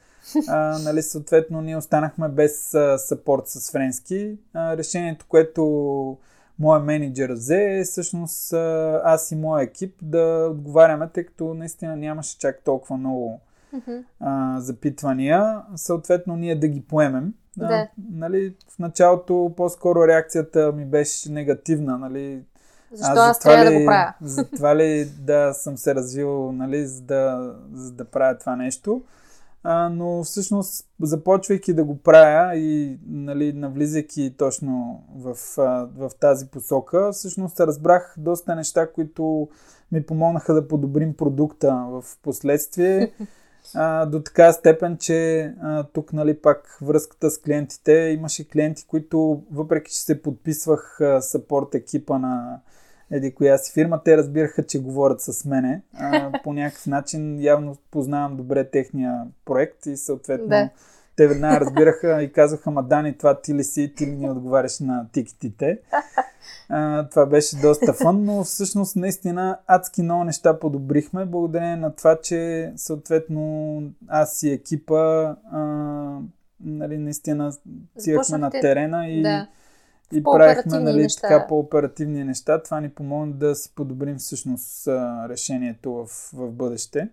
А, 0.48 0.78
нали, 0.80 1.02
съответно, 1.02 1.62
ние 1.62 1.78
останахме 1.78 2.30
без 2.30 2.74
а, 2.74 2.98
сапорт 2.98 3.44
с 3.46 3.72
френски. 3.72 4.38
А, 4.54 4.78
решението, 4.78 5.26
което 5.30 6.18
моя 6.60 6.80
менеджер 6.80 7.32
взе, 7.32 7.82
всъщност 7.86 8.54
а, 8.54 9.02
аз 9.06 9.32
и 9.32 9.36
моя 9.36 9.64
екип 9.64 9.96
да 10.02 10.48
отговаряме, 10.52 11.10
тъй 11.10 11.24
като 11.26 11.54
наистина 11.54 11.96
нямаше 11.96 12.38
чак 12.38 12.62
толкова 12.66 12.98
много 12.98 13.40
а, 14.20 14.56
запитвания, 14.60 15.62
съответно 15.76 16.36
ние 16.36 16.56
да 16.56 16.68
ги 16.68 16.82
поемем. 16.82 17.34
А, 17.62 17.68
Да. 17.68 17.88
нали, 18.12 18.56
в 18.70 18.80
началото 18.80 19.54
по-скоро 19.58 20.08
реакцията 20.08 20.72
ми 20.72 20.86
беше 20.86 21.32
негативна, 21.32 21.98
нали, 21.98 22.44
Защо 22.94 23.20
аз, 23.20 23.36
затова 23.38 23.52
трябва 23.52 23.66
да 23.66 23.72
ли- 23.72 23.80
го 23.80 23.86
правя? 23.86 24.14
Затова 24.22 24.76
ли 24.76 25.06
да 25.06 25.54
съм 25.54 25.78
се 25.78 25.96
развил, 25.96 26.52
нали, 26.52 26.86
за 26.86 27.02
да, 27.02 27.54
за 27.74 27.92
да 27.92 28.06
правя 28.06 28.38
това 28.38 28.56
нещо. 28.56 29.02
А, 29.64 29.90
но 29.90 30.24
всъщност, 30.24 30.88
започвайки 31.02 31.74
да 31.74 31.84
го 31.84 31.98
правя 31.98 32.56
и 32.56 33.00
нали, 33.08 33.54
навлизайки 33.54 34.36
точно 34.38 35.04
в, 35.16 35.36
в 35.98 36.12
тази 36.20 36.48
посока, 36.48 37.12
всъщност 37.12 37.60
разбрах 37.60 38.16
доста 38.18 38.56
неща, 38.56 38.92
които 38.92 39.50
ми 39.92 40.06
помогнаха 40.06 40.54
да 40.54 40.68
подобрим 40.68 41.14
продукта 41.14 41.86
в 41.90 42.04
последствие. 42.24 43.12
А, 43.76 44.06
до 44.06 44.24
така 44.24 44.54
степен, 44.54 44.98
че 44.98 45.42
а, 45.62 45.84
тук 45.84 46.14
нали, 46.14 46.42
пак 46.42 46.78
връзката 46.82 47.32
с 47.32 47.42
клиентите, 47.42 47.94
имаше 47.94 48.50
клиенти, 48.50 48.88
които 48.88 49.44
въпреки, 49.52 49.92
че 49.92 50.02
се 50.02 50.22
подписвах 50.22 51.02
а, 51.02 51.22
сапорт 51.22 51.76
екипа 51.76 52.18
на 52.18 52.60
еди 53.12 53.36
коя 53.36 53.58
си 53.58 53.74
фирма, 53.74 54.04
те 54.04 54.18
разбираха, 54.18 54.66
че 54.66 54.82
говорят 54.82 55.22
с 55.22 55.46
мене. 55.46 55.82
А, 55.98 56.32
по 56.44 56.54
някакъв 56.54 56.88
начин 56.88 57.42
явно 57.42 57.78
познавам 57.92 58.38
добре 58.38 58.70
техния 58.70 59.24
проект 59.46 59.86
и 59.86 59.98
съответно 59.98 60.48
Да. 60.48 60.70
те 61.16 61.28
веднага 61.28 61.60
разбираха 61.60 62.24
и 62.24 62.32
казаха, 62.32 62.72
ма 62.72 62.84
Дани, 62.84 63.18
това 63.18 63.42
ти 63.42 63.54
ли 63.54 63.64
си, 63.64 63.94
ти 63.96 64.08
ли 64.08 64.12
ни 64.12 64.30
отговаряш 64.30 64.80
на 64.80 65.06
тикетите. 65.12 65.80
А, 66.70 67.10
това 67.10 67.26
беше 67.26 67.56
доста 67.56 67.94
фън, 67.94 68.24
но 68.26 68.44
всъщност 68.44 68.96
наистина 68.96 69.58
адски 69.68 70.02
много 70.02 70.24
неща 70.24 70.60
подобрихме, 70.60 71.26
благодарение 71.26 71.76
на 71.76 71.96
това, 71.96 72.16
че 72.22 72.72
съответно 72.76 73.84
аз 74.08 74.44
и 74.44 74.52
екипа 74.52 75.36
а, 75.52 75.60
нали, 76.64 76.98
наистина 76.98 77.54
цирахме 78.00 78.38
на 78.38 78.50
терена 78.50 79.08
и, 79.08 79.22
Да. 79.22 79.48
И 80.14 80.24
правихме 80.24 80.80
нали, 80.80 81.02
неща. 81.02 81.28
така 81.28 81.48
по-оперативни 81.48 82.24
неща. 82.24 82.64
Това 82.64 82.82
ни 82.82 82.90
помогна 82.90 83.34
да 83.34 83.56
си 83.56 83.72
подобрим 83.76 84.18
всъщност 84.18 84.88
решението 85.30 85.94
в, 85.94 86.06
в 86.34 86.52
бъдеще. 86.52 87.10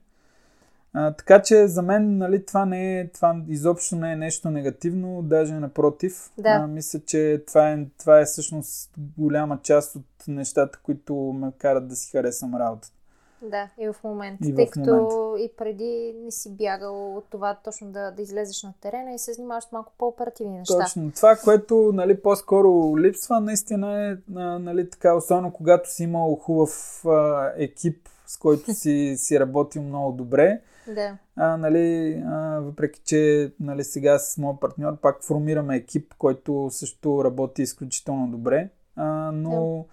А, 0.99 1.13
така 1.13 1.43
че 1.43 1.69
за 1.69 1.83
мен 1.83 2.19
нали, 2.19 2.47
това, 2.47 2.65
не 2.65 3.01
е, 3.01 3.09
това 3.09 3.43
изобщо 3.49 3.97
не 3.97 4.13
е 4.13 4.17
нещо 4.17 4.51
негативно, 4.51 5.23
даже 5.23 5.55
напротив. 5.55 6.31
Да. 6.39 6.49
А, 6.49 6.67
мисля, 6.67 7.01
че 7.07 7.43
това 7.47 7.71
е, 7.73 7.87
това 7.99 8.21
е 8.21 8.25
всъщност 8.25 8.91
голяма 9.19 9.59
част 9.63 9.97
от 9.97 10.05
нещата, 10.29 10.79
които 10.83 11.15
ме 11.15 11.53
карат 11.59 11.89
да 11.89 11.97
си 11.97 12.11
харесвам 12.11 12.55
работата. 12.55 12.96
Да, 13.43 13.69
и 13.79 13.89
в 13.89 13.97
момента. 14.05 14.49
И 14.49 14.53
в 14.53 14.57
тъй 14.57 14.67
като 14.67 15.37
и 15.39 15.51
преди 15.57 16.15
не 16.25 16.31
си 16.31 16.51
бягал 16.51 17.17
от 17.17 17.25
това 17.31 17.55
точно 17.65 17.93
да, 17.93 18.11
да 18.11 18.23
излезеш 18.23 18.63
на 18.63 18.75
терена 18.81 19.15
и 19.15 19.19
се 19.19 19.33
занимаваш 19.33 19.65
с 19.65 19.73
малко 19.73 19.93
по-оперативни 19.99 20.59
неща. 20.59 20.83
Точно. 20.83 21.13
Това, 21.17 21.37
което 21.45 21.91
нали, 21.95 22.23
по-скоро 22.23 22.99
липсва, 22.99 23.41
наистина 23.41 24.11
е 24.11 24.17
нали, 24.59 24.91
така, 24.91 25.15
особено 25.15 25.53
когато 25.53 25.91
си 25.91 26.03
имал 26.05 26.35
хубав 26.35 27.05
а, 27.07 27.53
екип, 27.57 28.09
с 28.27 28.39
който 28.39 28.75
си, 28.75 29.15
си 29.19 29.41
работил 29.41 29.83
много 29.83 30.13
добре. 30.13 30.61
Да. 30.95 31.17
А, 31.37 31.57
нали, 31.57 32.13
а, 32.27 32.61
въпреки, 32.61 33.01
че 33.05 33.53
нали, 33.61 33.85
сега 33.85 34.19
с 34.19 34.39
моят 34.39 34.61
партньор 34.61 34.97
пак 34.97 35.25
формираме 35.25 35.77
екип, 35.77 36.15
който 36.19 36.69
също 36.71 37.25
работи 37.25 37.63
изключително 37.63 38.29
добре. 38.29 38.69
А, 38.97 39.33
но 39.33 39.87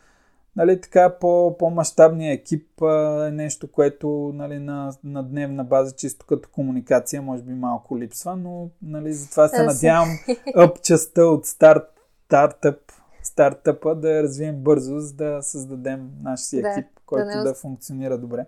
нали, 0.55 0.81
така 0.81 1.15
по, 1.19 1.57
по-масштабният 1.59 2.39
екип 2.39 2.81
а, 2.81 3.25
е 3.27 3.31
нещо, 3.31 3.71
което 3.71 4.31
нали, 4.33 4.59
на, 4.59 4.93
на 5.03 5.23
дневна 5.23 5.63
база, 5.63 5.95
чисто 5.95 6.25
като 6.25 6.49
комуникация, 6.49 7.21
може 7.21 7.43
би 7.43 7.53
малко 7.53 7.97
липсва, 7.99 8.35
но 8.35 8.69
нали, 8.81 9.13
затова 9.13 9.47
се 9.47 9.57
Да, 9.57 9.65
надявам 9.65 10.09
ъп 10.55 10.81
частта 10.81 11.25
от 11.25 11.45
старт, 11.45 11.83
стартъп, 12.25 12.79
стартъпа 13.23 13.95
да 13.95 14.11
я 14.11 14.23
развием 14.23 14.55
бързо, 14.55 14.99
за 14.99 15.13
да 15.13 15.41
създадем 15.41 16.11
нашия 16.23 16.61
Да, 16.61 16.69
екип, 16.69 16.87
който 17.05 17.25
да 17.25 17.35
не 17.35 17.43
да, 17.43 17.53
функционира 17.53 18.17
добре. 18.17 18.45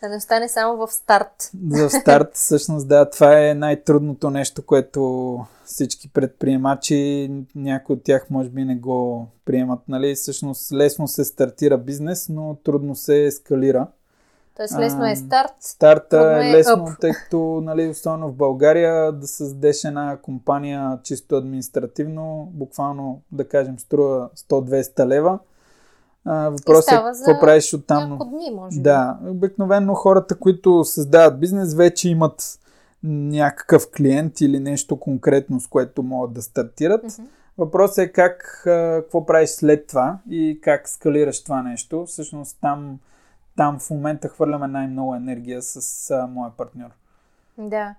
Да 0.00 0.08
не 0.08 0.16
остане 0.16 0.48
само 0.48 0.86
в 0.86 0.92
старт. 0.92 1.50
За 1.70 1.90
старт, 1.90 2.30
всъщност, 2.34 2.88
да, 2.88 3.10
това 3.10 3.48
е 3.48 3.54
най-трудното 3.54 4.30
нещо, 4.30 4.66
което 4.66 5.38
всички 5.64 6.08
предприемачи, 6.08 7.30
някои 7.54 7.96
от 7.96 8.04
тях 8.04 8.26
може 8.30 8.48
би 8.48 8.64
не 8.64 8.76
го 8.76 9.28
приемат. 9.44 9.80
Нали? 9.88 10.14
Всъщност, 10.14 10.72
лесно 10.72 11.08
се 11.08 11.24
стартира 11.24 11.78
бизнес, 11.78 12.28
но 12.28 12.56
трудно 12.64 12.94
се 12.94 13.24
ескалира. 13.24 13.86
Тоест 14.56 14.78
лесно 14.78 15.06
е 15.06 15.16
старт. 15.16 15.52
Старта 15.60 16.40
е 16.42 16.48
е 16.48 16.52
лесно, 16.52 16.86
up. 16.86 17.00
тъй 17.00 17.12
като, 17.12 17.60
нали, 17.64 17.88
особено 17.88 18.28
в 18.28 18.34
България, 18.34 19.12
да 19.12 19.26
създадеш 19.26 19.84
една 19.84 20.16
компания 20.22 20.98
чисто 21.02 21.36
административно, 21.36 22.48
буквално, 22.52 23.20
да 23.32 23.48
кажем, 23.48 23.78
струва 23.78 24.28
100-200 24.36 25.06
лева. 25.06 25.38
Въпросът 26.26 26.92
е 26.92 26.96
какво 26.96 27.40
правиш 27.40 27.74
оттам. 27.74 28.10
Няколко 28.10 28.24
дни, 28.24 28.50
може 28.50 28.76
би. 28.76 28.82
Да, 28.82 29.18
обикновено 29.26 29.94
хората, 29.94 30.38
които 30.38 30.84
създават 30.84 31.40
бизнес, 31.40 31.74
вече 31.74 32.08
имат 32.08 32.58
някакъв 33.02 33.90
клиент 33.96 34.40
или 34.40 34.60
нещо 34.60 35.00
конкретно, 35.00 35.60
с 35.60 35.66
което 35.66 36.02
могат 36.02 36.32
да 36.32 36.42
стартират. 36.42 37.02
Мгм. 37.02 37.28
Въпросът 37.58 37.98
е 37.98 38.12
как, 38.12 38.60
какво 38.64 39.26
правиш 39.26 39.50
след 39.50 39.86
това 39.86 40.18
и 40.30 40.60
как 40.62 40.88
скалираш 40.88 41.44
това 41.44 41.62
нещо. 41.62 42.06
Всъщност 42.06 42.58
там, 42.60 42.98
там 43.56 43.78
в 43.78 43.90
момента 43.90 44.28
хвърляме 44.28 44.66
най-много 44.66 45.14
енергия 45.14 45.62
с 45.62 46.10
а, 46.10 46.26
моя 46.26 46.50
партньор. 46.50 46.90
Да. 47.58 47.94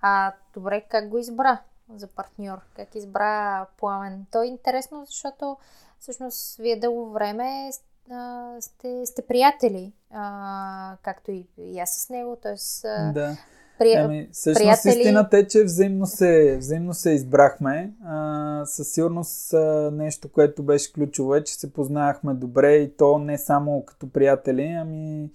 А, 0.00 0.32
добре, 0.54 0.84
как 0.90 1.08
го 1.08 1.18
избра 1.18 1.58
за 1.96 2.06
партньор? 2.06 2.58
Как 2.76 2.94
избра 2.94 3.66
Пламен? 3.78 4.26
То 4.32 4.42
е 4.42 4.46
интересно, 4.46 5.04
защото 5.06 5.56
всъщност 6.00 6.56
вие 6.56 6.78
дълго 6.78 7.10
време 7.10 7.70
а, 8.10 8.50
сте, 8.60 9.06
сте 9.06 9.22
приятели, 9.22 9.92
а, 10.10 10.96
както 11.02 11.30
и, 11.30 11.46
и 11.58 11.78
аз 11.80 11.94
с 11.94 12.10
него, 12.10 12.36
т.е. 12.42 13.12
Да. 13.12 13.36
При... 13.78 13.92
Ами, 13.92 14.28
всъщност 14.32 14.60
приятели- 14.60 15.00
истината 15.00 15.38
е, 15.38 15.46
че 15.46 15.64
взаимно 15.64 16.06
се, 16.06 16.56
взаимно 16.58 16.94
се 16.94 17.10
избрахме. 17.10 17.92
А, 18.04 18.62
със 18.66 18.92
сигурност 18.92 19.54
а, 19.54 19.90
нещо, 19.92 20.28
което 20.32 20.62
беше 20.62 20.92
ключово 20.92 21.34
е, 21.34 21.44
че 21.44 21.54
се 21.54 21.72
познавахме 21.72 22.34
добре 22.34 22.74
и 22.74 22.96
то 22.96 23.18
не 23.18 23.38
само 23.38 23.84
като 23.86 24.10
приятели, 24.10 24.66
ами 24.80 25.30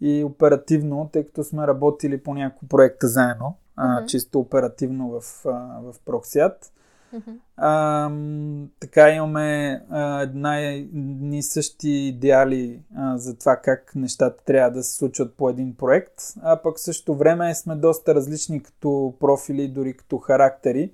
и 0.00 0.24
оперативно, 0.24 1.08
тъй 1.12 1.24
като 1.24 1.44
сме 1.44 1.66
работили 1.66 2.22
по 2.22 2.34
няколко 2.34 2.66
проекта 2.66 3.08
заедно, 3.08 3.56
а, 3.76 4.06
чисто 4.06 4.40
оперативно 4.40 5.20
в, 5.20 5.46
а, 5.46 5.80
в 5.82 5.94
Проксиат. 6.04 6.72
Мгм. 7.12 7.30
А, 7.56 8.10
така 8.80 9.10
имаме 9.10 9.80
а, 9.90 10.20
една 10.20 10.60
и 11.32 11.42
същи 11.42 11.90
идеали 11.90 12.80
а, 12.96 13.18
за 13.18 13.38
това 13.38 13.56
как 13.56 13.92
нещата 13.94 14.44
трябва 14.44 14.70
да 14.70 14.82
се 14.82 14.96
случват 14.96 15.34
по 15.34 15.48
един 15.48 15.74
проект, 15.74 16.14
а 16.42 16.62
пък 16.62 16.76
в 16.76 16.80
същото 16.80 17.14
време 17.14 17.54
сме 17.54 17.76
доста 17.76 18.14
различни 18.14 18.62
като 18.62 19.14
профили, 19.20 19.68
дори 19.68 19.96
като 19.96 20.18
характери, 20.18 20.92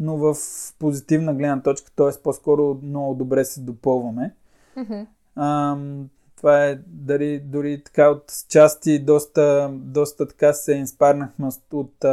но 0.00 0.16
в 0.16 0.36
позитивна 0.78 1.34
гледна 1.34 1.62
точка, 1.62 1.90
т.е. 1.96 2.22
по-скоро 2.22 2.78
много 2.82 3.14
добре 3.14 3.44
се 3.44 3.60
допълваме. 3.60 4.34
Ам, 5.36 6.08
това 6.40 6.66
е 6.66 6.78
дали, 6.86 7.40
дори 7.40 7.82
така 7.84 8.08
от 8.08 8.32
части 8.48 8.98
доста, 8.98 9.70
доста 9.72 10.28
така 10.28 10.52
се 10.52 10.72
инспарнахме 10.72 11.46
от, 11.72 12.04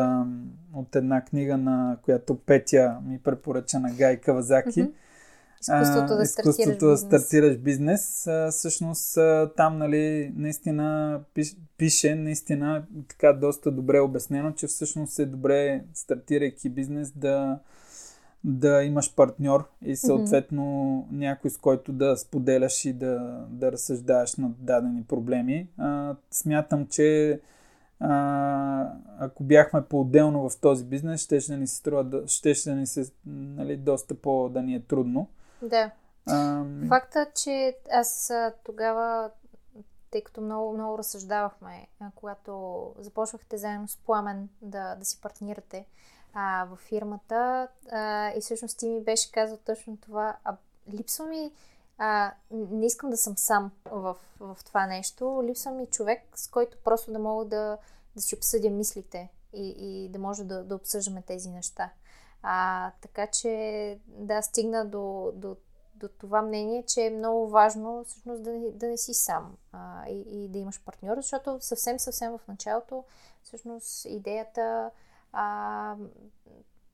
от, 0.74 0.96
една 0.96 1.26
книга, 1.26 1.58
на 1.58 1.98
която 2.02 2.40
Петя 2.40 2.98
ми 3.06 3.20
препоръча 3.20 3.80
на 3.80 3.92
Гай 3.92 4.18
Кавазаки. 4.18 4.82
Мгм. 4.82 4.92
Изкуството 5.62 6.16
да 6.16 6.24
изкуството 6.24 6.88
да 6.88 6.98
стартираш 6.98 7.58
бизнес. 7.58 8.28
А, 8.28 8.52
всъщност 8.52 9.18
а, 9.18 9.52
там 9.58 9.78
нали, 9.78 10.34
наистина 10.36 11.20
пиш, 11.34 11.58
пише, 11.78 12.16
наистина 12.16 12.86
така 13.08 13.34
доста 13.34 13.72
добре 13.72 14.00
обяснено, 14.00 14.52
че 14.52 14.68
всъщност 14.68 15.20
е 15.20 15.26
добре 15.26 15.84
стартирайки 15.94 16.70
бизнес 16.70 17.12
да, 17.12 17.60
да 18.44 18.84
имаш 18.84 19.16
партньор 19.16 19.70
и 19.82 19.96
съответно 19.96 21.08
някой 21.12 21.50
с 21.50 21.58
който 21.58 21.92
да 21.92 22.18
споделяш 22.18 22.86
и 22.86 22.94
да, 22.94 23.46
да 23.50 23.72
разсъждаваш 23.72 24.36
над 24.36 24.52
дадени 24.60 25.04
проблеми. 25.04 25.70
А, 25.78 26.16
смятам, 26.32 26.88
че 26.88 27.40
а, 28.00 28.94
ако 29.20 29.44
бяхме 29.44 29.86
по-отделно 29.86 30.50
в 30.50 30.60
този 30.62 30.86
бизнес, 30.86 31.22
ще 31.22 31.58
ни 31.58 31.68
се 31.68 31.76
струва, 31.76 32.04
да 32.04 32.24
ни 32.68 32.88
се 32.88 33.12
нали, 33.26 33.78
доста 33.78 34.16
по 34.16 34.50
да 34.50 34.62
ни 34.62 34.76
е 34.76 34.82
трудно. 34.82 35.28
Да. 35.62 35.92
А, 36.26 36.66
Факта, 36.88 37.28
че 37.44 37.78
аз 37.92 38.34
тогава, 38.66 39.30
тъй 40.12 40.22
като 40.22 40.42
много, 40.42 40.74
много 40.74 40.98
разсъждавахме, 40.98 41.88
когато 42.16 42.94
започвахте 43.00 43.58
заедно 43.58 43.88
с 43.88 43.98
Пламен 43.98 44.50
да, 44.62 44.96
да 44.96 45.06
си 45.06 45.22
партнирате 45.22 45.86
а, 46.34 46.66
в 46.66 46.76
фирмата 46.76 47.68
а, 47.92 48.32
и 48.36 48.42
всъщност 48.42 48.78
ти 48.78 48.90
ми 48.90 49.02
беше 49.02 49.32
казал 49.32 49.58
точно 49.58 49.98
това, 49.98 50.38
а 50.44 50.56
липсва 50.94 51.26
ми 51.26 51.52
а, 51.98 52.34
не 52.52 52.86
искам 52.86 53.10
да 53.10 53.18
съм 53.18 53.38
сам 53.38 53.72
в, 53.86 54.16
в 54.40 54.58
това 54.66 54.88
нещо. 54.88 55.44
Липсва 55.44 55.72
ми 55.72 55.86
човек, 55.86 56.22
с 56.36 56.48
който 56.48 56.78
просто 56.84 57.12
да 57.12 57.20
мога 57.20 57.46
да, 57.46 57.78
да 58.16 58.22
си 58.22 58.36
обсъдя 58.36 58.70
мислите 58.70 59.30
и, 59.54 59.76
и 59.78 60.10
да 60.10 60.20
може 60.20 60.44
да, 60.44 60.64
да 60.64 60.76
обсъждаме 60.76 61.22
тези 61.22 61.50
неща. 61.50 61.90
А, 62.44 62.92
така 63.02 63.28
че, 63.28 64.00
да, 64.08 64.42
стигна 64.42 64.86
до, 64.86 65.32
до, 65.36 65.56
до 65.96 66.08
това 66.08 66.42
мнение, 66.42 66.84
че 66.84 67.02
е 67.02 67.10
много 67.10 67.50
важно 67.50 68.04
всъщност 68.08 68.44
да, 68.44 68.52
да 68.72 68.88
не 68.88 68.98
си 68.98 69.14
сам 69.14 69.58
а, 69.72 70.10
и, 70.10 70.44
и 70.44 70.48
да 70.48 70.58
имаш 70.58 70.82
партньор, 70.86 71.16
защото 71.16 71.58
съвсем, 71.62 72.00
съвсем 72.00 72.38
в 72.38 72.48
началото 72.48 73.04
всъщност 73.44 74.06
идеята 74.06 74.92
а, 75.34 75.96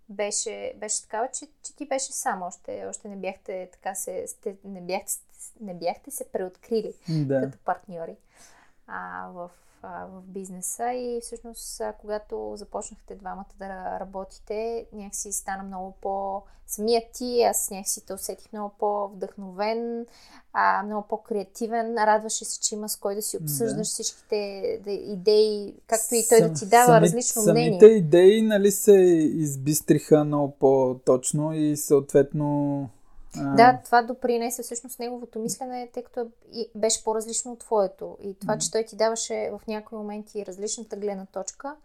беше, 0.09 0.73
беше 0.77 1.01
такава, 1.01 1.27
че, 1.33 1.47
че 1.63 1.75
ти 1.75 1.87
беше 1.87 2.13
сам. 2.13 2.41
Още, 2.41 2.85
още 2.89 3.07
не 3.07 3.15
бяхте 3.15 3.69
така 3.71 3.95
се, 3.95 4.27
сте, 4.27 4.55
не, 4.63 4.81
бяхте, 4.81 5.13
не 5.59 5.73
бяхте 5.73 6.11
се 6.11 6.31
преоткрили 6.31 6.93
Да. 7.09 7.41
като 7.41 7.57
партньори 7.57 8.15
а, 8.87 9.27
в, 9.33 9.49
а, 9.83 10.05
в 10.05 10.21
бизнеса 10.21 10.93
и 10.93 11.19
всъщност 11.21 11.81
а, 11.81 11.93
когато 11.93 12.53
започнахте 12.55 13.15
двамата 13.15 13.45
да 13.59 13.67
работите, 13.99 14.85
някакси 14.93 15.31
стана 15.31 15.63
много 15.63 15.93
по... 16.01 16.41
Самият 16.67 17.03
ти, 17.13 17.41
аз 17.41 17.69
някакси 17.69 18.05
те 18.05 18.13
усетих 18.13 18.53
много 18.53 18.73
по-вдъхновен, 18.79 20.05
а, 20.53 20.83
много 20.83 21.07
по-креативен. 21.07 21.95
Радваше 21.97 22.45
се, 22.45 22.59
че 22.59 22.75
има 22.75 22.89
с 22.89 22.97
кой 22.97 23.15
да 23.15 23.21
си 23.21 23.37
обсъждаш 23.37 23.87
Да. 23.87 23.91
всичките 23.93 24.35
да, 24.83 24.91
идеи, 24.91 25.75
както 25.87 26.15
и 26.15 26.25
той 26.29 26.41
да 26.41 26.47
Сам- 26.47 26.55
ти 26.55 26.65
дава 26.65 26.85
сами- 26.85 27.05
различно 27.05 27.41
Самите 27.41 27.51
мнение. 27.69 27.97
идеи 27.97 28.41
нали, 28.41 28.71
се 28.71 28.91
избистриха 29.33 30.23
много 30.23 30.51
по-точно 30.51 31.53
и 31.53 31.77
съответно... 31.77 32.89
Да, 33.35 33.79
това 33.85 34.01
допринесе 34.01 34.63
всъщност 34.63 34.99
неговото 34.99 35.39
мислене, 35.39 35.89
тъй 35.93 36.03
като 36.03 36.27
беше 36.75 37.03
по-различно 37.03 37.51
от 37.51 37.59
твоето. 37.59 38.17
И 38.23 38.33
това, 38.33 38.57
че 38.57 38.71
той 38.71 38.83
ти 38.83 38.95
даваше 38.95 39.51
в 39.51 39.67
някои 39.67 39.97
моменти 39.97 40.45
различната 40.45 40.95
гледна 40.95 41.25
точка, 41.25 41.75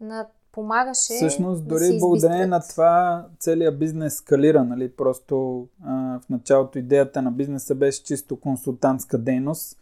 на 0.00 0.26
помагаше. 0.52 1.14
Всъщност, 1.14 1.62
да 1.62 1.68
дори 1.68 1.84
се 1.84 1.98
благодарение 1.98 2.46
на 2.46 2.60
това 2.60 3.26
целият 3.38 3.78
бизнес 3.78 4.14
скалира, 4.14 4.64
нали? 4.64 4.92
Просто 4.92 5.66
а, 5.84 6.20
в 6.20 6.28
началото 6.28 6.78
идеята 6.78 7.22
на 7.22 7.32
бизнеса 7.32 7.74
беше 7.74 8.04
чисто 8.04 8.40
консултантска 8.40 9.18
дейност. 9.18 9.78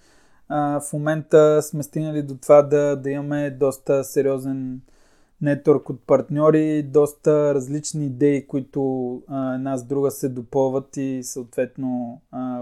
А, 0.48 0.80
в 0.80 0.92
момента 0.92 1.62
сме 1.62 1.82
стигнали 1.82 2.22
до 2.22 2.36
това 2.36 2.62
да, 2.62 2.96
да 2.96 3.10
имаме 3.10 3.50
доста 3.50 4.04
сериозен 4.04 4.80
нетворк 5.42 5.90
от 5.90 6.00
партньори, 6.06 6.82
доста 6.82 7.54
различни 7.54 8.06
идеи, 8.06 8.46
които 8.46 9.12
а, 9.28 9.54
една 9.54 9.76
с 9.76 9.84
друга 9.84 10.10
се 10.10 10.28
допълват 10.28 10.96
и 10.96 11.20
съответно 11.22 12.20
а, 12.30 12.60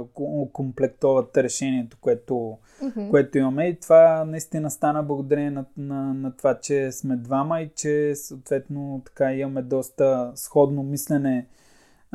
комплектоват 0.53 1.37
решението, 1.37 1.97
което 2.01 2.59
Мгм. 2.83 3.11
което 3.11 3.39
имаме 3.39 3.69
и 3.69 3.81
това 3.81 4.25
наистина 4.25 4.71
стана 4.71 5.03
благодарение 5.03 5.51
на, 5.51 5.65
на, 5.77 6.15
на 6.15 6.37
това, 6.37 6.59
че 6.61 6.93
сме 6.93 7.17
двама 7.17 7.61
и 7.61 7.71
че 7.77 8.15
съответно 8.15 9.03
така 9.05 9.35
имаме 9.35 9.63
доста 9.63 10.33
сходно 10.35 10.83
мислене 10.83 11.47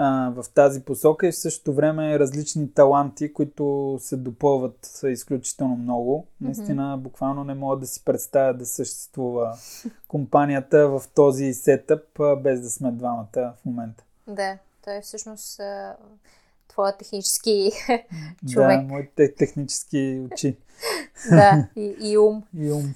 а, 0.02 0.34
в 0.36 0.46
тази 0.54 0.82
посока 0.82 1.28
и 1.28 1.32
в 1.32 1.38
същото 1.38 1.74
време 1.74 2.20
различни 2.20 2.74
таланти, 2.74 3.34
които 3.34 3.98
се 4.02 4.18
допълват 4.18 5.02
изключително 5.08 5.76
много. 5.76 6.28
Наистина, 6.42 6.98
буквално 6.98 7.44
не 7.44 7.54
мога 7.54 7.78
да 7.78 7.88
си 7.88 8.06
представя 8.06 8.54
да 8.54 8.66
съществува 8.66 9.58
компанията 10.08 10.88
в 10.90 11.04
този 11.16 11.54
сетъп 11.54 12.04
без 12.44 12.62
да 12.62 12.70
сме 12.70 12.92
двамата 12.92 13.28
в 13.36 13.66
момента. 13.66 14.04
Да, 14.28 14.58
той 14.84 14.98
е 14.98 15.02
всъщност 15.02 15.62
твоя 16.68 16.98
технически 16.98 17.72
човек. 18.54 18.82
Да, 18.82 18.88
моите 18.88 19.36
технически 19.36 20.28
очи 20.32 20.58
да, 21.30 21.68
и, 21.76 21.96
и 22.02 22.18
ум. 22.18 22.44
и 22.58 22.72
ум. 22.72 22.94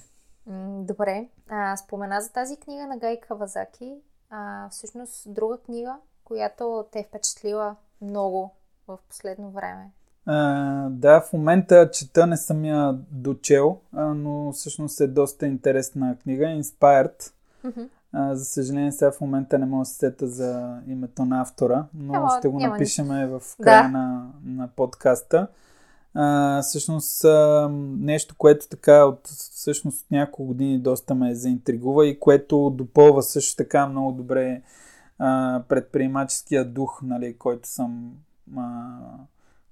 Добре. 0.85 1.27
А, 1.49 1.77
спомена 1.77 2.21
за 2.21 2.31
тази 2.31 2.57
книга 2.57 2.88
на 2.88 2.97
Гай 2.97 3.19
Кавазаки. 3.19 3.93
А, 4.30 4.69
всъщност 4.69 5.34
друга 5.34 5.57
книга, 5.57 5.95
която 6.34 6.85
те 6.91 6.99
е 6.99 7.03
впечатлила 7.03 7.76
много 8.01 8.51
в 8.88 8.97
последно 9.10 9.51
време. 9.51 9.91
А, 10.26 10.89
да, 10.89 11.22
в 11.22 11.34
момента 11.34 11.89
чета 11.91 12.27
не 12.27 12.38
съм 12.38 12.65
я 12.65 12.97
дочел, 13.11 13.77
а, 13.93 14.03
но 14.05 14.51
всъщност 14.51 14.99
е 15.01 15.07
доста 15.07 15.47
интересна 15.47 16.15
книга. 16.23 16.45
Inspired. 16.45 17.31
А, 18.14 18.35
за 18.35 18.45
съжаление 18.45 18.91
сега 18.91 19.11
в 19.11 19.22
момента 19.22 19.60
не 19.60 19.65
мога 19.65 19.81
да 19.81 19.85
се 19.85 19.95
сета 19.95 20.27
за 20.27 20.77
името 20.88 21.26
на 21.26 21.41
автора, 21.41 21.85
но 21.93 22.14
Няма- 22.14 22.35
ще 22.39 22.47
го 22.47 22.60
напишем 22.60 23.07
в 23.07 23.41
Да. 23.60 23.64
края 23.64 23.89
на, 23.89 24.31
на 24.45 24.68
подкаста. 24.68 25.47
А, 26.14 26.61
всъщност 26.61 27.23
а, 27.23 27.69
нещо, 27.99 28.35
което 28.38 28.68
така 28.68 29.05
от, 29.05 29.27
всъщност 29.27 30.01
от 30.05 30.11
няколко 30.11 30.45
години 30.45 30.80
доста 30.80 31.15
ме 31.15 31.35
заинтригува 31.35 32.07
и 32.07 32.19
което 32.19 32.69
допълва 32.69 33.23
също 33.23 33.55
така 33.55 33.88
много 33.88 34.11
добре 34.11 34.61
а, 35.26 35.64
предприемаческия 35.70 36.66
дух, 36.66 37.02
нали, 37.04 37.38
който 37.38 37.70
съм 37.70 38.14
а, 38.58 38.98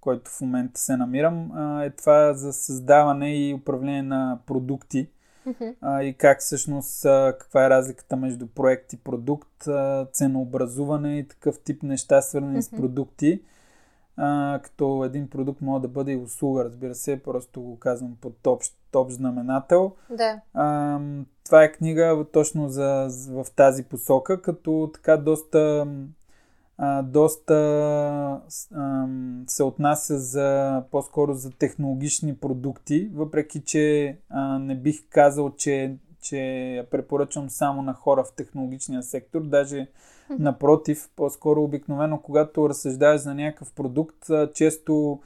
който 0.01 0.31
в 0.31 0.41
момента 0.41 0.79
се 0.79 0.97
намирам, 0.97 1.51
а, 1.51 1.83
е 1.83 1.89
това 1.89 2.33
за 2.33 2.53
създаване 2.53 3.35
и 3.35 3.53
управление 3.53 4.03
на 4.03 4.39
продукти. 4.45 5.07
А, 5.81 6.03
и 6.03 6.13
как 6.13 6.39
всъщност 6.39 7.05
а, 7.05 7.35
каква 7.39 7.65
е 7.65 7.69
разликата 7.69 8.15
между 8.15 8.47
проект 8.47 8.93
и 8.93 8.97
продукт, 8.97 9.67
а, 9.67 10.07
ценообразуване 10.13 11.19
и 11.19 11.27
такъв 11.27 11.59
тип 11.59 11.83
неща, 11.83 12.21
свързани 12.21 12.61
с 12.61 12.71
продукти. 12.71 13.41
А, 14.17 14.59
като 14.63 15.03
един 15.05 15.29
продукт 15.29 15.61
може 15.61 15.81
да 15.81 15.87
бъде 15.87 16.11
и 16.11 16.17
услуга, 16.17 16.63
разбира 16.63 16.95
се, 16.95 17.23
просто 17.23 17.61
го 17.61 17.79
казвам 17.79 18.17
под 18.21 18.47
общ, 18.47 18.77
общ 18.99 19.15
знаменател. 19.15 19.91
Да. 20.09 20.41
А, 20.53 20.99
това 21.45 21.63
е 21.63 21.71
книга 21.71 22.25
точно 22.33 22.69
за, 22.69 23.09
в 23.29 23.45
тази 23.55 23.83
посока, 23.83 24.41
като 24.41 24.91
така 24.93 25.17
доста, 25.17 25.87
а, 26.77 27.01
доста 27.01 27.55
ам, 28.75 29.43
се 29.47 29.63
отнася 29.63 30.19
за 30.19 30.83
по-скоро 30.91 31.33
за 31.33 31.51
технологични 31.51 32.35
продукти, 32.35 33.11
въпреки 33.13 33.61
че 33.61 34.17
а, 34.29 34.59
не 34.59 34.75
бих 34.75 35.09
казал, 35.09 35.55
че, 35.55 35.95
че 36.21 36.37
я 36.75 36.89
препоръчвам 36.89 37.49
само 37.49 37.81
на 37.81 37.93
хора 37.93 38.23
в 38.23 38.33
технологичния 38.35 39.03
сектор, 39.03 39.41
даже 39.41 39.87
напротив, 40.39 41.09
по-скоро 41.15 41.63
обикновено, 41.63 42.21
когато 42.21 42.69
разсъждаваш 42.69 43.21
за 43.21 43.33
някакъв 43.33 43.73
продукт, 43.73 44.29
а, 44.29 44.51
често 44.53 45.19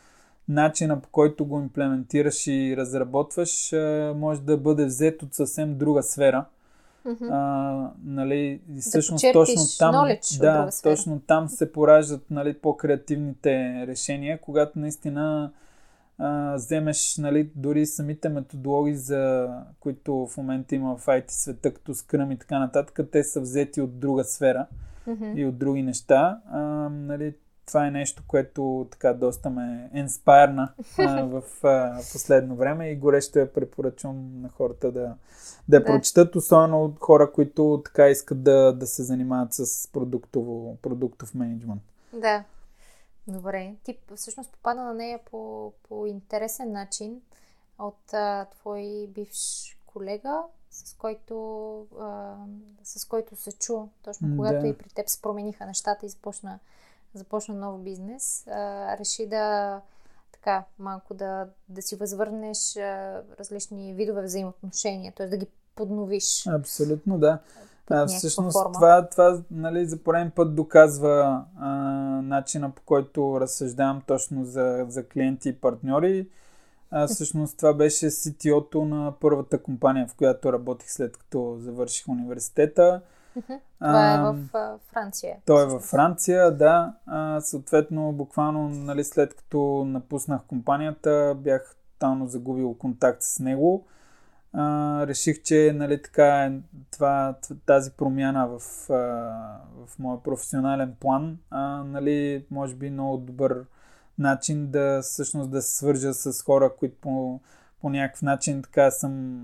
начина 0.49 1.01
по 1.01 1.09
който 1.09 1.45
го 1.45 1.59
имплементираш 1.59 2.47
и 2.47 2.77
разработваш 2.77 3.73
може 4.15 4.41
да 4.41 4.57
бъде 4.57 4.85
взет 4.85 5.23
от 5.23 5.33
съвсем 5.33 5.77
друга 5.77 6.03
сфера. 6.03 6.45
А, 7.31 7.91
нали, 8.03 8.61
и 8.75 8.81
всъщност 8.81 9.21
почерпиш 9.21 9.33
точно 9.33 9.77
там, 9.79 10.17
да, 10.39 10.69
точно 10.83 11.19
там 11.19 11.49
се 11.49 11.71
пораждат 11.71 12.31
нали, 12.31 12.53
по-креативните 12.53 13.83
решения, 13.87 14.41
когато 14.41 14.79
наистина 14.79 15.51
а, 16.17 16.55
вземеш 16.55 17.17
нали, 17.17 17.49
дори 17.55 17.85
самите 17.85 18.29
методологии, 18.29 18.95
за 18.95 19.49
които 19.79 20.27
в 20.27 20.37
момента 20.37 20.75
има 20.75 20.97
в 20.97 21.05
IT 21.05 21.31
света, 21.31 21.73
като 21.73 21.93
Scrum 21.93 22.33
и 22.33 22.37
така 22.37 22.59
нататък, 22.59 22.99
те 23.11 23.23
са 23.23 23.41
взети 23.41 23.81
от 23.81 23.99
друга 23.99 24.23
сфера 24.23 24.65
Мгм. 25.07 25.37
и 25.37 25.45
от 25.45 25.57
други 25.57 25.83
неща. 25.83 26.39
А, 26.51 26.59
нали, 26.89 27.33
това 27.65 27.87
е 27.87 27.91
нещо, 27.91 28.23
което 28.27 28.87
така 28.91 29.13
доста 29.13 29.49
ме 29.49 29.89
инспайрна 29.93 30.73
а, 30.97 31.23
в 31.25 31.43
а, 31.63 31.97
последно 32.11 32.55
време 32.55 32.89
и 32.89 32.95
горещо 32.95 33.39
я 33.39 33.53
препоръчвам 33.53 34.41
на 34.41 34.49
хората 34.49 34.91
да, 34.91 35.15
да 35.69 35.79
Да. 35.79 35.85
прочитат, 35.85 36.35
особено 36.35 36.83
от 36.83 36.99
хора, 36.99 37.31
които 37.31 37.81
така 37.85 38.09
искат 38.09 38.43
да, 38.43 38.73
да 38.73 38.87
се 38.87 39.03
занимават 39.03 39.53
с 39.53 39.91
продуктово, 39.91 40.77
продуктов 40.81 41.35
менеджмент. 41.35 41.81
Да. 42.13 42.43
Добре. 43.27 43.75
Ти 43.83 43.97
всъщност 44.15 44.51
попада 44.51 44.81
на 44.81 44.93
нея 44.93 45.19
по, 45.31 45.73
по 45.89 46.05
интересен 46.05 46.71
начин 46.71 47.21
от 47.79 48.13
а, 48.13 48.45
твой 48.45 49.07
бивш 49.09 49.77
колега, 49.85 50.41
с 50.71 50.93
който, 50.93 51.87
а, 51.99 52.35
с 52.83 53.05
който 53.05 53.35
се 53.35 53.51
чу, 53.51 53.87
точно 54.03 54.35
когато 54.35 54.59
да. 54.59 54.67
и 54.67 54.77
при 54.77 54.89
теб 54.89 55.09
се 55.09 55.21
промениха 55.21 55.65
нещата 55.65 56.05
и 56.05 56.09
започна, 56.09 56.59
започна 57.15 57.55
нов 57.55 57.79
бизнес. 57.79 58.47
А, 58.47 58.97
реши 58.97 59.27
да 59.27 59.81
така 60.31 60.63
малко 60.79 61.13
да, 61.13 61.47
да 61.69 61.81
си 61.81 61.95
възвърнеш 61.95 62.77
а, 62.77 63.21
различни 63.39 63.93
видове 63.93 64.23
взаимоотношения, 64.23 65.13
т.е. 65.15 65.27
да 65.27 65.37
ги 65.37 65.47
подновиш. 65.75 66.47
Абсолютно, 66.47 67.19
да. 67.19 67.39
А, 67.89 68.07
всъщност 68.07 68.57
форма. 68.57 68.73
това, 68.73 69.09
това 69.09 69.41
нали, 69.51 69.85
за 69.85 69.97
пореден 69.97 70.31
път 70.35 70.55
доказва 70.55 71.45
а, 71.59 71.69
начина 72.21 72.71
по 72.71 72.81
който 72.85 73.41
разсъждавам 73.41 74.01
точно 74.07 74.45
за, 74.45 74.85
за 74.89 75.07
клиенти 75.07 75.49
и 75.49 75.55
партньори. 75.55 76.29
А, 76.91 77.07
всъщност 77.07 77.57
това 77.57 77.73
беше 77.73 78.05
CTO-то 78.05 78.85
на 78.85 79.13
първата 79.19 79.63
компания, 79.63 80.07
в 80.07 80.15
която 80.15 80.53
работих 80.53 80.91
след 80.91 81.17
като 81.17 81.57
завърших 81.59 82.07
университета. 82.07 83.01
Това 83.79 84.13
е 84.13 84.17
в 84.17 84.49
а, 84.53 84.77
Франция. 84.91 85.37
Той 85.45 85.63
е 85.63 85.65
във 85.65 85.83
Франция, 85.83 86.51
да. 86.51 86.93
А, 87.05 87.41
съответно, 87.41 88.11
буквално 88.11 88.69
нали, 88.69 89.03
след 89.03 89.35
като 89.35 89.85
напуснах 89.87 90.41
компанията, 90.47 91.35
бях 91.37 91.75
тотално 91.93 92.27
загубил 92.27 92.73
контакт 92.73 93.21
с 93.21 93.39
него. 93.39 93.85
А, 94.53 95.07
реших, 95.07 95.41
че 95.43 95.71
нали, 95.75 96.01
така, 96.01 96.45
е, 96.45 96.51
това, 96.91 97.35
тази 97.65 97.91
промяна 97.91 98.47
в, 98.47 98.89
а, 98.89 98.95
в 99.85 99.99
моя 99.99 100.23
професионален 100.23 100.95
план, 100.99 101.37
а, 101.49 101.83
нали, 101.83 102.45
може 102.51 102.75
би 102.75 102.89
много 102.89 103.17
добър 103.17 103.65
начин 104.17 104.71
да 104.71 105.01
всъщност 105.01 105.51
да 105.51 105.61
се 105.61 105.75
свържа 105.75 106.13
с 106.13 106.43
хора, 106.43 106.71
които 106.79 106.95
по, 107.01 107.39
по 107.81 107.89
някакъв 107.89 108.21
начин 108.21 108.61
така 108.61 108.91
съм 108.91 109.41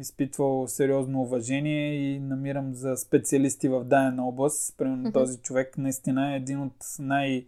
изпитвал 0.00 0.68
сериозно 0.68 1.22
уважение 1.22 1.94
и 1.94 2.20
намирам 2.20 2.74
за 2.74 2.96
специалисти 2.96 3.68
в 3.68 3.84
дадена 3.84 4.28
област. 4.28 4.74
Примерно 4.78 5.02
Мгм. 5.02 5.12
този 5.12 5.38
човек 5.38 5.78
наистина 5.78 6.32
е 6.32 6.36
един 6.36 6.62
от 6.62 6.76
най- 6.98 7.46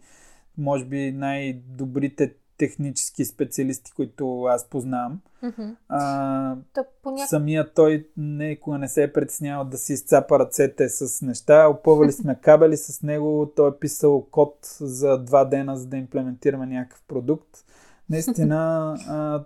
може 0.57 0.85
би 0.85 1.11
най-добрите 1.11 2.33
технически 2.57 3.25
специалисти, 3.25 3.91
които 3.91 4.43
аз 4.43 4.69
познавам. 4.69 5.21
Мгм. 5.43 5.69
А, 5.89 6.55
Самия 7.27 7.73
той 7.73 8.07
никога 8.17 8.77
не 8.77 8.87
се 8.87 9.03
е 9.03 9.13
притеснявал 9.13 9.65
да 9.65 9.77
си 9.77 9.93
изцапа 9.93 10.39
ръцете 10.39 10.89
с 10.89 11.21
неща. 11.21 11.67
Опъвали 11.67 12.11
сме 12.11 12.35
кабели 12.41 12.77
с 12.77 13.01
него. 13.01 13.51
Той 13.55 13.69
е 13.69 13.79
писал 13.79 14.27
код 14.31 14.57
за 14.79 15.17
два 15.17 15.45
дена, 15.45 15.77
за 15.77 15.87
да 15.87 15.97
имплементираме 15.97 16.65
някакъв 16.65 17.03
продукт. 17.07 17.49
Наистина, 18.09 18.95
а, 19.07 19.43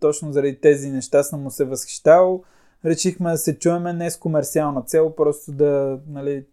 точно 0.00 0.32
заради 0.32 0.60
тези 0.60 0.90
неща 0.90 1.22
съм 1.22 1.42
му 1.42 1.50
се 1.50 1.64
възхищавал. 1.64 2.42
Решихме 2.84 3.30
да 3.30 3.38
се 3.38 3.58
чуеме 3.58 3.92
не 3.92 4.10
с 4.10 4.16
комерциална 4.16 4.82
цел, 4.82 5.14
просто 5.16 5.52
да, 5.52 5.98
нали, 6.08 6.46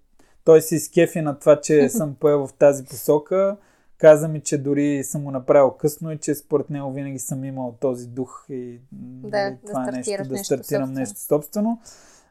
той 0.44 0.62
се 0.62 0.76
изкефи 0.76 1.22
на 1.22 1.40
това, 1.40 1.62
че 1.62 1.90
съм 1.90 2.16
поел 2.20 2.48
в 2.48 2.54
тази 2.54 2.86
посока. 2.86 3.58
Каза 3.98 4.28
ми, 4.28 4.42
че 4.42 4.58
дори 4.58 5.04
съм 5.04 5.24
го 5.24 5.32
направил 5.32 5.72
късно 5.72 6.12
и 6.12 6.18
че 6.18 6.36
според 6.36 6.70
него 6.70 6.92
винаги 6.92 7.20
съм 7.20 7.44
имал 7.44 7.78
този 7.80 8.08
дух 8.08 8.46
и 8.50 8.80
Да, 8.92 9.44
нали, 9.44 9.56
да 9.64 9.72
това 9.72 9.88
е 9.88 9.92
нещо, 9.92 10.12
да 10.24 10.30
нещо 10.30 10.46
стартирам 10.46 10.88
собствено. 10.88 11.00
нещо 11.00 11.20
собствено. 11.20 11.80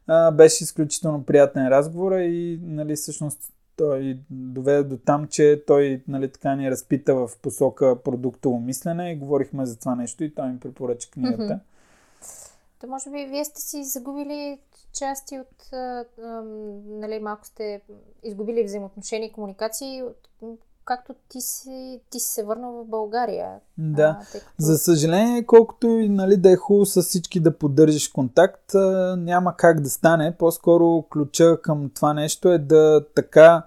А, 0.06 0.30
беше 0.30 0.64
изключително 0.64 1.24
приятен 1.24 1.68
разговор 1.68 2.12
и 2.12 2.60
нали, 2.62 2.96
всъщност 2.96 3.52
той 3.80 4.18
доведе 4.30 4.82
до 4.82 4.96
там, 4.96 5.28
че 5.28 5.64
той 5.66 6.02
нали, 6.08 6.32
така 6.32 6.54
ни 6.54 6.70
разпита 6.70 7.14
в 7.14 7.30
посока 7.42 8.02
продуктово 8.04 8.60
мислене 8.60 9.12
и 9.12 9.16
говорихме 9.16 9.66
за 9.66 9.78
това 9.78 9.94
нещо 9.94 10.24
и 10.24 10.34
той 10.34 10.48
ми 10.48 10.60
препоръча 10.60 11.10
книгата. 11.10 11.42
Мгм. 11.42 11.54
То 12.80 12.86
може 12.86 13.10
би 13.10 13.26
вие 13.26 13.44
сте 13.44 13.60
си 13.60 13.84
загубили 13.84 14.58
части 14.98 15.38
от, 15.38 15.70
нали, 16.86 17.18
малко 17.18 17.46
сте 17.46 17.80
изгубили 18.22 18.64
взаимоотношения 18.64 19.28
и 19.28 19.32
комуникации, 19.32 20.02
от, 20.02 20.28
както 20.84 21.14
ти 21.28 21.40
си, 21.40 22.00
ти 22.10 22.20
си 22.20 22.32
се 22.32 22.44
върнал 22.44 22.72
в 22.72 22.84
България. 22.84 23.48
Да. 23.78 24.18
А, 24.20 24.24
като... 24.32 24.44
За 24.58 24.78
съжаление, 24.78 25.46
колкото 25.46 25.86
и 25.86 26.08
нали, 26.08 26.36
да 26.36 26.50
е 26.50 26.56
хубаво 26.56 26.86
с 26.86 27.02
всички 27.02 27.40
да 27.40 27.58
поддържаш 27.58 28.08
контакт, 28.08 28.74
а, 28.74 29.16
няма 29.18 29.56
как 29.56 29.80
да 29.80 29.90
стане. 29.90 30.36
По-скоро 30.38 31.02
ключа 31.02 31.58
към 31.62 31.90
това 31.94 32.14
нещо 32.14 32.48
е 32.48 32.58
да 32.58 33.04
така 33.14 33.62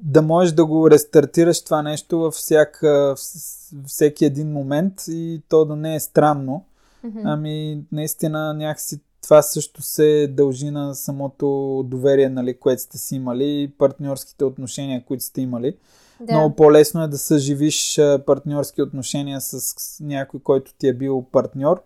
да 0.00 0.22
можеш 0.22 0.52
да 0.52 0.66
го 0.66 0.90
рестартираш 0.90 1.64
това 1.64 1.82
нещо 1.82 2.18
във 2.18 2.34
всяка, 2.34 3.14
вс- 3.16 3.86
всеки 3.86 4.24
един 4.24 4.52
момент 4.52 4.92
и 5.08 5.42
то 5.48 5.64
да 5.64 5.76
не 5.76 5.94
е 5.94 6.00
странно. 6.00 6.64
Мгм. 7.04 7.20
Ами, 7.24 7.84
наистина, 7.92 8.54
някакси 8.54 9.00
това 9.22 9.42
също 9.42 9.82
се 9.82 10.28
дължи 10.30 10.70
на 10.70 10.94
самото 10.94 11.82
доверие, 11.86 12.28
нали, 12.28 12.58
което 12.58 12.82
сте 12.82 12.98
си 12.98 13.16
имали 13.16 13.62
и 13.62 13.72
партньорските 13.78 14.44
отношения, 14.44 15.04
които 15.04 15.24
сте 15.24 15.40
имали. 15.40 15.76
Да. 16.20 16.32
Много 16.32 16.54
по-лесно 16.54 17.02
е 17.02 17.08
да 17.08 17.18
съживиш 17.18 18.00
партньорски 18.26 18.82
отношения 18.82 19.40
с, 19.40 19.60
с 19.60 20.00
някой, 20.00 20.40
който 20.40 20.74
ти 20.78 20.88
е 20.88 20.92
бил 20.92 21.24
партньор, 21.32 21.82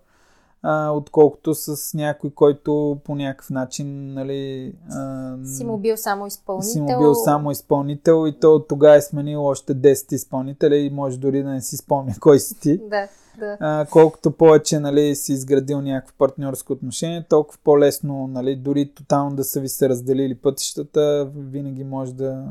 а, 0.63 0.91
отколкото 0.91 1.55
с 1.55 1.95
някой, 1.95 2.31
който 2.31 2.99
по 3.05 3.15
някакъв 3.15 3.51
начин 3.51 4.15
нали, 4.15 4.73
а, 4.91 5.37
Си 5.45 5.65
му 5.65 5.79
бил 5.79 5.97
само 5.97 6.27
изпълнител. 6.27 6.71
си 6.71 6.81
му 6.81 6.99
бил 6.99 7.15
само 7.15 7.51
изпълнител 7.51 8.27
и 8.29 8.41
то 8.41 8.55
от 8.55 8.69
тогава 8.69 8.97
е 8.97 9.01
сменил 9.01 9.47
още 9.47 9.75
10 9.75 10.13
изпълнителя 10.13 10.77
и 10.77 10.91
може 10.91 11.19
дори 11.19 11.43
да 11.43 11.51
не 11.51 11.61
си 11.61 11.77
спомня 11.77 12.15
кой 12.21 12.39
си 12.39 12.61
ти. 12.61 12.79
Да, 12.79 13.09
да. 13.39 13.57
А, 13.61 13.87
колкото 13.91 14.31
повече 14.31 14.79
нали, 14.79 15.15
си 15.15 15.33
изградил 15.33 15.81
някакво 15.81 16.15
партньорско 16.19 16.73
отношение, 16.73 17.27
толкова 17.29 17.59
по-лесно, 17.65 18.27
нали, 18.27 18.57
дори 18.57 18.95
тотално 18.95 19.37
да 19.37 19.45
са 19.45 19.61
ви 19.61 19.69
се 19.69 19.89
разделили 19.89 20.35
пътищата, 20.35 21.31
винаги 21.37 21.85
може 21.85 22.15
да, 22.15 22.45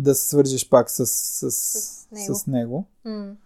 да 0.00 0.14
се 0.14 0.28
свържеш 0.28 0.68
пак 0.68 0.90
с, 0.90 1.06
с, 1.06 1.50
С 1.50 2.08
него. 2.10 2.34
с 2.34 2.46
него. 2.46 2.84
М. 3.04 3.36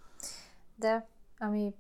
Да, 0.79 1.03
ами 1.41 1.73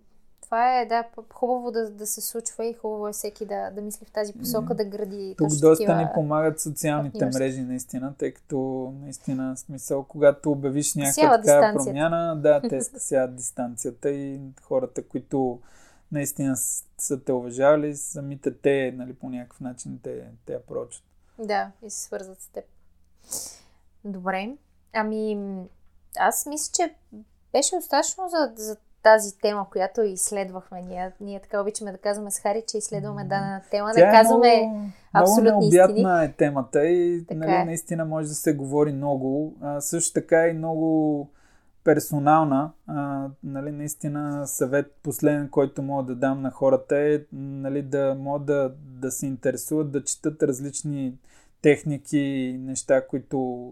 това 0.43 0.81
е, 0.81 0.87
да, 0.87 1.05
хубаво 1.33 1.71
да, 1.71 1.91
да 1.91 2.07
се 2.07 2.21
случва 2.21 2.67
и 2.67 2.75
хубаво 2.75 3.09
е 3.09 3.13
всеки 3.13 3.47
да, 3.47 3.71
да 3.71 3.81
мисли 3.81 4.07
в 4.07 4.11
тази 4.11 4.33
посока, 4.33 4.75
да 4.75 4.85
гради 4.85 5.35
Тук 5.39 5.49
доста 5.49 5.69
такива... 5.69 5.97
ни 5.97 6.07
помагат 6.15 6.61
социалните 6.61 7.27
мрежи, 7.27 7.61
наистина, 7.61 8.15
тъй 8.19 8.35
като 8.35 8.93
наистина 9.01 9.57
смисъл, 9.57 10.05
когато 10.05 10.51
обявиш 10.51 10.95
някаква 10.95 11.41
такава 11.41 11.85
промяна, 11.85 12.41
да, 12.41 12.61
те 12.69 12.83
скъсяват 12.83 13.37
дистанцията 13.37 14.11
и 14.11 14.41
хората, 14.63 15.09
които 15.09 15.61
наистина 16.13 16.57
са 16.99 17.21
те 17.25 17.33
уважавали, 17.33 17.97
самите 17.97 18.55
те, 18.55 18.95
нали, 18.97 19.15
по 19.15 19.31
някакъв 19.31 19.61
начин 19.61 20.01
те, 20.03 20.25
те 20.47 20.53
я 20.53 20.67
прочат. 20.67 21.03
Да, 21.39 21.71
и 21.87 21.91
се 21.91 22.03
свързват 22.03 22.41
с 22.41 22.47
теб. 22.47 22.65
Добре. 24.05 24.57
Ами, 24.95 25.39
аз 26.19 26.47
мисля, 26.47 26.73
че 26.77 26.95
беше 27.53 27.77
достатъчно 27.77 28.29
за, 28.29 28.53
за 28.57 28.77
тази 29.05 29.39
тема, 29.39 29.67
която 29.71 30.03
изследвахме. 30.03 30.83
Ние, 30.83 31.13
ние 31.21 31.41
така 31.41 31.61
обичаме 31.61 31.93
да 31.93 31.99
казваме 31.99 32.31
с 32.31 32.41
Хари, 32.41 32.63
че 32.69 32.79
изследваме 32.79 33.23
дадена 33.23 33.63
тема. 33.71 33.91
Тя 33.95 34.07
да 34.07 34.13
казваме 34.13 34.55
е 34.55 34.67
много, 34.67 34.91
абсолютни 35.13 35.51
много 35.51 35.67
необятна 35.71 36.25
е 36.25 36.33
темата 36.33 36.87
и 36.87 37.27
Така 37.27 37.39
нали, 37.39 37.55
е. 37.55 37.65
наистина 37.65 38.05
може 38.05 38.29
да 38.29 38.35
се 38.35 38.55
говори 38.55 38.93
много. 38.93 39.57
А, 39.61 39.81
също 39.81 40.13
така 40.13 40.49
и 40.49 40.53
много 40.53 41.31
персонална. 41.85 42.73
А, 42.87 43.29
нали, 43.45 43.73
наистина 43.73 44.47
съвет 44.47 44.95
последен, 45.03 45.49
който 45.51 45.83
мога 45.83 46.03
да 46.03 46.15
дам 46.15 46.43
на 46.43 46.51
хората 46.51 46.97
е 46.97 47.21
нали, 47.33 47.83
да 47.83 48.17
могат 48.19 48.47
да, 48.47 48.73
да 48.79 49.11
се 49.11 49.27
интересуват, 49.27 49.93
да 49.93 50.05
четат 50.05 50.43
различни 50.43 51.19
техники, 51.63 52.57
неща, 52.61 53.07
които 53.07 53.69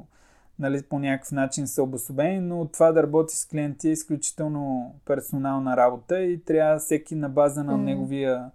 нали, 0.58 0.82
по 0.82 0.98
някакъв 0.98 1.32
начин 1.32 1.66
са 1.66 1.82
обособени, 1.82 2.40
но 2.40 2.68
това 2.68 2.92
да 2.92 3.02
работи 3.02 3.36
с 3.36 3.46
клиенти 3.46 3.88
е 3.88 3.92
изключително 3.92 4.94
персонална 5.04 5.76
работа 5.76 6.20
и 6.20 6.44
трябва 6.44 6.78
всеки 6.78 7.14
на 7.14 7.28
база 7.28 7.64
на 7.64 7.78
неговия 7.78 8.50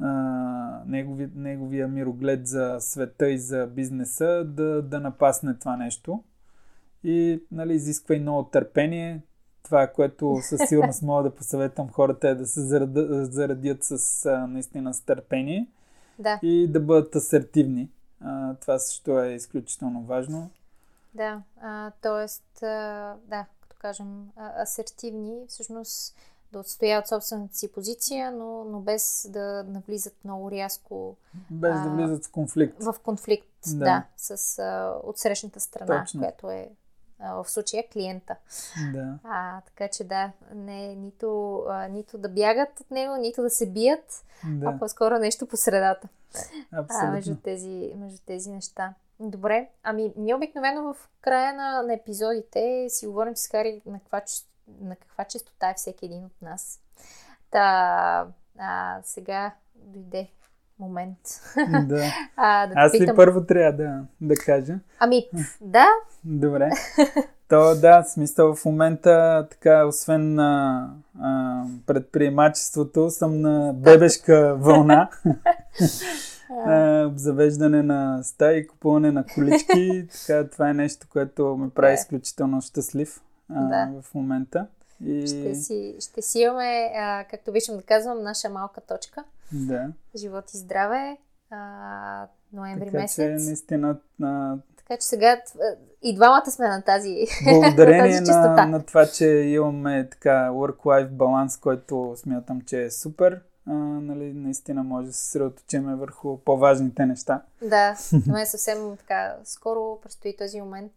а, 0.00 0.82
негови, 0.86 1.28
неговия 1.34 1.88
мироглед 1.88 2.46
за 2.46 2.76
света 2.80 3.30
и 3.30 3.38
за 3.38 3.66
бизнеса 3.66 4.44
да, 4.44 4.82
да 4.82 5.00
напасне 5.00 5.54
това 5.54 5.76
нещо. 5.76 6.22
И 7.04 7.42
нали, 7.52 7.74
изисква 7.74 8.14
и 8.14 8.20
много 8.20 8.44
търпение. 8.44 9.22
Това, 9.62 9.86
което 9.86 10.36
със 10.42 10.60
сигурност 10.68 11.02
мога 11.02 11.22
да 11.22 11.34
посъветвам 11.34 11.88
хората 11.88 12.28
е 12.28 12.34
да 12.34 12.46
се 12.46 12.60
зарадят, 12.60 13.32
зарадят 13.32 13.84
с 13.84 14.26
а, 14.26 14.46
наистина 14.46 14.94
с 14.94 15.00
търпение 15.00 15.66
Да, 16.18 16.38
и 16.42 16.68
да 16.68 16.80
бъдат 16.80 17.14
асертивни. 17.14 17.90
А, 18.20 18.54
това 18.54 18.78
също 18.78 19.18
е 19.20 19.28
изключително 19.28 20.02
важно. 20.02 20.50
Да. 21.14 21.42
А, 21.60 21.90
тоест, 22.02 22.62
а, 22.62 23.14
да, 23.24 23.46
като 23.60 23.76
кажем, 23.78 24.30
а, 24.36 24.62
асертивни, 24.62 25.46
всъщност 25.48 26.16
да 26.52 26.58
отстояват 26.58 27.08
собствената 27.08 27.56
си 27.56 27.72
позиция, 27.72 28.32
но, 28.32 28.64
но 28.64 28.80
без 28.80 29.26
да 29.30 29.64
навлизат 29.68 30.14
много 30.24 30.50
рязко 30.50 31.16
Без 31.50 31.74
да 31.82 31.88
А, 31.88 31.94
влизат 31.94 32.26
в 32.26 32.30
конфликт. 32.30 32.76
в 32.82 32.94
конфликт 33.04 33.48
Да. 33.66 33.84
да. 33.84 34.04
с 34.16 34.58
а, 34.58 34.96
отсрещната 35.04 35.60
страна, 35.60 36.00
Точно. 36.00 36.20
която 36.20 36.50
е 36.50 36.68
а, 37.18 37.34
в 37.42 37.50
случая 37.50 37.88
клиента. 37.92 38.36
Да. 38.92 39.18
А, 39.24 39.60
така 39.60 39.88
че 39.88 40.04
да, 40.04 40.32
не 40.54 40.94
нито, 40.94 41.58
а, 41.68 41.88
нито 41.88 42.18
да 42.18 42.28
бягат 42.28 42.80
от 42.80 42.90
него, 42.90 43.16
нито 43.16 43.42
да 43.42 43.50
се 43.50 43.66
бият, 43.70 44.24
а 44.44 44.48
да, 44.72 44.78
по-скоро 44.78 45.18
нещо 45.18 45.46
по 45.46 45.56
средата 45.56 46.08
а, 46.72 46.76
между, 46.76 46.94
абсолютно. 47.10 47.36
тези, 47.42 47.92
между 47.96 48.18
тези 48.26 48.50
неща. 48.50 48.94
Добре, 49.20 49.68
ами 49.82 50.12
ние 50.16 50.34
обикновено 50.34 50.94
в 50.94 51.08
края 51.20 51.54
на, 51.54 51.82
на 51.82 51.94
епизодите 51.94 52.86
си 52.88 53.06
говорим 53.06 53.36
с 53.36 53.48
Хари 53.48 53.82
на 53.86 53.98
каква, 53.98 54.22
на 54.80 54.96
каква 54.96 55.24
частота 55.24 55.70
е 55.70 55.74
всеки 55.76 56.06
един 56.06 56.24
от 56.24 56.42
нас. 56.42 56.80
Та, 57.50 58.26
а, 58.58 58.98
сега 59.02 59.54
дойде 59.74 60.28
момент 60.78 61.18
да. 61.82 62.04
а, 62.36 62.66
да 62.66 62.72
Аз 62.76 62.94
ли 62.94 62.98
питам. 62.98 63.16
първо 63.16 63.44
трябва 63.44 63.72
да, 63.72 64.04
да 64.20 64.34
кажа? 64.34 64.74
Ами, 64.98 65.28
да, 65.60 65.86
Добре. 66.24 66.70
То 67.48 67.74
да, 67.80 68.02
смисъл 68.02 68.54
в 68.54 68.64
момента, 68.64 69.46
така, 69.50 69.86
освен 69.86 70.34
на 70.34 70.90
а, 71.20 71.62
предприемачеството, 71.86 73.10
съм 73.10 73.40
на 73.40 73.72
бебешка 73.74 74.56
вълна. 74.58 75.10
А, 76.50 77.04
обзавеждане 77.06 77.82
на 77.82 78.22
стаи, 78.22 78.66
купуване 78.66 79.12
на 79.12 79.24
колички. 79.34 80.08
така, 80.26 80.48
това 80.50 80.70
е 80.70 80.74
нещо, 80.74 81.06
което 81.12 81.56
ме 81.56 81.70
прави 81.70 81.94
изключително 81.94 82.60
щастлив 82.60 83.20
а, 83.54 83.68
Да. 83.68 84.02
в 84.02 84.14
момента. 84.14 84.66
И... 85.04 85.26
Ще 85.26 85.54
си, 85.54 85.96
ще 86.00 86.22
си 86.22 86.38
имаме, 86.40 86.92
а, 86.96 87.24
както 87.30 87.50
обичам 87.50 87.76
да 87.76 87.82
казвам, 87.82 88.22
наша 88.22 88.48
малка 88.48 88.80
точка. 88.80 89.24
Да. 89.52 89.88
Живот 90.16 90.54
и 90.54 90.56
здраве. 90.56 91.16
А, 91.50 92.26
ноември 92.52 92.84
Така 92.84 92.98
че 92.98 93.00
месец. 93.00 93.46
наистина 93.46 93.96
а, 94.22 94.56
Така 94.76 95.00
че 95.00 95.06
сега 95.06 95.40
и 96.02 96.14
двамата 96.14 96.50
сме 96.50 96.68
на 96.68 96.82
тази, 96.82 97.24
благодарение 97.44 98.20
на 98.20 98.26
тази 98.26 98.38
на, 98.38 98.66
на 98.66 98.82
това, 98.82 99.06
че 99.06 99.26
имаме 99.26 100.08
така 100.10 100.50
work-life 100.50 101.08
баланс, 101.08 101.56
който 101.56 102.14
смятам, 102.16 102.60
че 102.60 102.82
е 102.82 102.90
супер. 102.90 103.40
А, 103.68 103.72
нали, 103.74 104.32
наистина 104.32 104.82
може 104.82 105.06
да 105.06 105.12
се 105.12 105.18
съсредоточиме 105.18 105.96
върху 105.96 106.38
по-важните 106.38 107.06
неща. 107.06 107.42
Да, 107.62 107.96
на 108.26 108.32
мен 108.32 108.46
съвсем 108.46 108.96
така 108.96 109.36
скоро 109.44 110.00
предстои 110.02 110.36
този 110.36 110.60
момент, 110.60 110.92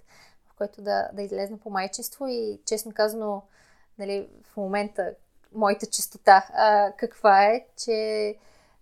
в 0.46 0.58
който 0.58 0.82
да, 0.82 1.10
да 1.14 1.22
излезна 1.22 1.58
по 1.58 1.70
майчество 1.70 2.28
и 2.28 2.60
честно 2.66 2.92
казано, 2.92 3.42
нали, 4.00 4.30
в 4.44 4.58
момента 4.58 5.14
моята 5.54 5.86
чистота 5.86 6.46
а, 6.54 6.92
каква 6.98 7.46
е, 7.46 7.66
че, 7.78 8.36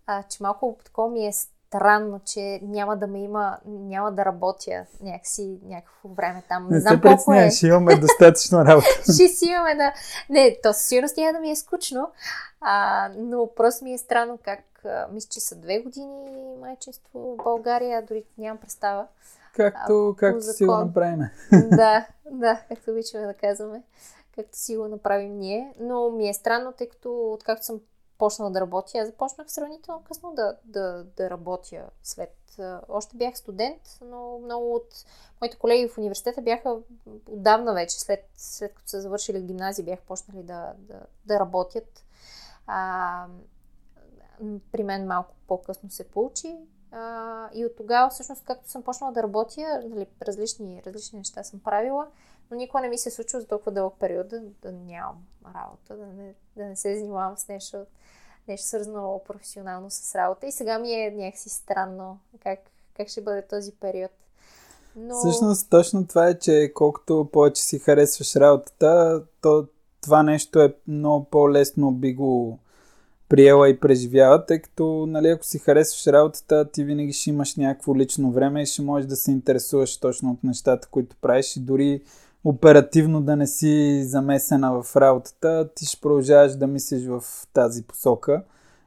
а, 0.06 0.24
че 0.24 0.44
малко 0.44 0.78
такова 0.86 1.10
ми 1.10 1.28
е 1.28 1.32
странно, 1.70 2.22
че 2.26 2.60
няма 2.64 2.98
да 2.98 3.08
ме 3.08 3.24
има, 3.24 3.58
няма 3.66 4.12
да 4.12 4.26
работя 4.26 4.86
някакси 5.02 5.60
някакво 5.64 6.10
време 6.10 6.44
там. 6.50 6.68
Не, 6.70 6.76
Не 6.76 6.80
знам 6.82 7.02
колко 7.02 7.34
е. 7.34 7.52
ще 7.52 7.68
имаме 7.68 7.96
достатъчно 7.96 8.66
работа. 8.66 8.88
ще 9.14 9.28
си 9.28 9.46
имаме 9.46 9.76
да... 9.76 9.94
Не, 10.30 10.58
то 10.64 10.74
със 10.74 10.88
сигурност 10.88 11.18
няма 11.18 11.34
да 11.34 11.40
ми 11.40 11.52
е 11.52 11.56
скучно, 11.56 12.12
а, 12.62 13.10
но 13.18 13.50
просто 13.56 13.84
ми 13.84 13.94
е 13.94 13.98
странно 13.98 14.40
как... 14.44 14.60
А, 14.86 15.08
мисля, 15.12 15.28
че 15.32 15.40
са 15.40 15.56
две 15.56 15.80
години 15.80 16.32
майчинство 16.62 17.20
в 17.20 17.44
България, 17.44 18.06
дори 18.06 18.24
нямам 18.38 18.58
представа. 18.58 19.08
Както, 19.56 20.10
А, 20.10 20.20
както 20.20 20.44
си 20.44 20.66
го 20.66 20.76
направим. 20.76 21.20
да, 21.52 22.06
да, 22.32 22.62
както 22.70 22.92
обичаме 22.92 23.26
да 23.28 23.34
казваме, 23.34 23.84
както 24.36 24.58
си 24.58 24.78
го 24.78 24.88
направим 24.88 25.38
ние. 25.38 25.74
Но 25.80 26.10
ми 26.10 26.30
е 26.30 26.34
странно, 26.34 26.72
тъй 26.72 26.90
като 26.90 27.32
откакто 27.34 27.66
съм 27.66 27.80
почнала 28.20 28.52
да 28.52 28.62
работя, 28.62 28.98
аз 28.98 29.08
започнах 29.08 29.52
сравнително 29.52 30.04
късно 30.04 30.34
да, 30.34 30.56
да, 30.64 31.06
да 31.18 31.30
работя 31.30 31.90
след... 32.04 32.36
Още 32.90 33.18
бях 33.18 33.38
студент, 33.38 33.82
но 34.02 34.40
много 34.40 34.76
от 34.76 35.06
моите 35.42 35.58
колеги 35.58 35.90
в 35.90 35.98
университета 35.98 36.42
бяха 36.42 36.78
отдавна 37.30 37.74
вече, 37.74 38.00
след, 38.00 38.30
след 38.36 38.74
като 38.74 38.90
са 38.90 39.02
завършили 39.02 39.42
гимназия, 39.42 39.86
бяха 39.86 40.02
почнали 40.02 40.44
да, 40.44 40.74
да, 40.78 41.00
да 41.26 41.40
работят. 41.40 42.06
А, 42.68 43.26
при 44.72 44.84
мен 44.84 45.08
малко 45.08 45.36
по-късно 45.48 45.90
се 45.90 46.08
получи. 46.08 46.58
А, 46.92 47.50
и 47.54 47.66
от 47.66 47.76
тогава, 47.76 48.10
всъщност, 48.10 48.44
както 48.46 48.70
съм 48.70 48.84
почнала 48.84 49.14
да 49.14 49.24
работя, 49.24 49.84
нали, 49.86 50.08
различни, 50.22 50.84
различни 50.86 51.20
неща 51.20 51.44
съм 51.44 51.60
правила, 51.60 52.08
но 52.52 52.58
никога 52.58 52.82
не 52.82 52.90
ми 52.90 52.98
се 52.98 53.10
е 53.10 53.12
случва 53.12 53.42
за 53.42 53.48
толкова 53.48 53.72
дълъг 53.72 53.94
период 54.00 54.28
да, 54.28 54.42
да 54.62 54.72
нямам 54.72 55.18
работа, 55.56 55.98
да 55.98 56.06
не, 56.06 56.34
да 56.56 56.66
не 56.66 56.76
се 56.76 56.98
занимавам 56.98 57.38
с 57.38 57.48
нещо, 57.48 57.78
нещо 58.48 58.68
свързано 58.68 59.22
професионално 59.28 59.90
с 59.90 60.16
работа. 60.16 60.48
И 60.48 60.52
сега 60.52 60.80
ми 60.80 60.94
е 60.94 61.12
някакси 61.12 61.50
странно 61.50 62.20
как, 62.40 62.60
как 62.98 63.08
ще 63.08 63.22
бъде 63.22 63.48
този 63.48 63.72
период. 63.72 64.12
Но... 64.96 65.16
Всъщност, 65.16 65.70
точно 65.70 66.08
това 66.08 66.28
е, 66.28 66.40
че 66.40 66.72
колкото 66.76 67.30
повече 67.34 67.64
си 67.64 67.80
харесваш 67.80 68.36
работата, 68.36 69.24
то 69.42 69.68
това 70.02 70.24
нещо 70.24 70.62
е 70.62 70.76
много 70.88 71.26
по-лесно 71.26 71.92
би 71.92 72.14
го 72.14 72.60
приела 73.30 73.70
и 73.70 73.80
преживява, 73.80 74.46
тъй 74.46 74.60
като, 74.60 75.06
нали, 75.08 75.30
ако 75.30 75.46
си 75.46 75.60
харесваш 75.60 76.08
работата, 76.08 76.72
ти 76.72 76.84
винаги 76.84 77.14
ще 77.14 77.30
имаш 77.30 77.56
някакво 77.56 77.96
лично 77.96 78.32
време 78.32 78.62
и 78.62 78.66
ще 78.66 78.82
можеш 78.82 79.08
да 79.08 79.16
се 79.16 79.32
интересуваш 79.32 79.98
точно 79.98 80.32
от 80.32 80.44
нещата, 80.44 80.88
които 80.88 81.16
правиш 81.22 81.56
и 81.56 81.60
дори 81.60 82.02
оперативно 82.44 83.22
да 83.22 83.36
не 83.36 83.48
си 83.48 84.04
замесена 84.04 84.82
в 84.82 84.96
работата, 84.96 85.70
ти 85.76 85.86
ще 85.86 86.02
продължаваш 86.02 86.56
да 86.56 86.68
мислиш 86.68 87.06
в 87.06 87.24
тази 87.54 87.84
посока 87.84 88.44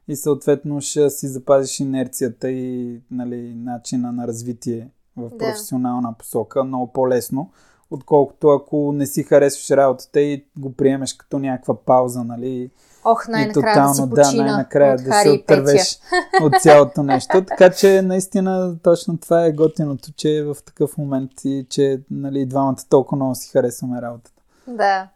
и 0.09 0.17
съответно 0.17 0.81
ще 0.81 1.11
си 1.11 1.29
запазиш 1.29 1.81
инерцията 1.81 2.51
и 2.51 3.01
нали, 3.11 3.55
начина 3.55 4.13
на 4.13 4.27
развитие 4.27 4.91
в 5.17 5.31
Да. 5.31 5.39
професионална 5.39 6.15
посока 6.19 6.65
много 6.65 6.93
по-лесно, 6.93 7.51
отколкото 7.91 8.49
ако 8.49 8.93
не 8.93 9.07
си 9.07 9.23
харесваш 9.23 9.71
работата 9.71 10.21
и 10.21 10.45
го 10.59 10.73
приемеш 10.73 11.15
като 11.15 11.39
някаква 11.39 11.85
пауза, 11.85 12.25
нали? 12.25 12.71
Ох, 13.05 13.29
най-накрая 13.29 13.89
да 13.89 13.95
си 13.95 14.03
почина 14.11 14.45
да, 14.45 14.51
най-накрая 14.51 14.95
от 14.95 15.05
да 15.05 15.11
Хари 15.11 15.29
се 15.29 15.31
отървеш 15.31 15.99
от 16.43 16.53
цялото 16.61 17.03
нещо. 17.13 17.45
Така 17.45 17.71
че 17.71 18.03
наистина 18.03 18.77
точно 18.83 19.19
това 19.19 19.45
е 19.45 19.53
готиното, 19.53 20.13
че 20.17 20.37
е 20.37 20.43
в 20.43 20.57
такъв 20.67 20.99
момент 20.99 21.31
и 21.45 21.67
че 21.71 22.01
нали, 22.11 22.47
двамата 22.47 22.77
толкова 22.89 23.17
много 23.17 23.35
си 23.35 23.51
харесваме 23.51 24.03
работата. 24.03 24.43
Да. 24.67 25.09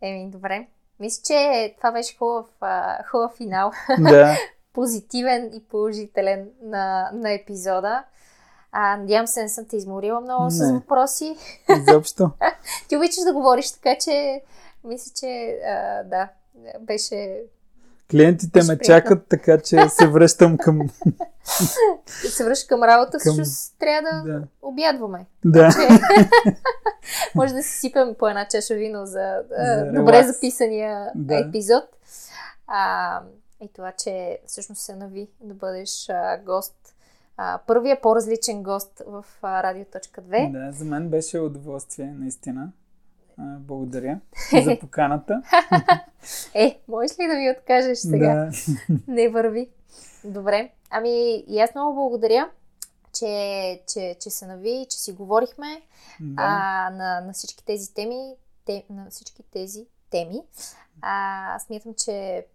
Еми, 0.00 0.30
добре. 0.30 0.66
Мисля, 1.00 1.22
че 1.26 1.74
това 1.76 1.92
беше 1.92 2.16
хубав, 2.16 2.46
а, 2.60 3.04
хубав 3.10 3.32
финал. 3.36 3.72
Да, 3.98 4.36
Позитивен 4.72 5.50
и 5.54 5.64
положителен 5.68 6.48
на, 6.62 7.10
на 7.12 7.32
епизода. 7.32 8.04
А, 8.72 8.96
надявам 8.96 9.26
се, 9.26 9.42
не 9.42 9.48
съм 9.48 9.64
те 9.70 9.76
изморила 9.76 10.20
много 10.20 10.50
с 10.50 10.58
Не. 10.60 10.72
въпроси. 10.72 11.36
изобщо. 11.88 12.30
Ти 12.88 12.96
обичаш 12.96 13.24
да 13.24 13.32
говориш, 13.32 13.72
така 13.72 13.96
че 14.00 14.42
мисля, 14.84 15.12
че 15.20 15.58
а, 15.66 16.02
да, 16.02 16.28
беше... 16.80 17.42
Клиентите 18.10 18.62
ме 18.62 18.78
чакат, 18.78 19.26
така 19.28 19.58
че 19.58 19.88
се 19.88 20.06
връщам 20.06 20.58
към... 20.58 20.80
се 22.30 22.44
връща 22.44 22.68
към 22.68 22.82
работа, 22.82 23.10
Към- 23.12 23.20
всъщност 23.20 23.74
трябва 23.78 24.10
да, 24.22 24.32
Да. 24.32 24.42
обядваме. 24.62 25.26
да. 25.44 25.68
Че, 25.70 26.00
може 27.34 27.54
да 27.54 27.62
си 27.62 27.70
сипем 27.70 28.14
по 28.14 28.28
една 28.28 28.48
чаша 28.48 28.74
вино 28.74 29.06
за, 29.06 29.42
За 29.50 29.92
добре 29.92 30.12
релакс. 30.12 30.26
записания 30.28 31.10
Да. 31.14 31.34
епизод. 31.38 31.84
А, 32.66 33.20
и 33.60 33.68
това, 33.68 33.92
че 33.92 34.38
всъщност 34.46 34.82
се 34.82 34.96
нави 34.96 35.28
да 35.40 35.54
бъдеш 35.54 36.08
а, 36.08 36.38
гост. 36.38 36.94
А, 37.36 37.58
първия 37.66 38.00
по-различен 38.00 38.62
гост 38.62 39.02
в 39.06 39.24
а, 39.42 39.62
Радио.2. 39.62 40.52
Да, 40.52 40.72
за 40.72 40.84
мен 40.84 41.08
беше 41.08 41.38
удоволствие, 41.38 42.14
наистина. 42.18 42.68
Благодаря 43.38 44.20
за 44.64 44.78
поканата. 44.80 45.42
Е, 46.54 46.80
можеш 46.88 47.18
ли 47.18 47.26
да 47.26 47.34
ми 47.34 47.50
откажеш 47.50 47.98
сега? 47.98 48.34
Да. 48.34 48.50
Не 49.12 49.28
върви. 49.28 49.70
Добре. 50.24 50.70
Ами, 50.90 51.44
и 51.48 51.60
аз 51.60 51.74
много 51.74 51.94
благодаря, 51.94 52.50
че, 53.18 53.82
че, 53.92 54.16
че 54.20 54.30
се 54.30 54.46
нави, 54.46 54.86
че 54.90 54.98
си 54.98 55.12
говорихме 55.12 55.82
да. 56.20 56.42
а, 56.42 56.90
на, 56.90 57.20
на 57.20 57.32
всички 57.32 57.64
тези 57.64 57.94
теми. 57.94 58.34
Те, 58.64 58.84
на 58.90 59.10
всички 59.10 59.42
тези 59.42 59.86
теми. 60.10 60.42
А, 61.02 61.54
аз 61.54 61.62
смятам, 61.62 61.94
че 61.94 62.46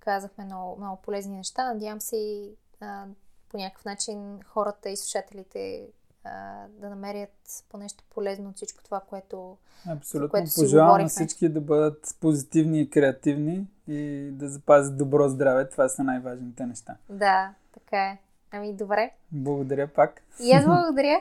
казахме 0.00 0.44
много, 0.44 0.80
много 0.80 1.02
полезни 1.02 1.36
неща. 1.36 1.72
Надявам 1.72 2.00
се 2.00 2.16
и 2.16 2.50
а, 2.80 3.04
по 3.48 3.56
някакъв 3.56 3.84
начин 3.84 4.40
хората 4.46 4.90
и 4.90 4.96
слушателите 4.96 5.86
а, 6.24 6.66
да 6.80 6.90
намерят 6.90 7.64
по 7.68 7.76
нещо 7.78 8.04
полезно 8.10 8.48
от 8.48 8.56
всичко 8.56 8.84
това, 8.84 9.00
което 9.00 9.56
Абсолютно. 9.88 10.30
което 10.30 10.50
си 10.50 10.60
Пожелавам 10.60 11.02
на 11.02 11.08
всички 11.08 11.48
да 11.48 11.60
бъдат 11.60 12.16
позитивни 12.20 12.80
и 12.80 12.90
креативни 12.90 13.66
и 13.88 14.30
да 14.32 14.48
запазят 14.48 14.96
добро 14.96 15.28
здраве. 15.28 15.68
Това 15.68 15.88
са 15.88 16.04
най-важните 16.04 16.66
неща. 16.66 16.96
да, 17.08 17.54
така 17.74 17.98
е. 17.98 18.18
Ами, 18.50 18.72
добре. 18.72 19.10
Благодаря 19.32 19.88
пак. 19.88 20.22
И 20.40 20.52
аз 20.52 20.64
благодаря. 20.64 21.20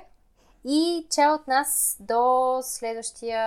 И 0.65 1.07
чао 1.15 1.35
от 1.35 1.47
нас 1.47 1.97
до 1.99 2.59
следващия, 2.61 3.43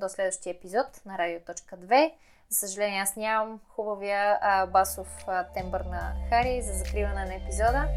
до 0.00 0.08
следващия 0.08 0.50
епизод 0.50 0.86
на 1.06 1.18
Радио.2. 1.18 2.12
За 2.48 2.58
съжаление, 2.58 3.00
аз 3.00 3.16
нямам 3.16 3.60
хубавия 3.68 4.38
а, 4.40 4.66
басов 4.66 5.24
а, 5.26 5.44
тембър 5.44 5.80
на 5.80 6.12
Хари 6.28 6.62
за 6.62 6.72
закриване 6.72 7.24
на 7.24 7.34
епизода. 7.34 7.88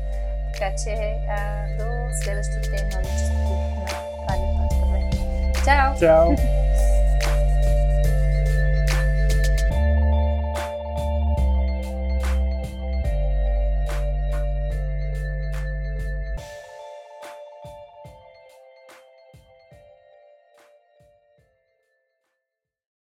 Така 0.53 0.75
че 0.83 1.17
а, 1.29 1.65
до 1.77 2.15
следващите 2.23 2.89
нови 2.93 3.05
частоти 3.05 3.53
на 3.75 3.85
Радио.2. 4.29 5.65
Чао! 5.65 5.99
Чао! 5.99 6.68